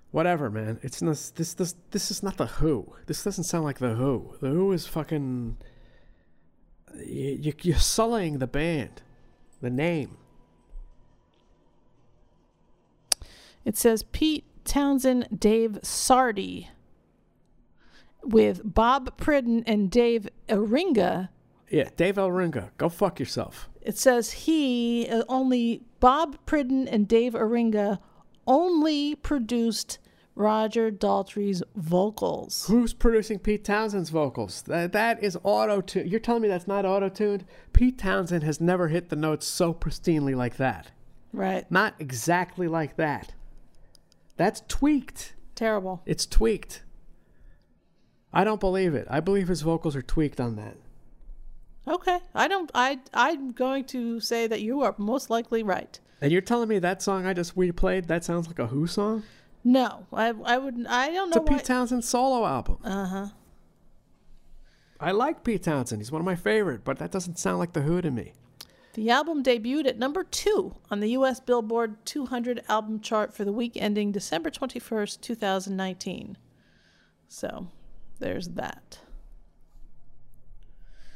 Whatever, 0.09 0.49
man. 0.49 0.79
It's 0.83 1.01
not, 1.01 1.15
this 1.35 1.53
this 1.53 1.75
this 1.91 2.11
is 2.11 2.21
not 2.23 2.37
the 2.37 2.45
Who. 2.47 2.93
This 3.07 3.23
doesn't 3.23 3.45
sound 3.45 3.63
like 3.65 3.79
the 3.79 3.93
Who. 3.95 4.35
The 4.41 4.49
Who 4.49 4.71
is 4.71 4.87
fucking. 4.87 5.57
You, 6.95 7.37
you, 7.41 7.53
you're 7.61 7.77
sullying 7.77 8.39
the 8.39 8.47
band, 8.47 9.01
the 9.61 9.69
name. 9.69 10.17
It 13.65 13.77
says 13.77 14.03
Pete 14.03 14.45
Townshend, 14.65 15.39
Dave 15.39 15.79
Sardy, 15.83 16.67
with 18.23 18.61
Bob 18.63 19.17
Pridden 19.17 19.63
and 19.65 19.89
Dave 19.89 20.27
Eringa. 20.47 21.29
Yeah, 21.69 21.89
Dave 21.95 22.15
Eringa, 22.15 22.69
go 22.77 22.89
fuck 22.89 23.19
yourself. 23.19 23.69
It 23.81 23.97
says 23.97 24.31
he 24.31 25.07
uh, 25.09 25.23
only 25.27 25.81
Bob 25.99 26.37
Pridden 26.45 26.87
and 26.87 27.07
Dave 27.07 27.33
Eringa 27.33 27.99
only 28.45 29.15
produced 29.15 29.99
Roger 30.35 30.91
Daltrey's 30.91 31.61
vocals. 31.75 32.65
Who's 32.67 32.93
producing 32.93 33.39
Pete 33.39 33.63
Townshend's 33.63 34.09
vocals? 34.09 34.63
That 34.63 34.91
that 34.93 35.23
is 35.23 35.37
auto 35.43 35.81
tuned. 35.81 36.09
You're 36.09 36.19
telling 36.19 36.41
me 36.41 36.47
that's 36.47 36.67
not 36.67 36.85
auto 36.85 37.09
tuned? 37.09 37.45
Pete 37.71 37.97
Townshend 37.97 38.43
has 38.43 38.59
never 38.59 38.87
hit 38.87 39.09
the 39.09 39.15
notes 39.15 39.45
so 39.45 39.73
pristinely 39.73 40.35
like 40.35 40.57
that. 40.57 40.91
Right. 41.31 41.69
Not 41.71 41.95
exactly 41.99 42.67
like 42.67 42.95
that. 42.97 43.33
That's 44.37 44.63
tweaked. 44.67 45.35
Terrible. 45.55 46.01
It's 46.05 46.25
tweaked. 46.25 46.83
I 48.33 48.43
don't 48.43 48.59
believe 48.59 48.95
it. 48.95 49.07
I 49.09 49.19
believe 49.19 49.47
his 49.47 49.61
vocals 49.61 49.95
are 49.95 50.01
tweaked 50.01 50.41
on 50.41 50.55
that. 50.55 50.77
Okay. 51.87 52.19
I 52.33 52.47
don't 52.47 52.71
I 52.73 52.99
I'm 53.13 53.51
going 53.51 53.85
to 53.85 54.19
say 54.19 54.47
that 54.47 54.61
you 54.61 54.81
are 54.81 54.95
most 54.97 55.29
likely 55.29 55.61
right. 55.61 55.99
And 56.21 56.31
you're 56.31 56.41
telling 56.41 56.69
me 56.69 56.79
that 56.79 57.03
song 57.03 57.27
I 57.27 57.33
just 57.33 57.55
replayed 57.55 58.07
that 58.07 58.23
sounds 58.23 58.47
like 58.47 58.57
a 58.57 58.67
Who 58.67 58.87
song? 58.87 59.23
No, 59.63 60.05
I 60.11 60.29
I 60.29 60.57
would 60.57 60.85
I 60.87 61.11
don't 61.11 61.29
know. 61.29 61.37
It's 61.41 61.49
a 61.49 61.51
why. 61.51 61.57
Pete 61.57 61.65
Townshend 61.65 62.03
solo 62.03 62.45
album. 62.45 62.77
Uh 62.83 63.05
huh. 63.05 63.27
I 64.99 65.11
like 65.11 65.43
Pete 65.43 65.63
Townshend. 65.63 66.01
He's 66.01 66.11
one 66.11 66.21
of 66.21 66.25
my 66.25 66.35
favorite, 66.35 66.83
but 66.83 66.97
that 66.99 67.11
doesn't 67.11 67.37
sound 67.37 67.59
like 67.59 67.73
the 67.73 67.81
Who 67.81 68.01
to 68.01 68.11
me. 68.11 68.33
The 68.93 69.09
album 69.09 69.43
debuted 69.43 69.87
at 69.87 69.97
number 69.97 70.23
two 70.23 70.75
on 70.91 70.99
the 70.99 71.09
U.S. 71.11 71.39
Billboard 71.39 72.05
200 72.05 72.61
album 72.69 72.99
chart 72.99 73.33
for 73.33 73.43
the 73.43 73.51
week 73.51 73.73
ending 73.75 74.11
December 74.11 74.51
21st, 74.51 75.19
2019. 75.19 76.37
So, 77.27 77.69
there's 78.19 78.49
that. 78.49 78.99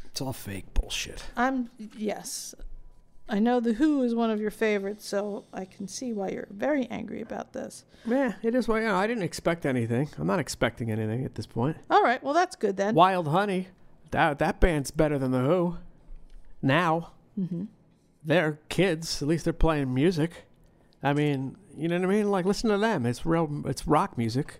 It's 0.05 0.19
all 0.19 0.33
fake 0.33 0.73
bullshit. 0.73 1.23
I'm 1.37 1.69
yes. 1.95 2.55
I 3.29 3.39
know 3.39 3.59
the 3.59 3.73
Who 3.73 4.03
is 4.03 4.15
one 4.15 4.31
of 4.31 4.39
your 4.39 4.51
favorites, 4.51 5.05
so 5.05 5.43
I 5.51 5.65
can 5.65 5.87
see 5.87 6.13
why 6.13 6.29
you're 6.29 6.47
very 6.49 6.85
angry 6.89 7.21
about 7.21 7.51
this. 7.53 7.83
Yeah, 8.05 8.33
it 8.41 8.55
is. 8.55 8.67
why 8.67 8.79
you 8.81 8.87
know, 8.87 8.95
I 8.95 9.05
didn't 9.07 9.23
expect 9.23 9.65
anything. 9.65 10.09
I'm 10.17 10.27
not 10.27 10.39
expecting 10.39 10.89
anything 10.91 11.25
at 11.25 11.35
this 11.35 11.45
point. 11.45 11.75
All 11.89 12.01
right, 12.03 12.23
well 12.23 12.33
that's 12.33 12.55
good 12.55 12.77
then. 12.77 12.95
Wild 12.95 13.27
Honey, 13.27 13.67
that 14.11 14.39
that 14.39 14.59
band's 14.61 14.91
better 14.91 15.17
than 15.19 15.31
the 15.31 15.39
Who. 15.41 15.77
Now, 16.61 17.11
Mm-hmm. 17.37 17.65
they're 18.23 18.59
kids. 18.69 19.21
At 19.21 19.27
least 19.27 19.43
they're 19.43 19.53
playing 19.53 19.93
music. 19.93 20.45
I 21.03 21.13
mean, 21.13 21.55
you 21.77 21.87
know 21.87 21.97
what 21.99 22.05
I 22.05 22.07
mean? 22.07 22.31
Like, 22.31 22.45
listen 22.45 22.69
to 22.71 22.77
them. 22.79 23.05
It's 23.05 23.25
real. 23.27 23.61
It's 23.67 23.85
rock 23.85 24.17
music. 24.17 24.59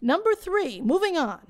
Number 0.00 0.34
three. 0.34 0.80
Moving 0.80 1.18
on. 1.18 1.40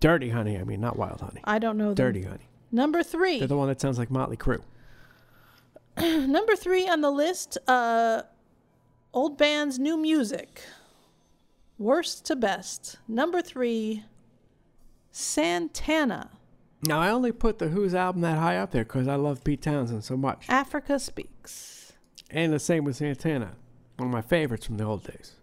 Dirty 0.00 0.28
Honey. 0.30 0.58
I 0.58 0.64
mean, 0.64 0.80
not 0.80 0.96
Wild 0.96 1.20
Honey. 1.20 1.40
I 1.44 1.58
don't 1.58 1.76
know. 1.76 1.86
them. 1.86 1.94
Dirty 1.94 2.22
Honey. 2.22 2.46
Number 2.74 3.04
three. 3.04 3.38
They're 3.38 3.46
the 3.46 3.56
one 3.56 3.68
that 3.68 3.80
sounds 3.80 4.00
like 4.00 4.10
Motley 4.10 4.36
Crue. 4.36 4.60
Number 5.96 6.56
three 6.56 6.88
on 6.88 7.02
the 7.02 7.10
list. 7.10 7.56
Uh, 7.68 8.22
old 9.12 9.38
bands, 9.38 9.78
new 9.78 9.96
music. 9.96 10.60
Worst 11.78 12.26
to 12.26 12.34
best. 12.34 12.96
Number 13.06 13.40
three. 13.40 14.02
Santana. 15.12 16.30
Now, 16.84 16.98
I 17.00 17.10
only 17.10 17.30
put 17.30 17.60
the 17.60 17.68
Who's 17.68 17.94
album 17.94 18.22
that 18.22 18.38
high 18.38 18.56
up 18.56 18.72
there 18.72 18.82
because 18.82 19.06
I 19.06 19.14
love 19.14 19.44
Pete 19.44 19.62
Townshend 19.62 20.02
so 20.02 20.16
much. 20.16 20.46
Africa 20.48 20.98
speaks. 20.98 21.92
And 22.28 22.52
the 22.52 22.58
same 22.58 22.82
with 22.82 22.96
Santana, 22.96 23.52
one 23.98 24.08
of 24.08 24.12
my 24.12 24.20
favorites 24.20 24.66
from 24.66 24.78
the 24.78 24.84
old 24.84 25.04
days. 25.04 25.36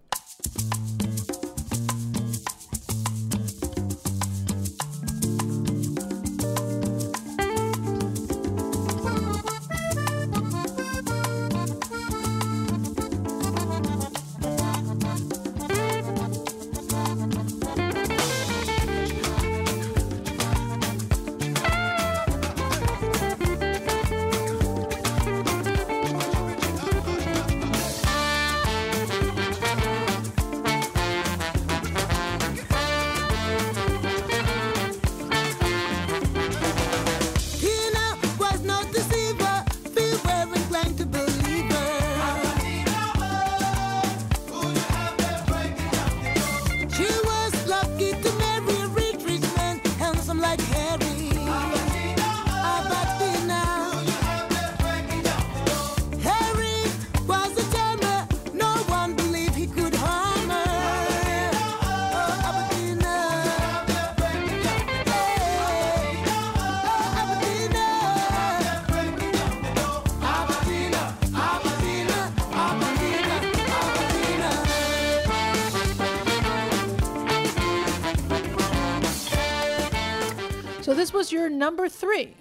Number 81.49 81.89
three. 81.89 82.35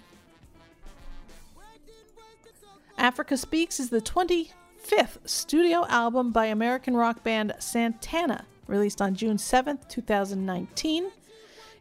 Africa 2.99 3.37
Speaks 3.37 3.81
is 3.81 3.89
the 3.89 4.03
25th 4.03 5.19
studio 5.25 5.87
album 5.89 6.33
by 6.33 6.47
American 6.47 6.95
rock 6.95 7.23
band 7.23 7.55
Santana, 7.59 8.45
released 8.67 9.01
on 9.01 9.15
June 9.15 9.39
7th, 9.39 9.89
2019. 9.89 11.11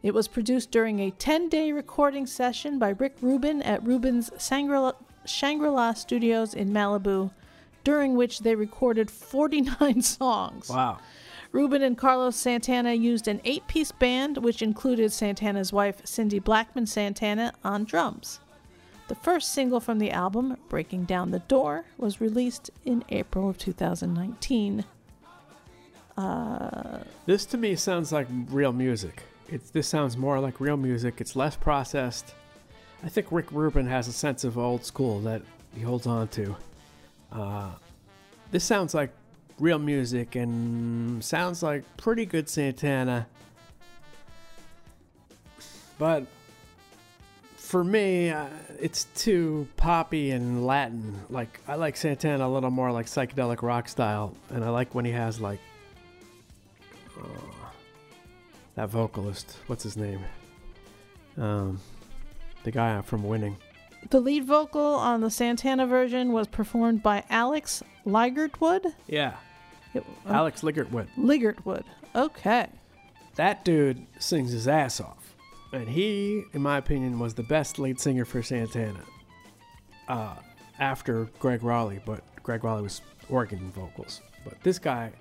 It 0.02 0.14
was 0.14 0.30
produced 0.30 0.72
during 0.72 1.00
a 1.02 1.12
10 1.12 1.50
day 1.50 1.74
recording 1.74 2.26
session 2.26 2.80
by 2.80 2.90
Rick 2.92 3.18
Rubin 3.22 3.62
at 3.64 3.86
Rubin's 3.86 4.32
Shangri-La 4.40 5.94
Studios 5.94 6.54
in 6.54 6.72
Malibu, 6.72 7.32
during 7.84 8.16
which 8.16 8.40
they 8.40 8.56
recorded 8.56 9.12
49 9.12 10.02
songs. 10.02 10.70
Wow. 10.70 11.00
Rubin 11.52 11.82
and 11.82 11.98
Carlos 11.98 12.36
Santana 12.36 12.94
used 12.94 13.28
an 13.28 13.42
eight 13.44 13.66
piece 13.68 13.92
band, 13.92 14.38
which 14.38 14.62
included 14.62 15.12
Santana's 15.12 15.74
wife, 15.74 16.02
Cindy 16.06 16.40
Blackman 16.40 16.86
Santana, 16.86 17.54
on 17.64 17.86
drums. 17.86 18.40
The 19.08 19.16
first 19.16 19.54
single 19.54 19.80
from 19.80 19.98
the 19.98 20.12
album, 20.12 20.58
Breaking 20.70 21.06
Down 21.06 21.32
the 21.32 21.40
Door, 21.40 21.86
was 21.98 22.22
released 22.22 22.70
in 22.86 23.04
April 23.10 23.50
of 23.50 23.58
2019. 23.58 24.86
This 27.26 27.46
to 27.46 27.58
me 27.58 27.76
sounds 27.76 28.12
like 28.12 28.28
real 28.50 28.74
music. 28.74 29.24
This 29.74 29.88
sounds 29.88 30.18
more 30.18 30.40
like 30.40 30.60
real 30.60 30.78
music. 30.78 31.22
It's 31.22 31.36
less 31.36 31.56
processed. 31.56 32.36
I 33.04 33.10
think 33.10 33.28
Rick 33.32 33.52
Rubin 33.52 33.88
has 33.88 34.08
a 34.08 34.14
sense 34.14 34.44
of 34.44 34.58
old 34.58 34.84
school 34.86 35.22
that 35.22 35.42
he 35.74 35.82
holds 35.82 36.06
on 36.06 36.28
to. 36.30 36.56
Uh, 37.32 37.72
this 38.52 38.64
sounds 38.64 38.94
like 38.94 39.12
real 39.60 39.80
music 39.80 40.36
and 40.36 41.24
sounds 41.24 41.62
like 41.62 41.84
pretty 41.98 42.26
good 42.26 42.50
Santana. 42.50 43.28
But 45.98 46.26
for 47.56 47.84
me, 47.84 48.30
uh, 48.30 48.48
it's 48.80 49.06
too 49.16 49.68
poppy 49.78 50.32
and 50.32 50.66
Latin. 50.66 51.20
Like 51.30 51.60
I 51.68 51.76
like 51.76 51.98
Santana 51.98 52.48
a 52.48 52.50
little 52.50 52.72
more 52.72 52.92
like 52.92 53.06
psychedelic 53.06 53.62
rock 53.62 53.90
style, 53.90 54.36
and 54.50 54.64
I 54.64 54.70
like 54.70 54.96
when 54.96 55.06
he 55.06 55.12
has 55.12 55.40
like 55.40 55.60
that 58.80 58.90
vocalist. 58.90 59.58
What's 59.68 59.84
his 59.84 59.98
name? 59.98 60.22
Um, 61.38 61.82
the 62.64 62.72
guy 62.72 63.02
from 63.02 63.24
Winning. 63.24 63.58
The 64.10 64.22
lead 64.22 64.46
vocal 64.46 64.82
on 64.82 65.20
the 65.20 65.30
Santana 65.30 65.86
version 65.86 66.32
was 66.32 66.48
performed 66.48 67.04
by 67.04 67.26
Alex 67.30 67.84
Ligertwood. 68.06 68.94
Yeah, 69.08 69.36
It- 69.94 70.06
Alex 70.28 70.62
Ligertwood. 70.62 71.08
Ligertwood. 71.18 71.84
Okay. 72.16 72.68
That 73.36 73.64
dude 73.64 74.06
sings 74.20 74.52
his 74.52 74.68
ass 74.68 75.00
off, 75.00 75.36
and 75.72 75.88
he, 75.88 76.44
in 76.54 76.62
my 76.62 76.78
opinion, 76.78 77.20
was 77.20 77.34
the 77.34 77.44
best 77.44 77.80
lead 77.80 78.00
singer 78.00 78.26
for 78.26 78.44
Santana. 78.44 79.04
Uh, 80.08 80.36
after 80.80 81.26
Gregg 81.40 81.62
Rolie, 81.62 82.02
but 82.06 82.22
Gregg 82.44 82.64
Rolie 82.64 82.84
was 82.84 83.02
organ 83.30 83.72
vocals. 83.72 84.22
But 84.44 84.62
this 84.64 84.80
guy, 84.80 85.12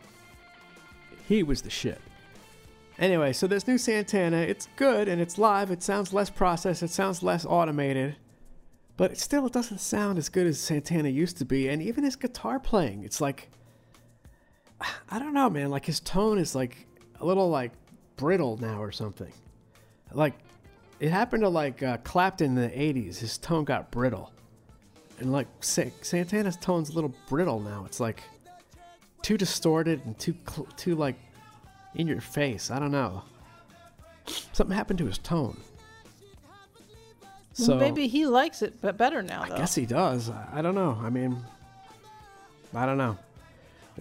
he 1.29 1.43
was 1.43 1.63
the 1.63 1.71
shit. 1.71 2.01
Anyway, 2.99 3.33
so 3.33 3.47
this 3.47 3.67
new 3.69 3.79
Santana, 3.79 4.39
it's 4.39 4.69
good 4.77 5.07
and 5.09 5.21
it's 5.21 5.39
live. 5.39 5.71
It 5.71 5.83
sounds 5.83 6.13
less 6.13 6.31
processed. 6.31 6.83
It 6.83 6.91
sounds 6.91 7.23
less 7.23 7.45
automated. 7.45 8.17
But 8.97 9.13
it 9.13 9.19
still, 9.19 9.47
it 9.47 9.53
doesn't 9.53 9.79
sound 9.79 10.19
as 10.19 10.29
good 10.29 10.49
as 10.49 10.59
Santana 10.59 11.09
used 11.09 11.37
to 11.39 11.45
be. 11.45 11.69
And 11.69 11.81
even 11.81 12.03
his 12.03 12.17
guitar 12.17 12.59
playing, 12.59 13.05
it's 13.05 13.21
like, 13.21 13.51
I 15.11 15.19
don't 15.19 15.35
know, 15.35 15.51
man. 15.51 15.71
Like 15.71 15.85
his 15.85 16.01
tone 16.01 16.39
is 16.39 16.55
like 16.55 16.77
a 17.21 17.27
little 17.27 17.49
like 17.49 17.73
brittle 18.17 18.57
now 18.59 18.83
or 18.83 18.93
something. 18.93 19.33
Like 20.13 20.35
it 21.01 21.11
happened 21.11 21.43
to 21.43 21.49
like 21.49 21.83
uh, 21.83 21.99
Clapton 21.99 22.57
in 22.59 22.63
the 22.63 22.69
'80s. 22.69 23.19
His 23.19 23.39
tone 23.39 23.65
got 23.65 23.91
brittle, 23.91 24.33
and 25.19 25.33
like 25.33 25.47
Santana's 25.61 26.57
tone's 26.57 26.91
a 26.91 26.93
little 26.93 27.15
brittle 27.29 27.61
now. 27.61 27.85
It's 27.87 28.01
like 28.01 28.23
too 29.23 29.37
distorted 29.37 30.05
and 30.05 30.19
too 30.19 30.35
cl- 30.49 30.69
too 30.77 30.95
like 30.95 31.17
in 31.95 32.07
your 32.07 32.21
face. 32.21 32.71
I 32.71 32.79
don't 32.79 32.93
know. 32.93 33.23
Something 34.53 34.77
happened 34.77 34.99
to 34.99 35.07
his 35.07 35.19
tone. 35.19 35.59
So 37.53 37.77
Maybe 37.77 38.07
he 38.07 38.25
likes 38.27 38.63
it 38.63 38.81
but 38.81 38.97
better 38.97 39.21
now, 39.21 39.45
though. 39.45 39.55
I 39.55 39.59
guess 39.59 39.75
he 39.75 39.85
does. 39.85 40.31
I 40.31 40.49
I 40.55 40.63
don't 40.63 40.75
know. 40.77 40.97
I 41.03 41.11
mean, 41.11 41.43
I 42.75 42.87
don't 42.87 42.99
know. 42.99 43.19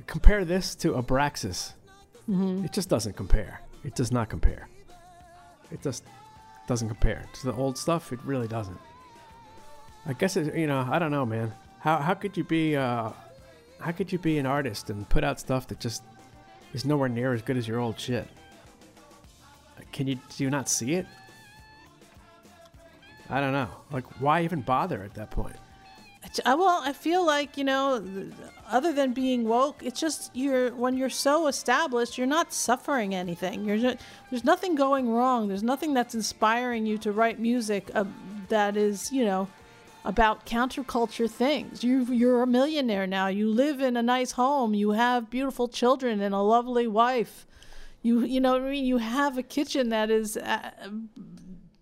Compare 0.05 0.45
this 0.45 0.75
to 0.75 0.93
Abraxas. 0.93 1.73
Mm-hmm. 2.29 2.65
It 2.65 2.73
just 2.73 2.89
doesn't 2.89 3.15
compare. 3.15 3.61
It 3.83 3.95
does 3.95 4.11
not 4.11 4.29
compare. 4.29 4.67
It 5.71 5.81
just 5.81 6.03
doesn't 6.67 6.87
compare 6.87 7.23
to 7.33 7.45
the 7.45 7.53
old 7.53 7.77
stuff. 7.77 8.11
It 8.11 8.19
really 8.23 8.47
doesn't. 8.47 8.77
I 10.05 10.13
guess 10.13 10.37
it, 10.37 10.55
you 10.55 10.67
know. 10.67 10.87
I 10.89 10.99
don't 10.99 11.11
know, 11.11 11.25
man. 11.25 11.53
How 11.79 11.97
how 11.97 12.13
could 12.13 12.37
you 12.37 12.43
be 12.43 12.75
uh, 12.75 13.11
how 13.79 13.91
could 13.91 14.11
you 14.11 14.19
be 14.19 14.37
an 14.37 14.45
artist 14.45 14.89
and 14.89 15.07
put 15.09 15.23
out 15.23 15.39
stuff 15.39 15.67
that 15.67 15.79
just 15.79 16.03
is 16.73 16.85
nowhere 16.85 17.09
near 17.09 17.33
as 17.33 17.41
good 17.41 17.57
as 17.57 17.67
your 17.67 17.79
old 17.79 17.99
shit? 17.99 18.27
Can 19.91 20.07
you 20.07 20.15
do 20.15 20.43
you 20.43 20.49
not 20.49 20.69
see 20.69 20.93
it? 20.93 21.05
I 23.29 23.41
don't 23.41 23.51
know. 23.51 23.69
Like, 23.91 24.05
why 24.21 24.43
even 24.43 24.61
bother 24.61 25.03
at 25.03 25.13
that 25.15 25.31
point? 25.31 25.57
I, 26.45 26.55
well, 26.55 26.81
I 26.83 26.93
feel 26.93 27.25
like 27.25 27.57
you 27.57 27.63
know, 27.63 28.03
other 28.69 28.93
than 28.93 29.13
being 29.13 29.47
woke, 29.47 29.81
it's 29.83 29.99
just 29.99 30.31
you're 30.35 30.73
when 30.75 30.97
you're 30.97 31.09
so 31.09 31.47
established, 31.47 32.17
you're 32.17 32.27
not 32.27 32.53
suffering 32.53 33.13
anything. 33.15 33.65
You're 33.65 33.77
just, 33.77 33.97
there's 34.29 34.43
nothing 34.43 34.75
going 34.75 35.09
wrong. 35.09 35.47
There's 35.47 35.63
nothing 35.63 35.93
that's 35.93 36.15
inspiring 36.15 36.85
you 36.85 36.97
to 36.99 37.11
write 37.11 37.39
music 37.39 37.89
uh, 37.93 38.05
that 38.49 38.77
is 38.77 39.11
you 39.11 39.25
know 39.25 39.47
about 40.05 40.45
counterculture 40.45 41.29
things. 41.29 41.83
You 41.83 42.03
you're 42.05 42.41
a 42.41 42.47
millionaire 42.47 43.07
now. 43.07 43.27
You 43.27 43.49
live 43.49 43.81
in 43.81 43.97
a 43.97 44.03
nice 44.03 44.31
home. 44.31 44.73
You 44.73 44.91
have 44.91 45.29
beautiful 45.29 45.67
children 45.67 46.21
and 46.21 46.33
a 46.33 46.41
lovely 46.41 46.87
wife. 46.87 47.45
You 48.01 48.23
you 48.23 48.39
know 48.39 48.53
what 48.53 48.61
I 48.61 48.71
mean. 48.71 48.85
You 48.85 48.97
have 48.97 49.37
a 49.37 49.43
kitchen 49.43 49.89
that 49.89 50.09
is. 50.09 50.37
Uh, 50.37 50.71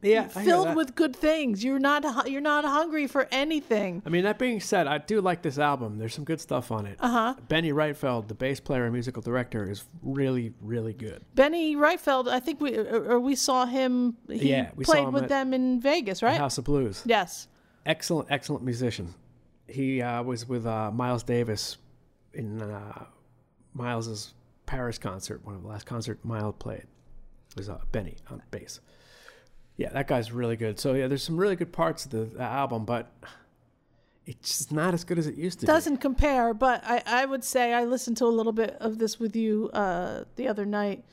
Yeah, 0.06 0.28
filled 0.28 0.76
with 0.76 0.96
good 0.96 1.16
things. 1.16 1.64
You're 1.64 1.80
not 1.80 2.30
you're 2.30 2.42
not 2.42 2.64
hungry 2.66 3.08
for 3.08 3.28
anything. 3.32 4.02
I 4.06 4.10
mean, 4.10 4.24
that 4.24 4.38
being 4.40 4.60
said, 4.60 4.88
I 4.88 5.00
do 5.00 5.22
like 5.22 5.42
this 5.42 5.58
album. 5.58 5.98
There's 5.98 6.14
some 6.14 6.24
good 6.24 6.40
stuff 6.40 6.72
on 6.72 6.86
it. 6.86 6.98
Uh 7.00 7.06
Uh-huh. 7.06 7.34
Benny 7.48 7.72
Rietveld, 7.72 8.28
the 8.28 8.34
bass 8.34 8.60
player 8.60 8.84
and 8.84 8.94
musical 8.94 9.22
director, 9.22 9.70
is 9.70 9.86
really, 10.04 10.54
really 10.62 10.94
good. 10.94 11.24
Benny 11.34 11.76
Rietveld, 11.76 12.28
I 12.28 12.40
think 12.40 12.62
we 12.62 12.78
or 12.78 13.14
or 13.14 13.20
we 13.20 13.36
saw 13.36 13.66
him. 13.66 14.18
He 14.30 14.50
Yeah, 14.50 14.70
we 14.76 14.86
saw 14.86 14.92
played 14.92 15.08
him 15.08 15.14
with 15.14 15.30
them 15.30 15.54
in 15.54 15.80
Vegas, 15.82 16.22
right? 16.22 16.38
House 16.38 16.58
of 16.58 16.66
Blues. 16.66 17.02
Yes. 17.06 17.48
Excellent, 17.86 18.30
excellent 18.32 18.64
musician. 18.64 19.14
He 19.68 20.02
uh, 20.02 20.24
was 20.24 20.48
with 20.48 20.66
uh, 20.66 20.92
Miles 20.92 21.24
Davis 21.24 21.78
in 22.34 22.62
uh, 22.62 23.06
Miles's 23.74 24.34
Paris 24.66 24.98
concert. 24.98 25.46
One 25.46 25.56
of 25.56 25.62
the 25.62 25.68
last 25.68 25.86
concert 25.86 26.24
Miles 26.24 26.56
played 26.60 26.86
was 27.56 27.70
uh, 27.70 27.80
Benny 27.92 28.18
on 28.30 28.42
bass. 28.52 28.80
Yeah, 29.78 29.90
that 29.90 30.08
guy's 30.08 30.32
really 30.32 30.56
good. 30.56 30.80
So 30.80 30.94
yeah, 30.94 31.08
there's 31.08 31.24
some 31.24 31.38
really 31.38 31.56
good 31.56 31.72
parts 31.74 32.06
of 32.06 32.12
the, 32.12 32.26
the 32.38 32.44
album, 32.44 32.86
but 32.86 33.12
it's 34.26 34.58
just 34.58 34.72
not 34.72 34.94
as 34.94 35.04
good 35.04 35.20
as 35.20 35.28
it 35.28 35.36
used 35.36 35.60
to. 35.60 35.66
be. 35.66 35.68
Doesn't 35.68 35.98
compare, 35.98 36.54
but 36.54 36.82
I, 36.86 37.04
I 37.06 37.26
would 37.26 37.44
say 37.44 37.74
I 37.74 37.84
listened 37.84 38.18
to 38.18 38.26
a 38.26 38.28
little 38.34 38.54
bit 38.54 38.76
of 38.80 38.98
this 38.98 39.20
with 39.20 39.36
you 39.36 39.70
uh, 39.74 40.24
the 40.36 40.48
other 40.48 40.66
night, 40.66 41.04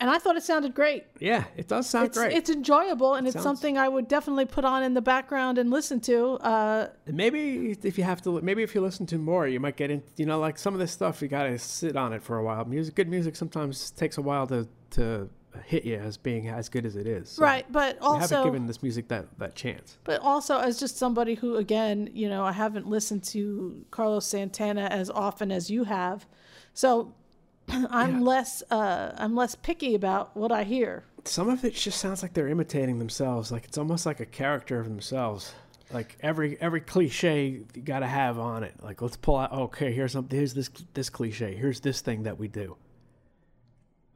and 0.00 0.08
I 0.10 0.18
thought 0.18 0.36
it 0.36 0.42
sounded 0.42 0.74
great. 0.74 1.04
Yeah, 1.20 1.44
it 1.56 1.68
does 1.68 1.88
sound 1.88 2.06
It's, 2.06 2.16
great. 2.18 2.32
it's 2.32 2.48
enjoyable, 2.50 3.14
and 3.14 3.26
it's 3.28 3.34
sounds- 3.34 3.44
something 3.44 3.76
I 3.78 3.86
would 3.88 4.08
definitely 4.08 4.46
put 4.46 4.64
on 4.64 4.82
in 4.82 4.94
the 4.94 5.02
background 5.02 5.58
and 5.58 5.70
listen 5.70 6.00
to. 6.00 6.32
Uh, 6.40 6.88
Maybe 7.06 7.76
if 7.82 7.98
you 7.98 8.04
have 8.04 8.22
to, 8.22 8.40
maybe 8.40 8.62
if 8.62 8.74
you 8.74 8.80
listen 8.80 9.04
to 9.06 9.18
more, 9.18 9.46
you 9.46 9.60
might 9.60 9.76
get 9.76 9.90
in. 9.90 10.02
You 10.16 10.24
know, 10.26 10.40
like 10.40 10.58
some 10.58 10.72
of 10.74 10.80
this 10.80 10.90
stuff, 10.90 11.20
you 11.22 11.28
gotta 11.28 11.58
sit 11.58 11.96
on 11.96 12.14
it 12.14 12.22
for 12.22 12.38
a 12.38 12.42
while. 12.42 12.64
Music, 12.64 12.94
good 12.94 13.08
music, 13.08 13.36
sometimes 13.36 13.90
takes 13.92 14.16
a 14.16 14.22
while 14.22 14.46
to 14.48 14.66
to 14.92 15.28
hit 15.64 15.84
you 15.84 15.96
as 15.96 16.16
being 16.16 16.48
as 16.48 16.68
good 16.68 16.86
as 16.86 16.96
it 16.96 17.06
is. 17.06 17.30
So 17.30 17.42
right, 17.42 17.64
but 17.70 17.98
we 18.00 18.18
haven't 18.18 18.44
given 18.44 18.66
this 18.66 18.82
music 18.82 19.08
that 19.08 19.26
that 19.38 19.54
chance. 19.54 19.98
But 20.04 20.20
also, 20.20 20.58
as 20.58 20.78
just 20.78 20.96
somebody 20.96 21.34
who, 21.34 21.56
again, 21.56 22.10
you 22.12 22.28
know, 22.28 22.44
I 22.44 22.52
haven't 22.52 22.86
listened 22.86 23.24
to 23.24 23.84
Carlos 23.90 24.26
Santana 24.26 24.82
as 24.82 25.10
often 25.10 25.50
as 25.50 25.70
you 25.70 25.84
have, 25.84 26.26
so 26.74 27.14
I'm 27.68 28.22
less, 28.24 28.62
uh, 28.70 29.12
I'm 29.16 29.34
less 29.34 29.54
picky 29.54 29.94
about 29.94 30.36
what 30.36 30.52
I 30.52 30.64
hear. 30.64 31.04
Some 31.24 31.48
of 31.48 31.64
it 31.64 31.74
just 31.74 31.98
sounds 31.98 32.22
like 32.22 32.32
they're 32.32 32.48
imitating 32.48 32.98
themselves. 32.98 33.52
Like 33.52 33.64
it's 33.64 33.78
almost 33.78 34.06
like 34.06 34.20
a 34.20 34.26
character 34.26 34.80
of 34.80 34.88
themselves. 34.88 35.52
Like 35.92 36.16
every 36.20 36.56
every 36.60 36.80
cliche 36.80 37.62
you 37.74 37.82
gotta 37.82 38.06
have 38.06 38.38
on 38.38 38.62
it. 38.62 38.74
Like 38.80 39.02
let's 39.02 39.16
pull 39.16 39.36
out. 39.36 39.52
Okay, 39.52 39.92
here's 39.92 40.12
something. 40.12 40.36
Here's 40.36 40.54
this 40.54 40.70
this 40.94 41.10
cliche. 41.10 41.54
Here's 41.54 41.80
this 41.80 42.00
thing 42.00 42.22
that 42.22 42.38
we 42.38 42.48
do. 42.48 42.76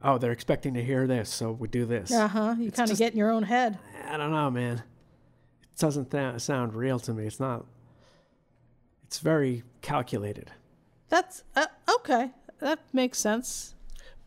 Oh, 0.07 0.19
they're 0.19 0.31
expecting 0.31 0.75
to 0.75 0.83
hear 0.83 1.07
this, 1.07 1.29
so 1.31 1.51
we 1.51 1.67
do 1.67 1.83
this. 1.85 2.11
Uh 2.11 2.27
huh. 2.27 2.55
You 2.59 2.71
kind 2.71 2.91
of 2.91 2.97
get 2.99 3.13
in 3.13 3.17
your 3.17 3.31
own 3.31 3.41
head. 3.41 3.79
I 4.07 4.17
don't 4.17 4.31
know, 4.31 4.51
man. 4.51 4.83
It 5.73 5.79
doesn't 5.79 6.11
th- 6.11 6.39
sound 6.41 6.75
real 6.75 6.99
to 6.99 7.11
me. 7.11 7.25
It's 7.25 7.39
not. 7.39 7.65
It's 9.07 9.17
very 9.17 9.63
calculated. 9.81 10.51
That's 11.09 11.43
uh, 11.55 11.65
okay. 11.95 12.29
That 12.59 12.79
makes 12.93 13.17
sense. 13.17 13.73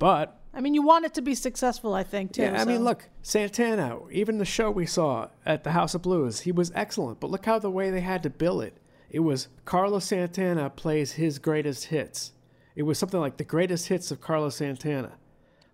But 0.01 0.41
I 0.53 0.61
mean, 0.61 0.75
you 0.75 0.83
want 0.83 1.05
it 1.05 1.15
to 1.15 1.23
be 1.23 1.37
successful, 1.37 1.95
I 1.95 2.03
think, 2.03 2.33
too. 2.33 2.43
yeah, 2.43 2.61
I 2.61 2.65
mean, 2.65 2.83
look, 2.83 3.09
Santana. 3.23 4.01
Even 4.11 4.39
the 4.39 4.45
show 4.45 4.73
we 4.73 4.85
saw 4.85 5.29
at 5.47 5.63
the 5.63 5.71
House 5.71 5.95
of 5.95 6.03
Blues, 6.03 6.41
he 6.41 6.51
was 6.51 6.73
excellent. 6.75 7.21
But 7.21 7.31
look 7.31 7.47
how 7.47 7.61
the 7.61 7.71
way 7.71 7.91
they 7.91 8.01
had 8.01 8.25
to 8.25 8.31
bill 8.31 8.61
it. 8.61 8.77
It 9.11 9.21
was 9.21 9.47
Carlos 9.65 10.07
Santana 10.07 10.71
plays 10.71 11.13
his 11.13 11.39
greatest 11.39 11.85
hits. 11.87 12.33
It 12.75 12.83
was 12.83 12.99
something 12.99 13.21
like 13.21 13.37
the 13.37 13.45
greatest 13.45 13.87
hits 13.87 14.11
of 14.11 14.21
Carlos 14.21 14.57
Santana. 14.57 15.13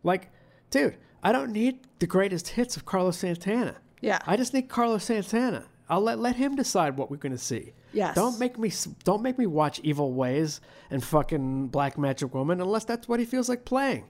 Like, 0.05 0.31
dude, 0.70 0.97
I 1.22 1.32
don't 1.32 1.51
need 1.51 1.81
the 1.98 2.06
greatest 2.06 2.48
hits 2.48 2.76
of 2.76 2.85
Carlos 2.85 3.18
Santana. 3.18 3.76
Yeah. 4.01 4.20
I 4.26 4.36
just 4.36 4.55
need 4.55 4.68
Carlos 4.68 5.05
Santana. 5.05 5.64
I'll 5.89 6.01
let 6.01 6.18
let 6.18 6.36
him 6.36 6.55
decide 6.55 6.97
what 6.97 7.10
we're 7.10 7.16
gonna 7.16 7.36
see. 7.39 7.72
Yes. 7.93 8.14
Don't 8.14 8.39
make 8.39 8.59
me 8.59 8.70
don't 9.05 9.22
make 9.22 9.39
me 9.39 9.47
watch 9.47 9.81
Evil 9.82 10.12
Ways 10.12 10.60
and 10.90 11.02
fucking 11.02 11.68
Black 11.68 11.98
Magic 11.98 12.32
Woman 12.35 12.60
unless 12.60 12.85
that's 12.85 13.09
what 13.09 13.20
he 13.20 13.26
feels 13.26 13.48
like 13.48 13.64
playing. 13.64 14.05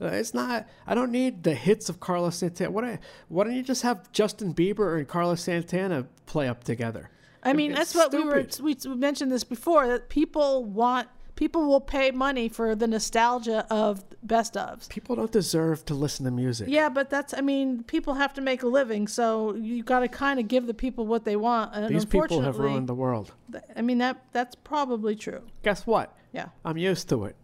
Uh, 0.00 0.06
it's 0.06 0.34
not. 0.34 0.66
I 0.86 0.94
don't 0.94 1.10
need 1.10 1.42
the 1.42 1.54
hits 1.54 1.88
of 1.88 2.00
Carlos 2.00 2.36
Santana. 2.36 2.70
What? 2.70 2.84
I, 2.84 2.98
why 3.28 3.44
don't 3.44 3.54
you 3.54 3.62
just 3.62 3.82
have 3.82 4.12
Justin 4.12 4.52
Bieber 4.54 4.98
and 4.98 5.08
Carlos 5.08 5.42
Santana 5.42 6.06
play 6.26 6.48
up 6.48 6.64
together? 6.64 7.10
I 7.42 7.52
mean, 7.52 7.70
It's 7.70 7.92
that's 7.92 7.94
what 7.94 8.12
we 8.12 8.22
were. 8.24 8.46
We 8.62 8.76
mentioned 8.94 9.32
this 9.32 9.44
before 9.44 9.86
that 9.88 10.08
people 10.08 10.64
want. 10.64 11.08
People 11.36 11.66
will 11.66 11.80
pay 11.82 12.10
money 12.10 12.48
for 12.48 12.74
the 12.74 12.86
nostalgia 12.86 13.66
of 13.70 14.02
best 14.22 14.54
ofs. 14.54 14.88
People 14.88 15.16
don't 15.16 15.30
deserve 15.30 15.84
to 15.84 15.94
listen 15.94 16.24
to 16.24 16.30
music. 16.30 16.66
Yeah, 16.68 16.88
but 16.88 17.10
that's. 17.10 17.34
I 17.34 17.42
mean, 17.42 17.82
people 17.84 18.14
have 18.14 18.32
to 18.34 18.40
make 18.40 18.62
a 18.62 18.66
living, 18.66 19.06
so 19.06 19.54
you 19.54 19.82
got 19.82 20.00
to 20.00 20.08
kind 20.08 20.40
of 20.40 20.48
give 20.48 20.66
the 20.66 20.74
people 20.74 21.06
what 21.06 21.24
they 21.24 21.36
want. 21.36 21.74
And 21.74 21.94
These 21.94 22.06
people 22.06 22.40
have 22.40 22.58
ruined 22.58 22.88
the 22.88 22.94
world. 22.94 23.32
th- 23.52 23.62
I 23.76 23.82
mean 23.82 23.98
that 23.98 24.16
that's 24.32 24.54
probably 24.54 25.14
true. 25.14 25.42
Guess 25.62 25.86
what? 25.86 26.16
Yeah. 26.32 26.48
I'm 26.64 26.78
used 26.78 27.08
to 27.10 27.26
it. 27.26 27.36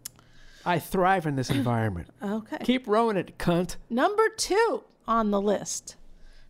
I 0.65 0.79
thrive 0.79 1.25
in 1.27 1.35
this 1.35 1.49
environment. 1.61 2.07
Okay. 2.23 2.57
Keep 2.63 2.87
rowing 2.87 3.15
it, 3.17 3.37
cunt. 3.37 3.75
Number 3.89 4.23
two 4.35 4.83
on 5.07 5.29
the 5.31 5.39
list. 5.41 5.97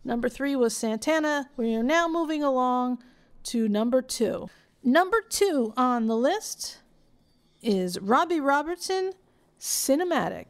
Number 0.02 0.28
three 0.28 0.56
was 0.56 0.76
Santana. 0.76 1.50
We 1.58 1.74
are 1.74 1.82
now 1.82 2.08
moving 2.08 2.42
along 2.42 3.02
to 3.44 3.68
number 3.68 4.00
two. 4.02 4.48
Number 4.82 5.20
two 5.28 5.72
on 5.76 6.06
the 6.06 6.16
list 6.16 6.78
is 7.64 7.98
Robbie 7.98 8.40
Robertson, 8.40 9.12
Cinematic. 9.58 10.46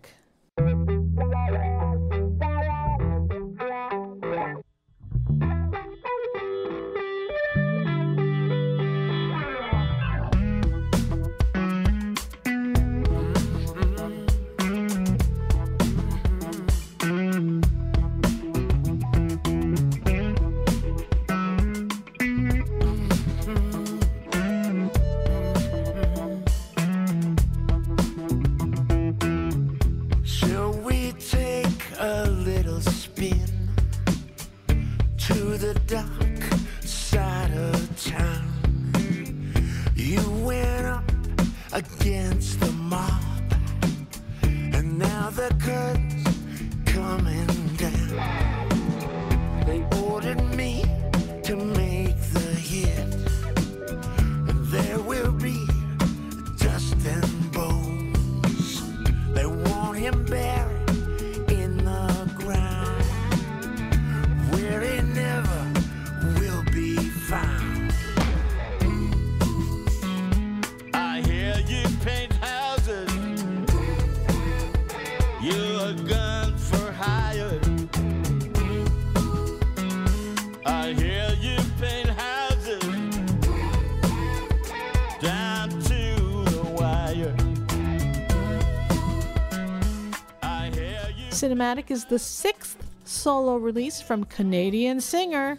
Cinematic 91.55 91.91
is 91.93 92.05
the 92.05 92.19
sixth 92.19 92.85
solo 93.05 93.59
release 93.59 94.01
from 94.01 94.25
Canadian 94.25 95.01
singer 95.01 95.57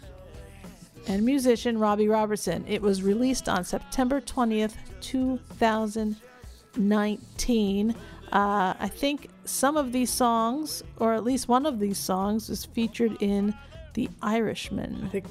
and 1.06 1.24
musician 1.24 1.78
Robbie 1.78 2.08
Robertson. 2.08 2.66
It 2.68 2.82
was 2.82 3.02
released 3.02 3.48
on 3.48 3.64
September 3.64 4.20
20th, 4.20 4.74
2019. 5.00 7.90
Uh, 7.90 8.74
I 8.78 8.88
think 8.88 9.30
some 9.46 9.78
of 9.78 9.92
these 9.92 10.10
songs, 10.10 10.82
or 10.98 11.14
at 11.14 11.24
least 11.24 11.48
one 11.48 11.64
of 11.64 11.80
these 11.80 11.96
songs, 11.96 12.50
is 12.50 12.66
featured 12.66 13.16
in 13.22 13.54
The 13.94 14.10
Irishman. 14.20 15.02
I 15.02 15.08
think 15.08 15.24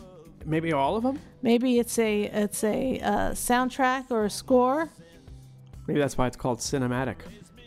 maybe 0.47 0.73
all 0.73 0.95
of 0.95 1.03
them. 1.03 1.19
Maybe 1.43 1.77
it's 1.77 1.99
a 1.99 2.23
it's 2.23 2.63
a 2.63 2.99
uh, 3.01 3.29
soundtrack 3.33 4.09
or 4.09 4.25
a 4.25 4.31
score. 4.31 4.89
Maybe 5.85 5.99
that's 5.99 6.17
why 6.17 6.25
it's 6.25 6.37
called 6.37 6.57
cinematic. 6.57 7.17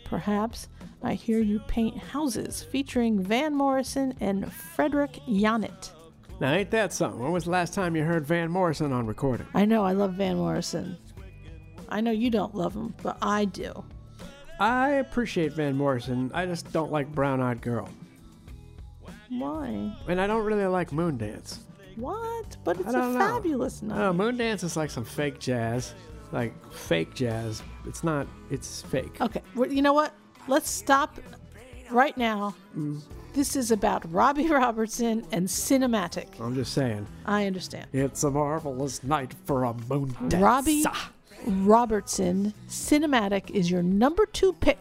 Perhaps 0.03 0.67
I 1.01 1.13
Hear 1.13 1.39
You 1.39 1.59
Paint 1.67 1.97
Houses, 1.97 2.63
featuring 2.63 3.21
Van 3.21 3.55
Morrison 3.55 4.13
and 4.19 4.51
Frederick 4.51 5.19
Yonnet. 5.27 5.91
Now, 6.39 6.53
ain't 6.53 6.71
that 6.71 6.93
something? 6.93 7.21
When 7.21 7.31
was 7.31 7.45
the 7.45 7.51
last 7.51 7.73
time 7.73 7.95
you 7.95 8.03
heard 8.03 8.25
Van 8.25 8.49
Morrison 8.49 8.91
on 8.91 9.05
recording? 9.05 9.47
I 9.53 9.65
know 9.65 9.83
I 9.83 9.91
love 9.93 10.13
Van 10.13 10.37
Morrison. 10.37 10.97
I 11.89 12.01
know 12.01 12.11
you 12.11 12.29
don't 12.29 12.55
love 12.55 12.73
him, 12.73 12.93
but 13.01 13.17
I 13.21 13.45
do. 13.45 13.83
I 14.59 14.89
appreciate 14.91 15.53
Van 15.53 15.75
Morrison. 15.75 16.31
I 16.33 16.45
just 16.45 16.71
don't 16.71 16.91
like 16.91 17.11
Brown 17.13 17.41
Eyed 17.41 17.61
Girl. 17.61 17.89
Why? 19.29 19.93
And 20.07 20.19
I 20.19 20.27
don't 20.27 20.43
really 20.43 20.65
like 20.65 20.91
Moondance. 20.91 21.59
What? 21.95 22.57
But 22.63 22.79
it's 22.79 22.89
a 22.89 22.93
know. 22.93 23.13
fabulous 23.13 23.81
night. 23.81 23.97
know, 23.97 24.13
Moondance 24.13 24.63
is 24.63 24.75
like 24.77 24.89
some 24.89 25.05
fake 25.05 25.39
jazz. 25.39 25.93
Like 26.31 26.53
fake 26.71 27.13
jazz. 27.13 27.63
It's 27.85 28.03
not, 28.03 28.27
it's 28.49 28.81
fake. 28.83 29.19
Okay, 29.19 29.41
well, 29.55 29.71
you 29.71 29.81
know 29.81 29.93
what? 29.93 30.13
Let's 30.49 30.69
stop 30.71 31.19
right 31.91 32.17
now. 32.17 32.55
Mm. 32.75 33.01
This 33.33 33.55
is 33.55 33.69
about 33.69 34.11
Robbie 34.11 34.47
Robertson 34.49 35.23
and 35.31 35.47
cinematic. 35.47 36.39
I'm 36.41 36.55
just 36.55 36.73
saying. 36.73 37.05
I 37.25 37.45
understand. 37.45 37.85
It's 37.93 38.23
a 38.23 38.31
marvelous 38.31 39.03
night 39.03 39.35
for 39.45 39.65
a 39.65 39.73
Moondance. 39.73 40.41
Robbie 40.41 40.83
Robertson, 41.45 42.53
cinematic 42.67 43.51
is 43.51 43.69
your 43.69 43.83
number 43.83 44.25
two 44.25 44.53
pick. 44.53 44.79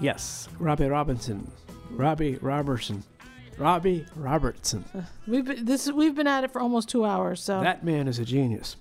Yes, 0.00 0.48
Robbie 0.58 0.86
Robinson. 0.86 1.48
Robbie 1.90 2.36
Robertson. 2.42 3.04
Robbie 3.56 4.04
Robertson. 4.16 4.84
We've 5.28 5.44
been, 5.44 5.64
this 5.64 5.90
we've 5.90 6.14
been 6.14 6.26
at 6.26 6.42
it 6.42 6.50
for 6.52 6.60
almost 6.60 6.88
two 6.88 7.04
hours. 7.04 7.40
So 7.40 7.60
That 7.60 7.84
man 7.84 8.08
is 8.08 8.18
a 8.18 8.24
genius. 8.24 8.76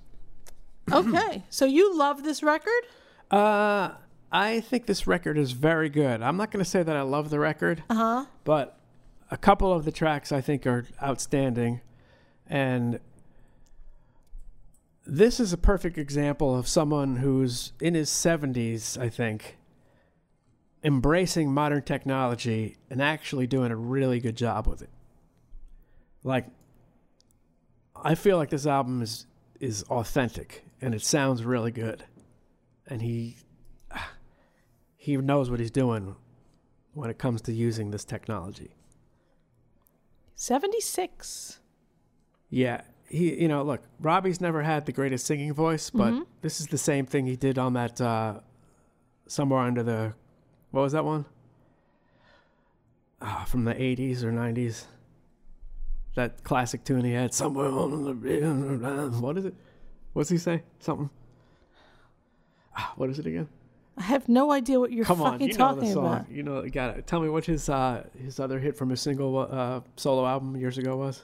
okay, 0.92 1.44
so 1.52 1.66
you 1.66 1.96
love 1.96 2.24
this 2.24 2.42
record? 2.44 2.84
Uh, 3.32 3.92
I 4.32 4.60
think 4.60 4.86
this 4.86 5.08
record 5.08 5.38
is 5.38 5.52
very 5.54 5.90
good. 5.90 6.22
I'm 6.22 6.38
not 6.38 6.52
going 6.52 6.64
to 6.64 6.70
say 6.70 6.84
that 6.84 6.96
I 6.96 7.02
love 7.04 7.30
the 7.30 7.40
record, 7.40 7.84
Uh 7.90 7.96
huh. 7.96 8.26
but 8.44 8.78
a 9.32 9.38
couple 9.38 9.72
of 9.72 9.86
the 9.86 9.92
tracks 9.92 10.32
I 10.32 10.42
think 10.42 10.66
are 10.68 10.86
outstanding. 11.02 11.82
And 12.48 13.00
this 15.06 15.40
is 15.40 15.54
a 15.54 15.58
perfect 15.58 15.98
example 15.98 16.58
of 16.58 16.68
someone 16.68 17.18
who's 17.18 17.74
in 17.80 17.94
his 17.94 18.10
70s, 18.10 19.00
I 19.00 19.10
think, 19.10 19.58
embracing 20.84 21.52
modern 21.52 21.82
technology 21.84 22.78
and 22.90 23.02
actually 23.02 23.48
doing 23.48 23.72
a 23.72 23.76
really 23.76 24.20
good 24.20 24.36
job 24.36 24.68
with 24.68 24.82
it. 24.82 24.90
Like, 26.24 26.48
I 27.96 28.16
feel 28.16 28.38
like 28.38 28.50
this 28.50 28.66
album 28.68 29.02
is 29.02 29.26
is 29.62 29.84
authentic 29.84 30.66
and 30.82 30.94
it 30.94 31.02
sounds 31.02 31.44
really 31.46 31.72
good, 31.72 32.04
and 32.88 33.02
he 33.02 33.38
he 35.06 35.18
knows 35.18 35.50
what 35.52 35.60
he's 35.60 35.70
doing 35.72 36.16
when 36.94 37.10
it 37.12 37.18
comes 37.20 37.42
to 37.44 37.54
using 37.54 37.92
this 37.92 38.04
technology. 38.06 38.72
Seventy 40.36 40.82
six. 40.82 41.60
Yeah, 42.50 42.82
he 43.08 43.40
you 43.42 43.48
know 43.48 43.62
look, 43.64 43.82
Robbie's 44.00 44.42
never 44.42 44.64
had 44.64 44.86
the 44.86 44.92
greatest 44.92 45.26
singing 45.28 45.54
voice, 45.54 45.90
but 45.90 46.14
Mm-hmm. 46.14 46.24
this 46.42 46.60
is 46.60 46.68
the 46.68 46.78
same 46.78 47.06
thing 47.06 47.26
he 47.28 47.36
did 47.36 47.58
on 47.58 47.74
that 47.74 48.02
uh, 48.02 48.40
somewhere 49.28 49.60
under 49.60 49.84
the 49.84 50.14
what 50.72 50.82
was 50.82 50.94
that 50.94 51.06
one? 51.06 51.26
Ah, 53.22 53.46
from 53.48 53.64
the 53.66 53.74
'80s 53.76 54.24
or 54.24 54.32
'90s. 54.32 54.86
That 56.16 56.44
classic 56.44 56.84
tune 56.86 57.04
he 57.06 57.12
had 57.12 57.34
somewhere 57.34 57.70
on 57.70 58.04
the 58.06 59.20
what 59.22 59.38
is 59.38 59.46
it? 59.46 59.54
What's 60.14 60.30
he 60.30 60.38
say? 60.38 60.64
Something. 60.80 61.10
Ah, 62.76 62.94
what 62.96 63.10
is 63.10 63.20
it 63.20 63.26
again? 63.26 63.48
I 63.98 64.04
have 64.04 64.28
no 64.28 64.52
idea 64.52 64.80
what 64.80 64.92
you're 64.92 65.06
Come 65.06 65.22
on, 65.22 65.34
fucking 65.34 65.48
you 65.48 65.54
know 65.54 65.58
talking 65.58 65.88
the 65.88 65.94
song. 65.94 66.06
about. 66.06 66.30
You 66.32 66.44
know, 66.44 66.64
you 66.64 66.70
got 66.70 66.98
it. 66.98 67.08
Tell 67.08 67.22
me 67.22 67.30
what 67.30 67.46
his 67.46 67.70
uh, 67.70 68.06
his 68.22 68.40
other 68.40 68.60
hit 68.60 68.76
from 68.78 68.90
his 68.90 69.00
single 69.02 69.38
uh, 69.50 69.82
solo 69.96 70.26
album 70.26 70.56
years 70.58 70.78
ago 70.78 70.98
was. 70.98 71.24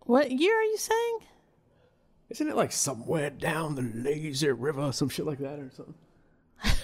What 0.00 0.30
year 0.30 0.54
are 0.56 0.62
you 0.62 0.76
saying? 0.78 1.18
Isn't 2.30 2.48
it 2.48 2.54
like 2.56 2.70
somewhere 2.72 3.30
down 3.30 3.74
the 3.74 3.82
lazy 3.82 4.50
river, 4.50 4.92
some 4.92 5.08
shit 5.08 5.26
like 5.26 5.38
that 5.38 5.58
or 5.58 5.70
something? 5.74 5.94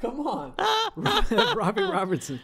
Come 0.00 0.20
on, 0.26 0.54
Robbie 1.56 1.82
Robertson. 1.82 2.40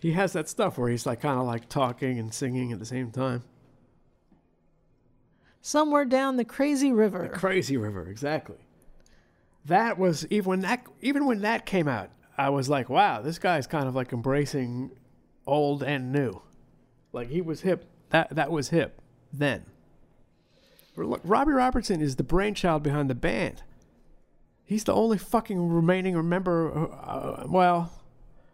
he 0.00 0.12
has 0.12 0.32
that 0.34 0.48
stuff 0.48 0.76
where 0.78 0.88
he's 0.90 1.06
like 1.06 1.20
kind 1.22 1.40
of 1.40 1.46
like 1.46 1.68
talking 1.68 2.18
and 2.18 2.32
singing 2.32 2.72
at 2.72 2.78
the 2.78 2.84
same 2.86 3.10
time. 3.10 3.42
Somewhere 5.66 6.04
down 6.04 6.36
the 6.36 6.44
crazy 6.44 6.92
river. 6.92 7.22
The 7.22 7.36
crazy 7.36 7.76
River, 7.76 8.06
exactly. 8.08 8.58
That 9.64 9.98
was 9.98 10.24
even 10.30 10.48
when 10.48 10.60
that 10.60 10.86
even 11.00 11.26
when 11.26 11.40
that 11.40 11.66
came 11.66 11.88
out, 11.88 12.10
I 12.38 12.50
was 12.50 12.68
like, 12.68 12.88
wow, 12.88 13.20
this 13.20 13.40
guy's 13.40 13.66
kind 13.66 13.88
of 13.88 13.94
like 13.96 14.12
embracing 14.12 14.92
old 15.44 15.82
and 15.82 16.12
new. 16.12 16.40
Like 17.12 17.30
he 17.30 17.42
was 17.42 17.62
hip. 17.62 17.84
That 18.10 18.32
that 18.36 18.52
was 18.52 18.68
hip 18.68 19.02
then. 19.32 19.64
Robbie 20.94 21.50
Robertson 21.50 22.00
is 22.00 22.14
the 22.14 22.22
brainchild 22.22 22.84
behind 22.84 23.10
the 23.10 23.16
band. 23.16 23.64
He's 24.64 24.84
the 24.84 24.94
only 24.94 25.18
fucking 25.18 25.68
remaining 25.68 26.28
member. 26.28 26.92
Uh, 26.94 27.44
well, 27.48 27.90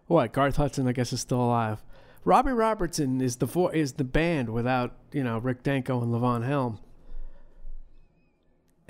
what 0.06 0.32
Garth 0.32 0.56
Hudson, 0.56 0.88
I 0.88 0.92
guess, 0.92 1.12
is 1.12 1.20
still 1.20 1.42
alive. 1.42 1.82
Robbie 2.24 2.52
Robertson 2.52 3.20
is 3.20 3.36
the 3.36 3.44
vo- 3.46 3.68
is 3.68 3.92
the 3.92 4.04
band 4.04 4.48
without 4.48 4.94
you 5.12 5.22
know 5.22 5.36
Rick 5.36 5.62
Danko 5.62 6.00
and 6.00 6.10
Levon 6.10 6.46
Helm 6.46 6.78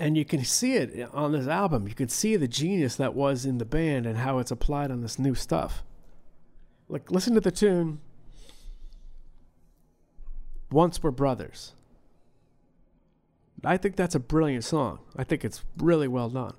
and 0.03 0.17
you 0.17 0.25
can 0.25 0.43
see 0.43 0.73
it 0.73 1.09
on 1.13 1.31
this 1.31 1.47
album. 1.47 1.87
You 1.87 1.95
can 1.95 2.09
see 2.09 2.35
the 2.35 2.47
genius 2.47 2.97
that 2.97 3.15
was 3.15 3.45
in 3.45 3.57
the 3.57 3.63
band 3.63 4.05
and 4.05 4.17
how 4.17 4.39
it's 4.39 4.51
applied 4.51 4.91
on 4.91 4.99
this 4.99 5.17
new 5.17 5.33
stuff. 5.33 5.81
Like, 6.89 7.09
listen 7.09 7.33
to 7.35 7.39
the 7.39 7.51
tune 7.51 8.01
Once 10.69 11.01
We're 11.01 11.11
Brothers. 11.11 11.71
I 13.63 13.77
think 13.77 13.95
that's 13.95 14.13
a 14.13 14.19
brilliant 14.19 14.65
song. 14.65 14.99
I 15.15 15.23
think 15.23 15.45
it's 15.45 15.63
really 15.77 16.09
well 16.09 16.27
done. 16.27 16.55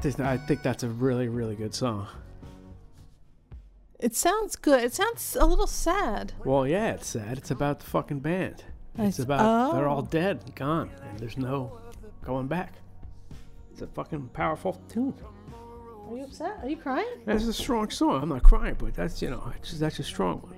Think 0.00 0.20
I 0.20 0.36
think 0.36 0.62
that's 0.62 0.82
a 0.82 0.88
really 0.88 1.28
really 1.28 1.54
good 1.54 1.74
song. 1.74 2.08
It 3.98 4.14
sounds 4.16 4.56
good. 4.56 4.82
It 4.82 4.94
sounds 4.94 5.36
a 5.38 5.44
little 5.44 5.66
sad. 5.66 6.32
Well, 6.44 6.66
yeah, 6.66 6.92
it's 6.92 7.08
sad. 7.08 7.36
It's 7.36 7.50
about 7.50 7.80
the 7.80 7.86
fucking 7.86 8.20
band. 8.20 8.64
It's 8.98 9.18
about 9.18 9.72
they're 9.74 9.86
oh. 9.86 9.92
all 9.92 9.98
oh. 9.98 10.08
dead, 10.10 10.54
gone, 10.54 10.90
and 11.02 11.18
there's 11.18 11.36
no 11.36 11.78
going 12.24 12.46
back. 12.46 12.74
It's 13.72 13.82
a 13.82 13.86
fucking 13.86 14.28
powerful 14.32 14.80
tune. 14.88 15.14
Are 16.08 16.16
you 16.16 16.24
upset? 16.24 16.58
Are 16.62 16.68
you 16.68 16.76
crying? 16.76 17.06
That's 17.24 17.44
a 17.44 17.52
strong 17.52 17.90
song. 17.90 18.22
I'm 18.22 18.30
not 18.30 18.42
crying, 18.42 18.76
but 18.78 18.94
that's 18.94 19.22
you 19.22 19.30
know, 19.30 19.52
just, 19.62 19.78
that's 19.78 19.98
a 19.98 20.02
strong 20.02 20.38
one. 20.40 20.56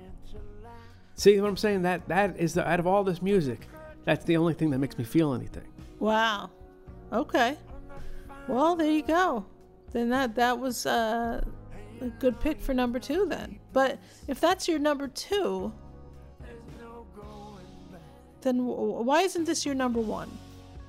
See 1.15 1.39
what 1.39 1.47
I'm 1.47 1.57
saying? 1.57 1.83
That 1.83 2.07
that 2.07 2.39
is 2.39 2.53
the 2.53 2.67
out 2.67 2.79
of 2.79 2.87
all 2.87 3.03
this 3.03 3.21
music, 3.21 3.67
that's 4.03 4.25
the 4.25 4.37
only 4.37 4.53
thing 4.53 4.71
that 4.71 4.79
makes 4.79 4.97
me 4.97 5.03
feel 5.03 5.33
anything. 5.33 5.67
Wow. 5.99 6.49
Okay. 7.11 7.57
Well, 8.47 8.75
there 8.75 8.91
you 8.91 9.03
go. 9.03 9.45
Then 9.91 10.09
that 10.09 10.35
that 10.35 10.59
was 10.59 10.85
uh, 10.85 11.43
a 12.01 12.07
good 12.19 12.39
pick 12.39 12.59
for 12.59 12.73
number 12.73 12.99
two. 12.99 13.27
Then, 13.27 13.59
but 13.71 13.99
if 14.27 14.39
that's 14.39 14.67
your 14.67 14.79
number 14.79 15.07
two, 15.07 15.71
then 18.41 18.57
w- 18.57 19.01
why 19.03 19.21
isn't 19.21 19.45
this 19.45 19.65
your 19.65 19.75
number 19.75 20.01
one? 20.01 20.29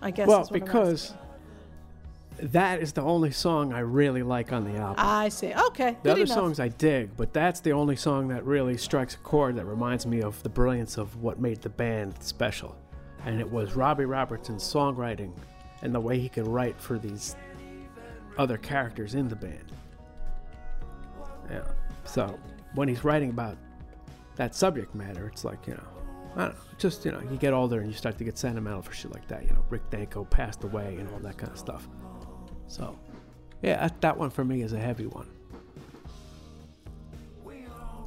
I 0.03 0.11
guess. 0.11 0.27
well, 0.27 0.43
is 0.43 0.51
what 0.51 0.61
I'm 0.61 0.65
because 0.65 1.15
that 2.39 2.81
is 2.81 2.93
the 2.93 3.03
only 3.03 3.31
song 3.31 3.73
I 3.73 3.81
really 3.81 4.23
like 4.23 4.53
on 4.53 4.65
the 4.65 4.79
album. 4.79 4.97
I 4.99 5.29
see. 5.29 5.55
Okay. 5.55 5.97
The 6.03 6.13
other 6.13 6.23
enough. 6.23 6.35
songs 6.35 6.61
I 6.61 6.69
dig, 6.69 7.17
but 7.17 7.33
that's 7.33 7.61
the 7.61 7.73
only 7.73 7.97
song 7.97 8.29
that 8.29 8.45
really 8.45 8.77
strikes 8.77 9.15
a 9.15 9.19
chord 9.19 9.57
that 9.57 9.67
reminds 9.67 10.07
me 10.07 10.23
of 10.23 10.43
the 10.43 10.49
brilliance 10.49 10.99
of 10.99 11.23
what 11.23 11.39
made 11.39 11.63
the 11.63 11.69
band 11.69 12.15
special. 12.21 12.77
And 13.25 13.41
it 13.41 13.51
was 13.51 13.75
Robbie 13.75 14.05
Robertson's 14.05 14.65
songwriting 14.65 15.33
and 15.83 15.95
the 15.95 16.01
way 16.01 16.19
he 16.19 16.29
could 16.29 16.47
write 16.47 16.79
for 16.81 16.99
these 16.99 17.37
other 18.39 18.57
characters 18.57 19.15
in 19.15 19.29
the 19.29 19.37
band. 19.37 19.73
Yeah. 21.51 21.65
So 22.05 22.39
when 22.75 22.89
he's 22.89 23.05
writing 23.05 23.31
about 23.31 23.57
that 24.37 24.55
subject 24.55 24.95
matter, 24.95 25.29
it's 25.29 25.45
like, 25.45 25.67
you 25.67 25.75
know, 25.75 25.83
I 26.37 26.41
don't 26.47 26.55
know, 26.55 26.61
just, 26.79 27.05
you 27.05 27.13
know, 27.13 27.21
you 27.31 27.37
get 27.37 27.53
older 27.53 27.81
and 27.81 27.89
you 27.89 27.97
start 27.97 28.19
to 28.19 28.25
get 28.25 28.37
sentimental 28.37 28.83
for 28.83 28.93
shit 28.93 29.13
like 29.13 29.29
that. 29.29 29.45
You 29.45 29.51
know, 29.51 29.65
Rick 29.71 29.89
Danko 29.91 30.25
passed 30.25 30.65
away 30.65 30.97
and 30.99 31.09
all 31.11 31.21
that 31.21 31.37
kind 31.37 31.53
of 31.53 31.59
stuff. 31.59 31.89
So, 32.67 32.99
yeah, 33.63 33.89
that, 34.01 34.19
one 34.19 34.31
for 34.31 34.45
me 34.45 34.63
is 34.63 34.73
a 34.73 34.79
heavy 34.79 35.07
one. 35.07 35.29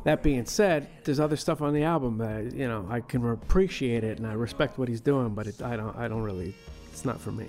That 0.04 0.24
being 0.24 0.46
said, 0.46 0.88
there's 1.04 1.20
other 1.20 1.36
stuff 1.36 1.62
on 1.62 1.74
the 1.74 1.84
album 1.84 2.18
that 2.20 2.56
you 2.56 2.66
know 2.66 2.88
I 2.90 3.02
can 3.02 3.30
appreciate 3.30 4.06
it 4.06 4.20
and 4.20 4.28
I 4.28 4.34
respect 4.34 4.78
what 4.78 4.88
he's 4.88 5.02
doing, 5.02 5.36
but 5.36 5.48
it, 5.48 5.62
I 5.62 5.76
don't 5.76 5.94
I 5.98 6.08
don't 6.08 6.22
really 6.22 6.56
it's 6.90 7.04
not 7.04 7.20
for 7.20 7.34
me. 7.34 7.48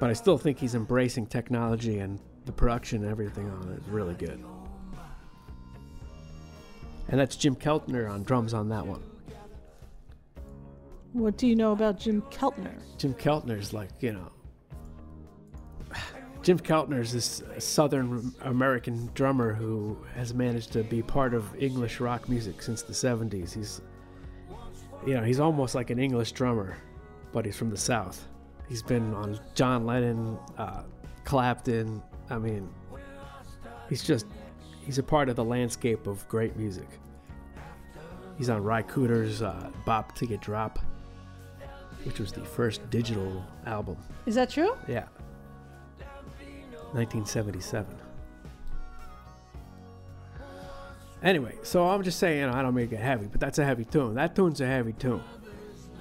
But 0.00 0.08
I 0.08 0.14
still 0.14 0.38
think 0.38 0.58
he's 0.58 0.74
embracing 0.74 1.26
technology 1.26 1.98
and 1.98 2.18
the 2.46 2.52
production 2.52 3.02
and 3.02 3.10
everything 3.10 3.48
on 3.48 3.68
it 3.68 3.82
is 3.82 3.88
really 3.88 4.14
good. 4.14 4.42
And 7.08 7.20
that's 7.20 7.36
Jim 7.36 7.54
Keltner 7.54 8.10
on 8.10 8.22
drums 8.22 8.54
on 8.54 8.70
that 8.70 8.86
one. 8.86 9.02
What 11.12 11.36
do 11.36 11.46
you 11.46 11.54
know 11.54 11.72
about 11.72 11.98
Jim 11.98 12.22
Keltner? 12.30 12.72
Jim 12.96 13.12
Keltner's 13.14 13.74
like, 13.74 13.90
you 14.00 14.12
know, 14.12 14.30
Jim 16.42 16.58
Keltner's 16.58 17.12
this 17.12 17.42
Southern 17.58 18.32
American 18.42 19.10
drummer 19.12 19.52
who 19.52 19.98
has 20.14 20.32
managed 20.32 20.72
to 20.72 20.82
be 20.82 21.02
part 21.02 21.34
of 21.34 21.54
English 21.62 22.00
rock 22.00 22.26
music 22.26 22.62
since 22.62 22.80
the 22.80 22.94
70s. 22.94 23.52
He's, 23.52 23.82
you 25.06 25.14
know, 25.14 25.24
he's 25.24 25.40
almost 25.40 25.74
like 25.74 25.90
an 25.90 25.98
English 25.98 26.32
drummer, 26.32 26.78
but 27.32 27.44
he's 27.44 27.56
from 27.56 27.68
the 27.68 27.76
South. 27.76 28.29
He's 28.70 28.82
been 28.84 29.12
on 29.14 29.38
John 29.56 29.84
Lennon, 29.84 30.38
uh, 30.56 30.84
Clapton. 31.24 32.00
I 32.30 32.38
mean, 32.38 32.68
he's 33.88 34.04
just, 34.04 34.26
he's 34.86 34.98
a 34.98 35.02
part 35.02 35.28
of 35.28 35.34
the 35.34 35.44
landscape 35.44 36.06
of 36.06 36.26
great 36.28 36.56
music. 36.56 36.88
He's 38.38 38.48
on 38.48 38.62
Ry 38.62 38.82
Cooder's 38.82 39.42
uh, 39.42 39.70
Bop 39.84 40.14
to 40.14 40.24
Get 40.24 40.40
Drop, 40.40 40.78
which 42.04 42.20
was 42.20 42.30
the 42.30 42.44
first 42.44 42.88
digital 42.90 43.44
album. 43.66 43.96
Is 44.24 44.36
that 44.36 44.50
true? 44.50 44.76
Yeah. 44.86 45.06
1977. 46.92 47.92
Anyway, 51.24 51.56
so 51.64 51.88
I'm 51.88 52.04
just 52.04 52.20
saying, 52.20 52.44
I 52.44 52.62
don't 52.62 52.74
make 52.74 52.92
it 52.92 53.00
heavy, 53.00 53.26
but 53.26 53.40
that's 53.40 53.58
a 53.58 53.64
heavy 53.64 53.84
tune. 53.84 54.14
That 54.14 54.36
tune's 54.36 54.60
a 54.60 54.66
heavy 54.66 54.92
tune. 54.92 55.22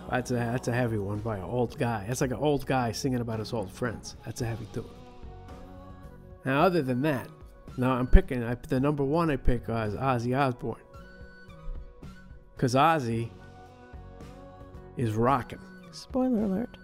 That's 0.10 0.32
a 0.32 0.36
that's 0.36 0.68
a 0.68 0.74
heavy 0.74 0.98
one 0.98 1.20
by 1.20 1.38
an 1.38 1.44
old 1.44 1.78
guy. 1.78 2.06
That's 2.08 2.22
like 2.22 2.32
an 2.32 2.38
old 2.38 2.66
guy 2.66 2.92
singing 2.92 3.22
about 3.22 3.40
his 3.40 3.54
old 3.54 3.72
friends. 3.72 4.16
That's 4.26 4.42
a 4.42 4.46
heavy 4.46 4.68
tune. 4.74 4.86
Now, 6.46 6.62
other 6.62 6.82
than 6.82 7.02
that, 7.04 7.28
now 7.78 7.92
I'm 7.92 8.08
picking. 8.08 8.44
I, 8.44 8.56
the 8.56 8.80
number 8.80 9.04
one 9.04 9.30
I 9.30 9.36
pick 9.36 9.70
uh, 9.70 9.88
is 9.88 9.94
Ozzy 9.94 10.38
Osbourne, 10.38 10.82
because 12.56 12.74
Ozzy 12.74 13.30
is 14.98 15.14
rocking. 15.14 15.60
Spoiler 15.92 16.44
alert. 16.44 16.78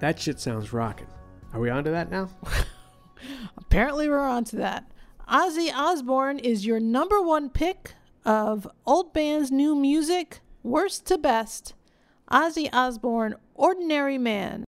That 0.00 0.18
shit 0.18 0.40
sounds 0.40 0.72
rocking. 0.72 1.06
Are 1.52 1.60
we 1.60 1.70
onto 1.70 1.92
that 1.92 2.10
now? 2.10 2.28
Apparently, 3.56 4.08
we're 4.08 4.18
onto 4.18 4.56
that. 4.56 4.90
Ozzy 5.28 5.72
Osbourne 5.72 6.40
is 6.40 6.66
your 6.66 6.80
number 6.80 7.22
one 7.22 7.50
pick 7.50 7.94
of 8.24 8.66
old 8.84 9.12
band's 9.12 9.52
new 9.52 9.76
music, 9.76 10.40
worst 10.64 11.06
to 11.06 11.18
best. 11.18 11.74
Ozzy 12.32 12.70
Osbourne, 12.72 13.34
Ordinary 13.54 14.16
Man. 14.16 14.64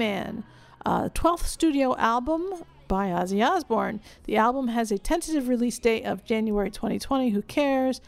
Man, 0.00 0.44
uh, 0.86 1.10
12th 1.10 1.44
studio 1.44 1.94
album 1.96 2.64
by 2.88 3.08
Ozzy 3.08 3.46
Osbourne. 3.46 4.00
The 4.24 4.38
album 4.38 4.68
has 4.68 4.90
a 4.90 4.96
tentative 4.96 5.46
release 5.46 5.78
date 5.78 6.04
of 6.04 6.24
January 6.24 6.70
2020. 6.70 7.28
Who 7.28 7.42
cares? 7.42 8.00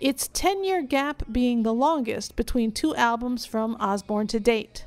its 0.00 0.28
10 0.32 0.64
year 0.64 0.82
gap 0.82 1.22
being 1.30 1.62
the 1.62 1.72
longest 1.72 2.34
between 2.34 2.72
two 2.72 2.96
albums 2.96 3.46
from 3.46 3.76
Osbourne 3.78 4.26
to 4.26 4.40
date. 4.40 4.86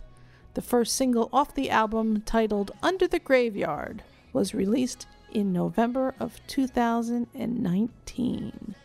The 0.56 0.62
first 0.62 0.98
single 0.98 1.30
off 1.32 1.56
the 1.56 1.70
album, 1.70 2.24
titled 2.26 2.72
Under 2.82 3.08
the 3.08 3.20
Graveyard, 3.20 4.04
was 4.34 4.54
released 4.54 5.08
in 5.32 5.54
November 5.54 6.14
of 6.20 6.42
2019. 6.48 8.76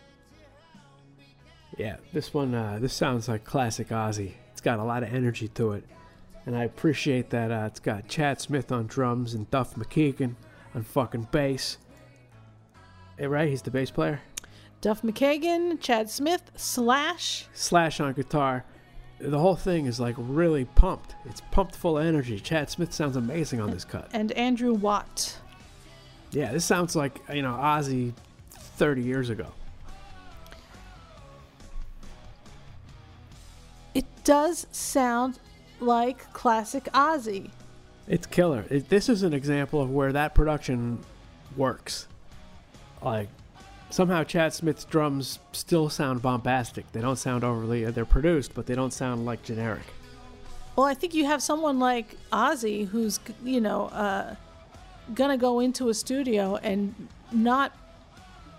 Yeah, 1.76 1.96
this 2.12 2.32
one, 2.32 2.54
uh, 2.54 2.78
this 2.80 2.94
sounds 2.94 3.28
like 3.28 3.44
classic 3.44 3.88
Ozzy. 3.88 4.34
It's 4.52 4.60
got 4.60 4.78
a 4.78 4.84
lot 4.84 5.02
of 5.02 5.12
energy 5.12 5.48
to 5.48 5.72
it. 5.72 5.82
And 6.48 6.56
I 6.56 6.64
appreciate 6.64 7.28
that 7.28 7.50
uh, 7.50 7.66
it's 7.66 7.78
got 7.78 8.08
Chad 8.08 8.40
Smith 8.40 8.72
on 8.72 8.86
drums 8.86 9.34
and 9.34 9.50
Duff 9.50 9.74
McKagan 9.74 10.34
on 10.74 10.82
fucking 10.82 11.28
bass. 11.30 11.76
Eh, 13.18 13.26
right? 13.26 13.50
He's 13.50 13.60
the 13.60 13.70
bass 13.70 13.90
player? 13.90 14.22
Duff 14.80 15.02
McKagan, 15.02 15.78
Chad 15.78 16.08
Smith, 16.08 16.50
Slash. 16.56 17.44
Slash 17.52 18.00
on 18.00 18.14
guitar. 18.14 18.64
The 19.20 19.38
whole 19.38 19.56
thing 19.56 19.84
is 19.84 20.00
like 20.00 20.14
really 20.16 20.64
pumped. 20.64 21.16
It's 21.26 21.42
pumped 21.50 21.76
full 21.76 21.98
of 21.98 22.06
energy. 22.06 22.40
Chad 22.40 22.70
Smith 22.70 22.94
sounds 22.94 23.16
amazing 23.16 23.60
on 23.60 23.70
this 23.70 23.84
cut. 23.84 24.08
and 24.14 24.32
Andrew 24.32 24.72
Watt. 24.72 25.36
Yeah, 26.30 26.50
this 26.50 26.64
sounds 26.64 26.96
like, 26.96 27.20
you 27.30 27.42
know, 27.42 27.52
Ozzy 27.52 28.14
30 28.52 29.02
years 29.02 29.28
ago. 29.28 29.48
It 33.92 34.06
does 34.24 34.66
sound 34.72 35.40
like 35.80 36.32
classic 36.32 36.84
Ozzy. 36.92 37.50
It's 38.06 38.26
killer. 38.26 38.64
It, 38.70 38.88
this 38.88 39.08
is 39.08 39.22
an 39.22 39.34
example 39.34 39.80
of 39.80 39.90
where 39.90 40.12
that 40.12 40.34
production 40.34 40.98
works. 41.56 42.08
Like 43.02 43.28
somehow 43.90 44.24
Chad 44.24 44.52
Smith's 44.54 44.84
drums 44.84 45.38
still 45.52 45.88
sound 45.88 46.22
bombastic. 46.22 46.90
They 46.92 47.00
don't 47.00 47.16
sound 47.16 47.44
overly 47.44 47.84
they're 47.86 48.04
produced, 48.04 48.54
but 48.54 48.66
they 48.66 48.74
don't 48.74 48.92
sound 48.92 49.24
like 49.24 49.42
generic. 49.42 49.82
Well, 50.76 50.86
I 50.86 50.94
think 50.94 51.14
you 51.14 51.24
have 51.24 51.42
someone 51.42 51.78
like 51.78 52.16
Ozzy 52.32 52.86
who's, 52.86 53.18
you 53.44 53.60
know, 53.60 53.86
uh, 53.86 54.36
gonna 55.14 55.36
go 55.36 55.60
into 55.60 55.88
a 55.88 55.94
studio 55.94 56.56
and 56.56 56.94
not 57.32 57.72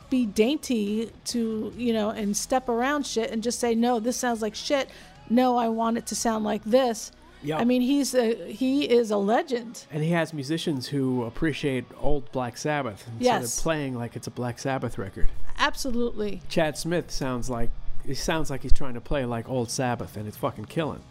be 0.10 0.26
dainty 0.26 1.12
to, 1.26 1.74
you 1.78 1.94
know, 1.94 2.10
and 2.10 2.36
step 2.36 2.68
around 2.68 3.06
shit 3.06 3.32
and 3.32 3.44
just 3.44 3.60
say, 3.60 3.76
no, 3.76 4.00
this 4.00 4.18
sounds 4.18 4.42
like 4.42 4.56
shit. 4.56 4.90
No, 5.30 5.58
I 5.58 5.70
want 5.70 5.98
it 5.98 6.06
to 6.08 6.16
sound 6.16 6.44
like 6.44 6.64
this. 6.64 7.12
Yeah. 7.42 7.58
I 7.58 7.64
mean, 7.64 7.82
he's 7.82 8.14
a 8.16 8.52
he 8.52 8.90
is 8.90 9.12
a 9.12 9.18
legend. 9.18 9.86
And 9.92 10.04
he 10.04 10.10
has 10.10 10.34
musicians 10.34 10.88
who 10.88 11.24
appreciate 11.24 11.86
old 12.02 12.30
Black 12.34 12.58
Sabbath 12.58 13.08
instead 13.08 13.24
Yes. 13.24 13.58
of 13.58 13.64
playing 13.64 13.96
like 13.96 14.16
it's 14.16 14.28
a 14.28 14.32
Black 14.32 14.60
Sabbath 14.60 14.98
record. 14.98 15.30
Absolutely. 15.58 16.42
Chad 16.50 16.78
Smith 16.78 17.12
sounds 17.12 17.50
like 17.50 17.70
he 18.06 18.14
sounds 18.14 18.50
like 18.50 18.64
he's 18.64 18.74
trying 18.74 18.94
to 18.96 19.02
play 19.02 19.24
like 19.26 19.48
old 19.48 19.70
Sabbath 19.70 20.18
and 20.18 20.28
it's 20.28 20.38
fucking 20.38 20.66
killing. 20.66 21.02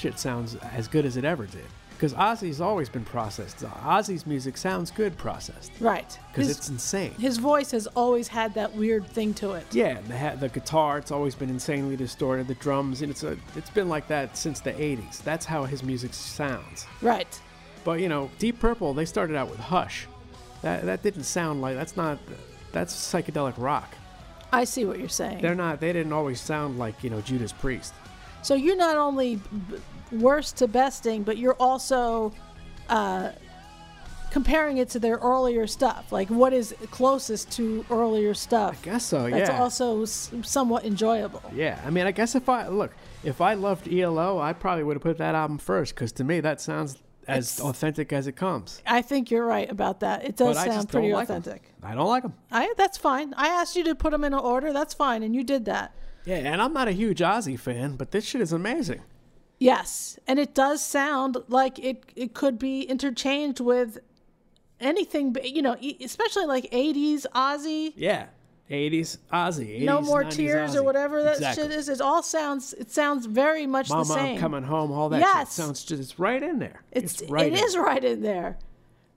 Shit 0.00 0.18
sounds 0.18 0.56
as 0.56 0.88
good 0.88 1.04
as 1.04 1.16
it 1.16 1.24
ever 1.24 1.46
did. 1.46 1.64
Because 1.90 2.14
Ozzy's 2.14 2.62
always 2.62 2.88
been 2.88 3.04
processed. 3.04 3.58
Ozzy's 3.58 4.26
music 4.26 4.56
sounds 4.56 4.90
good 4.90 5.18
processed. 5.18 5.70
Right. 5.80 6.18
Because 6.32 6.48
His, 6.48 6.56
it's 6.56 6.68
insane. 6.70 7.10
his 7.12 7.36
voice 7.36 7.70
has 7.72 7.86
always 7.88 8.26
had 8.26 8.54
that 8.54 8.74
weird 8.74 9.06
thing 9.06 9.34
to 9.34 9.52
it. 9.52 9.66
Yeah, 9.70 10.00
the, 10.08 10.16
ha- 10.16 10.34
the 10.36 10.48
guitar, 10.48 10.96
it's 10.96 11.10
always 11.10 11.34
been 11.34 11.50
insanely 11.50 11.96
distorted. 11.96 12.48
The 12.48 12.54
drums, 12.54 13.02
and 13.02 13.10
it's 13.10 13.22
a, 13.22 13.36
it's 13.54 13.68
been 13.68 13.90
like 13.90 14.08
that 14.08 14.34
since 14.34 14.60
the 14.60 14.72
80s. 14.72 15.22
That's 15.22 15.44
how 15.44 15.64
his 15.64 15.82
music 15.82 16.14
sounds. 16.14 16.86
Right. 17.02 17.38
But, 17.84 18.00
you 18.00 18.08
know, 18.08 18.30
Deep 18.38 18.58
Purple, 18.60 18.94
they 18.94 19.04
started 19.04 19.36
out 19.36 19.50
with 19.50 19.60
Hush. 19.60 20.06
That, 20.62 20.86
that 20.86 21.02
didn't 21.02 21.24
sound 21.24 21.60
like, 21.60 21.76
that's 21.76 21.98
not, 21.98 22.18
that's 22.72 22.94
psychedelic 22.94 23.54
rock. 23.58 23.94
I 24.54 24.64
see 24.64 24.86
what 24.86 24.98
you're 24.98 25.08
saying. 25.10 25.42
They're 25.42 25.54
not, 25.54 25.80
they 25.80 25.92
didn't 25.92 26.14
always 26.14 26.40
sound 26.40 26.78
like, 26.78 27.04
you 27.04 27.10
know, 27.10 27.20
Judas 27.20 27.52
Priest. 27.52 27.92
So 28.42 28.54
you're 28.54 28.76
not 28.76 28.96
only 28.96 29.36
b- 29.36 29.76
worst 30.12 30.56
to 30.58 30.68
besting, 30.68 31.22
but 31.22 31.38
you're 31.38 31.54
also 31.54 32.32
uh, 32.88 33.30
comparing 34.30 34.76
it 34.78 34.88
to 34.90 34.98
their 34.98 35.16
earlier 35.16 35.66
stuff. 35.66 36.12
Like 36.12 36.28
what 36.28 36.52
is 36.52 36.74
closest 36.90 37.50
to 37.52 37.84
earlier 37.90 38.34
stuff? 38.34 38.78
I 38.82 38.84
guess 38.84 39.04
so, 39.04 39.28
That's 39.28 39.50
yeah. 39.50 39.60
also 39.60 40.04
somewhat 40.04 40.84
enjoyable. 40.84 41.42
Yeah, 41.54 41.80
I 41.84 41.90
mean, 41.90 42.06
I 42.06 42.12
guess 42.12 42.34
if 42.34 42.48
I 42.48 42.68
look, 42.68 42.92
if 43.24 43.40
I 43.40 43.54
loved 43.54 43.92
ELO, 43.92 44.38
I 44.38 44.52
probably 44.52 44.84
would 44.84 44.96
have 44.96 45.02
put 45.02 45.18
that 45.18 45.34
album 45.34 45.58
first 45.58 45.94
because 45.94 46.12
to 46.12 46.24
me 46.24 46.40
that 46.40 46.60
sounds 46.60 46.96
as 47.28 47.52
It's- 47.58 47.60
authentic 47.60 48.12
as 48.12 48.26
it 48.26 48.32
comes. 48.32 48.80
I 48.86 49.02
think 49.02 49.30
you're 49.30 49.44
right 49.46 49.70
about 49.70 50.00
that. 50.00 50.24
It 50.24 50.36
does 50.36 50.56
But 50.56 50.64
sound 50.66 50.88
pretty 50.88 51.08
don't 51.08 51.16
like 51.18 51.30
'em. 51.30 51.36
authentic. 51.36 51.62
I 51.82 51.94
don't 51.94 52.08
like 52.08 52.22
them. 52.22 52.34
I 52.50 52.72
that's 52.76 52.98
fine. 52.98 53.34
I 53.36 53.48
asked 53.48 53.76
you 53.76 53.84
to 53.84 53.94
put 53.94 54.10
them 54.12 54.24
in 54.24 54.32
an 54.32 54.40
order. 54.40 54.72
That's 54.72 54.94
fine, 54.94 55.22
and 55.22 55.34
you 55.34 55.44
did 55.44 55.64
that. 55.66 55.92
Yeah, 56.24 56.36
and 56.36 56.60
I'm 56.60 56.72
not 56.72 56.86
a 56.86 56.92
huge 56.92 57.20
Ozzy 57.20 57.58
fan, 57.58 57.96
but 57.96 58.10
this 58.10 58.24
shit 58.24 58.40
is 58.42 58.52
amazing. 58.52 59.00
Yes, 59.60 60.18
and 60.26 60.38
it 60.38 60.54
does 60.54 60.82
sound 60.82 61.36
like 61.48 61.78
it 61.78 62.04
it 62.16 62.32
could 62.34 62.58
be 62.58 62.80
interchanged 62.82 63.60
with 63.60 63.98
anything, 64.80 65.36
you 65.44 65.60
know, 65.60 65.76
especially 66.02 66.46
like 66.46 66.64
80s 66.72 67.26
Ozzy. 67.34 67.92
Yeah, 67.94 68.28
80s 68.70 69.18
Ozzy. 69.30 69.80
80s, 69.80 69.84
no 69.84 70.00
more 70.00 70.24
90s 70.24 70.30
tears 70.30 70.70
Ozzy. 70.70 70.76
or 70.76 70.82
whatever 70.82 71.22
that 71.22 71.34
exactly. 71.34 71.64
shit 71.64 71.72
is. 71.72 71.90
It 71.90 72.00
all 72.00 72.22
sounds 72.22 72.72
it 72.72 72.90
sounds 72.90 73.26
very 73.26 73.66
much 73.66 73.90
Mama, 73.90 74.04
the 74.04 74.14
same. 74.14 74.34
I'm 74.36 74.40
coming 74.40 74.62
home. 74.62 74.92
All 74.92 75.10
that 75.10 75.20
Yes. 75.20 75.48
shit 75.48 75.48
sounds 75.64 75.84
just 75.84 76.00
it's 76.00 76.18
right 76.18 76.42
in 76.42 76.58
there. 76.58 76.82
It's, 76.92 77.22
right. 77.28 77.52
it 77.52 77.60
is 77.60 77.76
right 77.76 78.02
in 78.02 78.22
there. 78.22 78.58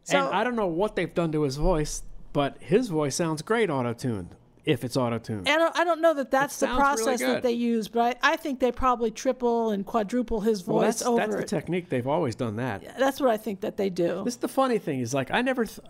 So 0.04 0.26
and 0.28 0.36
I 0.36 0.44
don't 0.44 0.58
know 0.58 0.68
what 0.68 0.98
they've 0.98 1.14
done 1.14 1.32
to 1.32 1.44
his 1.44 1.56
voice, 1.56 2.04
but 2.34 2.58
his 2.60 2.90
voice 2.90 3.16
sounds 3.16 3.42
great 3.42 3.70
auto-tuned. 3.70 4.36
If 4.66 4.84
it's 4.86 4.96
auto-tuned. 4.96 5.50
I 5.50 5.58
don't, 5.58 5.78
I 5.78 5.84
don't 5.84 6.00
know 6.02 6.14
that 6.14 6.32
that's 6.32 6.58
the 6.60 6.68
sounds 6.68 6.78
really 6.80 7.04
process 7.18 7.20
that 7.20 7.44
they 7.44 7.52
use, 7.52 7.90
but 7.90 8.18
I, 8.24 8.34
I 8.34 8.36
think 8.38 8.60
they 8.62 8.72
probably 8.72 9.12
triple 9.12 9.72
and 9.72 9.86
quadruple 9.86 10.40
his 10.42 10.66
well, 10.66 10.78
voice 10.80 10.86
that's 11.00 11.02
over 11.04 11.18
that's 11.18 11.36
the 11.36 11.42
it. 11.42 11.48
technique. 11.48 11.90
They've 11.90 12.08
always 12.08 12.36
done 12.36 12.56
that. 12.56 12.98
that's 12.98 13.20
what 13.20 13.30
I 13.30 13.38
think 13.38 13.60
that 13.62 13.76
they 13.78 13.90
do. 13.90 14.22
This 14.24 14.36
is 14.36 14.40
the 14.40 14.48
funny 14.48 14.78
thing 14.80 15.02
is 15.02 15.14
like 15.14 15.32
I 15.32 15.42
never, 15.42 15.66
th- 15.66 15.82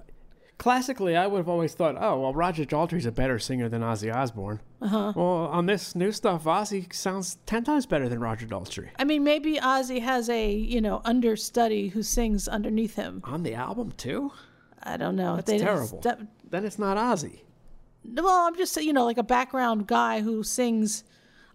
classically 0.57 1.15
I 1.15 1.27
would 1.27 1.37
have 1.37 1.49
always 1.49 1.73
thought, 1.73 1.95
oh 1.99 2.19
well, 2.21 2.33
Roger 2.33 2.65
Daltrey's 2.65 3.05
a 3.05 3.11
better 3.11 3.37
singer 3.39 3.69
than 3.69 3.81
Ozzy 3.81 4.13
Osbourne. 4.13 4.59
Uh-huh. 4.81 5.13
Well, 5.15 5.25
on 5.25 5.65
this 5.65 5.95
new 5.95 6.11
stuff, 6.11 6.45
Ozzy 6.45 6.91
sounds 6.93 7.37
ten 7.45 7.63
times 7.63 7.85
better 7.85 8.09
than 8.09 8.19
Roger 8.19 8.45
Daltrey. 8.45 8.89
I 8.97 9.03
mean, 9.03 9.23
maybe 9.23 9.57
Ozzy 9.57 10.01
has 10.01 10.29
a 10.29 10.51
you 10.51 10.81
know 10.81 11.01
understudy 11.05 11.89
who 11.89 12.01
sings 12.03 12.47
underneath 12.47 12.95
him. 12.95 13.21
On 13.25 13.43
the 13.43 13.53
album 13.53 13.91
too? 13.97 14.31
I 14.81 14.97
don't 14.97 15.15
know. 15.15 15.35
That's 15.37 15.49
They- 15.51 15.59
terrible. 15.59 16.01
that- 16.01 16.19
Then 16.49 16.65
it's 16.65 16.79
not 16.79 16.97
Ozzy. 16.97 17.41
Well, 18.05 18.47
I'm 18.47 18.55
just 18.55 18.75
you 18.81 18.93
know, 18.93 19.05
like 19.05 19.17
a 19.17 19.23
background 19.23 19.87
guy 19.87 20.21
who 20.21 20.43
sings. 20.43 21.03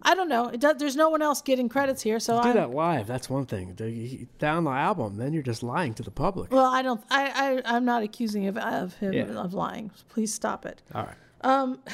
I 0.01 0.15
don't 0.15 0.29
know. 0.29 0.47
It 0.47 0.61
does, 0.61 0.77
there's 0.77 0.95
no 0.95 1.09
one 1.09 1.21
else 1.21 1.41
getting 1.41 1.67
credits 1.67 2.01
here, 2.01 2.21
so 2.21 2.41
Do 2.41 2.47
I. 2.49 2.53
that 2.53 2.69
live. 2.71 3.05
That's 3.05 3.29
one 3.29 3.45
thing. 3.45 4.27
Down 4.39 4.63
the 4.63 4.69
album, 4.71 5.17
then 5.17 5.33
you're 5.33 5.43
just 5.43 5.61
lying 5.61 5.93
to 5.95 6.03
the 6.03 6.11
public. 6.11 6.53
Well, 6.53 6.65
I 6.73 6.81
don't. 6.81 7.03
I, 7.09 7.61
I 7.65 7.75
I'm 7.75 7.83
not 7.83 8.01
accusing 8.03 8.47
of 8.47 8.57
of 8.57 8.93
him 8.95 9.11
Yeah. 9.13 9.23
of 9.37 9.53
lying. 9.53 9.91
Please 10.07 10.33
stop 10.33 10.65
it. 10.65 10.81
All 10.95 11.03
right. 11.03 11.15
Um, 11.41 11.79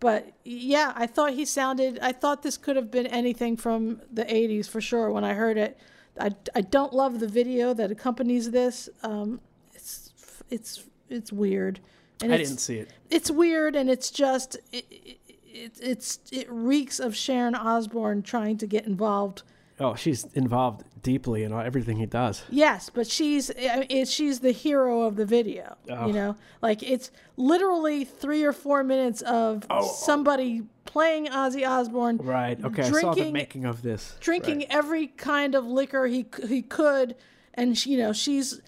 But 0.00 0.32
yeah, 0.44 0.92
I 0.96 1.06
thought 1.06 1.32
he 1.32 1.44
sounded. 1.46 1.98
I 2.00 2.12
thought 2.12 2.42
this 2.42 2.58
could 2.58 2.76
have 2.76 2.90
been 2.90 3.06
anything 3.06 3.56
from 3.56 4.02
the 4.12 4.24
'80s 4.24 4.68
for 4.68 4.80
sure. 4.80 5.10
When 5.10 5.24
I 5.24 5.32
heard 5.32 5.56
it, 5.56 5.78
I, 6.20 6.30
I 6.54 6.60
don't 6.60 6.92
love 6.92 7.20
the 7.20 7.28
video 7.28 7.72
that 7.72 7.90
accompanies 7.90 8.50
this. 8.50 8.90
Um, 9.02 9.40
it's 9.72 10.12
it's 10.50 10.84
it's 11.08 11.32
weird. 11.32 11.80
And 12.22 12.32
I 12.32 12.36
didn't 12.38 12.58
see 12.58 12.76
it. 12.78 12.90
It's 13.10 13.30
weird, 13.30 13.76
and 13.76 13.90
it's 13.90 14.10
just 14.10 14.56
it, 14.72 14.86
it, 14.90 15.18
it 15.46 15.72
it's 15.80 16.18
it 16.32 16.46
reeks 16.50 16.98
of 17.00 17.14
Sharon 17.16 17.54
Osbourne 17.54 18.22
trying 18.22 18.56
to 18.58 18.66
get 18.66 18.86
involved. 18.86 19.42
Oh, 19.80 19.96
she's 19.96 20.24
involved 20.34 20.84
deeply 21.02 21.42
in 21.42 21.52
everything 21.52 21.96
he 21.96 22.06
does. 22.06 22.44
Yes, 22.48 22.88
but 22.90 23.08
she's 23.08 23.50
it, 23.56 24.06
she's 24.08 24.38
the 24.38 24.52
hero 24.52 25.02
of 25.02 25.16
the 25.16 25.26
video. 25.26 25.76
Oh. 25.90 26.06
You 26.06 26.12
know, 26.12 26.36
like 26.62 26.82
it's 26.84 27.10
literally 27.36 28.04
three 28.04 28.44
or 28.44 28.52
four 28.52 28.84
minutes 28.84 29.20
of 29.22 29.66
somebody 29.96 30.62
playing 30.84 31.26
Ozzy 31.26 31.68
Osbourne, 31.68 32.18
Right. 32.18 32.62
Okay. 32.64 32.82
I 32.82 32.90
saw 32.90 32.92
the 32.92 33.00
Drinking- 33.16 33.32
making 33.32 33.64
of 33.64 33.82
this. 33.82 34.16
drinking 34.20 34.58
Right. 34.60 34.66
every 34.70 35.06
kind 35.08 35.56
of 35.56 35.66
liquor 35.66 36.06
he 36.06 36.24
he 36.48 36.62
could, 36.62 37.16
and 37.54 37.76
she, 37.76 37.90
you 37.90 37.98
know 37.98 38.12
she's 38.12 38.60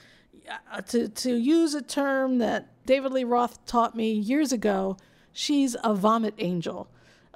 uh, 0.72 0.80
to 0.82 1.08
to 1.08 1.36
use 1.36 1.74
a 1.74 1.82
term 1.82 2.38
that 2.38 2.66
David 2.86 3.12
Lee 3.12 3.24
Roth 3.24 3.64
taught 3.66 3.94
me 3.94 4.12
years 4.12 4.52
ago. 4.52 4.96
She's 5.32 5.76
a 5.84 5.94
vomit 5.94 6.34
angel. 6.38 6.88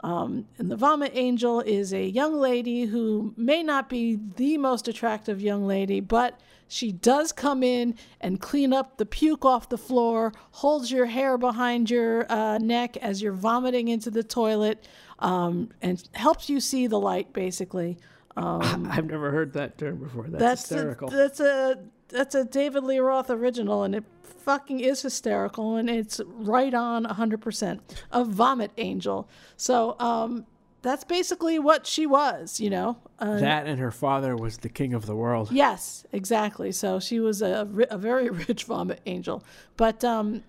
Um, 0.02 0.46
and 0.56 0.70
the 0.70 0.76
vomit 0.76 1.12
angel 1.14 1.60
is 1.60 1.92
a 1.92 2.02
young 2.02 2.34
lady 2.34 2.86
who 2.86 3.34
may 3.36 3.62
not 3.62 3.90
be 3.90 4.18
the 4.36 4.56
most 4.56 4.88
attractive 4.88 5.42
young 5.42 5.66
lady, 5.66 6.00
but 6.00 6.40
she 6.68 6.92
does 6.92 7.32
come 7.32 7.62
in 7.62 7.96
and 8.20 8.40
clean 8.40 8.72
up 8.72 8.96
the 8.96 9.04
puke 9.04 9.44
off 9.44 9.68
the 9.68 9.76
floor, 9.76 10.32
holds 10.52 10.90
your 10.90 11.06
hair 11.06 11.36
behind 11.36 11.90
your 11.90 12.30
uh, 12.32 12.58
neck 12.58 12.96
as 12.98 13.20
you're 13.20 13.32
vomiting 13.32 13.88
into 13.88 14.10
the 14.10 14.22
toilet, 14.22 14.86
um, 15.18 15.68
and 15.82 16.08
helps 16.14 16.48
you 16.48 16.60
see 16.60 16.86
the 16.86 16.98
light, 16.98 17.32
basically. 17.34 17.98
Um, 18.36 18.88
I've 18.90 19.06
never 19.06 19.30
heard 19.30 19.52
that 19.54 19.76
term 19.76 19.98
before. 19.98 20.28
That's, 20.28 20.42
that's 20.42 20.68
hysterical. 20.68 21.08
A, 21.08 21.16
that's 21.16 21.40
a 21.40 21.78
that's 22.10 22.34
a 22.34 22.44
David 22.44 22.84
Lee 22.84 22.98
Roth 22.98 23.30
original, 23.30 23.82
and 23.82 23.94
it 23.94 24.04
fucking 24.22 24.80
is 24.80 25.02
hysterical, 25.02 25.76
and 25.76 25.88
it's 25.88 26.20
right 26.26 26.74
on 26.74 27.04
hundred 27.04 27.40
percent. 27.40 27.80
A 28.12 28.24
vomit 28.24 28.72
angel. 28.78 29.28
So 29.56 29.96
um, 29.98 30.46
that's 30.82 31.04
basically 31.04 31.58
what 31.58 31.86
she 31.86 32.06
was, 32.06 32.60
you 32.60 32.70
know. 32.70 32.96
Uh, 33.18 33.38
that 33.38 33.66
and 33.66 33.78
her 33.78 33.90
father 33.90 34.36
was 34.36 34.58
the 34.58 34.68
king 34.68 34.94
of 34.94 35.06
the 35.06 35.14
world. 35.14 35.52
Yes, 35.52 36.04
exactly. 36.12 36.72
So 36.72 37.00
she 37.00 37.20
was 37.20 37.42
a, 37.42 37.68
a 37.90 37.98
very 37.98 38.30
rich 38.48 38.64
vomit 38.64 39.00
angel. 39.06 39.44
But 39.76 40.04
um, 40.04 40.42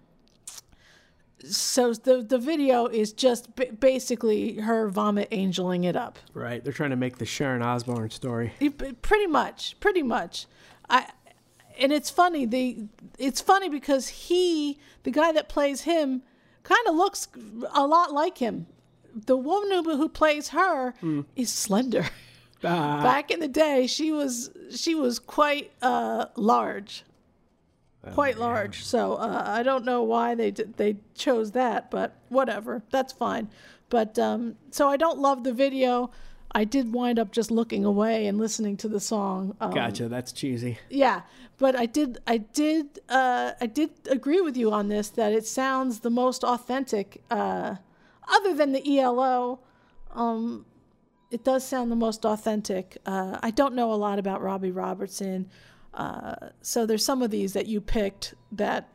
so 1.43 1.93
the 1.93 2.21
the 2.21 2.37
video 2.37 2.85
is 2.85 3.13
just 3.13 3.55
b- 3.55 3.71
basically 3.71 4.55
her 4.59 4.87
vomit 4.89 5.27
angeling 5.31 5.83
it 5.83 5.95
up. 5.95 6.19
Right. 6.33 6.63
They're 6.63 6.73
trying 6.73 6.91
to 6.91 6.95
make 6.95 7.17
the 7.17 7.25
Sharon 7.25 7.61
Osbourne 7.61 8.09
story. 8.11 8.53
It- 8.59 9.01
pretty 9.01 9.27
much, 9.27 9.75
pretty 9.79 10.03
much. 10.03 10.45
I 10.89 11.07
and 11.81 11.91
it's 11.91 12.09
funny. 12.09 12.45
The 12.45 12.85
it's 13.17 13.41
funny 13.41 13.67
because 13.67 14.07
he, 14.07 14.79
the 15.03 15.11
guy 15.11 15.31
that 15.33 15.49
plays 15.49 15.81
him, 15.81 16.21
kind 16.63 16.87
of 16.87 16.95
looks 16.95 17.27
a 17.73 17.85
lot 17.85 18.13
like 18.13 18.37
him. 18.37 18.67
The 19.13 19.35
woman 19.35 19.71
who, 19.71 19.97
who 19.97 20.07
plays 20.07 20.49
her 20.49 20.93
is 21.35 21.51
slender. 21.51 22.05
Back 23.01 23.31
in 23.31 23.39
the 23.39 23.47
day, 23.47 23.87
she 23.87 24.11
was 24.11 24.51
she 24.69 24.93
was 24.93 25.17
quite 25.17 25.71
uh, 25.81 26.27
large, 26.35 27.03
quite 28.13 28.37
large. 28.37 28.83
So 28.83 29.15
uh, 29.15 29.43
I 29.45 29.63
don't 29.63 29.83
know 29.83 30.03
why 30.03 30.35
they 30.35 30.51
did, 30.51 30.77
they 30.77 30.97
chose 31.15 31.51
that, 31.53 31.89
but 31.89 32.15
whatever, 32.29 32.83
that's 32.91 33.11
fine. 33.11 33.49
But 33.89 34.19
um, 34.19 34.55
so 34.69 34.87
I 34.87 34.95
don't 34.95 35.17
love 35.17 35.43
the 35.43 35.53
video. 35.53 36.11
I 36.53 36.63
did 36.65 36.93
wind 36.93 37.17
up 37.19 37.31
just 37.31 37.49
looking 37.51 37.85
away 37.85 38.27
and 38.27 38.37
listening 38.37 38.77
to 38.77 38.87
the 38.87 38.99
song. 38.99 39.55
Um, 39.61 39.73
Gotcha. 39.73 40.09
That's 40.09 40.31
cheesy. 40.31 40.79
yeah, 40.89 41.21
but 41.57 41.75
I 41.75 41.85
did, 41.85 42.19
I 42.27 42.37
did, 42.37 42.99
uh, 43.09 43.51
I 43.59 43.67
did 43.67 43.91
agree 44.09 44.41
with 44.41 44.57
you 44.57 44.71
on 44.71 44.89
this 44.89 45.09
that 45.09 45.31
it 45.33 45.45
sounds 45.45 45.99
the 46.01 46.09
most 46.09 46.43
authentic, 46.43 47.21
uh, 47.31 47.75
other 48.27 48.53
than 48.53 48.71
the 48.71 48.99
ELO. 48.99 49.59
Um, 50.13 50.65
it 51.29 51.43
does 51.45 51.65
sound 51.65 51.91
the 51.91 51.95
most 51.95 52.25
authentic. 52.25 52.97
Uh, 53.05 53.37
I 53.41 53.51
don't 53.51 53.73
know 53.73 53.93
a 53.93 53.95
lot 53.95 54.19
about 54.19 54.41
Robbie 54.41 54.71
Robertson, 54.71 55.49
uh, 55.93 56.35
so 56.61 56.85
there's 56.85 57.03
some 57.03 57.21
of 57.21 57.31
these 57.31 57.53
that 57.53 57.67
you 57.67 57.81
picked 57.81 58.33
that, 58.53 58.89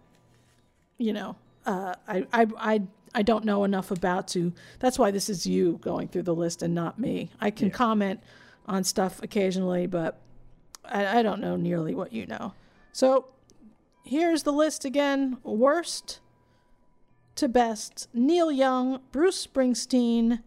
you 0.98 1.12
know, 1.12 1.36
uh, 1.66 1.94
I, 2.06 2.26
I, 2.32 2.46
I, 2.58 2.82
I 3.16 3.22
don't 3.22 3.46
know 3.46 3.64
enough 3.64 3.90
about 3.90 4.28
to. 4.28 4.52
That's 4.78 4.98
why 4.98 5.10
this 5.10 5.30
is 5.30 5.46
you 5.46 5.78
going 5.80 6.08
through 6.08 6.24
the 6.24 6.34
list 6.34 6.60
and 6.60 6.74
not 6.74 6.98
me. 6.98 7.30
I 7.40 7.50
can 7.50 7.70
comment 7.70 8.20
on 8.66 8.84
stuff 8.84 9.22
occasionally, 9.22 9.86
but 9.86 10.20
I, 10.84 11.20
I 11.20 11.22
don't 11.22 11.40
know 11.40 11.56
nearly 11.56 11.94
what 11.94 12.12
you 12.12 12.26
know. 12.26 12.52
So 12.92 13.28
here's 14.04 14.42
the 14.42 14.52
list 14.52 14.84
again 14.84 15.38
worst 15.42 16.20
to 17.36 17.48
best 17.48 18.08
Neil 18.12 18.52
Young, 18.52 19.00
Bruce 19.12 19.46
Springsteen, 19.46 20.42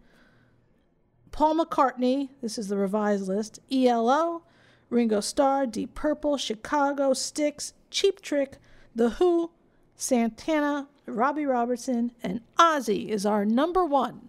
Paul 1.32 1.56
McCartney, 1.56 2.28
this 2.40 2.56
is 2.56 2.68
the 2.68 2.76
revised 2.76 3.26
list, 3.26 3.58
ELO, 3.72 4.44
Ringo 4.90 5.20
Starr, 5.20 5.66
Deep 5.66 5.94
Purple, 5.96 6.36
Chicago, 6.36 7.14
Styx, 7.14 7.72
Cheap 7.90 8.20
Trick, 8.20 8.58
The 8.94 9.10
Who, 9.10 9.50
Santana, 9.96 10.88
Robbie 11.12 11.46
Robertson, 11.46 12.12
and 12.22 12.40
Ozzy 12.58 13.08
is 13.08 13.26
our 13.26 13.44
number 13.44 13.84
one. 13.84 14.28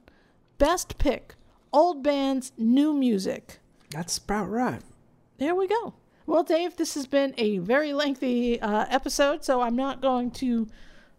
Best 0.58 0.98
pick. 0.98 1.36
Old 1.74 2.04
bands, 2.04 2.52
new 2.58 2.94
music. 2.94 3.60
That's 3.90 4.18
about 4.18 4.50
right. 4.50 4.82
There 5.38 5.56
we 5.56 5.68
go. 5.68 5.94
Well, 6.26 6.44
Dave, 6.44 6.76
this 6.78 6.94
has 6.94 7.08
been 7.08 7.34
a 7.38 7.58
very 7.58 7.94
lengthy 7.94 8.60
uh, 8.62 8.86
episode, 8.90 9.44
so 9.44 9.62
I'm 9.62 9.76
not 9.76 10.02
going 10.02 10.32
to 10.32 10.68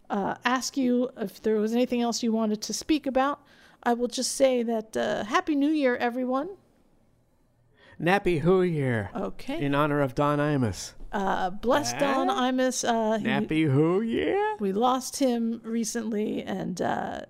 uh, 0.09 0.35
ask 0.45 0.77
you 0.77 1.09
if 1.17 1.41
there 1.41 1.57
was 1.57 1.73
anything 1.73 2.01
else 2.01 2.23
you 2.23 2.31
wanted 2.31 2.61
to 2.61 2.73
speak 2.73 3.05
about. 3.05 3.41
I 3.83 3.93
will 3.93 4.07
just 4.07 4.31
say 4.33 4.63
that 4.63 4.95
uh, 4.95 5.25
Happy 5.25 5.55
New 5.55 5.71
Year, 5.71 5.95
everyone. 5.97 6.49
Nappy 7.99 8.39
Who 8.39 8.61
Year. 8.61 9.09
Okay. 9.15 9.61
In 9.61 9.75
honor 9.75 10.01
of 10.01 10.15
Don 10.15 10.39
Imus. 10.39 10.93
Uh, 11.13 11.49
bless 11.51 11.93
Don 11.93 12.27
Imus. 12.27 12.83
Uh, 12.87 13.17
he- 13.19 13.25
Nappy 13.25 13.71
Who 13.71 14.01
Year? 14.01 14.55
we 14.59 14.73
lost 14.73 15.17
him 15.19 15.61
recently, 15.63 16.41
and 16.43 16.81
uh, 16.81 17.21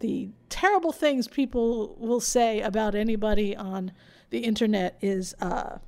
the 0.00 0.30
terrible 0.48 0.90
things 0.92 1.28
people 1.28 1.94
will 1.98 2.20
say 2.20 2.60
about 2.60 2.94
anybody 2.96 3.54
on 3.56 3.92
the 4.30 4.40
internet 4.40 4.98
is 5.00 5.34
uh, 5.40 5.78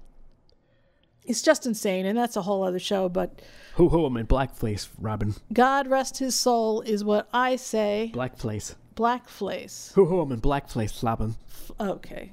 it's 1.24 1.42
just 1.42 1.66
insane, 1.66 2.06
and 2.06 2.16
that's 2.16 2.36
a 2.36 2.42
whole 2.42 2.62
other 2.62 2.78
show. 2.78 3.08
But 3.08 3.42
Who 3.74 3.88
Who 3.88 4.04
I'm 4.06 4.16
in 4.16 4.26
Blackface, 4.26 4.88
Robin. 4.98 5.34
God 5.52 5.88
rest 5.88 6.18
his 6.18 6.34
soul 6.36 6.80
is 6.82 7.02
what 7.04 7.28
I 7.32 7.56
say. 7.56 8.12
Blackface. 8.14 8.76
Blackface. 8.96 9.92
Who 9.94 10.04
Who 10.06 10.20
I'm 10.20 10.30
in 10.32 10.40
Blackface, 10.40 11.02
Robin. 11.02 11.34
F- 11.48 11.72
okay. 11.80 12.32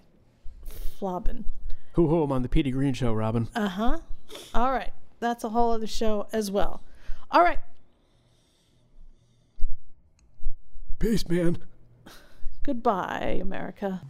Flobbin. 0.99 1.45
Who 1.93 2.07
Who 2.07 2.23
I'm 2.23 2.31
on 2.31 2.41
the 2.43 2.49
Petey 2.49 2.71
Greene 2.71 2.93
Show, 2.93 3.13
Robin. 3.13 3.47
Uh 3.55 3.67
huh. 3.69 3.97
All 4.53 4.71
right. 4.71 4.91
That's 5.19 5.43
a 5.43 5.49
whole 5.49 5.71
other 5.71 5.87
show 5.87 6.27
as 6.31 6.51
well. 6.51 6.81
All 7.31 7.43
right. 7.43 7.59
Peace, 10.99 11.27
man. 11.27 11.57
Goodbye, 12.63 13.39
America. 13.41 14.01